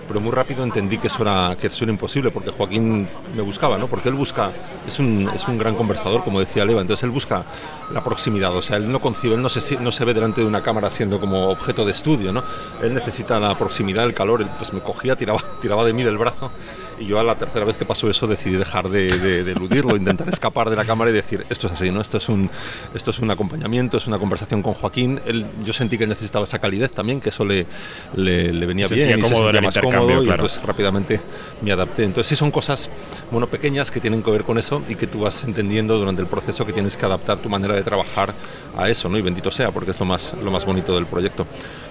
Pero 0.08 0.20
muy 0.20 0.30
rápido 0.32 0.62
entendí 0.62 0.98
que 0.98 1.08
eso 1.08 1.22
era, 1.22 1.56
que 1.60 1.66
eso 1.66 1.84
era 1.84 1.92
imposible, 1.92 2.30
porque 2.30 2.50
Joaquín 2.50 3.08
me 3.34 3.42
buscaba, 3.42 3.76
¿no? 3.76 3.88
Porque 3.88 4.08
él 4.08 4.14
busca, 4.14 4.52
es 4.86 4.98
un, 4.98 5.05
es 5.34 5.46
un 5.48 5.58
gran 5.58 5.74
conversador, 5.74 6.24
como 6.24 6.40
decía 6.40 6.64
Leva, 6.64 6.80
entonces 6.80 7.04
él 7.04 7.10
busca 7.10 7.44
la 7.92 8.02
proximidad, 8.02 8.54
o 8.54 8.62
sea, 8.62 8.76
él 8.76 8.90
no 8.90 9.00
concibe, 9.00 9.34
él 9.34 9.42
no 9.42 9.48
se, 9.48 10.04
ve 10.04 10.14
delante 10.14 10.40
de 10.40 10.46
una 10.46 10.62
cámara 10.62 10.90
siendo 10.90 11.20
como 11.20 11.48
objeto 11.48 11.84
de 11.84 11.92
estudio, 11.92 12.32
¿no? 12.32 12.42
Él 12.82 12.94
necesita 12.94 13.38
la 13.38 13.56
proximidad, 13.56 14.04
el 14.04 14.14
calor, 14.14 14.46
pues 14.58 14.72
me 14.72 14.80
cogía, 14.80 15.16
tiraba, 15.16 15.40
tiraba 15.60 15.84
de 15.84 15.92
mí 15.92 16.02
del 16.02 16.18
brazo 16.18 16.50
y 16.98 17.06
yo 17.06 17.18
a 17.18 17.24
la 17.24 17.36
tercera 17.38 17.64
vez 17.64 17.76
que 17.76 17.84
pasó 17.84 18.08
eso 18.10 18.26
decidí 18.26 18.56
dejar 18.56 18.88
de, 18.88 19.06
de- 19.08 19.44
de 19.44 19.52
eludirlo, 19.52 19.96
intentar 19.96 20.28
escapar 20.28 20.70
de 20.70 20.76
la 20.76 20.84
cámara 20.84 21.10
y 21.10 21.14
decir, 21.14 21.44
esto 21.50 21.66
es 21.66 21.72
así, 21.74 21.90
¿no? 21.90 22.00
Esto 22.00 22.16
es 22.18 22.28
un, 22.28 22.50
esto 22.94 23.10
es 23.10 23.18
un 23.20 23.30
acompañamiento, 23.30 23.96
es 23.96 24.06
una 24.06 24.18
conversación 24.18 24.62
con 24.62 24.74
Joaquín. 24.74 25.20
Él, 25.26 25.46
yo 25.64 25.72
sentí 25.72 25.98
que 25.98 26.06
necesitaba 26.06 26.44
esa 26.44 26.58
calidez 26.58 26.92
también, 26.92 27.20
que 27.20 27.28
eso 27.30 27.44
le, 27.44 27.66
le, 28.14 28.52
le 28.52 28.66
venía 28.66 28.88
Se 28.88 28.94
bien 28.94 29.18
y 29.18 29.22
se 29.22 29.28
sentía 29.28 29.60
más 29.60 29.78
cómodo 29.78 30.22
y 30.22 30.26
claro. 30.26 30.42
entonces 30.42 30.62
rápidamente 30.64 31.20
me 31.62 31.72
adapté. 31.72 32.04
Entonces 32.04 32.28
sí 32.28 32.36
son 32.36 32.50
cosas, 32.50 32.90
bueno, 33.30 33.46
pequeñas 33.48 33.90
que 33.90 34.00
tienen 34.00 34.22
que 34.22 34.30
ver 34.30 34.44
con 34.44 34.58
eso 34.58 34.82
y 34.88 34.94
que 34.94 35.06
tú 35.06 35.20
vas 35.20 35.44
entendiendo 35.44 35.98
durante 35.98 36.22
el 36.22 36.28
proceso 36.28 36.64
que 36.66 36.72
tienes 36.72 36.96
que 36.96 37.04
adaptar 37.06 37.38
tu 37.38 37.48
manera 37.48 37.74
de 37.74 37.82
trabajar 37.82 38.34
a 38.76 38.88
eso, 38.88 39.08
¿no? 39.08 39.18
Y 39.18 39.22
bendito 39.22 39.50
sea, 39.50 39.70
porque 39.70 39.90
es 39.90 40.00
lo 40.00 40.06
más, 40.06 40.34
lo 40.42 40.50
más 40.50 40.64
bonito 40.64 40.94
del 40.94 41.06
proyecto. 41.06 41.46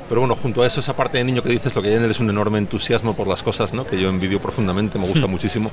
Pero 0.07 0.22
bueno, 0.22 0.36
junto 0.36 0.62
a 0.62 0.68
eso, 0.68 0.82
esa 0.82 0.95
parte 0.95 1.18
de 1.18 1.24
niño 1.24 1.41
que 1.41 1.49
dices, 1.49 1.74
lo 1.74 1.82
que 1.82 1.88
hay 1.88 1.95
en 1.95 2.03
él 2.03 2.12
es 2.12 2.20
un 2.20 2.30
enorme 2.30 2.60
entusiasmo 2.60 3.16
por 3.16 3.28
las 3.28 3.41
cosas, 3.41 3.74
¿no? 3.74 3.88
Que 3.88 3.99
yo 3.99 4.07
envidio 4.07 4.40
profundamente, 4.40 4.99
me 4.99 5.07
gusta 5.07 5.26
Hmm. 5.26 5.32
muchísimo. 5.32 5.72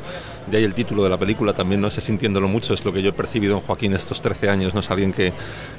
De 0.51 0.57
ahí 0.57 0.65
el 0.65 0.73
título 0.73 1.05
de 1.05 1.11
la 1.11 1.19
película 1.19 1.53
también, 1.53 1.83
no 1.83 1.91
sé, 1.91 2.01
sintiéndolo 2.01 2.49
mucho, 2.49 2.73
es 2.73 2.83
lo 2.87 2.95
que 2.95 3.03
yo 3.03 3.11
he 3.11 3.13
percibido 3.13 3.57
en 3.57 3.61
Joaquín 3.61 3.93
estos 3.93 4.23
13 4.23 4.49
años, 4.49 4.73
¿no? 4.73 4.81
Es 4.81 4.91
alguien 4.91 5.13
que, 5.13 5.35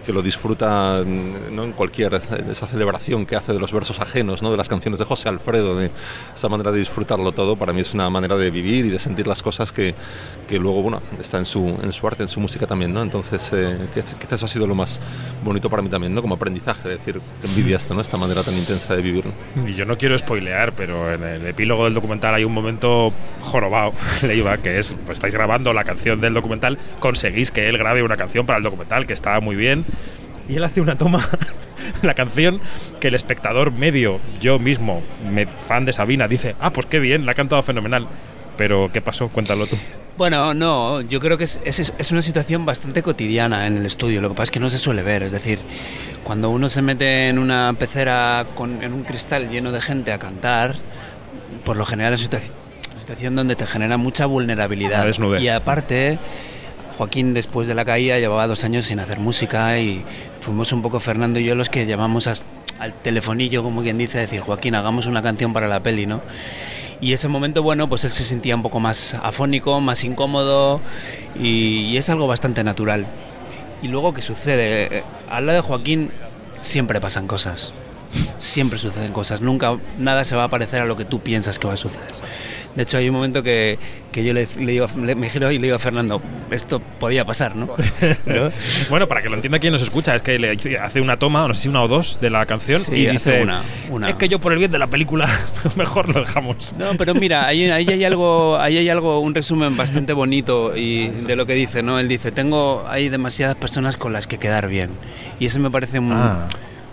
que 0.05 0.13
lo 0.13 0.21
disfruta, 0.21 1.03
¿no? 1.03 1.63
En 1.63 1.71
cualquier, 1.71 2.21
esa 2.51 2.67
celebración 2.67 3.25
que 3.25 3.35
hace 3.35 3.53
de 3.53 3.59
los 3.59 3.73
versos 3.73 3.99
ajenos, 3.99 4.43
¿no? 4.43 4.51
De 4.51 4.57
las 4.57 4.69
canciones 4.69 4.99
de 4.99 5.05
José 5.05 5.29
Alfredo, 5.29 5.75
de 5.75 5.89
esa 6.35 6.47
manera 6.47 6.71
de 6.71 6.77
disfrutarlo 6.77 7.31
todo, 7.31 7.55
para 7.55 7.73
mí 7.73 7.81
es 7.81 7.95
una 7.95 8.07
manera 8.11 8.35
de 8.37 8.51
vivir 8.51 8.85
y 8.85 8.89
de 8.89 8.99
sentir 8.99 9.25
las 9.25 9.41
cosas 9.41 9.71
que, 9.71 9.95
que 10.47 10.59
luego, 10.59 10.83
bueno, 10.83 11.01
está 11.19 11.39
en 11.39 11.45
su, 11.45 11.75
en 11.81 11.91
su 11.91 12.05
arte, 12.05 12.21
en 12.21 12.29
su 12.29 12.39
música 12.39 12.67
también, 12.67 12.93
¿no? 12.93 13.01
Entonces, 13.01 13.49
eh, 13.51 13.77
quizás 14.19 14.33
eso 14.33 14.45
ha 14.45 14.49
sido 14.49 14.67
lo 14.67 14.75
más 14.75 14.99
bonito 15.43 15.69
para 15.69 15.81
mí 15.81 15.89
también, 15.89 16.13
¿no? 16.13 16.21
Como 16.21 16.35
aprendizaje, 16.35 16.89
decir, 16.89 17.19
que 17.41 17.47
envidia 17.47 17.77
esto, 17.77 17.93
¿no? 17.93 18.01
Esta 18.01 18.17
manera 18.17 18.43
tan 18.43 18.55
intensa 18.55 18.95
de 18.95 19.01
vivir. 19.01 19.25
¿no? 19.25 19.67
Y 19.67 19.73
yo 19.73 19.85
no 19.85 19.97
quiero 19.97 20.17
spoilear, 20.17 20.73
pero 20.73 21.13
en 21.13 21.23
el 21.23 21.45
epílogo 21.45 21.85
del 21.85 21.93
documental 21.93 22.35
hay 22.35 22.43
un 22.43 22.53
momento 22.53 23.13
jorobado, 23.41 23.93
le 24.21 24.35
iba, 24.35 24.57
que 24.57 24.79
es, 24.79 24.95
pues 25.05 25.17
estáis 25.17 25.33
grabando 25.33 25.73
la 25.73 25.83
canción 25.83 26.21
del 26.21 26.33
documental, 26.33 26.77
conseguís 26.99 27.51
que 27.51 27.69
él 27.69 27.77
grabe 27.77 28.03
una 28.03 28.17
canción 28.17 28.45
para 28.45 28.57
el 28.57 28.63
documental, 28.63 29.05
que 29.05 29.13
está 29.13 29.39
muy 29.39 29.55
bien, 29.55 29.85
y 30.47 30.55
él 30.55 30.63
hace 30.63 30.81
una 30.81 30.97
toma, 30.97 31.27
la 32.01 32.13
canción, 32.13 32.59
que 32.99 33.07
el 33.07 33.15
espectador 33.15 33.71
medio, 33.71 34.19
yo 34.41 34.59
mismo, 34.59 35.01
me, 35.29 35.45
fan 35.45 35.85
de 35.85 35.93
Sabina, 35.93 36.27
dice, 36.27 36.55
ah, 36.59 36.71
pues 36.71 36.85
qué 36.85 36.99
bien, 36.99 37.25
la 37.25 37.31
ha 37.31 37.35
cantado 37.35 37.61
fenomenal. 37.61 38.07
Pero, 38.57 38.91
¿qué 38.93 39.01
pasó? 39.01 39.29
Cuéntalo 39.29 39.65
tú. 39.65 39.77
Bueno, 40.17 40.53
no, 40.53 41.01
yo 41.01 41.19
creo 41.19 41.37
que 41.39 41.45
es, 41.45 41.59
es, 41.65 41.91
es 41.97 42.11
una 42.11 42.21
situación 42.21 42.65
bastante 42.65 43.01
cotidiana 43.01 43.65
en 43.65 43.77
el 43.77 43.85
estudio, 43.85 44.21
lo 44.21 44.29
que 44.29 44.35
pasa 44.35 44.43
es 44.43 44.51
que 44.51 44.59
no 44.59 44.69
se 44.69 44.77
suele 44.77 45.01
ver, 45.01 45.23
es 45.23 45.31
decir, 45.31 45.57
cuando 46.23 46.51
uno 46.51 46.69
se 46.69 46.81
mete 46.83 47.29
en 47.29 47.39
una 47.39 47.73
pecera 47.79 48.45
con, 48.53 48.83
en 48.83 48.93
un 48.93 49.03
cristal 49.03 49.49
lleno 49.49 49.71
de 49.71 49.81
gente 49.81 50.11
a 50.13 50.19
cantar, 50.19 50.75
por 51.65 51.77
lo 51.77 51.85
general 51.85 52.13
es 52.13 52.19
una 52.21 52.25
situación, 52.29 52.53
situación 52.99 53.35
donde 53.35 53.55
te 53.55 53.65
genera 53.65 53.97
mucha 53.97 54.27
vulnerabilidad. 54.27 55.05
Desnudez. 55.05 55.41
Y 55.41 55.49
aparte, 55.49 56.19
Joaquín 56.97 57.33
después 57.33 57.67
de 57.67 57.73
la 57.73 57.83
caída 57.83 58.19
llevaba 58.19 58.45
dos 58.45 58.63
años 58.65 58.85
sin 58.85 58.99
hacer 58.99 59.19
música 59.19 59.79
y 59.79 60.03
fuimos 60.41 60.71
un 60.73 60.83
poco 60.83 60.99
Fernando 60.99 61.39
y 61.39 61.43
yo 61.43 61.55
los 61.55 61.69
que 61.69 61.87
llamamos 61.87 62.27
as- 62.27 62.43
al 62.79 62.93
telefonillo, 62.93 63.63
como 63.63 63.81
quien 63.81 63.97
dice, 63.97 64.19
decir, 64.19 64.41
Joaquín, 64.41 64.75
hagamos 64.75 65.07
una 65.07 65.23
canción 65.23 65.53
para 65.53 65.67
la 65.67 65.79
peli, 65.79 66.05
¿no? 66.05 66.21
Y 67.01 67.13
ese 67.13 67.27
momento, 67.27 67.63
bueno, 67.63 67.89
pues 67.89 68.03
él 68.03 68.11
se 68.11 68.23
sentía 68.23 68.55
un 68.55 68.63
poco 68.63 68.79
más 68.79 69.13
afónico, 69.15 69.81
más 69.81 70.03
incómodo 70.03 70.79
y, 71.39 71.97
es 71.97 72.09
algo 72.09 72.27
bastante 72.27 72.63
natural. 72.63 73.05
Y 73.81 73.87
luego, 73.87 74.13
¿qué 74.13 74.21
sucede? 74.21 74.97
Eh, 74.99 75.03
Al 75.29 75.45
lado 75.45 75.57
de 75.57 75.61
Joaquín 75.61 76.11
siempre 76.61 77.01
pasan 77.01 77.27
cosas. 77.27 77.73
Siempre 78.39 78.79
suceden 78.79 79.11
cosas. 79.11 79.41
Nunca 79.41 79.77
nada 79.97 80.23
se 80.23 80.35
va 80.35 80.45
a 80.45 80.47
parecer 80.49 80.81
a 80.81 80.85
lo 80.85 80.95
que 80.95 81.05
tú 81.05 81.19
piensas 81.19 81.59
que 81.59 81.67
va 81.67 81.73
a 81.73 81.77
suceder. 81.77 82.11
De 82.75 82.83
hecho, 82.83 82.97
hay 82.97 83.07
un 83.07 83.13
momento 83.15 83.43
que, 83.43 83.77
que 84.11 84.23
yo 84.23 84.33
le, 84.33 84.47
le 84.59 84.71
digo- 84.71 84.87
le- 85.03 85.13
me 85.13 85.29
giro 85.29 85.51
y 85.51 85.57
le 85.59 85.63
digo 85.67 85.75
a 85.75 85.79
Fernando, 85.79 86.21
esto 86.49 86.79
podía 86.79 87.23
pasar, 87.23 87.55
¿no? 87.55 87.67
¿No? 88.25 88.49
bueno, 88.89 89.07
para 89.07 89.21
que 89.21 89.29
lo 89.29 89.35
entienda 89.35 89.59
quien 89.59 89.73
nos 89.73 89.81
escucha, 89.83 90.15
es 90.15 90.23
que 90.23 90.39
le 90.39 90.57
hace 90.81 90.99
una 90.99 91.17
toma, 91.17 91.47
no 91.47 91.53
sé 91.53 91.61
si 91.61 91.67
una 91.69 91.83
o 91.83 91.87
dos, 91.87 92.19
de 92.19 92.29
la 92.31 92.45
canción 92.47 92.81
Sí, 92.81 92.93
y 92.95 93.05
dice, 93.05 93.41
una, 93.43 93.61
una. 93.91 94.09
es 94.09 94.15
que 94.15 94.27
yo 94.27 94.39
por 94.39 94.53
el 94.53 94.57
bien 94.59 94.71
de 94.71 94.79
la 94.79 94.87
película, 94.87 95.29
mejor 95.75 96.09
lo 96.09 96.21
dejamos. 96.21 96.73
No, 96.77 96.87
pero 96.97 97.13
mira, 97.13 97.45
ahí, 97.45 97.69
ahí 97.69 97.85
hay 97.87 98.03
algo, 98.05 98.57
ahí 98.59 98.77
hay 98.77 98.89
algo, 98.89 99.19
un 99.19 99.35
resumen 99.35 99.77
bastante 99.77 100.13
bonito 100.13 100.75
y 100.75 101.09
de 101.09 101.35
lo 101.35 101.45
que 101.45 101.53
dice, 101.53 101.83
¿no? 101.83 101.99
Él 101.99 102.07
dice, 102.07 102.31
tengo, 102.31 102.85
hay 102.89 103.09
demasiadas 103.09 103.55
personas 103.55 103.97
con 103.97 104.13
las 104.13 104.25
que 104.25 104.39
quedar 104.39 104.67
bien. 104.67 104.89
Y 105.39 105.45
eso 105.45 105.59
me 105.59 105.69
parece 105.69 105.99
un- 105.99 106.13
Ah. 106.13 106.47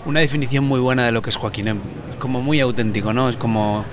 una 0.04 0.20
definición 0.20 0.64
muy 0.64 0.80
buena 0.80 1.06
de 1.06 1.12
lo 1.12 1.22
que 1.22 1.30
es 1.30 1.36
Joaquín. 1.36 1.80
Como 2.18 2.42
muy 2.42 2.60
auténtico, 2.60 3.12
¿no? 3.14 3.28
Es 3.30 3.36
como 3.36 3.84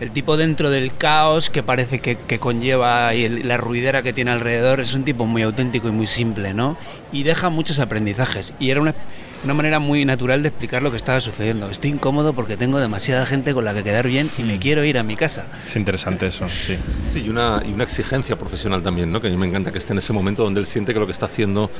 el 0.00 0.10
tipo 0.10 0.36
dentro 0.36 0.70
del 0.70 0.94
caos 0.96 1.50
que 1.50 1.62
parece 1.62 1.98
que, 2.00 2.16
conlleva 2.38 3.14
y 3.14 3.24
el- 3.24 3.48
la 3.48 3.56
ruidera 3.56 4.02
que 4.02 4.12
tiene 4.12 4.30
alrededor. 4.30 4.80
Es 4.80 4.94
un 4.94 5.04
tipo 5.04 5.26
muy 5.26 5.42
auténtico 5.42 5.88
y 5.88 5.92
muy 5.92 6.06
simple, 6.06 6.54
¿no? 6.54 6.76
Y 7.12 7.22
deja 7.24 7.48
muchos 7.50 7.78
aprendizajes. 7.78 8.54
Y 8.60 8.70
era 8.70 8.80
una, 8.80 8.94
una 9.44 9.54
manera 9.54 9.78
muy 9.78 10.04
natural 10.04 10.42
de 10.42 10.48
explicar 10.48 10.82
lo 10.82 10.90
que 10.90 10.96
estaba 10.96 11.20
sucediendo. 11.20 11.70
Estoy 11.70 11.90
incómodo 11.90 12.32
porque 12.32 12.56
tengo 12.56 12.80
demasiada 12.80 13.24
gente 13.26 13.54
con 13.54 13.64
la 13.64 13.72
que 13.72 13.84
quedar 13.84 14.06
bien 14.06 14.30
y 14.36 14.42
me 14.42 14.58
quiero 14.58 14.84
ir 14.84 14.98
a 14.98 15.02
mi 15.02 15.16
casa. 15.16 15.46
Es 15.64 15.76
interesante 15.76 16.26
eso, 16.26 16.48
sí. 16.48 16.76
Sí, 17.12 17.22
y 17.24 17.28
una, 17.28 17.62
y 17.64 17.72
una 17.72 17.84
exigencia 17.84 18.36
profesional 18.36 18.82
también, 18.82 19.12
¿no? 19.12 19.20
que 19.20 19.28
a 19.28 19.30
mí 19.30 19.36
me 19.36 19.46
encanta 19.46 19.70
que 19.70 19.78
esté 19.78 19.92
en 19.92 19.98
ese 19.98 20.12
momento 20.12 20.42
donde 20.42 20.60
él 20.60 20.66
siente 20.66 20.92
que 20.92 21.00
lo 21.00 21.06
que 21.06 21.12
está 21.12 21.26
haciendo 21.26 21.70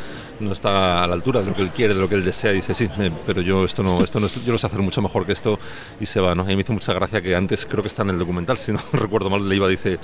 no 0.41 0.53
está 0.53 1.03
a 1.03 1.07
la 1.07 1.15
altura 1.15 1.41
de 1.41 1.47
lo 1.47 1.55
que 1.55 1.63
él 1.63 1.71
quiere, 1.71 1.95
de 1.95 2.01
lo 2.01 2.09
que 2.09 2.15
él 2.15 2.25
desea, 2.25 2.53
y 2.53 2.57
dice, 2.57 2.75
sí, 2.75 2.89
eh, 2.99 3.11
pero 3.27 3.43
yo 3.43 3.65
esto 3.65 3.83
no, 3.83 4.05
esto 4.05 4.21
no 4.21 4.29
yo 4.29 4.53
lo 4.53 4.59
sé 4.59 4.67
hacer 4.67 4.81
mucho 4.81 5.03
mejor 5.03 5.27
que 5.27 5.33
esto, 5.33 5.59
y 6.01 6.07
se 6.07 6.21
va. 6.21 6.35
¿no? 6.35 6.43
A 6.43 6.47
mí 6.47 6.55
me 6.55 6.63
hizo 6.63 6.73
mucha 6.73 6.93
gracia 6.93 7.21
que 7.21 7.35
antes, 7.35 7.67
creo 7.67 7.83
que 7.83 7.89
está 7.89 8.03
en 8.03 8.11
el 8.11 8.19
documental, 8.19 8.59
si 8.59 8.73
no 8.73 8.81
recuerdo 8.93 9.31
mal, 9.31 9.49
le 9.49 9.57
iba, 9.57 9.67
dice, 9.69 9.99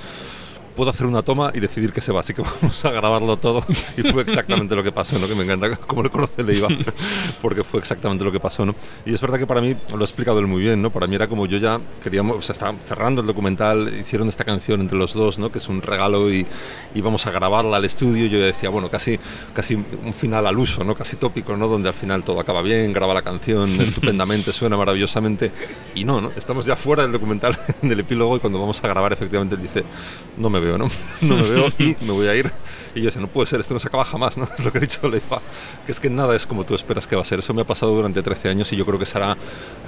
puedo 0.74 0.90
hacer 0.90 1.06
una 1.06 1.22
toma 1.22 1.50
y 1.54 1.60
decidir 1.60 1.92
que 1.92 2.00
se 2.00 2.12
va, 2.12 2.20
así 2.20 2.34
que 2.34 2.42
vamos 2.60 2.84
a 2.84 2.90
grabarlo 2.90 3.36
todo. 3.36 3.64
Y 3.96 4.02
fue 4.02 4.22
exactamente 4.22 4.74
lo 4.74 4.82
que 4.82 4.92
pasó, 4.92 5.18
¿no? 5.18 5.28
que 5.28 5.34
me 5.34 5.44
encanta 5.44 5.76
cómo 5.86 6.02
le 6.02 6.10
conoce 6.10 6.42
Leiva, 6.42 6.68
porque 7.42 7.64
fue 7.64 7.80
exactamente 7.80 8.24
lo 8.24 8.32
que 8.32 8.40
pasó. 8.40 8.64
¿no? 8.64 8.74
Y 9.06 9.14
es 9.14 9.20
verdad 9.20 9.38
que 9.38 9.46
para 9.46 9.60
mí, 9.60 9.76
lo 9.92 10.00
ha 10.00 10.04
explicado 10.04 10.38
él 10.38 10.46
muy 10.46 10.62
bien, 10.62 10.82
¿no? 10.82 10.90
para 10.90 11.06
mí 11.06 11.14
era 11.14 11.28
como 11.28 11.46
yo 11.46 11.58
ya 11.58 11.80
queríamos, 12.02 12.36
o 12.36 12.42
sea, 12.42 12.52
estaba 12.52 12.76
cerrando 12.86 13.20
el 13.20 13.26
documental, 13.26 13.92
hicieron 14.00 14.28
esta 14.28 14.44
canción 14.44 14.80
entre 14.80 14.98
los 14.98 15.14
dos, 15.14 15.38
¿no? 15.38 15.50
que 15.50 15.58
es 15.58 15.68
un 15.68 15.82
regalo 15.82 16.32
y 16.32 16.46
íbamos 16.94 17.26
a 17.26 17.30
grabarla 17.30 17.76
al 17.76 17.84
estudio. 17.84 18.26
Yo 18.26 18.38
decía, 18.40 18.70
bueno, 18.70 18.90
casi, 18.90 19.18
casi 19.54 19.74
un 19.74 20.14
final 20.14 20.46
al 20.46 20.58
uso, 20.58 20.84
¿no? 20.84 20.94
casi 20.94 21.16
tópico, 21.16 21.56
¿no? 21.56 21.68
donde 21.68 21.88
al 21.88 21.94
final 21.94 22.24
todo 22.24 22.40
acaba 22.40 22.62
bien, 22.62 22.92
graba 22.92 23.14
la 23.14 23.22
canción 23.22 23.80
estupendamente, 23.80 24.52
suena 24.52 24.76
maravillosamente. 24.76 25.50
Y 25.94 26.04
no, 26.04 26.20
¿no? 26.20 26.32
estamos 26.36 26.66
ya 26.66 26.76
fuera 26.76 27.02
del 27.02 27.12
documental, 27.12 27.56
del 27.82 28.00
epílogo, 28.00 28.36
y 28.36 28.40
cuando 28.40 28.58
vamos 28.58 28.82
a 28.82 28.88
grabar, 28.88 29.12
efectivamente, 29.12 29.54
él 29.54 29.62
dice, 29.62 29.84
no 30.36 30.50
me 30.50 30.60
veo, 30.64 30.78
¿no? 30.78 30.88
No 31.20 31.36
me 31.36 31.48
veo 31.48 31.68
y 31.78 31.96
me 32.04 32.12
voy 32.12 32.26
a 32.26 32.34
ir. 32.34 32.50
Y 32.96 33.00
yo 33.00 33.06
decía, 33.06 33.20
no 33.20 33.26
puede 33.28 33.48
ser, 33.48 33.60
esto 33.60 33.74
no 33.74 33.80
se 33.80 33.88
acaba 33.88 34.04
jamás, 34.04 34.36
¿no? 34.38 34.46
Es 34.58 34.64
lo 34.64 34.70
que 34.72 34.78
he 34.78 34.80
dicho 34.80 35.08
Leiva, 35.08 35.40
que 35.86 35.92
es 35.92 35.98
que 36.00 36.10
nada 36.10 36.34
es 36.36 36.46
como 36.46 36.64
tú 36.64 36.74
esperas 36.74 37.06
que 37.06 37.16
va 37.16 37.22
a 37.22 37.24
ser. 37.24 37.40
Eso 37.40 37.52
me 37.54 37.62
ha 37.62 37.66
pasado 37.66 37.94
durante 37.94 38.22
13 38.22 38.48
años 38.50 38.72
y 38.72 38.76
yo 38.76 38.84
creo 38.86 38.98
que 38.98 39.06
será 39.06 39.36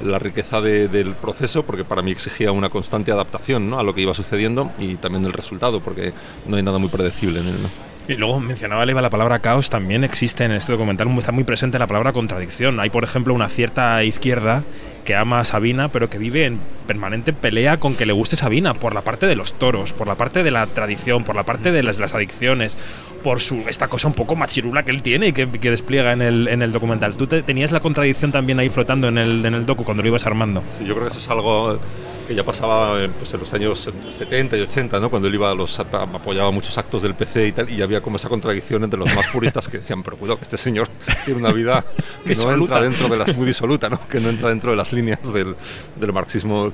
la 0.05 0.19
riqueza 0.19 0.61
de- 0.61 0.89
del 0.89 1.15
proceso, 1.15 1.65
porque 1.65 1.85
para 1.85 2.03
mí 2.03 2.11
exigía 2.11 2.51
una 2.53 2.69
constante 2.69 3.13
adaptación 3.13 3.69
¿no? 3.71 3.79
a 3.79 3.83
lo 3.85 3.95
que 3.95 4.01
iba 4.03 4.15
sucediendo 4.15 4.71
y 4.79 4.97
también 4.97 5.23
del 5.23 5.33
resultado, 5.33 5.81
porque 5.81 6.13
no 6.47 6.57
hay 6.57 6.63
nada 6.63 6.79
muy 6.79 6.89
predecible 6.89 7.41
en 7.41 7.47
él, 7.49 7.63
¿no? 7.63 7.69
Y 8.09 8.15
luego 8.17 8.39
mencionaba 8.39 8.87
Leiva 8.87 9.03
la 9.03 9.11
palabra 9.11 9.41
caos, 9.41 9.69
también 9.69 10.05
existe 10.05 10.45
en 10.45 10.53
este 10.53 10.71
documental, 10.71 11.09
está 11.19 11.33
muy 11.33 11.43
presente 11.43 11.77
la 11.77 11.89
palabra 11.89 12.13
contradicción. 12.13 12.79
Hay, 12.79 12.89
por 12.89 13.03
ejemplo, 13.03 13.35
una 13.35 13.49
cierta 13.49 14.05
izquierda 14.05 14.63
que 15.07 15.15
ama 15.15 15.41
a 15.41 15.45
Sabina, 15.45 15.89
pero 15.89 16.11
que 16.11 16.19
vive 16.19 16.45
en 16.45 16.61
permanente 16.87 17.33
pelea 17.33 17.79
con 17.79 17.95
que 17.95 18.05
le 18.05 18.13
guste 18.13 18.37
Sabina, 18.37 18.75
por 18.75 18.93
la 18.95 19.01
parte 19.03 19.27
de 19.27 19.37
los 19.37 19.55
toros, 19.55 19.93
por 19.95 20.07
la 20.07 20.17
parte 20.17 20.43
de 20.43 20.51
la 20.51 20.67
tradición, 20.67 21.25
por 21.25 21.35
la 21.37 21.45
parte 21.45 21.73
de 21.73 21.83
las, 21.83 21.99
adicciones, 22.13 22.77
por 23.23 23.41
su 23.41 23.63
esta 23.69 23.89
cosa 23.89 24.09
un 24.09 24.15
poco 24.15 24.37
machirula 24.37 24.83
que 24.83 24.91
él 24.91 25.03
tiene 25.03 25.29
y 25.29 25.33
que, 25.33 25.49
que 25.49 25.71
despliega 25.71 26.13
en 26.13 26.21
el, 26.23 26.49
en 26.49 26.61
el 26.61 26.73
documental. 26.73 27.17
¿Tú 27.17 27.27
te- 27.27 27.43
tenías 27.43 27.73
la 27.73 27.81
contradicción 27.81 28.33
también 28.33 28.59
ahí 28.59 28.69
flotando 28.69 29.09
en 29.09 29.17
el, 29.19 29.47
en 29.47 29.55
el 29.55 29.65
docu 29.65 29.85
cuando 29.85 30.03
lo 30.03 30.09
ibas 30.09 30.27
armando? 30.27 30.63
Sí, 30.67 30.85
yo 30.85 30.95
creo 30.95 31.07
que 31.07 31.11
eso 31.11 31.19
es 31.21 31.29
algo 31.31 31.79
que 32.27 32.35
ya 32.35 32.45
pasaba 32.45 33.03
eh, 33.03 33.11
pues, 33.19 33.33
en 33.33 33.41
los 33.41 33.53
años 33.53 33.89
70 34.19 34.57
y 34.57 34.61
80, 34.61 35.01
¿no? 35.01 35.11
cuando 35.11 35.29
él 35.29 35.35
iba 35.35 35.51
a 35.51 35.55
los, 35.55 35.79
apoyaba 35.79 36.51
muchos 36.51 36.77
actos 36.77 37.03
del 37.03 37.15
PC 37.15 37.49
y 37.49 37.53
tal, 37.53 37.71
y 37.71 37.83
había 37.83 38.01
como 38.01 38.17
esa 38.17 38.29
contradicción 38.29 38.85
entre 38.85 38.99
los 38.99 39.15
más 39.15 39.27
puristas 39.33 39.69
que 39.69 39.79
decían, 39.79 40.03
pero 40.03 40.17
cuidado 40.17 40.39
que 40.39 40.45
este 40.45 40.59
señor 40.59 40.89
tiene 41.25 41.41
una 41.41 41.53
vida 41.53 41.85
que 42.25 42.35
no 42.35 42.53
entra 42.53 42.81
dentro 42.81 43.09
de 43.09 43.17
las, 43.17 43.37
muy 43.37 43.47
disoluta, 43.47 43.89
¿no? 43.89 44.01
que 44.09 44.21
no 44.21 44.29
entra 44.29 44.49
dentro 44.49 44.71
de 44.71 44.77
las 44.77 44.93
líneas 44.93 45.33
del, 45.33 45.57
del 45.97 46.13
marxismo. 46.13 46.73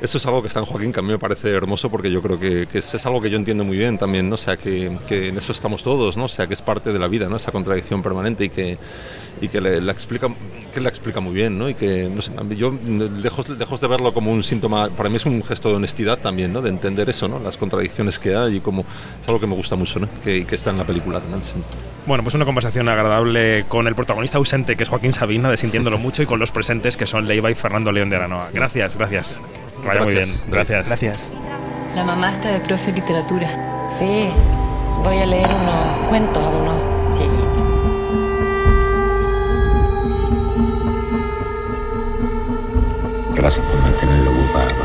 Eso 0.00 0.18
es 0.18 0.26
algo 0.26 0.42
que 0.42 0.48
está 0.48 0.60
en 0.60 0.66
Joaquín, 0.66 0.92
que 0.92 1.00
a 1.00 1.02
mí 1.02 1.10
me 1.10 1.18
parece 1.18 1.50
hermoso 1.50 1.90
porque 1.90 2.10
yo 2.10 2.22
creo 2.22 2.38
que, 2.38 2.66
que 2.66 2.78
es, 2.78 2.94
es 2.94 3.06
algo 3.06 3.20
que 3.20 3.30
yo 3.30 3.36
entiendo 3.36 3.64
muy 3.64 3.76
bien 3.76 3.98
también, 3.98 4.28
¿no? 4.28 4.34
o 4.34 4.38
sea, 4.38 4.56
que, 4.56 4.98
que 5.08 5.28
en 5.28 5.38
eso 5.38 5.52
estamos 5.52 5.82
todos, 5.82 6.16
¿no? 6.16 6.24
o 6.24 6.28
sea, 6.28 6.46
que 6.46 6.54
es 6.54 6.62
parte 6.62 6.92
de 6.92 6.98
la 6.98 7.08
vida, 7.08 7.28
¿no? 7.28 7.36
esa 7.36 7.52
contradicción 7.52 8.02
permanente 8.02 8.44
y 8.44 8.48
que, 8.48 8.78
y 9.40 9.48
que 9.48 9.60
le, 9.60 9.80
la 9.80 9.92
explica 9.92 10.28
que 10.72 10.80
la 10.80 10.88
explica 10.88 11.20
muy 11.20 11.34
bien 11.34 11.58
¿no? 11.58 11.68
y 11.68 11.74
que 11.74 12.08
no 12.08 12.22
sé, 12.22 12.32
yo 12.56 12.72
lejos, 13.22 13.48
lejos 13.48 13.80
de 13.80 13.88
verlo 13.88 14.12
como 14.14 14.32
un 14.32 14.42
síntoma 14.42 14.88
para 14.92 15.08
mí 15.08 15.16
es 15.16 15.26
un 15.26 15.42
gesto 15.42 15.68
de 15.68 15.76
honestidad 15.76 16.18
también 16.18 16.52
¿no? 16.52 16.62
de 16.62 16.70
entender 16.70 17.08
eso 17.08 17.28
¿no? 17.28 17.38
las 17.38 17.56
contradicciones 17.56 18.18
que 18.18 18.34
hay 18.34 18.56
y 18.56 18.60
como 18.60 18.82
es 19.20 19.28
algo 19.28 19.40
que 19.40 19.46
me 19.46 19.54
gusta 19.54 19.76
mucho 19.76 19.98
¿no? 19.98 20.08
que, 20.22 20.44
que 20.46 20.54
está 20.54 20.70
en 20.70 20.78
la 20.78 20.84
película 20.84 21.20
también 21.20 21.42
sí. 21.42 21.54
Bueno, 22.04 22.24
pues 22.24 22.34
una 22.34 22.44
conversación 22.44 22.88
agradable 22.88 23.64
con 23.68 23.86
el 23.86 23.94
protagonista 23.94 24.36
ausente, 24.38 24.76
que 24.76 24.82
es 24.82 24.88
Joaquín 24.88 25.12
Sabina, 25.12 25.50
de 25.50 25.56
Sintiéndolo 25.56 25.98
Mucho, 25.98 26.22
y 26.24 26.26
con 26.26 26.40
los 26.40 26.50
presentes, 26.50 26.96
que 26.96 27.06
son 27.06 27.28
Leiva 27.28 27.48
y 27.48 27.54
Fernando 27.54 27.92
León 27.92 28.10
de 28.10 28.16
Aranoa. 28.16 28.50
Gracias, 28.52 28.96
gracias. 28.96 29.40
Que 29.80 29.86
vaya 29.86 30.02
muy 30.02 30.14
bien. 30.14 30.28
Gracias. 30.48 30.86
Gracias. 30.88 31.30
Gracias. 31.30 31.32
La 31.94 32.02
mamá 32.02 32.32
está 32.32 32.50
de 32.52 32.60
profe 32.60 32.90
de 32.90 33.00
literatura. 33.00 33.86
Sí, 33.86 34.28
voy 35.04 35.18
a 35.18 35.26
leer 35.26 35.46
unos 35.46 36.08
cuentos 36.08 36.42
a 36.44 36.48
unos 36.48 37.16
cieguitos. 37.16 37.62
Gracias 43.34 43.66
por 43.66 43.80
mantenerlo 43.80 44.30
ocupado, 44.30 44.81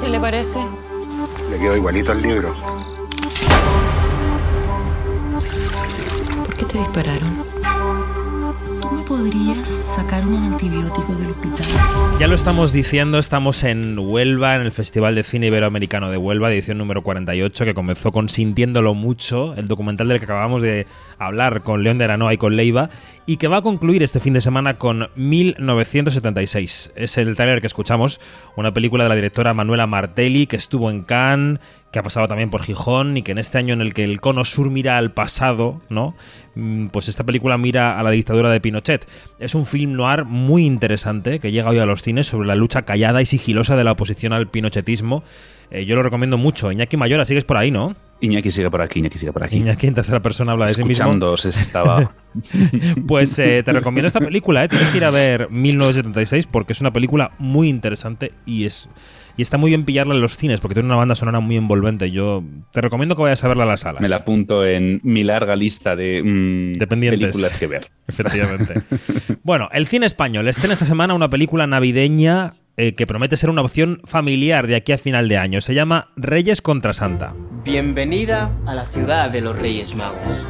¿Qué 0.00 0.08
le 0.08 0.20
parece? 0.20 0.60
Le 1.50 1.58
quedó 1.58 1.76
igualito 1.76 2.12
al 2.12 2.20
libro. 2.20 2.54
¿Por 6.36 6.56
qué 6.56 6.64
te 6.66 6.78
dispararon? 6.78 7.44
¿Tú 8.80 8.90
me 8.90 9.02
podrías 9.02 9.73
sacar 9.94 10.26
unos 10.26 10.40
antibióticos 10.40 11.18
del 11.18 11.30
hospital? 11.30 11.66
Ya 12.18 12.26
lo 12.26 12.34
estamos 12.34 12.72
diciendo, 12.72 13.18
estamos 13.18 13.62
en 13.62 13.96
Huelva, 13.96 14.56
en 14.56 14.62
el 14.62 14.72
Festival 14.72 15.14
de 15.14 15.22
Cine 15.22 15.46
Iberoamericano 15.46 16.10
de 16.10 16.16
Huelva, 16.16 16.52
edición 16.52 16.78
número 16.78 17.02
48, 17.02 17.64
que 17.64 17.74
comenzó 17.74 18.10
con 18.10 18.28
Sintiéndolo 18.28 18.94
Mucho, 18.94 19.54
el 19.54 19.68
documental 19.68 20.08
del 20.08 20.18
que 20.18 20.24
acabamos 20.24 20.62
de 20.62 20.86
hablar 21.18 21.62
con 21.62 21.84
León 21.84 21.98
de 21.98 22.04
Aranoa 22.04 22.34
y 22.34 22.38
con 22.38 22.56
Leiva, 22.56 22.90
y 23.26 23.36
que 23.36 23.46
va 23.46 23.58
a 23.58 23.62
concluir 23.62 24.02
este 24.02 24.18
fin 24.18 24.32
de 24.32 24.40
semana 24.40 24.78
con 24.78 25.10
1976. 25.14 26.92
Es 26.96 27.16
el 27.16 27.36
trailer 27.36 27.60
que 27.60 27.68
escuchamos, 27.68 28.20
una 28.56 28.74
película 28.74 29.04
de 29.04 29.10
la 29.10 29.14
directora 29.14 29.54
Manuela 29.54 29.86
Martelli, 29.86 30.46
que 30.46 30.56
estuvo 30.56 30.90
en 30.90 31.02
Cannes, 31.02 31.60
que 31.94 32.00
ha 32.00 32.02
pasado 32.02 32.26
también 32.26 32.50
por 32.50 32.60
Gijón 32.60 33.16
y 33.16 33.22
que 33.22 33.30
en 33.32 33.38
este 33.38 33.56
año 33.56 33.72
en 33.72 33.80
el 33.80 33.94
que 33.94 34.02
el 34.02 34.20
cono 34.20 34.44
sur 34.44 34.68
mira 34.68 34.98
al 34.98 35.12
pasado, 35.12 35.78
¿no? 35.88 36.16
Mm, 36.56 36.88
Pues 36.88 37.08
esta 37.08 37.22
película 37.22 37.56
mira 37.56 37.98
a 37.98 38.02
la 38.02 38.10
dictadura 38.10 38.50
de 38.50 38.60
Pinochet. 38.60 39.06
Es 39.38 39.54
un 39.54 39.64
film 39.64 39.92
noir 39.92 40.24
muy 40.24 40.66
interesante 40.66 41.38
que 41.38 41.52
llega 41.52 41.70
hoy 41.70 41.78
a 41.78 41.86
los 41.86 42.02
cines 42.02 42.26
sobre 42.26 42.48
la 42.48 42.56
lucha 42.56 42.82
callada 42.82 43.22
y 43.22 43.26
sigilosa 43.26 43.76
de 43.76 43.84
la 43.84 43.92
oposición 43.92 44.32
al 44.32 44.48
pinochetismo. 44.48 45.22
Eh, 45.70 45.84
yo 45.84 45.94
lo 45.94 46.02
recomiendo 46.02 46.36
mucho. 46.36 46.72
Iñaki 46.72 46.96
Mayora, 46.96 47.24
sigues 47.24 47.44
por 47.44 47.58
ahí, 47.58 47.70
¿no? 47.70 47.94
Iñaki 48.20 48.50
sigue 48.50 48.70
por 48.70 48.82
aquí, 48.82 48.98
Iñaki 48.98 49.18
sigue 49.18 49.32
por 49.32 49.44
aquí. 49.44 49.58
Iñaki 49.58 49.86
en 49.86 49.94
tercera 49.94 50.20
persona 50.20 50.50
habla 50.52 50.66
de 50.66 50.72
sí 50.72 50.82
mismo. 50.82 50.92
Escuchándoos 50.92 51.46
estaba. 51.46 52.12
Pues 53.06 53.38
eh, 53.38 53.62
te 53.64 53.72
recomiendo 53.72 54.08
esta 54.08 54.18
película, 54.20 54.64
¿eh? 54.64 54.68
tienes 54.68 54.88
que 54.88 54.96
ir 54.96 55.04
a 55.04 55.10
ver 55.10 55.48
1976 55.52 56.46
porque 56.46 56.72
es 56.72 56.80
una 56.80 56.92
película 56.92 57.30
muy 57.38 57.68
interesante 57.68 58.32
y 58.44 58.64
es 58.64 58.88
y 59.36 59.42
está 59.42 59.58
muy 59.58 59.70
bien 59.70 59.84
pillarla 59.84 60.14
en 60.14 60.20
los 60.20 60.36
cines 60.36 60.60
porque 60.60 60.74
tiene 60.74 60.86
una 60.88 60.96
banda 60.96 61.14
sonora 61.14 61.40
muy 61.40 61.56
envolvente. 61.56 62.10
Yo 62.10 62.42
te 62.72 62.80
recomiendo 62.80 63.16
que 63.16 63.22
vayas 63.22 63.42
a 63.44 63.48
verla 63.48 63.64
a 63.64 63.66
las 63.66 63.80
salas. 63.80 64.00
Me 64.00 64.08
la 64.08 64.16
apunto 64.16 64.64
en 64.64 65.00
mi 65.02 65.24
larga 65.24 65.56
lista 65.56 65.96
de 65.96 66.22
mm, 66.22 66.72
Dependientes. 66.78 67.20
películas 67.20 67.56
que 67.56 67.66
ver. 67.66 67.84
Efectivamente. 68.06 68.82
bueno, 69.42 69.68
el 69.72 69.86
cine 69.86 70.06
español 70.06 70.46
estrena 70.48 70.74
esta 70.74 70.84
semana 70.86 71.14
una 71.14 71.30
película 71.30 71.66
navideña 71.66 72.54
eh, 72.76 72.94
que 72.94 73.06
promete 73.06 73.36
ser 73.36 73.50
una 73.50 73.62
opción 73.62 74.00
familiar 74.04 74.66
de 74.66 74.76
aquí 74.76 74.92
a 74.92 74.98
final 74.98 75.28
de 75.28 75.38
año. 75.38 75.60
Se 75.60 75.74
llama 75.74 76.08
Reyes 76.16 76.60
contra 76.62 76.92
Santa. 76.92 77.32
Bienvenida 77.64 78.50
a 78.66 78.74
la 78.74 78.84
ciudad 78.84 79.30
de 79.30 79.40
los 79.40 79.58
Reyes 79.58 79.94
Magos. 79.94 80.44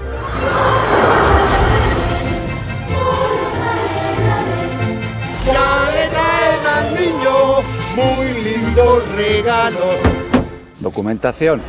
Ya 5.46 5.90
le 5.94 6.08
traen 6.08 6.66
al 6.66 6.94
niño 6.94 7.23
muy 7.94 8.32
lindos 8.42 9.08
regalos. 9.14 9.96
Documentación. 10.80 11.62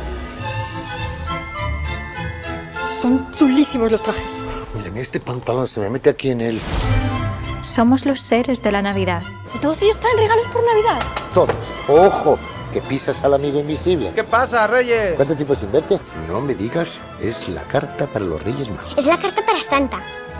Son 3.00 3.30
chulísimos 3.32 3.90
los 3.92 4.02
trajes. 4.02 4.42
Miren, 4.74 4.96
este 4.96 5.20
pantalón 5.20 5.66
se 5.66 5.80
me 5.80 5.90
mete 5.90 6.10
aquí 6.10 6.30
en 6.30 6.40
él. 6.40 6.60
Somos 7.64 8.06
los 8.06 8.20
seres 8.20 8.62
de 8.62 8.72
la 8.72 8.82
Navidad. 8.82 9.22
¿Y 9.54 9.58
todos 9.58 9.80
ellos 9.82 9.98
traen 9.98 10.16
regalos 10.18 10.46
por 10.52 10.64
Navidad? 10.64 11.00
Todos. 11.34 11.56
Ojo, 11.88 12.38
que 12.72 12.80
pisas 12.80 13.22
al 13.22 13.34
amigo 13.34 13.60
invisible. 13.60 14.12
¿Qué 14.14 14.24
pasa, 14.24 14.66
Reyes? 14.66 15.14
¿Cuánto 15.16 15.36
tiempo 15.36 15.54
sin 15.54 15.70
verte? 15.72 16.00
No 16.28 16.40
me 16.40 16.54
digas, 16.54 17.00
es 17.20 17.48
la 17.48 17.62
carta 17.64 18.06
para 18.06 18.24
los 18.24 18.42
Reyes 18.42 18.68
Magos. 18.70 18.94
Es 18.96 19.06
la 19.06 19.16
carta 19.18 19.42
para 19.44 19.62
Santa. 19.62 19.98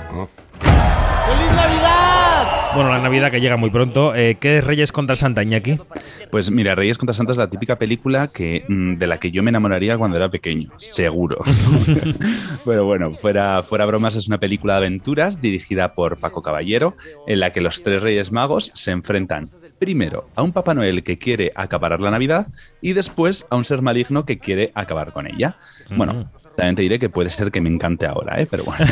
¡Feliz 0.09 1.53
Navidad! 1.53 2.66
Bueno, 2.77 2.91
la 2.91 3.01
Navidad 3.01 3.31
que 3.31 3.41
llega 3.41 3.57
muy 3.57 3.71
pronto. 3.71 4.15
Eh, 4.15 4.37
¿Qué 4.39 4.59
es 4.59 4.65
Reyes 4.65 4.93
contra 4.93 5.17
Santa, 5.17 5.43
Iñaki? 5.43 5.79
Pues 6.31 6.51
mira, 6.51 6.75
Reyes 6.75 6.99
contra 6.99 7.15
Santa 7.15 7.33
es 7.33 7.39
la 7.39 7.49
típica 7.49 7.79
película 7.79 8.29
que, 8.29 8.67
mm, 8.69 8.97
de 8.97 9.07
la 9.07 9.19
que 9.19 9.31
yo 9.31 9.43
me 9.43 9.49
enamoraría 9.49 9.97
cuando 9.97 10.19
era 10.19 10.29
pequeño, 10.29 10.69
seguro. 10.77 11.39
Pero 12.67 12.85
bueno, 12.85 13.13
fuera, 13.13 13.63
fuera 13.63 13.87
bromas, 13.87 14.15
es 14.15 14.29
una 14.29 14.39
película 14.39 14.75
de 14.75 14.79
aventuras 14.81 15.41
dirigida 15.41 15.95
por 15.95 16.19
Paco 16.19 16.43
Caballero, 16.43 16.95
en 17.27 17.41
la 17.41 17.51
que 17.51 17.63
los 17.63 17.83
tres 17.83 18.03
Reyes 18.03 18.31
Magos 18.31 18.71
se 18.75 18.91
enfrentan 18.91 19.49
primero 19.79 20.29
a 20.35 20.43
un 20.43 20.53
Papá 20.53 20.75
Noel 20.75 21.03
que 21.03 21.17
quiere 21.17 21.53
acaparar 21.55 22.03
la 22.03 22.11
Navidad 22.11 22.49
y 22.83 22.93
después 22.93 23.47
a 23.49 23.57
un 23.57 23.65
ser 23.65 23.81
maligno 23.81 24.27
que 24.27 24.39
quiere 24.39 24.71
acabar 24.75 25.13
con 25.15 25.27
ella. 25.27 25.57
Bueno, 25.97 26.31
también 26.57 26.75
te 26.75 26.83
diré 26.83 26.99
que 26.99 27.09
puede 27.09 27.31
ser 27.31 27.51
que 27.51 27.61
me 27.61 27.69
encante 27.69 28.07
ahora, 28.07 28.41
¿eh? 28.41 28.47
pero 28.51 28.65
bueno. 28.65 28.87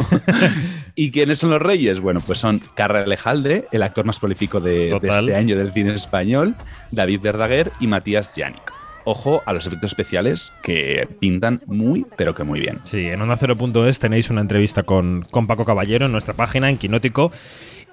¿Y 0.94 1.10
quiénes 1.10 1.38
son 1.38 1.50
los 1.50 1.62
reyes? 1.62 2.00
Bueno, 2.00 2.20
pues 2.24 2.38
son 2.38 2.60
Carra 2.74 3.02
Alejalde, 3.02 3.66
el 3.72 3.82
actor 3.82 4.04
más 4.04 4.20
prolífico 4.20 4.60
de, 4.60 4.90
este 5.02 5.34
año 5.34 5.56
del 5.56 5.72
cine 5.72 5.94
español, 5.94 6.54
David 6.90 7.20
Verdaguer 7.22 7.72
y 7.80 7.86
Matías 7.86 8.36
Yannick. 8.36 8.72
Ojo 9.06 9.42
a 9.44 9.52
los 9.52 9.66
efectos 9.66 9.90
especiales 9.90 10.54
que 10.62 11.08
pintan 11.20 11.60
muy, 11.66 12.06
pero 12.16 12.34
que 12.34 12.44
muy 12.44 12.60
bien. 12.60 12.80
Sí, 12.84 13.06
en 13.06 13.20
Onda 13.20 13.36
0.es 13.36 13.98
tenéis 13.98 14.30
una 14.30 14.40
entrevista 14.40 14.82
con, 14.82 15.26
con 15.30 15.46
Paco 15.46 15.64
Caballero 15.64 16.06
en 16.06 16.12
nuestra 16.12 16.32
página, 16.34 16.70
en 16.70 16.78
Quinótico. 16.78 17.32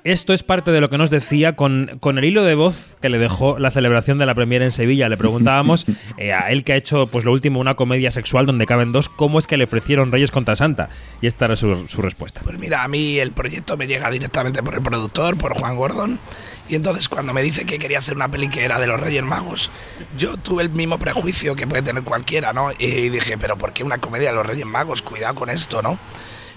Esto 0.04 0.34
es 0.34 0.42
parte 0.42 0.72
de 0.72 0.82
lo 0.82 0.90
que 0.90 0.98
nos 0.98 1.12
decía 1.12 1.56
con, 1.56 2.00
con 2.00 2.18
el 2.18 2.26
hilo 2.26 2.44
de 2.44 2.56
voz 2.56 2.98
que 3.02 3.10
le 3.10 3.20
dejó 3.20 3.60
la 3.60 3.70
celebración 3.70 4.18
de 4.18 4.26
la 4.26 4.34
premiera 4.34 4.66
en 4.66 4.72
Sevilla. 4.72 5.08
Le 5.10 5.18
preguntábamos 5.18 5.86
eh, 6.18 6.34
a 6.34 6.52
él 6.52 6.64
que 6.64 6.74
ha 6.74 6.76
hecho, 6.76 7.06
pues 7.06 7.24
lo 7.24 7.32
último, 7.32 7.60
una 7.60 7.76
comedia 7.76 8.10
sexual 8.10 8.48
donde 8.48 8.66
caben 8.66 8.92
dos, 8.92 9.10
cómo 9.10 9.38
es 9.38 9.46
que 9.46 9.58
le 9.58 9.66
ofrecieron 9.66 10.12
Reyes 10.12 10.32
contra 10.32 10.56
Santa. 10.56 10.90
Y 11.22 11.28
esta 11.28 11.46
era 11.46 11.56
su, 11.56 11.88
su 11.88 12.02
respuesta. 12.02 12.42
Pues 12.44 12.58
mira, 12.58 12.84
a 12.84 12.88
mí 12.88 13.20
el 13.20 13.32
proyecto 13.32 13.78
me 13.78 13.86
llega 13.86 14.10
directamente 14.10 14.64
por 14.64 14.74
el 14.74 14.82
productor, 14.82 15.38
por 15.38 15.54
Juan 15.54 15.76
Gordon. 15.76 16.20
Y 16.68 16.76
entonces 16.76 17.08
cuando 17.08 17.34
me 17.34 17.44
dice 17.44 17.66
que 17.66 17.78
quería 17.78 18.00
hacer 18.00 18.16
una 18.16 18.32
peli 18.32 18.48
que 18.48 18.64
era 18.64 18.80
de 18.80 18.88
los 18.88 19.00
Reyes 19.00 19.24
Magos, 19.24 19.70
yo 20.18 20.38
tuve 20.38 20.64
el 20.64 20.72
mismo 20.72 20.98
prejuicio 20.98 21.56
que 21.56 21.68
puede 21.68 21.84
tener 21.84 22.04
cualquiera, 22.04 22.54
¿no? 22.54 22.72
Y 22.80 23.10
dije, 23.10 23.38
pero 23.38 23.58
¿por 23.58 23.74
qué 23.74 23.84
una 23.84 24.00
comedia 24.00 24.30
de 24.30 24.36
los 24.36 24.46
Reyes 24.46 24.66
Magos? 24.66 25.02
Cuidado 25.02 25.36
con 25.36 25.50
esto, 25.50 25.82
¿no? 25.82 26.00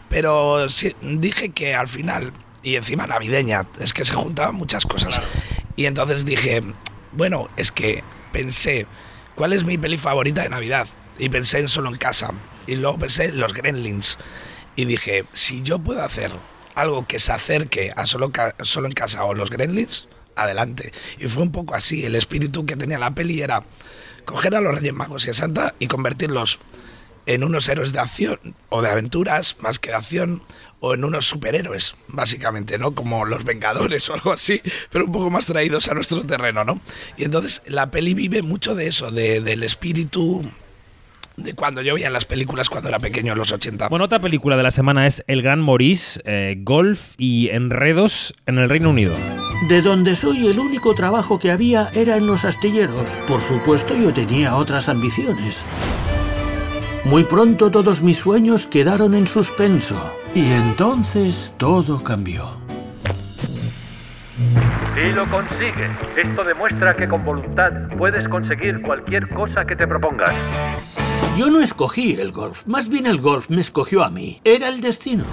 Pero 0.08 0.68
sí, 0.68 0.94
dije 1.02 1.48
que 1.50 1.74
al 1.74 1.88
final, 1.88 2.32
y 2.64 2.76
encima 2.76 3.06
navideña, 3.06 3.66
es 3.80 3.92
que 3.92 4.04
se 4.04 4.14
juntaban 4.14 4.54
muchas 4.56 4.86
cosas. 4.86 5.20
Y 5.76 5.86
entonces 5.86 6.24
dije, 6.24 6.62
bueno, 7.12 7.48
es 7.56 7.70
que 7.70 8.02
pensé, 8.32 8.86
¿cuál 9.36 9.52
es 9.52 9.64
mi 9.64 9.78
peli 9.78 9.98
favorita 9.98 10.42
de 10.42 10.48
Navidad? 10.48 10.88
Y 11.18 11.28
pensé 11.28 11.60
en 11.60 11.68
Solo 11.68 11.90
en 11.90 11.96
Casa. 11.96 12.30
Y 12.66 12.76
luego 12.76 12.98
pensé 12.98 13.26
en 13.26 13.38
Los 13.38 13.52
Gremlins. 13.54 14.16
Y 14.76 14.86
dije, 14.86 15.24
si 15.32 15.62
yo 15.62 15.78
puedo 15.78 16.02
hacer 16.02 16.32
algo 16.74 17.06
que 17.06 17.20
se 17.20 17.32
acerque 17.32 17.92
a 17.94 18.06
solo, 18.06 18.30
ca- 18.30 18.56
solo 18.62 18.88
en 18.88 18.94
casa 18.94 19.24
o 19.24 19.34
los 19.34 19.50
Gremlins, 19.50 20.08
adelante. 20.34 20.92
Y 21.20 21.28
fue 21.28 21.42
un 21.44 21.52
poco 21.52 21.74
así. 21.76 22.04
El 22.04 22.16
espíritu 22.16 22.66
que 22.66 22.74
tenía 22.74 22.98
la 22.98 23.14
peli 23.14 23.42
era 23.42 23.62
coger 24.24 24.56
a 24.56 24.60
los 24.60 24.74
Reyes 24.74 24.94
Magos 24.94 25.26
y 25.26 25.30
a 25.30 25.34
Santa 25.34 25.74
y 25.78 25.86
convertirlos 25.86 26.58
en 27.26 27.44
unos 27.44 27.68
héroes 27.68 27.92
de 27.92 28.00
acción 28.00 28.38
o 28.68 28.82
de 28.82 28.90
aventuras, 28.90 29.56
más 29.60 29.78
que 29.78 29.90
de 29.90 29.96
acción, 29.96 30.42
o 30.80 30.94
en 30.94 31.04
unos 31.04 31.24
superhéroes, 31.24 31.94
básicamente, 32.08 32.78
¿no? 32.78 32.94
Como 32.94 33.24
los 33.24 33.44
Vengadores 33.44 34.08
o 34.10 34.14
algo 34.14 34.32
así, 34.32 34.60
pero 34.90 35.06
un 35.06 35.12
poco 35.12 35.30
más 35.30 35.46
traídos 35.46 35.88
a 35.88 35.94
nuestro 35.94 36.24
terreno, 36.24 36.64
¿no? 36.64 36.80
Y 37.16 37.24
entonces 37.24 37.62
la 37.66 37.90
peli 37.90 38.14
vive 38.14 38.42
mucho 38.42 38.74
de 38.74 38.88
eso, 38.88 39.10
de, 39.10 39.40
del 39.40 39.62
espíritu 39.62 40.44
de 41.36 41.54
cuando 41.54 41.82
yo 41.82 41.94
veía 41.94 42.10
las 42.10 42.26
películas 42.26 42.70
cuando 42.70 42.88
era 42.88 42.98
pequeño 42.98 43.32
en 43.32 43.38
los 43.38 43.50
80. 43.50 43.88
Bueno, 43.88 44.04
otra 44.04 44.20
película 44.20 44.56
de 44.56 44.62
la 44.62 44.70
semana 44.70 45.06
es 45.06 45.24
El 45.26 45.42
Gran 45.42 45.60
Maurice, 45.60 46.20
eh, 46.24 46.56
Golf 46.58 47.14
y 47.18 47.48
Enredos 47.48 48.34
en 48.46 48.58
el 48.58 48.68
Reino 48.68 48.90
Unido. 48.90 49.14
De 49.68 49.82
donde 49.82 50.14
soy 50.14 50.46
el 50.46 50.58
único 50.58 50.94
trabajo 50.94 51.38
que 51.38 51.50
había 51.50 51.88
era 51.94 52.16
en 52.16 52.26
los 52.26 52.44
astilleros. 52.44 53.10
Por 53.26 53.40
supuesto 53.40 53.96
yo 53.96 54.12
tenía 54.12 54.56
otras 54.56 54.88
ambiciones. 54.88 55.62
Muy 57.04 57.24
pronto 57.24 57.70
todos 57.70 58.02
mis 58.02 58.16
sueños 58.16 58.66
quedaron 58.66 59.14
en 59.14 59.26
suspenso. 59.26 59.94
Y 60.34 60.50
entonces 60.52 61.54
todo 61.58 62.02
cambió. 62.02 62.44
Y 64.96 65.12
lo 65.12 65.26
consigue. 65.26 65.90
Esto 66.16 66.44
demuestra 66.44 66.96
que 66.96 67.06
con 67.06 67.22
voluntad 67.24 67.72
puedes 67.98 68.26
conseguir 68.28 68.80
cualquier 68.80 69.28
cosa 69.28 69.66
que 69.66 69.76
te 69.76 69.86
propongas. 69.86 70.32
Yo 71.36 71.50
no 71.50 71.60
escogí 71.60 72.14
el 72.14 72.32
golf, 72.32 72.64
más 72.66 72.88
bien 72.88 73.06
el 73.06 73.20
golf 73.20 73.50
me 73.50 73.60
escogió 73.60 74.02
a 74.02 74.10
mí. 74.10 74.40
Era 74.44 74.68
el 74.68 74.80
destino. 74.80 75.24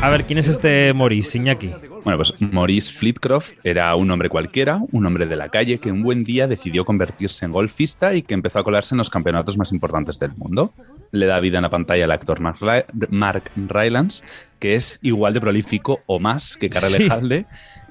A 0.00 0.08
ver, 0.10 0.24
¿quién 0.24 0.38
es 0.38 0.46
este 0.46 0.92
Maurice, 0.94 1.38
Iñaki? 1.38 1.74
Bueno, 2.04 2.16
pues 2.18 2.34
Maurice 2.40 2.92
Flitcroft 2.92 3.52
era 3.64 3.94
un 3.96 4.10
hombre 4.10 4.28
cualquiera, 4.28 4.80
un 4.92 5.06
hombre 5.06 5.26
de 5.26 5.36
la 5.36 5.48
calle 5.48 5.78
que 5.78 5.90
un 5.92 6.02
buen 6.02 6.24
día 6.24 6.46
decidió 6.46 6.84
convertirse 6.84 7.44
en 7.44 7.52
golfista 7.52 8.14
y 8.14 8.22
que 8.22 8.34
empezó 8.34 8.58
a 8.60 8.64
colarse 8.64 8.94
en 8.94 8.98
los 8.98 9.10
campeonatos 9.10 9.58
más 9.58 9.72
importantes 9.72 10.18
del 10.18 10.32
mundo. 10.36 10.72
Le 11.12 11.26
da 11.26 11.40
vida 11.40 11.58
en 11.58 11.62
la 11.62 11.70
pantalla 11.70 12.04
al 12.04 12.10
actor 12.12 12.40
Mark, 12.40 12.58
Ry- 12.60 12.84
Mark 13.10 13.44
Rylance, 13.56 14.24
que 14.58 14.74
es 14.74 14.98
igual 15.02 15.34
de 15.34 15.40
prolífico 15.40 16.00
o 16.06 16.18
más 16.18 16.56
que 16.56 16.68
Cara 16.68 16.88
Sí. 16.88 16.96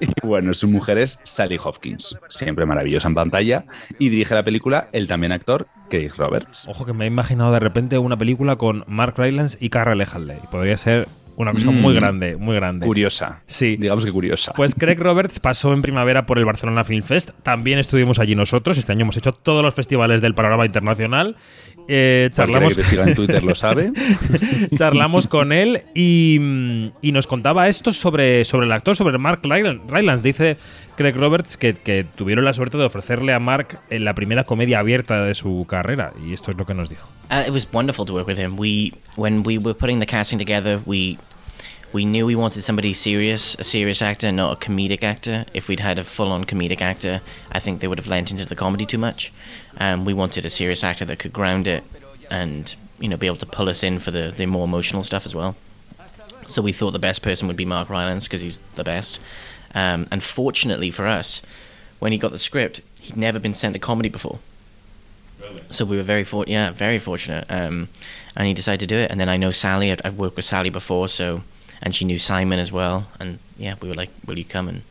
Y 0.00 0.06
bueno, 0.26 0.54
su 0.54 0.68
mujer 0.68 0.98
es 0.98 1.18
Sally 1.24 1.58
Hopkins, 1.62 2.20
siempre 2.28 2.66
maravillosa 2.66 3.08
en 3.08 3.14
pantalla, 3.14 3.64
y 3.98 4.10
dirige 4.10 4.34
la 4.34 4.44
película 4.44 4.88
el 4.92 5.08
también 5.08 5.32
actor 5.32 5.66
Craig 5.90 6.12
Roberts. 6.16 6.66
Ojo 6.68 6.86
que 6.86 6.92
me 6.92 7.04
he 7.04 7.08
imaginado 7.08 7.52
de 7.52 7.58
repente 7.58 7.98
una 7.98 8.16
película 8.16 8.56
con 8.56 8.84
Mark 8.86 9.14
Rylance 9.16 9.58
y 9.60 9.70
Carra 9.70 9.92
Halley. 9.94 10.38
Podría 10.50 10.76
ser 10.76 11.08
una 11.38 11.52
cosa 11.52 11.70
Mm. 11.70 11.80
muy 11.80 11.94
grande, 11.94 12.36
muy 12.36 12.54
grande. 12.56 12.84
Curiosa. 12.86 13.42
Sí. 13.46 13.76
Digamos 13.78 14.04
que 14.04 14.12
curiosa. 14.12 14.52
Pues 14.54 14.74
Craig 14.74 14.96
Roberts 14.98 15.38
pasó 15.40 15.72
en 15.72 15.82
primavera 15.82 16.26
por 16.26 16.38
el 16.38 16.44
Barcelona 16.44 16.84
Film 16.84 17.02
Fest. 17.02 17.30
También 17.42 17.78
estuvimos 17.78 18.18
allí 18.18 18.34
nosotros. 18.34 18.76
Este 18.76 18.92
año 18.92 19.02
hemos 19.02 19.16
hecho 19.16 19.32
todos 19.32 19.62
los 19.64 19.74
festivales 19.74 20.20
del 20.20 20.34
panorama 20.34 20.66
internacional. 20.66 21.36
Eh, 21.90 22.28
charlamos, 22.34 22.74
que 22.76 22.82
te 22.82 22.88
siga 22.88 23.04
en 23.04 23.14
Twitter 23.16 23.42
lo 23.42 23.54
sabe. 23.54 23.92
charlamos 24.76 25.26
con 25.26 25.52
él 25.52 25.82
y, 25.94 26.38
mm, 26.40 26.86
y 27.02 27.12
nos 27.12 27.26
contaba 27.26 27.68
esto 27.68 27.92
sobre, 27.92 28.44
sobre 28.44 28.66
el 28.66 28.72
actor, 28.72 28.96
sobre 28.96 29.16
Mark 29.18 29.40
Rylan- 29.42 29.80
Rylance. 29.88 30.22
Dice 30.22 30.56
Craig 30.96 31.12
Roberts 31.16 31.56
que, 31.56 31.74
que 31.74 32.04
tuvieron 32.16 32.44
la 32.44 32.52
suerte 32.52 32.76
de 32.76 32.84
ofrecerle 32.84 33.32
a 33.32 33.38
Mark 33.38 33.78
en 33.90 34.04
la 34.04 34.14
primera 34.14 34.44
comedia 34.44 34.80
abierta 34.80 35.24
de 35.24 35.34
su 35.34 35.66
carrera. 35.68 36.12
Y 36.26 36.32
esto 36.34 36.50
es 36.50 36.56
lo 36.58 36.66
que 36.66 36.74
nos 36.74 36.88
dijo. 36.90 37.08
Uh, 37.30 37.46
it 37.46 37.52
was 37.52 37.66
wonderful 37.72 38.04
to 38.04 38.12
work 38.12 38.26
with 38.26 38.38
him. 38.38 38.58
We, 38.58 38.92
when 39.16 39.42
we 39.46 39.58
were 39.58 39.74
putting 39.74 40.00
the 40.00 40.06
casting 40.06 40.38
together, 40.38 40.80
we 40.86 41.16
we 41.92 42.04
knew 42.04 42.26
we 42.26 42.36
wanted 42.36 42.62
somebody 42.62 42.92
serious, 42.92 43.54
a 43.54 43.64
serious 43.64 44.02
actor, 44.02 44.30
not 44.30 44.52
a 44.52 44.56
comedic 44.56 45.02
actor. 45.02 45.46
If 45.54 45.68
we'd 45.68 45.80
had 45.80 45.98
a 45.98 46.04
full-on 46.04 46.44
comedic 46.44 46.80
actor, 46.80 47.20
I 47.50 47.60
think 47.60 47.80
they 47.80 47.88
would 47.88 47.98
have 47.98 48.06
lent 48.06 48.30
into 48.30 48.44
the 48.44 48.56
comedy 48.56 48.84
too 48.84 48.98
much. 48.98 49.32
Um, 49.78 50.04
we 50.04 50.12
wanted 50.12 50.44
a 50.44 50.50
serious 50.50 50.84
actor 50.84 51.04
that 51.06 51.18
could 51.18 51.32
ground 51.32 51.66
it 51.66 51.84
and 52.30 52.74
you 53.00 53.08
know 53.08 53.16
be 53.16 53.26
able 53.26 53.36
to 53.36 53.46
pull 53.46 53.68
us 53.68 53.82
in 53.82 53.98
for 53.98 54.10
the 54.10 54.34
the 54.36 54.44
more 54.44 54.64
emotional 54.64 55.02
stuff 55.02 55.24
as 55.24 55.34
well. 55.34 55.56
So 56.46 56.62
we 56.62 56.72
thought 56.72 56.92
the 56.92 56.98
best 56.98 57.22
person 57.22 57.46
would 57.48 57.56
be 57.56 57.64
Mark 57.64 57.88
Rylance 57.88 58.24
because 58.24 58.40
he's 58.40 58.58
the 58.74 58.84
best. 58.84 59.18
Um, 59.74 60.06
and 60.10 60.22
fortunately 60.22 60.90
for 60.90 61.06
us, 61.06 61.42
when 61.98 62.12
he 62.12 62.18
got 62.18 62.32
the 62.32 62.38
script, 62.38 62.80
he'd 63.00 63.16
never 63.16 63.38
been 63.38 63.54
sent 63.54 63.76
a 63.76 63.78
comedy 63.78 64.08
before. 64.08 64.38
So 65.70 65.84
we 65.84 65.96
were 65.96 66.02
very 66.02 66.24
for 66.24 66.44
yeah, 66.46 66.70
very 66.70 66.98
fortunate. 66.98 67.46
Um, 67.48 67.88
and 68.36 68.46
he 68.46 68.54
decided 68.54 68.80
to 68.80 68.86
do 68.86 68.96
it. 68.96 69.10
And 69.10 69.20
then 69.20 69.28
I 69.28 69.36
know 69.36 69.50
Sally. 69.50 69.90
I'd 69.90 70.16
worked 70.16 70.36
with 70.36 70.44
Sally 70.44 70.70
before, 70.70 71.08
so 71.08 71.42
and 71.82 71.94
she 71.94 72.04
knew 72.04 72.18
Simon 72.18 72.58
as 72.58 72.72
well. 72.72 73.04
And 73.20 73.38
yeah, 73.58 73.76
we 73.80 73.88
were 73.88 73.96
like, 73.96 74.12
"Will 74.26 74.38
you 74.38 74.46
come?" 74.50 74.68
And 74.68 74.82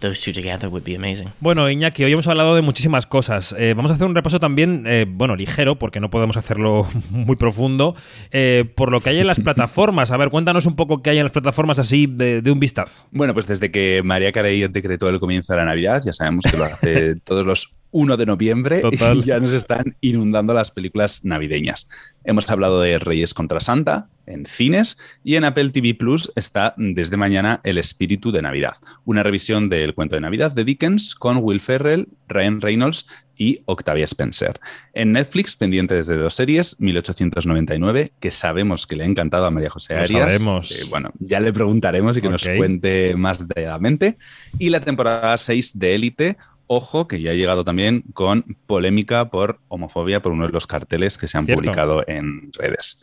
those 0.00 0.20
two 0.20 0.32
together 0.32 0.68
would 0.68 0.84
be 0.84 0.94
amazing. 0.94 1.28
Bueno, 1.40 1.68
Iñaki, 1.70 2.04
hoy 2.04 2.12
hemos 2.12 2.26
hablado 2.26 2.54
de 2.54 2.62
muchísimas 2.62 3.06
cosas. 3.06 3.54
Eh, 3.58 3.74
vamos 3.74 3.90
a 3.90 3.94
hacer 3.94 4.06
un 4.06 4.14
repaso 4.14 4.38
también, 4.40 4.84
eh, 4.86 5.06
bueno, 5.08 5.36
ligero, 5.36 5.76
porque 5.76 6.00
no 6.00 6.10
podemos 6.10 6.36
hacerlo 6.36 6.86
muy 7.10 7.36
profundo, 7.36 7.94
eh, 8.30 8.64
por 8.74 8.90
lo 8.90 9.00
que 9.00 9.10
hay 9.10 9.20
en 9.20 9.26
las 9.26 9.40
plataformas. 9.44 10.10
A 10.10 10.16
ver, 10.16 10.30
cuéntanos 10.30 10.66
un 10.66 10.76
poco 10.76 11.02
qué 11.02 11.10
hay 11.10 11.18
en 11.18 11.24
las 11.24 11.32
plataformas 11.32 11.78
así 11.78 12.06
de, 12.06 12.42
de 12.42 12.50
un 12.50 12.60
vistazo. 12.60 13.00
Bueno, 13.10 13.34
pues 13.34 13.46
desde 13.46 13.70
que 13.70 14.02
María 14.04 14.32
Carey 14.32 14.66
decretó 14.68 15.08
el 15.08 15.20
comienzo 15.20 15.52
de 15.52 15.58
la 15.58 15.64
Navidad, 15.64 16.02
ya 16.04 16.12
sabemos 16.12 16.44
que 16.50 16.56
lo 16.56 16.64
hace 16.64 17.16
todos 17.24 17.46
los 17.46 17.74
1 17.96 18.18
de 18.18 18.26
noviembre 18.26 18.80
Total. 18.80 19.16
y 19.16 19.22
ya 19.22 19.40
nos 19.40 19.54
están 19.54 19.96
inundando 20.02 20.52
las 20.52 20.70
películas 20.70 21.24
navideñas. 21.24 21.88
Hemos 22.24 22.50
hablado 22.50 22.82
de 22.82 22.98
Reyes 22.98 23.32
contra 23.32 23.58
Santa 23.60 24.08
en 24.26 24.44
cines 24.44 24.98
y 25.24 25.36
en 25.36 25.44
Apple 25.44 25.70
TV 25.70 25.94
Plus 25.94 26.30
está 26.36 26.74
desde 26.76 27.16
mañana 27.16 27.60
El 27.64 27.78
Espíritu 27.78 28.32
de 28.32 28.42
Navidad, 28.42 28.74
una 29.06 29.22
revisión 29.22 29.70
del 29.70 29.94
cuento 29.94 30.14
de 30.16 30.20
Navidad 30.20 30.52
de 30.52 30.64
Dickens 30.64 31.14
con 31.14 31.38
Will 31.38 31.60
Ferrell, 31.60 32.08
Ryan 32.28 32.60
Reynolds 32.60 33.06
y 33.34 33.60
Octavia 33.64 34.04
Spencer. 34.04 34.60
En 34.92 35.12
Netflix, 35.12 35.56
pendiente 35.56 35.94
desde 35.94 36.16
dos 36.16 36.34
series, 36.34 36.78
1899, 36.80 38.12
que 38.20 38.30
sabemos 38.30 38.86
que 38.86 38.96
le 38.96 39.04
ha 39.04 39.06
encantado 39.06 39.46
a 39.46 39.50
María 39.50 39.70
José 39.70 39.94
Lo 39.94 40.00
Arias. 40.00 40.32
sabemos. 40.32 40.70
Eh, 40.72 40.84
bueno, 40.90 41.12
ya 41.18 41.40
le 41.40 41.52
preguntaremos 41.52 42.16
y 42.16 42.20
que 42.20 42.28
nos 42.28 42.46
cuente 42.46 43.14
más 43.16 43.38
detalladamente. 43.38 44.16
Y 44.58 44.70
la 44.70 44.80
temporada 44.80 45.36
6 45.36 45.78
de 45.78 45.94
Élite, 45.94 46.36
ojo, 46.68 47.06
que 47.08 47.20
ya 47.20 47.30
ha 47.30 47.34
llegado 47.34 47.64
también 47.64 48.02
con 48.14 48.44
polémica 48.66 49.30
por 49.30 49.60
homofobia 49.68 50.20
por 50.22 50.32
uno 50.32 50.46
de 50.46 50.52
los 50.52 50.66
carteles 50.66 51.16
que 51.18 51.28
se 51.28 51.38
han 51.38 51.46
Cierto. 51.46 51.62
publicado 51.62 52.04
en 52.06 52.50
redes. 52.52 52.98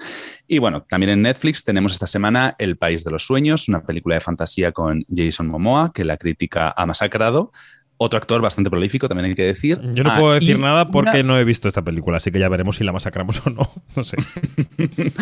Y 0.48 0.60
bueno, 0.60 0.84
también 0.84 1.12
en 1.12 1.22
Netflix 1.22 1.64
tenemos 1.64 1.94
esta 1.94 2.08
semana 2.08 2.56
El 2.60 2.78
País 2.78 3.04
de 3.04 3.12
los 3.12 3.26
Sueños, 3.26 3.68
una 3.70 3.84
película 3.84 4.16
de 4.16 4.22
fantasía 4.22 4.72
con 4.72 5.06
Jason 5.14 5.48
Momoa, 5.48 5.92
que 5.94 6.04
la 6.04 6.18
crítica 6.18 6.74
ha 6.76 6.86
masacrado. 6.86 7.52
Otro 7.98 8.18
actor 8.18 8.42
bastante 8.42 8.70
prolífico, 8.70 9.08
también 9.08 9.28
hay 9.30 9.36
que 9.36 9.44
decir. 9.44 9.80
Yo 9.94 10.04
no 10.04 10.12
Ah, 10.12 10.18
puedo 10.20 10.34
decir 10.34 10.58
y 10.58 10.60
nada 10.62 10.88
porque 10.90 11.22
una- 11.22 11.24
no 11.24 11.38
he 11.40 11.44
visto 11.44 11.68
esta 11.68 11.84
película, 11.84 12.18
así 12.18 12.32
que 12.32 12.40
ya 12.40 12.50
veremos 12.50 12.76
si 12.78 12.84
la 12.84 12.92
masacramos 12.92 13.46
o 13.46 13.50
no. 13.50 13.72
No 13.96 14.04
sé. 14.04 14.18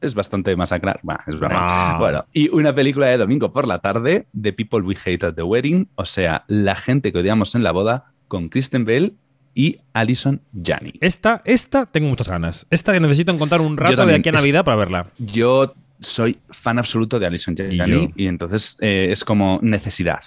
es 0.00 0.14
bastante 0.14 0.54
masacrar. 0.56 1.00
Bueno, 1.02 1.20
es 1.26 1.38
broma. 1.38 1.56
Ah. 1.60 1.96
Bueno, 1.98 2.24
y 2.32 2.48
una 2.48 2.74
película 2.74 3.06
de 3.06 3.18
domingo 3.18 3.52
por 3.52 3.66
la 3.66 3.78
tarde, 3.78 4.26
The 4.40 4.52
People 4.52 4.80
We 4.80 4.96
Hate 5.04 5.26
at 5.26 5.34
the 5.34 5.42
Wedding, 5.42 5.88
o 5.94 6.04
sea, 6.04 6.44
La 6.48 6.74
gente 6.74 7.12
que 7.12 7.18
odiamos 7.18 7.54
en 7.54 7.62
la 7.62 7.72
boda, 7.72 8.12
con 8.28 8.48
Kristen 8.48 8.84
Bell 8.84 9.16
y 9.54 9.78
Alison 9.92 10.42
Janney. 10.52 10.94
Esta, 11.00 11.42
esta 11.44 11.86
tengo 11.86 12.08
muchas 12.08 12.28
ganas. 12.28 12.66
Esta 12.70 12.92
que 12.92 13.00
necesito 13.00 13.32
encontrar 13.32 13.60
un 13.60 13.76
rato 13.76 14.06
de 14.06 14.14
aquí 14.14 14.28
a 14.28 14.32
Navidad 14.32 14.64
para 14.64 14.76
verla. 14.76 15.06
Yo 15.18 15.74
soy 16.00 16.38
fan 16.50 16.78
absoluto 16.78 17.18
de 17.18 17.26
Alison. 17.26 17.54
Janney 17.56 18.12
y, 18.16 18.26
entonces 18.26 18.76
eh, 18.80 19.08
es 19.10 19.24
como 19.24 19.58
necesidad. 19.62 20.20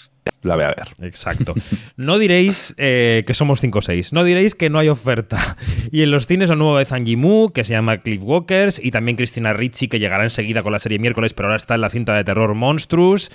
La 0.43 0.55
voy 0.55 0.65
a 0.65 0.67
ver. 0.67 0.87
Exacto. 1.01 1.53
No 1.97 2.17
diréis 2.17 2.73
eh, 2.77 3.23
que 3.25 3.33
somos 3.33 3.59
5 3.59 3.79
o 3.79 3.81
6. 3.81 4.13
No 4.13 4.23
diréis 4.23 4.55
que 4.55 4.69
no 4.69 4.79
hay 4.79 4.89
oferta. 4.89 5.57
Y 5.91 6.01
en 6.01 6.11
los 6.11 6.27
cines, 6.27 6.49
el 6.49 6.57
nuevo 6.57 6.77
de 6.77 6.85
Zhang 6.85 7.05
Yimou, 7.05 7.51
que 7.51 7.63
se 7.63 7.73
llama 7.73 7.97
Cliff 7.97 8.21
Walkers, 8.23 8.79
y 8.83 8.91
también 8.91 9.15
Cristina 9.15 9.53
Ricci, 9.53 9.87
que 9.87 9.99
llegará 9.99 10.23
enseguida 10.23 10.63
con 10.63 10.71
la 10.71 10.79
serie 10.79 10.99
miércoles, 10.99 11.33
pero 11.33 11.47
ahora 11.47 11.57
está 11.57 11.75
en 11.75 11.81
la 11.81 11.89
cinta 11.89 12.15
de 12.15 12.23
terror 12.23 12.53
Monstrous. 12.55 13.29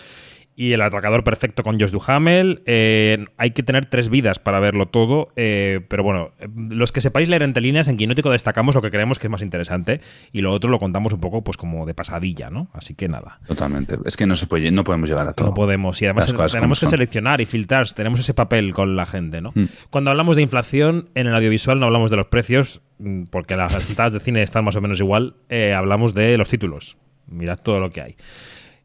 Y 0.57 0.73
El 0.73 0.83
atracador 0.83 1.23
perfecto 1.23 1.63
con 1.63 1.79
Josh 1.79 1.93
Duhamel. 1.93 2.63
Eh, 2.67 3.27
hay 3.37 3.53
que 3.53 3.63
tener 3.63 3.87
tres 3.87 4.09
vidas 4.09 4.41
para 4.41 4.59
verlo 4.59 4.87
todo. 4.87 5.29
eh, 5.37 5.81
pero 5.89 6.03
bueno, 6.03 6.33
los 6.57 6.91
que 6.91 7.01
sepáis 7.01 7.29
leer 7.29 7.45
entre 7.45 7.63
líneas, 7.63 7.87
en 7.87 7.97
Quinótico 7.97 8.31
destacamos 8.31 8.75
lo 8.75 8.83
que 8.83 8.91
creemos 8.91 9.21
que 9.21 9.29
es 9.29 9.31
más 9.31 9.43
interesante. 9.43 10.01
Y 10.33 10.41
lo 10.41 10.53
otro 10.53 10.69
lo 10.69 10.81
contamos 10.81 11.13
un 11.13 11.21
poco 11.21 11.45
pues 11.45 11.57
como 11.57 11.87
de 11.87 11.95
pasadilla, 11.95 12.51
¿no? 12.51 12.69
Así 12.73 12.97
que 12.97 13.07
nada. 13.09 13.39
Totalmente. 13.47 13.99
Es 14.05 14.17
que 14.17 14.27
no 14.27 14.35
se 14.35 14.49
puede, 14.49 14.73
no 14.73 14.83
podemos 14.83 15.09
llegar 15.09 15.29
a 15.29 15.33
todo. 15.33 15.47
No 15.49 15.55
podemos. 15.55 16.03
Y 16.03 16.07
además 16.07 16.27
tenemos 16.27 16.81
que 16.81 16.87
son. 16.87 16.91
seleccionar 16.91 17.41
y 17.41 17.45
filtrar. 17.47 17.89
Tenemos 17.91 18.19
ese 18.19 18.35
papel 18.35 18.75
con 18.75 18.97
la 18.97 19.07
gente, 19.07 19.41
¿no? 19.41 19.53
Mm. 19.55 19.65
Cuando 19.91 20.11
hablamos 20.11 20.35
de 20.35 20.43
inflación, 20.43 21.09
en 21.15 21.29
el 21.29 21.37
audiovisual 21.37 21.79
no 21.79 21.87
hablamos 21.87 22.11
de 22.11 22.17
los 22.17 22.27
precios, 22.27 22.81
mm, 22.99 23.27
porque 23.31 23.57
las 23.57 23.75
entradas 23.91 24.13
de 24.13 24.19
cine 24.19 24.43
están 24.43 24.65
más 24.65 24.75
o 24.75 24.81
menos 24.81 24.99
igual. 24.99 25.37
eh, 25.51 25.73
hablamos 25.73 26.15
de 26.15 26.37
los 26.37 26.49
títulos. 26.49 26.97
Mirad 27.29 27.61
todo 27.63 27.79
lo 27.79 27.91
que 27.91 28.01
hay. 28.01 28.17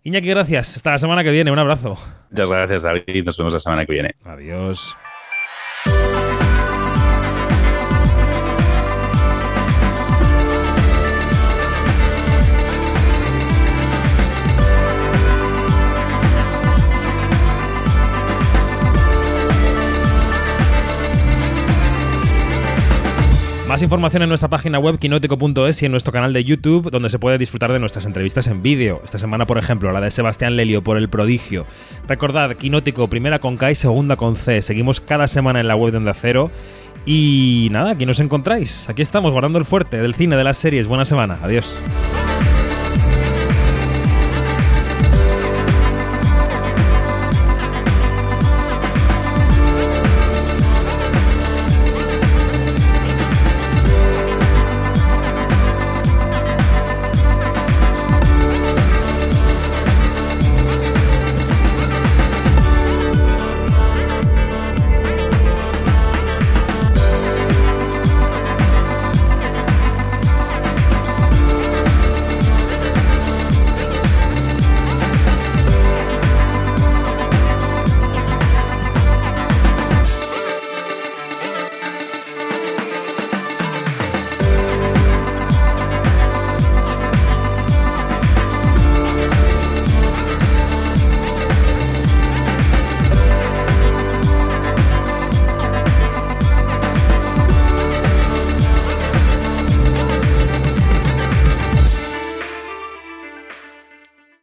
Iñaki, 0.03 0.29
gracias. 0.29 0.75
Hasta 0.75 0.91
la 0.91 0.99
semana 0.99 1.23
que 1.23 1.31
viene. 1.31 1.51
Un 1.51 1.59
abrazo. 1.59 1.97
Muchas 2.29 2.49
gracias, 2.49 2.81
David. 2.83 3.23
Nos 3.25 3.37
vemos 3.37 3.53
la 3.53 3.59
semana 3.59 3.85
que 3.85 3.93
viene. 3.93 4.15
Adiós. 4.25 4.95
Más 23.67 23.81
información 23.81 24.21
en 24.23 24.29
nuestra 24.29 24.49
página 24.49 24.77
web 24.77 24.99
quinótico.es 24.99 25.81
y 25.81 25.85
en 25.85 25.91
nuestro 25.91 26.11
canal 26.11 26.33
de 26.33 26.43
YouTube, 26.43 26.91
donde 26.91 27.09
se 27.09 27.17
puede 27.17 27.37
disfrutar 27.37 27.71
de 27.71 27.79
nuestras 27.79 28.05
entrevistas 28.05 28.47
en 28.47 28.61
vídeo. 28.61 29.01
Esta 29.05 29.19
semana, 29.19 29.47
por 29.47 29.57
ejemplo, 29.57 29.91
la 29.93 30.01
de 30.01 30.11
Sebastián 30.11 30.57
Lelio 30.57 30.83
por 30.83 30.97
El 30.97 31.09
Prodigio. 31.09 31.65
Recordad, 32.07 32.55
Quinótico, 32.57 33.07
primera 33.07 33.39
con 33.39 33.55
K 33.55 33.71
y 33.71 33.75
segunda 33.75 34.17
con 34.17 34.35
C. 34.35 34.61
Seguimos 34.61 34.99
cada 34.99 35.27
semana 35.27 35.61
en 35.61 35.69
la 35.69 35.77
web 35.77 35.91
de 35.91 35.97
Onda 35.97 36.13
Cero. 36.13 36.51
Y 37.05 37.69
nada, 37.71 37.91
aquí 37.91 38.05
nos 38.05 38.19
encontráis. 38.19 38.89
Aquí 38.89 39.01
estamos, 39.01 39.31
guardando 39.31 39.59
el 39.59 39.65
fuerte 39.65 39.97
del 39.97 40.13
cine, 40.13 40.35
de 40.35 40.43
las 40.43 40.57
series. 40.57 40.85
Buena 40.85 41.05
semana. 41.05 41.39
Adiós. 41.41 41.77